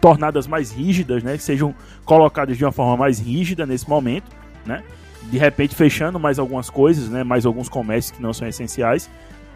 tornadas 0.00 0.46
mais 0.48 0.72
rígidas, 0.72 1.22
né? 1.22 1.38
Sejam 1.38 1.74
colocadas 2.04 2.56
de 2.58 2.64
uma 2.64 2.72
forma 2.72 2.96
mais 2.96 3.20
rígida 3.20 3.64
nesse 3.64 3.88
momento, 3.88 4.30
né? 4.64 4.82
De 5.30 5.38
repente 5.38 5.74
fechando 5.74 6.18
mais 6.18 6.38
algumas 6.38 6.70
coisas, 6.70 7.08
né? 7.08 7.24
Mais 7.24 7.44
alguns 7.44 7.68
comércios 7.68 8.16
que 8.16 8.22
não 8.22 8.32
são 8.32 8.46
essenciais. 8.46 9.10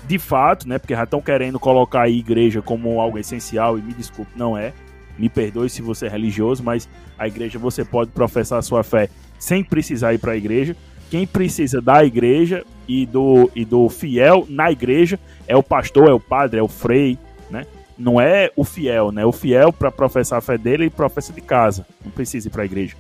De 0.07 0.19
fato, 0.19 0.69
né? 0.69 0.79
Porque 0.79 0.95
já 0.95 1.05
estão 1.05 1.21
querendo 1.21 1.59
colocar 1.59 2.03
a 2.03 2.09
igreja 2.09 2.61
como 2.63 3.01
algo 3.01 3.19
essencial 3.19 3.79
e 3.79 3.83
me 3.83 3.93
desculpe, 3.93 4.33
não 4.37 4.57
é. 4.57 4.73
Me 5.19 5.29
perdoe 5.29 5.69
se 5.69 5.83
você 5.83 6.07
é 6.07 6.09
religioso, 6.09 6.63
mas 6.63 6.89
a 7.19 7.29
igreja 7.29 7.59
você 7.59 7.85
pode 7.85 8.11
professar 8.11 8.59
a 8.59 8.63
sua 8.63 8.83
fé 8.83 9.09
sem 9.39 9.63
precisar 9.63 10.15
ir 10.15 10.19
para 10.19 10.33
a 10.33 10.37
igreja. 10.37 10.75
Quem 11.11 11.27
precisa 11.27 11.81
da 11.81 12.05
igreja 12.05 12.65
e 12.89 13.05
do, 13.05 13.51
e 13.55 13.65
do 13.65 13.89
fiel 13.89 14.47
na 14.49 14.71
igreja 14.71 15.19
é 15.47 15.57
o 15.57 15.63
pastor, 15.63 16.09
é 16.09 16.13
o 16.13 16.21
padre, 16.21 16.61
é 16.61 16.63
o 16.63 16.69
frei, 16.69 17.19
né? 17.51 17.67
Não 17.99 18.21
é 18.21 18.51
o 18.57 18.65
fiel, 18.65 19.13
né? 19.13 19.25
O 19.25 19.33
fiel 19.33 19.73
para 19.73 19.91
professar 19.91 20.39
a 20.39 20.41
fé 20.41 20.57
dele 20.57 20.85
ele 20.85 20.91
professa 20.91 21.33
de 21.33 21.41
casa, 21.41 21.87
não 22.05 22.11
precisa 22.11 22.49
ir 22.49 22.51
para 22.51 22.63
a 22.63 22.65
igreja. 22.65 22.97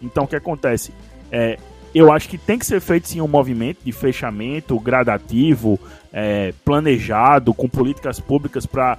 Então 0.00 0.24
o 0.24 0.26
que 0.26 0.36
acontece? 0.36 0.92
É, 1.30 1.58
eu 1.94 2.12
acho 2.12 2.28
que 2.28 2.38
tem 2.38 2.58
que 2.58 2.66
ser 2.66 2.80
feito 2.80 3.08
sim 3.08 3.20
um 3.20 3.28
movimento 3.28 3.78
de 3.84 3.92
fechamento 3.92 4.78
gradativo, 4.78 5.78
é, 6.12 6.52
planejado, 6.64 7.52
com 7.52 7.68
políticas 7.68 8.20
públicas 8.20 8.66
para 8.66 8.96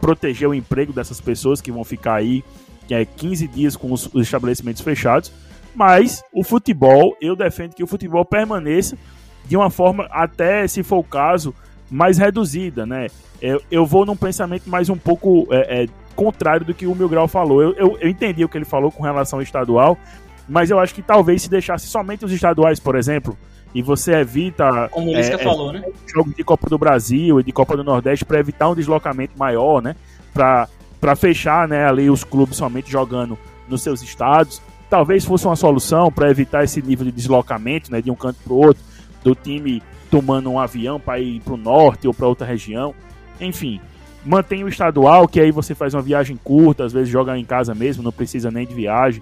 proteger 0.00 0.48
o 0.48 0.54
emprego 0.54 0.92
dessas 0.92 1.20
pessoas 1.20 1.60
que 1.60 1.72
vão 1.72 1.84
ficar 1.84 2.14
aí 2.14 2.44
é, 2.90 3.04
15 3.04 3.48
dias 3.48 3.76
com 3.76 3.92
os, 3.92 4.06
os 4.14 4.22
estabelecimentos 4.22 4.82
fechados. 4.82 5.32
Mas 5.74 6.22
o 6.32 6.44
futebol, 6.44 7.16
eu 7.20 7.34
defendo 7.34 7.74
que 7.74 7.82
o 7.82 7.86
futebol 7.86 8.24
permaneça 8.24 8.96
de 9.46 9.56
uma 9.56 9.70
forma, 9.70 10.06
até 10.10 10.66
se 10.66 10.82
for 10.82 10.98
o 10.98 11.04
caso, 11.04 11.54
mais 11.90 12.16
reduzida, 12.16 12.86
né? 12.86 13.08
Eu, 13.42 13.60
eu 13.70 13.84
vou 13.84 14.06
num 14.06 14.16
pensamento 14.16 14.68
mais 14.70 14.88
um 14.88 14.96
pouco 14.96 15.46
é, 15.50 15.82
é, 15.82 15.86
contrário 16.16 16.64
do 16.64 16.72
que 16.72 16.86
o 16.86 16.94
Mil 16.94 17.08
Grau 17.08 17.28
falou. 17.28 17.62
Eu, 17.62 17.74
eu, 17.74 17.98
eu 18.00 18.08
entendi 18.08 18.44
o 18.44 18.48
que 18.48 18.56
ele 18.56 18.64
falou 18.64 18.90
com 18.90 19.02
relação 19.02 19.38
ao 19.38 19.42
estadual, 19.42 19.98
mas 20.48 20.70
eu 20.70 20.78
acho 20.78 20.94
que 20.94 21.02
talvez 21.02 21.42
se 21.42 21.50
deixasse 21.50 21.86
somente 21.86 22.24
os 22.24 22.32
estaduais, 22.32 22.78
por 22.78 22.96
exemplo, 22.96 23.36
e 23.74 23.82
você 23.82 24.12
evita. 24.12 24.88
Como 24.90 25.10
o 25.10 25.14
Lisca 25.14 25.34
é, 25.34 25.38
falou, 25.38 25.72
né? 25.72 25.82
Jogos 26.06 26.34
de 26.34 26.44
Copa 26.44 26.70
do 26.70 26.78
Brasil 26.78 27.40
e 27.40 27.42
de 27.42 27.52
Copa 27.52 27.76
do 27.76 27.82
Nordeste 27.82 28.24
para 28.24 28.38
evitar 28.38 28.68
um 28.68 28.74
deslocamento 28.74 29.36
maior, 29.36 29.82
né? 29.82 29.96
Para 30.32 31.16
fechar 31.16 31.66
né, 31.66 31.86
ali 31.86 32.08
os 32.08 32.22
clubes 32.22 32.56
somente 32.56 32.90
jogando 32.90 33.38
nos 33.68 33.82
seus 33.82 34.02
estados. 34.02 34.62
Talvez 34.88 35.24
fosse 35.24 35.46
uma 35.46 35.56
solução 35.56 36.12
para 36.12 36.30
evitar 36.30 36.62
esse 36.62 36.80
nível 36.80 37.06
de 37.06 37.12
deslocamento 37.12 37.90
né, 37.90 38.00
de 38.00 38.10
um 38.10 38.14
canto 38.14 38.38
para 38.44 38.52
o 38.52 38.56
outro, 38.56 38.82
do 39.24 39.34
time 39.34 39.82
tomando 40.10 40.50
um 40.50 40.60
avião 40.60 41.00
para 41.00 41.18
ir 41.18 41.40
para 41.40 41.54
o 41.54 41.56
norte 41.56 42.06
ou 42.06 42.14
para 42.14 42.28
outra 42.28 42.46
região. 42.46 42.94
Enfim, 43.40 43.80
mantém 44.24 44.62
o 44.62 44.68
estadual, 44.68 45.26
que 45.26 45.40
aí 45.40 45.50
você 45.50 45.74
faz 45.74 45.94
uma 45.94 46.02
viagem 46.02 46.36
curta, 46.36 46.84
às 46.84 46.92
vezes 46.92 47.08
joga 47.08 47.36
em 47.36 47.44
casa 47.44 47.74
mesmo, 47.74 48.02
não 48.02 48.12
precisa 48.12 48.50
nem 48.50 48.66
de 48.66 48.74
viagem 48.74 49.20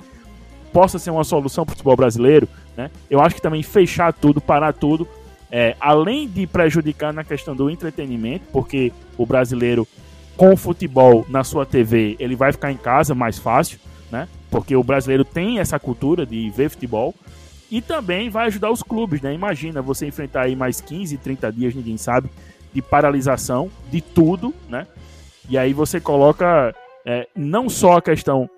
possa 0.73 0.99
ser 0.99 1.11
uma 1.11 1.25
solução 1.25 1.65
para 1.65 1.73
o 1.73 1.77
futebol 1.77 1.97
brasileiro, 1.97 2.49
né? 2.77 2.91
Eu 3.11 3.21
acho 3.21 3.35
que 3.35 3.43
também 3.43 3.63
fechar 3.63 4.13
tudo, 4.13 4.41
parar 4.41 4.73
tudo, 4.73 5.07
é, 5.51 5.77
além 5.79 6.27
de 6.29 6.47
prejudicar 6.47 7.13
na 7.13 7.23
questão 7.23 7.55
do 7.55 7.69
entretenimento, 7.69 8.45
porque 8.51 8.93
o 9.19 9.27
brasileiro 9.27 9.87
com 10.37 10.55
o 10.55 10.57
futebol 10.57 11.27
na 11.29 11.45
sua 11.45 11.67
TV, 11.67 12.17
ele 12.19 12.35
vai 12.35 12.53
ficar 12.53 12.73
em 12.73 12.77
casa 12.77 13.15
mais 13.15 13.39
fácil, 13.39 13.79
né? 14.11 14.29
Porque 14.51 14.75
o 14.75 14.83
brasileiro 14.83 15.25
tem 15.25 15.59
essa 15.59 15.79
cultura 15.79 16.25
de 16.25 16.51
ver 16.51 16.71
futebol. 16.71 17.15
E 17.71 17.81
também 17.81 18.29
vai 18.29 18.49
ajudar 18.49 18.71
os 18.71 18.83
clubes, 18.83 19.23
né? 19.23 19.33
Imagina 19.33 19.81
você 19.81 20.07
enfrentar 20.07 20.43
aí 20.43 20.55
mais 20.55 20.81
15, 20.81 21.17
30 21.17 21.53
dias, 21.53 21.75
ninguém 21.75 21.97
sabe, 21.97 22.29
de 22.73 22.83
paralisação 22.83 23.71
de 23.91 24.01
tudo, 24.01 24.55
né? 24.69 24.87
E 25.49 25.57
aí 25.57 25.73
você 25.73 26.01
coloca 26.01 26.75
é, 27.05 27.27
não 27.35 27.69
só 27.69 27.97
a 27.97 28.03
questão 28.03 28.49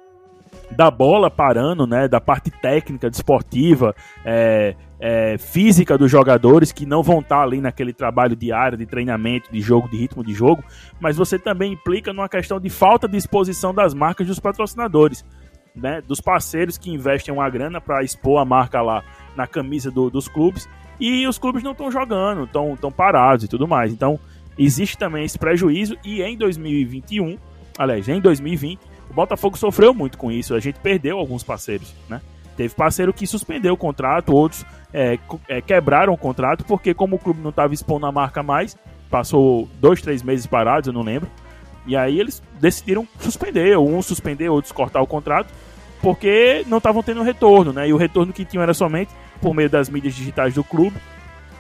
da 0.70 0.90
bola 0.90 1.30
parando, 1.30 1.86
né, 1.86 2.09
da 2.09 2.20
parte 2.20 2.50
técnica, 2.50 3.11
desportiva, 3.11 3.94
é, 4.24 4.74
é, 5.00 5.36
física 5.38 5.98
dos 5.98 6.11
jogadores 6.11 6.72
que 6.72 6.86
não 6.86 7.02
vão 7.02 7.20
estar 7.20 7.42
ali 7.42 7.61
naquele 7.61 7.92
trabalho 7.92 8.34
diário 8.34 8.78
de 8.78 8.86
treinamento, 8.86 9.52
de 9.52 9.61
jogo, 9.61 9.88
de 9.88 9.96
ritmo 9.96 10.24
de 10.24 10.32
jogo, 10.32 10.64
mas 11.00 11.16
você 11.16 11.38
também 11.38 11.72
implica 11.72 12.12
numa 12.12 12.28
questão 12.28 12.59
de 12.59 12.70
falta 12.70 13.07
de 13.07 13.16
exposição 13.16 13.74
das 13.74 13.94
marcas 13.94 14.26
dos 14.26 14.40
patrocinadores, 14.40 15.24
né, 15.74 16.00
dos 16.00 16.20
parceiros 16.20 16.78
que 16.78 16.90
investem 16.90 17.34
uma 17.34 17.48
grana 17.50 17.80
para 17.80 18.02
expor 18.02 18.40
a 18.40 18.44
marca 18.44 18.80
lá 18.80 19.02
na 19.36 19.46
camisa 19.46 19.90
do, 19.90 20.09
dos 20.09 20.28
clubes 20.28 20.68
e 21.00 21.26
os 21.26 21.38
clubes 21.38 21.62
não 21.62 21.72
estão 21.72 21.90
jogando, 21.90 22.44
estão 22.44 22.92
parados 22.92 23.44
e 23.44 23.48
tudo 23.48 23.66
mais. 23.66 23.92
Então 23.92 24.18
existe 24.57 24.96
também 24.96 25.24
esse 25.24 25.38
prejuízo 25.38 25.96
e 26.05 26.22
em 26.22 26.36
2021, 26.36 27.36
aliás, 27.76 28.09
em 28.09 28.20
2020 28.20 28.93
o 29.15 29.23
Botafogo 29.25 29.57
sofreu 29.57 29.95
muito 29.95 30.19
com 30.19 30.33
isso. 30.33 30.57
A 30.57 30.61
gente 30.61 30.81
perdeu 30.81 31.21
alguns 31.21 31.45
parceiros, 31.45 31.95
né? 32.09 32.21
Teve 32.57 32.75
parceiro 32.75 33.12
que 33.12 33.29
suspendeu 33.29 33.75
o 33.75 33.77
contrato, 33.77 34.35
outros 34.35 34.67
é, 34.93 35.19
é, 35.49 35.61
quebraram 35.61 36.12
o 36.12 36.19
contrato, 36.19 36.65
porque 36.65 36.93
como 36.93 37.15
o 37.15 37.19
clube 37.19 37.41
não 37.41 37.51
estava 37.51 37.73
expondo 37.73 38.07
a 38.07 38.12
marca 38.12 38.43
mais, 38.43 38.77
passou 39.09 39.69
dois, 39.81 40.03
três 40.03 40.21
meses 40.21 40.47
parados, 40.47 40.89
eu 40.89 40.93
não 40.93 41.03
lembro. 41.03 41.31
E 41.87 41.97
aí 41.97 42.19
eles 42.19 42.43
decidiram 42.61 43.07
suspender, 43.21 43.79
um 43.79 44.03
suspender, 44.03 44.49
outros 44.49 44.73
cortar 44.73 45.01
o 45.01 45.07
contrato, 45.07 45.53
porque 46.03 46.65
não 46.67 46.79
estavam 46.79 47.03
tendo 47.03 47.23
retorno, 47.23 47.73
né? 47.73 47.89
E 47.89 47.93
o 47.93 47.97
retorno 47.97 48.33
que 48.33 48.45
tinham 48.45 48.65
era 48.65 48.75
somente 48.75 49.12
por 49.41 49.55
meio 49.55 49.71
das 49.71 49.89
mídias 49.89 50.15
digitais 50.15 50.55
do 50.55 50.65
clube. 50.65 50.97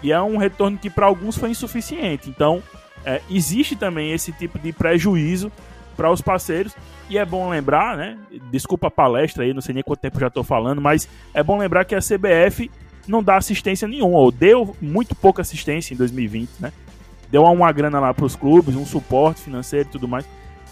E 0.02 0.10
é 0.10 0.20
um 0.20 0.38
retorno 0.38 0.76
que 0.76 0.90
para 0.90 1.06
alguns 1.06 1.36
foi 1.36 1.50
insuficiente. 1.50 2.28
Então, 2.28 2.60
é, 3.04 3.20
existe 3.30 3.76
também 3.76 4.10
esse 4.10 4.32
tipo 4.32 4.58
de 4.58 4.72
prejuízo 4.72 5.52
para 5.94 6.10
os 6.10 6.20
parceiros. 6.20 6.74
E 7.08 7.18
é 7.18 7.24
bom 7.24 7.48
lembrar, 7.48 7.96
né? 7.96 8.18
Desculpa 8.50 8.88
a 8.88 8.90
palestra 8.90 9.44
aí, 9.44 9.54
não 9.54 9.60
sei 9.60 9.74
nem 9.74 9.82
quanto 9.82 10.00
tempo 10.00 10.20
já 10.20 10.28
estou 10.28 10.42
falando, 10.42 10.80
mas 10.80 11.08
é 11.32 11.42
bom 11.42 11.58
lembrar 11.58 11.84
que 11.84 11.94
a 11.94 12.00
CBF 12.00 12.70
não 13.06 13.22
dá 13.22 13.36
assistência 13.36 13.86
nenhuma, 13.86 14.18
ou 14.18 14.30
deu 14.30 14.74
muito 14.80 15.14
pouca 15.14 15.42
assistência 15.42 15.94
em 15.94 15.96
2020, 15.96 16.50
né? 16.60 16.72
Deu 17.30 17.42
uma 17.42 17.72
grana 17.72 18.00
lá 18.00 18.14
para 18.14 18.24
os 18.24 18.36
clubes, 18.36 18.76
um 18.76 18.86
suporte 18.86 19.42
financeiro 19.42 19.88
e 19.88 19.92
tudo 19.92 20.06
mais. 20.06 20.24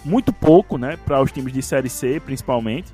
Muito 0.04 0.32
pouco, 0.32 0.78
né? 0.78 0.98
Para 1.04 1.20
os 1.20 1.30
times 1.30 1.52
de 1.52 1.62
Série 1.62 1.88
C, 1.88 2.20
principalmente. 2.20 2.92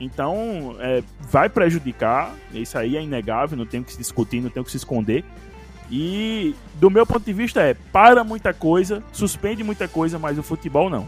Então, 0.00 0.76
é, 0.80 1.02
vai 1.20 1.48
prejudicar, 1.48 2.34
isso 2.54 2.78
aí 2.78 2.96
é 2.96 3.02
inegável, 3.02 3.56
não 3.58 3.66
tem 3.66 3.82
que 3.82 3.92
se 3.92 3.98
discutir, 3.98 4.40
não 4.40 4.48
tem 4.48 4.62
que 4.62 4.70
se 4.70 4.78
esconder. 4.78 5.24
E, 5.90 6.54
do 6.76 6.88
meu 6.88 7.04
ponto 7.04 7.24
de 7.24 7.32
vista, 7.32 7.60
é 7.60 7.74
para 7.74 8.24
muita 8.24 8.54
coisa, 8.54 9.02
suspende 9.12 9.62
muita 9.62 9.88
coisa, 9.88 10.18
mas 10.18 10.38
o 10.38 10.42
futebol 10.42 10.88
não. 10.88 11.06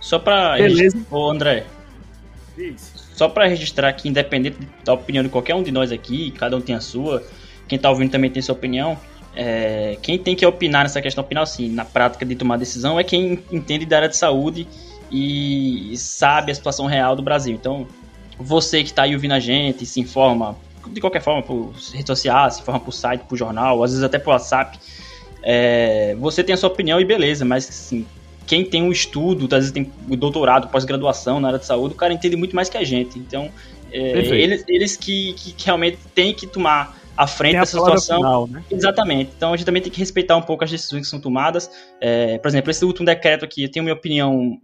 Só 0.00 0.18
pra. 0.18 0.56
Beleza. 0.56 0.98
Ô, 1.10 1.30
André. 1.30 1.64
Isso. 2.56 2.98
Só 3.14 3.28
pra 3.28 3.46
registrar 3.46 3.92
que, 3.92 4.08
independente 4.08 4.58
da 4.84 4.92
opinião 4.92 5.24
de 5.24 5.28
qualquer 5.28 5.54
um 5.54 5.62
de 5.62 5.72
nós 5.72 5.90
aqui, 5.90 6.30
cada 6.32 6.56
um 6.56 6.60
tem 6.60 6.74
a 6.74 6.80
sua, 6.80 7.22
quem 7.66 7.78
tá 7.78 7.90
ouvindo 7.90 8.10
também 8.10 8.30
tem 8.30 8.40
sua 8.40 8.54
opinião. 8.54 8.96
É, 9.34 9.96
quem 10.02 10.18
tem 10.18 10.34
que 10.34 10.44
opinar 10.46 10.84
nessa 10.84 11.00
questão, 11.00 11.22
opinar 11.22 11.42
assim, 11.42 11.68
na 11.68 11.84
prática 11.84 12.24
de 12.24 12.34
tomar 12.34 12.56
decisão, 12.56 12.98
é 12.98 13.04
quem 13.04 13.42
entende 13.50 13.84
da 13.86 13.96
área 13.96 14.08
de 14.08 14.16
saúde 14.16 14.66
e 15.10 15.94
sabe 15.96 16.52
a 16.52 16.54
situação 16.54 16.86
real 16.86 17.14
do 17.16 17.22
Brasil. 17.22 17.54
Então, 17.54 17.86
você 18.38 18.82
que 18.82 18.90
está 18.90 19.02
aí 19.02 19.14
ouvindo 19.14 19.34
a 19.34 19.40
gente, 19.40 19.84
se 19.84 20.00
informa 20.00 20.56
de 20.86 21.00
qualquer 21.00 21.20
forma 21.20 21.42
por 21.42 21.72
redes 21.92 22.06
sociais, 22.06 22.54
se 22.54 22.60
informa 22.62 22.80
por 22.80 22.92
site, 22.92 23.22
por 23.22 23.36
jornal, 23.36 23.82
às 23.82 23.90
vezes 23.90 24.04
até 24.04 24.18
por 24.18 24.30
WhatsApp. 24.30 24.78
É, 25.42 26.16
você 26.18 26.42
tem 26.42 26.54
a 26.54 26.56
sua 26.56 26.68
opinião 26.68 27.00
e 27.00 27.04
beleza, 27.04 27.44
mas 27.44 27.68
assim, 27.68 28.06
quem 28.48 28.64
tem 28.64 28.82
um 28.82 28.90
estudo, 28.90 29.44
às 29.54 29.60
vezes 29.60 29.72
tem 29.72 29.92
o 30.08 30.16
doutorado, 30.16 30.68
pós-graduação 30.68 31.38
na 31.38 31.48
área 31.48 31.58
de 31.60 31.66
saúde, 31.66 31.94
o 31.94 31.96
cara 31.96 32.14
entende 32.14 32.34
muito 32.34 32.56
mais 32.56 32.70
que 32.70 32.78
a 32.78 32.82
gente. 32.82 33.18
Então, 33.18 33.50
é, 33.92 34.18
eles, 34.18 34.64
eles 34.66 34.96
que, 34.96 35.34
que, 35.34 35.54
realmente 35.64 35.98
têm 36.14 36.32
que 36.32 36.46
tomar 36.46 36.98
a 37.14 37.26
frente 37.26 37.58
dessa 37.58 37.78
situação. 37.78 38.16
Final, 38.16 38.46
né? 38.48 38.64
Exatamente. 38.70 39.32
Então 39.36 39.52
a 39.52 39.56
gente 39.56 39.66
também 39.66 39.82
tem 39.82 39.92
que 39.92 39.98
respeitar 39.98 40.34
um 40.36 40.42
pouco 40.42 40.64
as 40.64 40.70
decisões 40.70 41.02
que 41.02 41.08
são 41.08 41.20
tomadas. 41.20 41.70
É, 42.00 42.38
por 42.38 42.48
exemplo, 42.48 42.70
esse 42.70 42.84
último 42.84 43.04
decreto 43.04 43.44
aqui, 43.44 43.64
eu 43.64 43.70
tenho 43.70 43.84
minha 43.84 43.94
opinião 43.94 44.58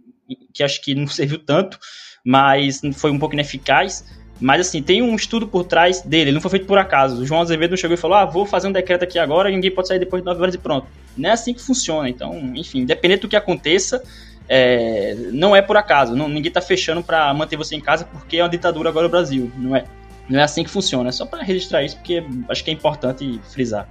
que 0.51 0.63
acho 0.63 0.81
que 0.81 0.95
não 0.95 1.05
serviu 1.07 1.37
tanto, 1.37 1.77
mas 2.25 2.81
foi 2.95 3.11
um 3.11 3.19
pouco 3.19 3.35
ineficaz. 3.35 4.03
Mas 4.39 4.67
assim, 4.67 4.81
tem 4.81 5.01
um 5.01 5.15
estudo 5.15 5.47
por 5.47 5.63
trás 5.63 6.01
dele, 6.01 6.29
ele 6.29 6.33
não 6.33 6.41
foi 6.41 6.51
feito 6.51 6.65
por 6.65 6.77
acaso. 6.77 7.21
O 7.21 7.25
João 7.25 7.41
Azevedo 7.41 7.71
não 7.71 7.77
chegou 7.77 7.95
e 7.95 7.97
falou: 7.97 8.17
ah, 8.17 8.25
vou 8.25 8.45
fazer 8.45 8.67
um 8.67 8.71
decreto 8.71 9.03
aqui 9.03 9.17
agora 9.17 9.49
e 9.49 9.53
ninguém 9.53 9.71
pode 9.71 9.87
sair 9.87 9.99
depois 9.99 10.21
de 10.21 10.25
9 10.25 10.41
horas 10.41 10.55
e 10.55 10.57
pronto. 10.57 10.87
Não 11.17 11.29
é 11.29 11.33
assim 11.33 11.53
que 11.53 11.61
funciona. 11.61 12.09
Então, 12.09 12.35
enfim, 12.55 12.79
independente 12.79 13.21
do 13.21 13.27
que 13.29 13.35
aconteça, 13.35 14.03
é, 14.47 15.15
não 15.31 15.55
é 15.55 15.61
por 15.61 15.77
acaso. 15.77 16.15
Não, 16.15 16.27
ninguém 16.27 16.49
está 16.49 16.61
fechando 16.61 17.01
para 17.01 17.33
manter 17.33 17.55
você 17.55 17.75
em 17.75 17.81
casa 17.81 18.05
porque 18.05 18.37
é 18.37 18.43
uma 18.43 18.49
ditadura 18.49 18.89
agora 18.89 19.05
no 19.05 19.11
Brasil. 19.11 19.51
Não 19.57 19.75
é, 19.75 19.85
não 20.27 20.39
é 20.39 20.43
assim 20.43 20.63
que 20.63 20.69
funciona. 20.69 21.09
É 21.09 21.11
só 21.11 21.25
para 21.25 21.41
registrar 21.41 21.83
isso 21.83 21.95
porque 21.95 22.23
acho 22.49 22.63
que 22.63 22.69
é 22.69 22.73
importante 22.73 23.39
frisar. 23.51 23.87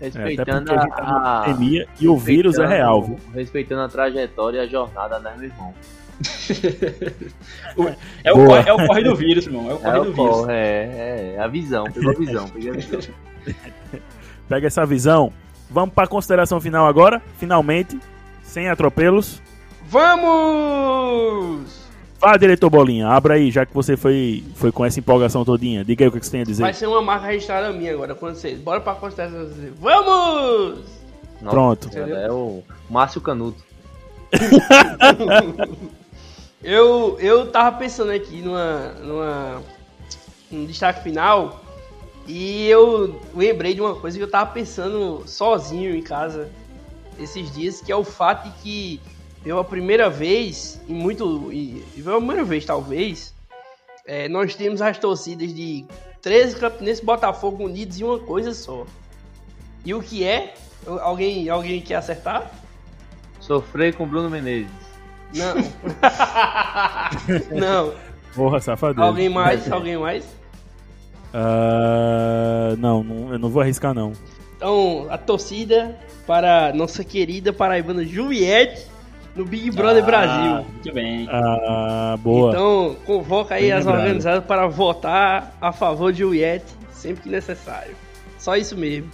Respeitando 0.00 0.72
é, 0.72 0.76
a, 0.76 0.82
a, 0.82 1.44
pandemia 1.44 1.86
e 2.00 2.08
o 2.08 2.16
vírus 2.16 2.58
é 2.58 2.66
real. 2.66 3.02
Viu? 3.02 3.20
Respeitando 3.32 3.82
a 3.82 3.88
trajetória 3.88 4.58
e 4.58 4.60
a 4.60 4.66
jornada, 4.66 5.20
né, 5.20 5.32
meu 5.36 5.48
irmão? 5.48 5.72
É, 8.24 8.32
o 8.32 8.46
corre, 8.46 8.68
é 8.68 8.72
o 8.72 8.86
corre 8.86 9.04
do 9.04 9.14
vírus, 9.16 9.46
irmão. 9.46 9.70
É 9.70 9.74
o 9.74 9.78
corre 9.78 9.90
é 9.90 9.94
do 9.94 10.00
o 10.00 10.12
vírus. 10.12 10.36
Corre, 10.36 10.52
é, 10.52 11.34
é, 11.36 11.40
a 11.40 11.46
visão, 11.46 11.84
pegou 11.84 12.10
a 12.10 12.14
visão, 12.14 12.44
a 12.44 12.58
visão. 12.58 13.00
Pega 14.48 14.66
essa 14.66 14.84
visão. 14.84 15.32
Vamos 15.70 15.94
para 15.94 16.04
a 16.04 16.08
consideração 16.08 16.60
final 16.60 16.86
agora, 16.86 17.22
finalmente, 17.38 17.98
sem 18.42 18.68
atropelos. 18.68 19.40
Vamos! 19.86 21.82
Vá, 22.20 22.36
diretor 22.36 22.70
Bolinha, 22.70 23.08
abra 23.08 23.34
aí, 23.34 23.50
já 23.50 23.66
que 23.66 23.74
você 23.74 23.96
foi, 23.96 24.44
foi 24.54 24.70
com 24.70 24.84
essa 24.84 25.00
empolgação 25.00 25.44
todinha. 25.44 25.84
Diga 25.84 26.04
aí 26.04 26.08
o 26.08 26.12
que 26.12 26.24
você 26.24 26.30
tem 26.30 26.42
a 26.42 26.44
dizer. 26.44 26.62
Vai 26.62 26.72
ser 26.72 26.86
uma 26.86 27.02
marca 27.02 27.26
registrada 27.26 27.72
minha 27.72 27.92
agora, 27.92 28.14
quando 28.14 28.36
vocês. 28.36 28.60
Bora 28.60 28.80
pra 28.80 28.94
constelação. 28.94 29.50
Vamos! 29.80 30.84
Pronto. 31.40 31.90
É 31.98 32.30
o 32.30 32.62
Márcio 32.88 33.20
Canuto. 33.20 33.64
eu, 36.62 37.18
eu 37.20 37.50
tava 37.50 37.76
pensando 37.78 38.12
aqui 38.12 38.40
numa, 38.40 38.92
numa, 39.00 39.62
num 40.50 40.64
destaque 40.64 41.02
final 41.02 41.60
e 42.26 42.68
eu 42.68 43.20
lembrei 43.34 43.74
de 43.74 43.80
uma 43.80 43.96
coisa 43.96 44.16
que 44.16 44.22
eu 44.22 44.30
tava 44.30 44.52
pensando 44.52 45.22
sozinho 45.26 45.94
em 45.94 46.02
casa 46.02 46.50
esses 47.18 47.52
dias, 47.52 47.80
que 47.80 47.90
é 47.90 47.96
o 47.96 48.04
fato 48.04 48.48
de 48.48 48.58
que 48.62 49.00
pela 49.42 49.64
primeira 49.64 50.08
vez, 50.08 50.80
e 50.88 50.92
muito. 50.92 51.52
E, 51.52 51.84
pela 51.96 52.18
primeira 52.18 52.44
vez, 52.44 52.64
talvez, 52.64 53.34
é, 54.06 54.28
nós 54.28 54.54
temos 54.54 54.80
as 54.80 54.98
torcidas 54.98 55.52
de 55.52 55.84
13 56.20 56.56
Campinenses 56.56 57.04
Botafogo 57.04 57.64
unidos 57.64 58.00
em 58.00 58.04
uma 58.04 58.18
coisa 58.18 58.54
só. 58.54 58.86
E 59.84 59.92
o 59.92 60.00
que 60.00 60.24
é? 60.24 60.54
Alguém, 60.86 61.48
alguém 61.48 61.80
quer 61.80 61.96
acertar? 61.96 62.50
Sofrer 63.40 63.94
com 63.94 64.06
Bruno 64.06 64.30
Menezes. 64.30 64.81
Não. 65.34 65.54
não. 67.58 67.94
Porra, 68.34 68.60
safadeza. 68.60 69.06
Alguém 69.06 69.28
mais? 69.28 69.70
Alguém 69.70 69.96
mais? 69.96 70.24
Uh, 71.34 72.76
não, 72.78 73.02
não, 73.02 73.32
eu 73.32 73.38
não 73.38 73.48
vou 73.48 73.62
arriscar 73.62 73.94
não. 73.94 74.12
Então, 74.56 75.06
a 75.10 75.18
torcida 75.18 75.98
para 76.26 76.72
nossa 76.72 77.02
querida 77.02 77.52
paraibana 77.52 78.04
Juliette 78.04 78.86
no 79.34 79.44
Big 79.44 79.70
Brother 79.70 80.02
ah, 80.02 80.06
Brasil. 80.06 80.66
Muito 80.72 80.92
bem. 80.92 81.26
Ah, 81.30 82.16
boa. 82.20 82.50
Então, 82.50 82.96
convoca 83.04 83.54
aí 83.54 83.62
bem 83.62 83.72
as 83.72 83.84
lembrado. 83.84 84.02
organizadas 84.02 84.44
para 84.44 84.66
votar 84.66 85.56
a 85.60 85.72
favor 85.72 86.12
de 86.12 86.20
Juliette 86.20 86.66
sempre 86.92 87.24
que 87.24 87.28
necessário. 87.28 87.96
Só 88.38 88.56
isso 88.56 88.76
mesmo. 88.76 89.10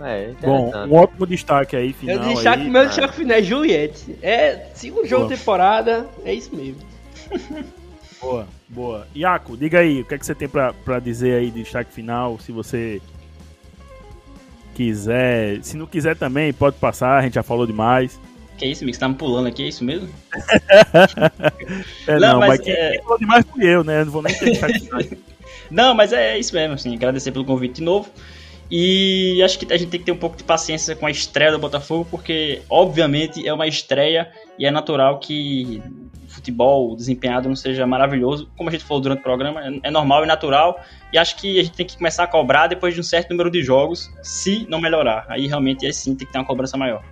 É, 0.00 0.32
Bom, 0.42 0.70
um 0.86 0.94
ótimo 0.94 1.26
destaque 1.26 1.74
aí, 1.74 1.92
final. 1.92 2.16
Eu 2.16 2.34
destaque 2.34 2.62
aí, 2.62 2.70
meu 2.70 2.86
destaque 2.86 3.14
final 3.14 3.36
é 3.38 3.42
Juliette. 3.42 4.18
É 4.22 4.66
segundo 4.74 5.06
jogo 5.06 5.28
da 5.28 5.36
temporada, 5.36 6.06
é 6.24 6.34
isso 6.34 6.54
mesmo. 6.54 6.80
Boa, 8.20 8.48
boa. 8.68 9.06
Iaco, 9.14 9.56
diga 9.56 9.80
aí, 9.80 10.00
o 10.00 10.04
que, 10.04 10.14
é 10.14 10.18
que 10.18 10.24
você 10.24 10.34
tem 10.34 10.48
pra, 10.48 10.72
pra 10.72 10.98
dizer 10.98 11.38
aí 11.38 11.50
de 11.50 11.62
destaque 11.62 11.92
final? 11.92 12.38
Se 12.40 12.50
você 12.50 13.00
quiser. 14.74 15.62
Se 15.62 15.76
não 15.76 15.86
quiser 15.86 16.16
também, 16.16 16.52
pode 16.52 16.76
passar, 16.76 17.18
a 17.18 17.22
gente 17.22 17.34
já 17.34 17.42
falou 17.42 17.66
demais. 17.66 18.18
Que 18.56 18.64
é 18.64 18.68
isso, 18.68 18.84
Mix? 18.84 18.96
Tá 18.96 19.08
me 19.08 19.14
pulando 19.14 19.48
aqui, 19.48 19.62
é 19.62 19.68
isso 19.68 19.84
mesmo? 19.84 20.08
é, 22.08 22.18
não, 22.18 22.32
não, 22.32 22.38
mas, 22.40 22.48
mas 22.48 22.60
quem, 22.60 22.72
é... 22.72 22.90
quem 22.92 23.02
falou 23.02 23.18
demais 23.18 23.46
fui 23.46 23.66
eu, 23.66 23.84
né? 23.84 24.00
Eu 24.00 24.04
não 24.06 24.12
vou 24.12 24.22
nem 24.22 24.34
ter 24.34 24.50
destaque 24.50 24.80
final. 24.80 25.00
Não, 25.68 25.94
mas 25.94 26.12
é 26.12 26.38
isso 26.38 26.54
mesmo, 26.54 26.74
assim, 26.74 26.94
agradecer 26.94 27.32
pelo 27.32 27.44
convite 27.44 27.76
de 27.76 27.82
novo. 27.82 28.08
E 28.70 29.40
acho 29.44 29.58
que 29.58 29.72
a 29.72 29.76
gente 29.76 29.90
tem 29.90 30.00
que 30.00 30.06
ter 30.06 30.12
um 30.12 30.16
pouco 30.16 30.36
de 30.36 30.42
paciência 30.42 30.96
com 30.96 31.06
a 31.06 31.10
estreia 31.10 31.52
do 31.52 31.58
Botafogo, 31.58 32.06
porque 32.10 32.62
obviamente 32.68 33.46
é 33.46 33.52
uma 33.52 33.66
estreia 33.66 34.30
e 34.58 34.66
é 34.66 34.70
natural 34.70 35.18
que 35.18 35.80
futebol 36.36 36.94
desempenhado 36.94 37.48
não 37.48 37.56
seja 37.56 37.86
maravilhoso, 37.86 38.48
como 38.56 38.68
a 38.68 38.72
gente 38.72 38.84
falou 38.84 39.00
durante 39.00 39.20
o 39.20 39.22
programa, 39.22 39.60
é 39.82 39.90
normal 39.90 40.24
e 40.24 40.26
natural, 40.26 40.80
e 41.12 41.16
acho 41.16 41.36
que 41.36 41.58
a 41.58 41.62
gente 41.62 41.74
tem 41.74 41.86
que 41.86 41.96
começar 41.96 42.24
a 42.24 42.26
cobrar 42.26 42.66
depois 42.66 42.92
de 42.92 43.00
um 43.00 43.02
certo 43.02 43.30
número 43.30 43.50
de 43.50 43.62
jogos, 43.62 44.10
se 44.22 44.66
não 44.68 44.80
melhorar. 44.80 45.24
Aí 45.28 45.46
realmente 45.46 45.86
é 45.86 45.92
sim, 45.92 46.14
tem 46.14 46.26
que 46.26 46.32
ter 46.32 46.38
uma 46.38 46.44
cobrança 46.44 46.76
maior. 46.76 47.02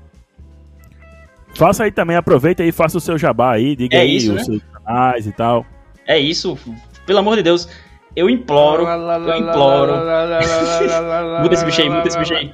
Faça 1.54 1.84
aí 1.84 1.92
também, 1.92 2.16
aproveita 2.16 2.62
aí, 2.62 2.72
faça 2.72 2.98
o 2.98 3.00
seu 3.00 3.16
jabá 3.16 3.52
aí, 3.52 3.74
diga 3.74 3.96
é 3.96 4.00
aí 4.00 4.16
isso, 4.16 4.30
os 4.30 4.36
né? 4.36 4.44
seus 4.44 4.62
canais 4.62 5.26
e 5.26 5.32
tal. 5.32 5.64
É 6.06 6.18
isso, 6.18 6.58
pelo 7.06 7.20
amor 7.20 7.36
de 7.36 7.42
Deus, 7.42 7.68
eu 8.16 8.30
imploro, 8.30 8.86
eu 8.86 9.36
imploro. 9.36 9.92
muda 11.42 11.54
esse 11.54 11.64
bicho 11.64 11.82
aí, 11.82 11.88
muda 11.88 12.08
esse 12.08 12.18
bicho 12.18 12.34
aí. 12.34 12.52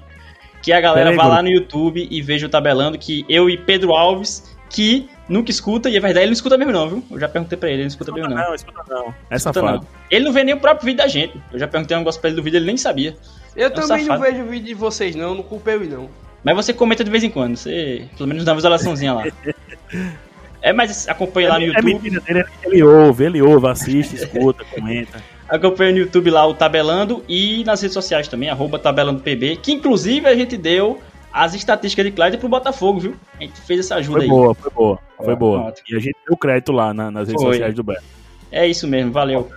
Que 0.63 0.73
a 0.73 0.81
galera 0.81 1.15
vá 1.15 1.27
lá 1.27 1.43
no 1.43 1.49
YouTube 1.49 2.07
e 2.11 2.23
veja 2.23 2.47
o 2.47 2.49
tabelando 2.51 2.99
que 2.99 3.25
eu 3.29 3.49
e 3.49 3.57
Pedro 3.57 3.93
Alves, 3.93 4.57
que 4.69 5.09
nunca 5.29 5.51
escuta, 5.51 5.89
e 5.89 5.97
é 5.97 6.01
verdade, 6.01 6.25
ele 6.25 6.31
não 6.31 6.35
escuta 6.35 6.59
mesmo 6.59 6.73
não, 6.73 6.89
viu? 6.89 7.05
Eu 7.11 7.21
já 7.21 7.29
perguntei 7.29 7.57
pra 7.57 7.69
ele, 7.69 7.77
ele 7.77 7.83
não 7.85 7.89
escuta, 7.89 8.11
escuta 8.11 8.29
mesmo 8.29 8.37
não. 8.37 8.49
Não, 8.49 8.55
escuta 8.55 8.83
não. 8.89 9.15
É 9.31 9.39
safado. 9.39 9.67
Não. 9.67 9.87
Ele 10.11 10.25
não 10.25 10.33
vê 10.33 10.45
nem 10.45 10.55
o 10.55 10.61
próprio 10.61 10.87
vídeo 10.87 10.99
da 10.99 11.09
gente. 11.09 11.41
Eu 11.53 11.59
já 11.59 11.69
perguntei 11.69 11.97
um 11.97 12.01
negócio 12.01 12.21
pra 12.21 12.29
ele 12.29 12.37
do 12.37 12.43
vídeo, 12.43 12.59
ele 12.59 12.67
nem 12.67 12.77
sabia. 12.77 13.17
Eu 13.57 13.67
é 13.67 13.71
também 13.71 14.05
não 14.05 14.19
vejo 14.19 14.43
o 14.43 14.47
vídeo 14.47 14.67
de 14.67 14.75
vocês 14.75 15.15
não, 15.15 15.35
não 15.35 15.43
culpei 15.43 15.75
ele 15.75 15.89
não. 15.89 16.09
Mas 16.43 16.57
você 16.57 16.73
comenta 16.73 17.05
de 17.05 17.11
vez 17.11 17.23
em 17.23 17.31
quando, 17.31 17.57
você 17.57 18.07
pelo 18.17 18.29
menos 18.29 18.45
dá 18.45 18.53
uma 18.53 18.57
visualizaçãozinha 18.57 19.15
lá. 19.15 19.25
É, 20.63 20.75
mas 20.75 21.09
acompanha 21.09 21.49
lá 21.49 21.59
no 21.59 21.65
é 21.65 21.67
YouTube. 21.69 21.91
É 21.91 21.95
mentira 21.95 22.21
dele, 22.21 22.45
ele 22.65 22.83
ouve, 22.83 23.25
ele 23.25 23.41
ouve, 23.41 23.67
assiste, 23.67 24.17
escuta, 24.17 24.63
comenta. 24.65 25.23
Acompanha 25.51 25.91
no 25.91 25.99
YouTube 25.99 26.31
lá 26.31 26.47
o 26.47 26.55
Tabelando 26.55 27.25
e 27.29 27.65
nas 27.65 27.83
redes 27.83 27.95
sociais 27.95 28.29
também, 28.29 28.49
arroba 28.49 28.79
TabelandoPB, 28.79 29.57
que 29.57 29.73
inclusive 29.73 30.29
a 30.29 30.35
gente 30.35 30.57
deu 30.57 31.01
as 31.33 31.55
estatísticas 31.55 32.07
de 32.07 32.13
Clyde 32.13 32.39
pro 32.39 32.49
Botafogo, 32.49 33.01
viu? 33.01 33.17
A 33.39 33.43
gente 33.43 33.61
fez 33.61 33.81
essa 33.81 33.97
ajuda 33.97 34.19
foi 34.19 34.25
aí. 34.25 34.29
Boa, 34.29 34.55
foi 34.55 34.71
boa, 34.71 34.99
foi 35.17 35.37
boa. 35.37 35.63
Pronto. 35.63 35.83
E 35.89 35.97
a 35.97 35.99
gente 35.99 36.17
deu 36.27 36.37
crédito 36.37 36.71
lá 36.71 36.95
na, 36.95 37.11
nas 37.11 37.27
redes 37.27 37.43
foi. 37.43 37.55
sociais 37.55 37.75
do 37.75 37.83
Beto. 37.83 38.05
É 38.53 38.67
isso 38.67 38.87
mesmo, 38.87 39.11
valeu. 39.13 39.51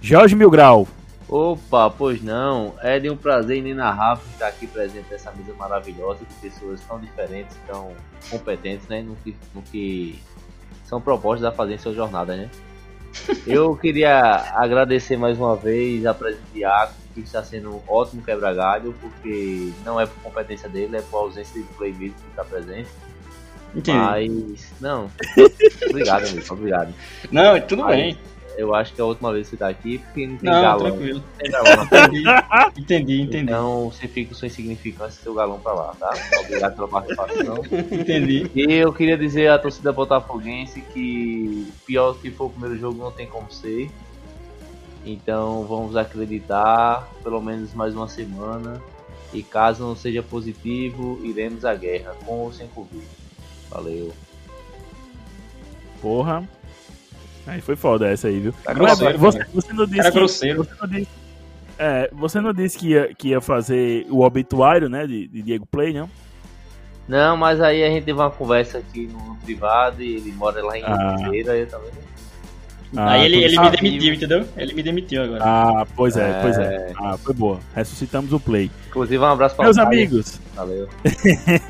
Jorge 0.00 0.34
Milgrau. 0.34 0.88
Opa, 1.28 1.90
pois 1.90 2.22
não. 2.22 2.74
É 2.80 2.98
de 2.98 3.10
um 3.10 3.16
prazer 3.16 3.58
inenarrável 3.58 4.24
estar 4.32 4.46
aqui 4.46 4.66
presente 4.66 5.06
nessa 5.10 5.30
mesa 5.32 5.52
maravilhosa 5.52 6.20
de 6.20 6.34
pessoas 6.48 6.80
tão 6.88 6.98
diferentes, 6.98 7.54
tão 7.66 7.92
competentes, 8.30 8.88
né? 8.88 9.02
No 9.02 9.14
que, 9.16 9.36
no 9.54 9.60
que 9.60 10.18
são 10.84 10.98
propostas 10.98 11.44
a 11.44 11.52
fazer 11.52 11.74
em 11.74 11.78
sua 11.78 11.92
jornada, 11.92 12.34
né? 12.34 12.48
Eu 13.46 13.76
queria 13.76 14.18
agradecer 14.54 15.16
mais 15.16 15.38
uma 15.38 15.56
vez 15.56 16.04
a 16.06 16.14
presença 16.14 16.42
de 16.52 16.60
Iaco, 16.60 16.94
que 17.14 17.20
está 17.20 17.42
sendo 17.42 17.74
um 17.76 17.80
ótimo 17.88 18.22
quebra-galho, 18.22 18.94
porque 19.00 19.70
não 19.84 20.00
é 20.00 20.06
por 20.06 20.22
competência 20.22 20.68
dele, 20.68 20.96
é 20.96 21.02
por 21.02 21.18
ausência 21.18 21.60
de 21.60 21.66
play 21.74 21.92
mesmo 21.92 22.14
que 22.14 22.30
está 22.30 22.44
presente. 22.44 22.88
Entendi. 23.74 23.98
Mas, 23.98 24.72
não. 24.80 25.10
obrigado, 25.88 26.26
amigo, 26.26 26.52
obrigado. 26.52 26.94
Não, 27.30 27.60
tudo 27.60 27.82
Mas, 27.82 27.96
bem. 27.96 28.18
Eu 28.58 28.74
acho 28.74 28.92
que 28.92 29.00
é 29.00 29.04
a 29.04 29.06
última 29.06 29.32
vez 29.32 29.46
que 29.46 29.50
você 29.50 29.56
tá 29.56 29.68
aqui, 29.68 29.98
porque 29.98 30.26
não 30.26 30.36
tem 30.36 30.50
não, 30.50 30.60
galão. 30.60 30.90
Tranquilo. 30.90 31.22
Tem 31.38 31.48
galão 31.48 31.84
entendi, 31.84 32.24
entendi, 32.76 33.20
entendi. 33.20 33.44
Então 33.44 33.88
você 33.88 34.08
fica 34.08 34.30
com 34.30 34.34
sua 34.34 34.48
insignificância 34.48 35.20
e 35.20 35.22
seu 35.22 35.32
galão 35.32 35.60
pra 35.60 35.72
lá, 35.72 35.94
tá? 35.94 36.12
Obrigado 36.40 36.74
pela 36.74 36.88
participação. 36.88 37.62
Entendi. 37.92 38.50
E 38.56 38.72
eu 38.72 38.92
queria 38.92 39.16
dizer 39.16 39.48
à 39.48 39.60
torcida 39.60 39.92
botafoguense 39.92 40.80
que 40.80 41.72
pior 41.86 42.14
que 42.14 42.32
for 42.32 42.46
o 42.46 42.50
primeiro 42.50 42.76
jogo 42.76 43.00
não 43.00 43.12
tem 43.12 43.28
como 43.28 43.48
ser. 43.52 43.88
Então 45.06 45.64
vamos 45.64 45.94
acreditar 45.94 47.08
pelo 47.22 47.40
menos 47.40 47.72
mais 47.74 47.94
uma 47.94 48.08
semana. 48.08 48.82
E 49.32 49.40
caso 49.40 49.84
não 49.84 49.94
seja 49.94 50.20
positivo, 50.20 51.20
iremos 51.22 51.64
à 51.64 51.76
guerra, 51.76 52.16
com 52.26 52.40
ou 52.40 52.52
sem 52.52 52.66
Covid. 52.66 53.06
Valeu. 53.70 54.12
Porra, 56.02 56.48
Aí 57.48 57.62
foi 57.62 57.76
foda 57.76 58.06
essa 58.06 58.28
aí, 58.28 58.38
viu? 58.40 58.54
Tá 58.62 58.74
grosseiro, 58.74 59.18
você, 59.18 59.44
você, 59.54 59.72
não 59.72 59.86
disse. 59.86 60.00
Era 60.00 60.10
que, 60.12 60.18
grosseiro. 60.18 60.64
Você 60.64 60.74
não 60.80 60.88
disse, 60.88 61.08
é, 61.78 62.10
você 62.12 62.40
não 62.40 62.52
disse 62.52 62.78
que 62.78 62.88
ia, 62.88 63.14
que 63.14 63.28
ia 63.28 63.40
fazer 63.40 64.06
o 64.10 64.20
obituário, 64.20 64.88
né? 64.88 65.06
De, 65.06 65.26
de 65.28 65.42
Diego 65.42 65.64
Play, 65.64 65.94
não? 65.94 66.10
Não, 67.08 67.38
mas 67.38 67.58
aí 67.60 67.82
a 67.82 67.88
gente 67.88 68.04
teve 68.04 68.18
uma 68.18 68.30
conversa 68.30 68.78
aqui 68.78 69.06
no 69.06 69.34
privado 69.36 70.02
e 70.02 70.16
ele 70.16 70.32
mora 70.32 70.62
lá 70.62 70.76
em 70.76 70.84
ah. 70.84 71.16
Ribeira, 71.16 71.56
eu 71.56 71.66
também. 71.66 71.90
Ah, 72.96 73.12
aí 73.12 73.24
ele, 73.24 73.44
ele 73.44 73.58
me 73.58 73.70
demitiu, 73.70 74.14
entendeu? 74.14 74.48
Ele 74.56 74.74
me 74.74 74.82
demitiu 74.82 75.22
agora. 75.22 75.42
Ah, 75.42 75.86
pois 75.96 76.16
é, 76.16 76.30
é, 76.30 76.42
pois 76.42 76.58
é. 76.58 76.92
Ah, 76.98 77.16
foi 77.16 77.34
boa. 77.34 77.60
Ressuscitamos 77.74 78.32
o 78.32 78.40
play. 78.40 78.70
Inclusive, 78.88 79.18
um 79.18 79.26
abraço 79.26 79.56
para 79.56 79.64
Meus 79.64 79.78
amigos. 79.78 80.40
Valeu. 80.54 80.88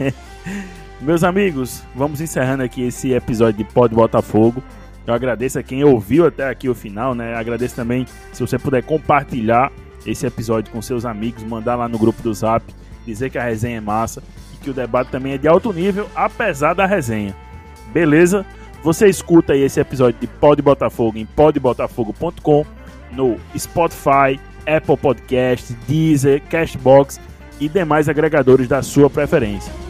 Meus 1.01 1.23
amigos, 1.23 1.85
vamos 1.95 2.21
encerrando 2.21 2.65
aqui 2.65 2.83
esse 2.83 3.13
episódio 3.13 3.65
de 3.65 3.73
Pod 3.73 3.95
Botafogo. 3.95 4.63
Eu 5.09 5.14
agradeço 5.14 5.59
a 5.59 5.62
quem 5.62 5.82
ouviu 5.82 6.26
até 6.26 6.47
aqui 6.51 6.68
o 6.68 6.74
final, 6.74 7.14
né? 7.14 7.35
Agradeço 7.35 7.74
também 7.74 8.05
se 8.30 8.43
você 8.43 8.59
puder 8.59 8.82
compartilhar 8.82 9.72
esse 10.05 10.26
episódio 10.26 10.70
com 10.70 10.82
seus 10.82 11.06
amigos, 11.06 11.43
mandar 11.44 11.76
lá 11.76 11.89
no 11.89 11.98
grupo 11.98 12.20
do 12.20 12.32
Zap, 12.35 12.62
dizer 13.06 13.30
que 13.30 13.39
a 13.39 13.43
resenha 13.43 13.78
é 13.78 13.80
massa 13.80 14.22
e 14.52 14.59
que 14.59 14.68
o 14.68 14.74
debate 14.74 15.10
também 15.10 15.32
é 15.32 15.39
de 15.39 15.48
alto 15.48 15.72
nível, 15.72 16.06
apesar 16.14 16.74
da 16.74 16.85
resenha. 16.85 17.35
Beleza? 17.90 18.44
Você 18.82 19.09
escuta 19.09 19.55
aí 19.55 19.62
esse 19.62 19.80
episódio 19.80 20.20
de 20.20 20.26
Pod 20.26 20.60
Botafogo 20.60 21.16
em 21.16 21.24
podbotafogo.com, 21.24 22.66
no 23.10 23.39
Spotify, 23.56 24.39
Apple 24.66 24.98
Podcasts, 24.98 25.74
Deezer, 25.89 26.43
Cashbox 26.51 27.18
e 27.59 27.66
demais 27.66 28.10
agregadores 28.10 28.68
da 28.68 28.82
sua 28.82 29.09
preferência. 29.09 29.88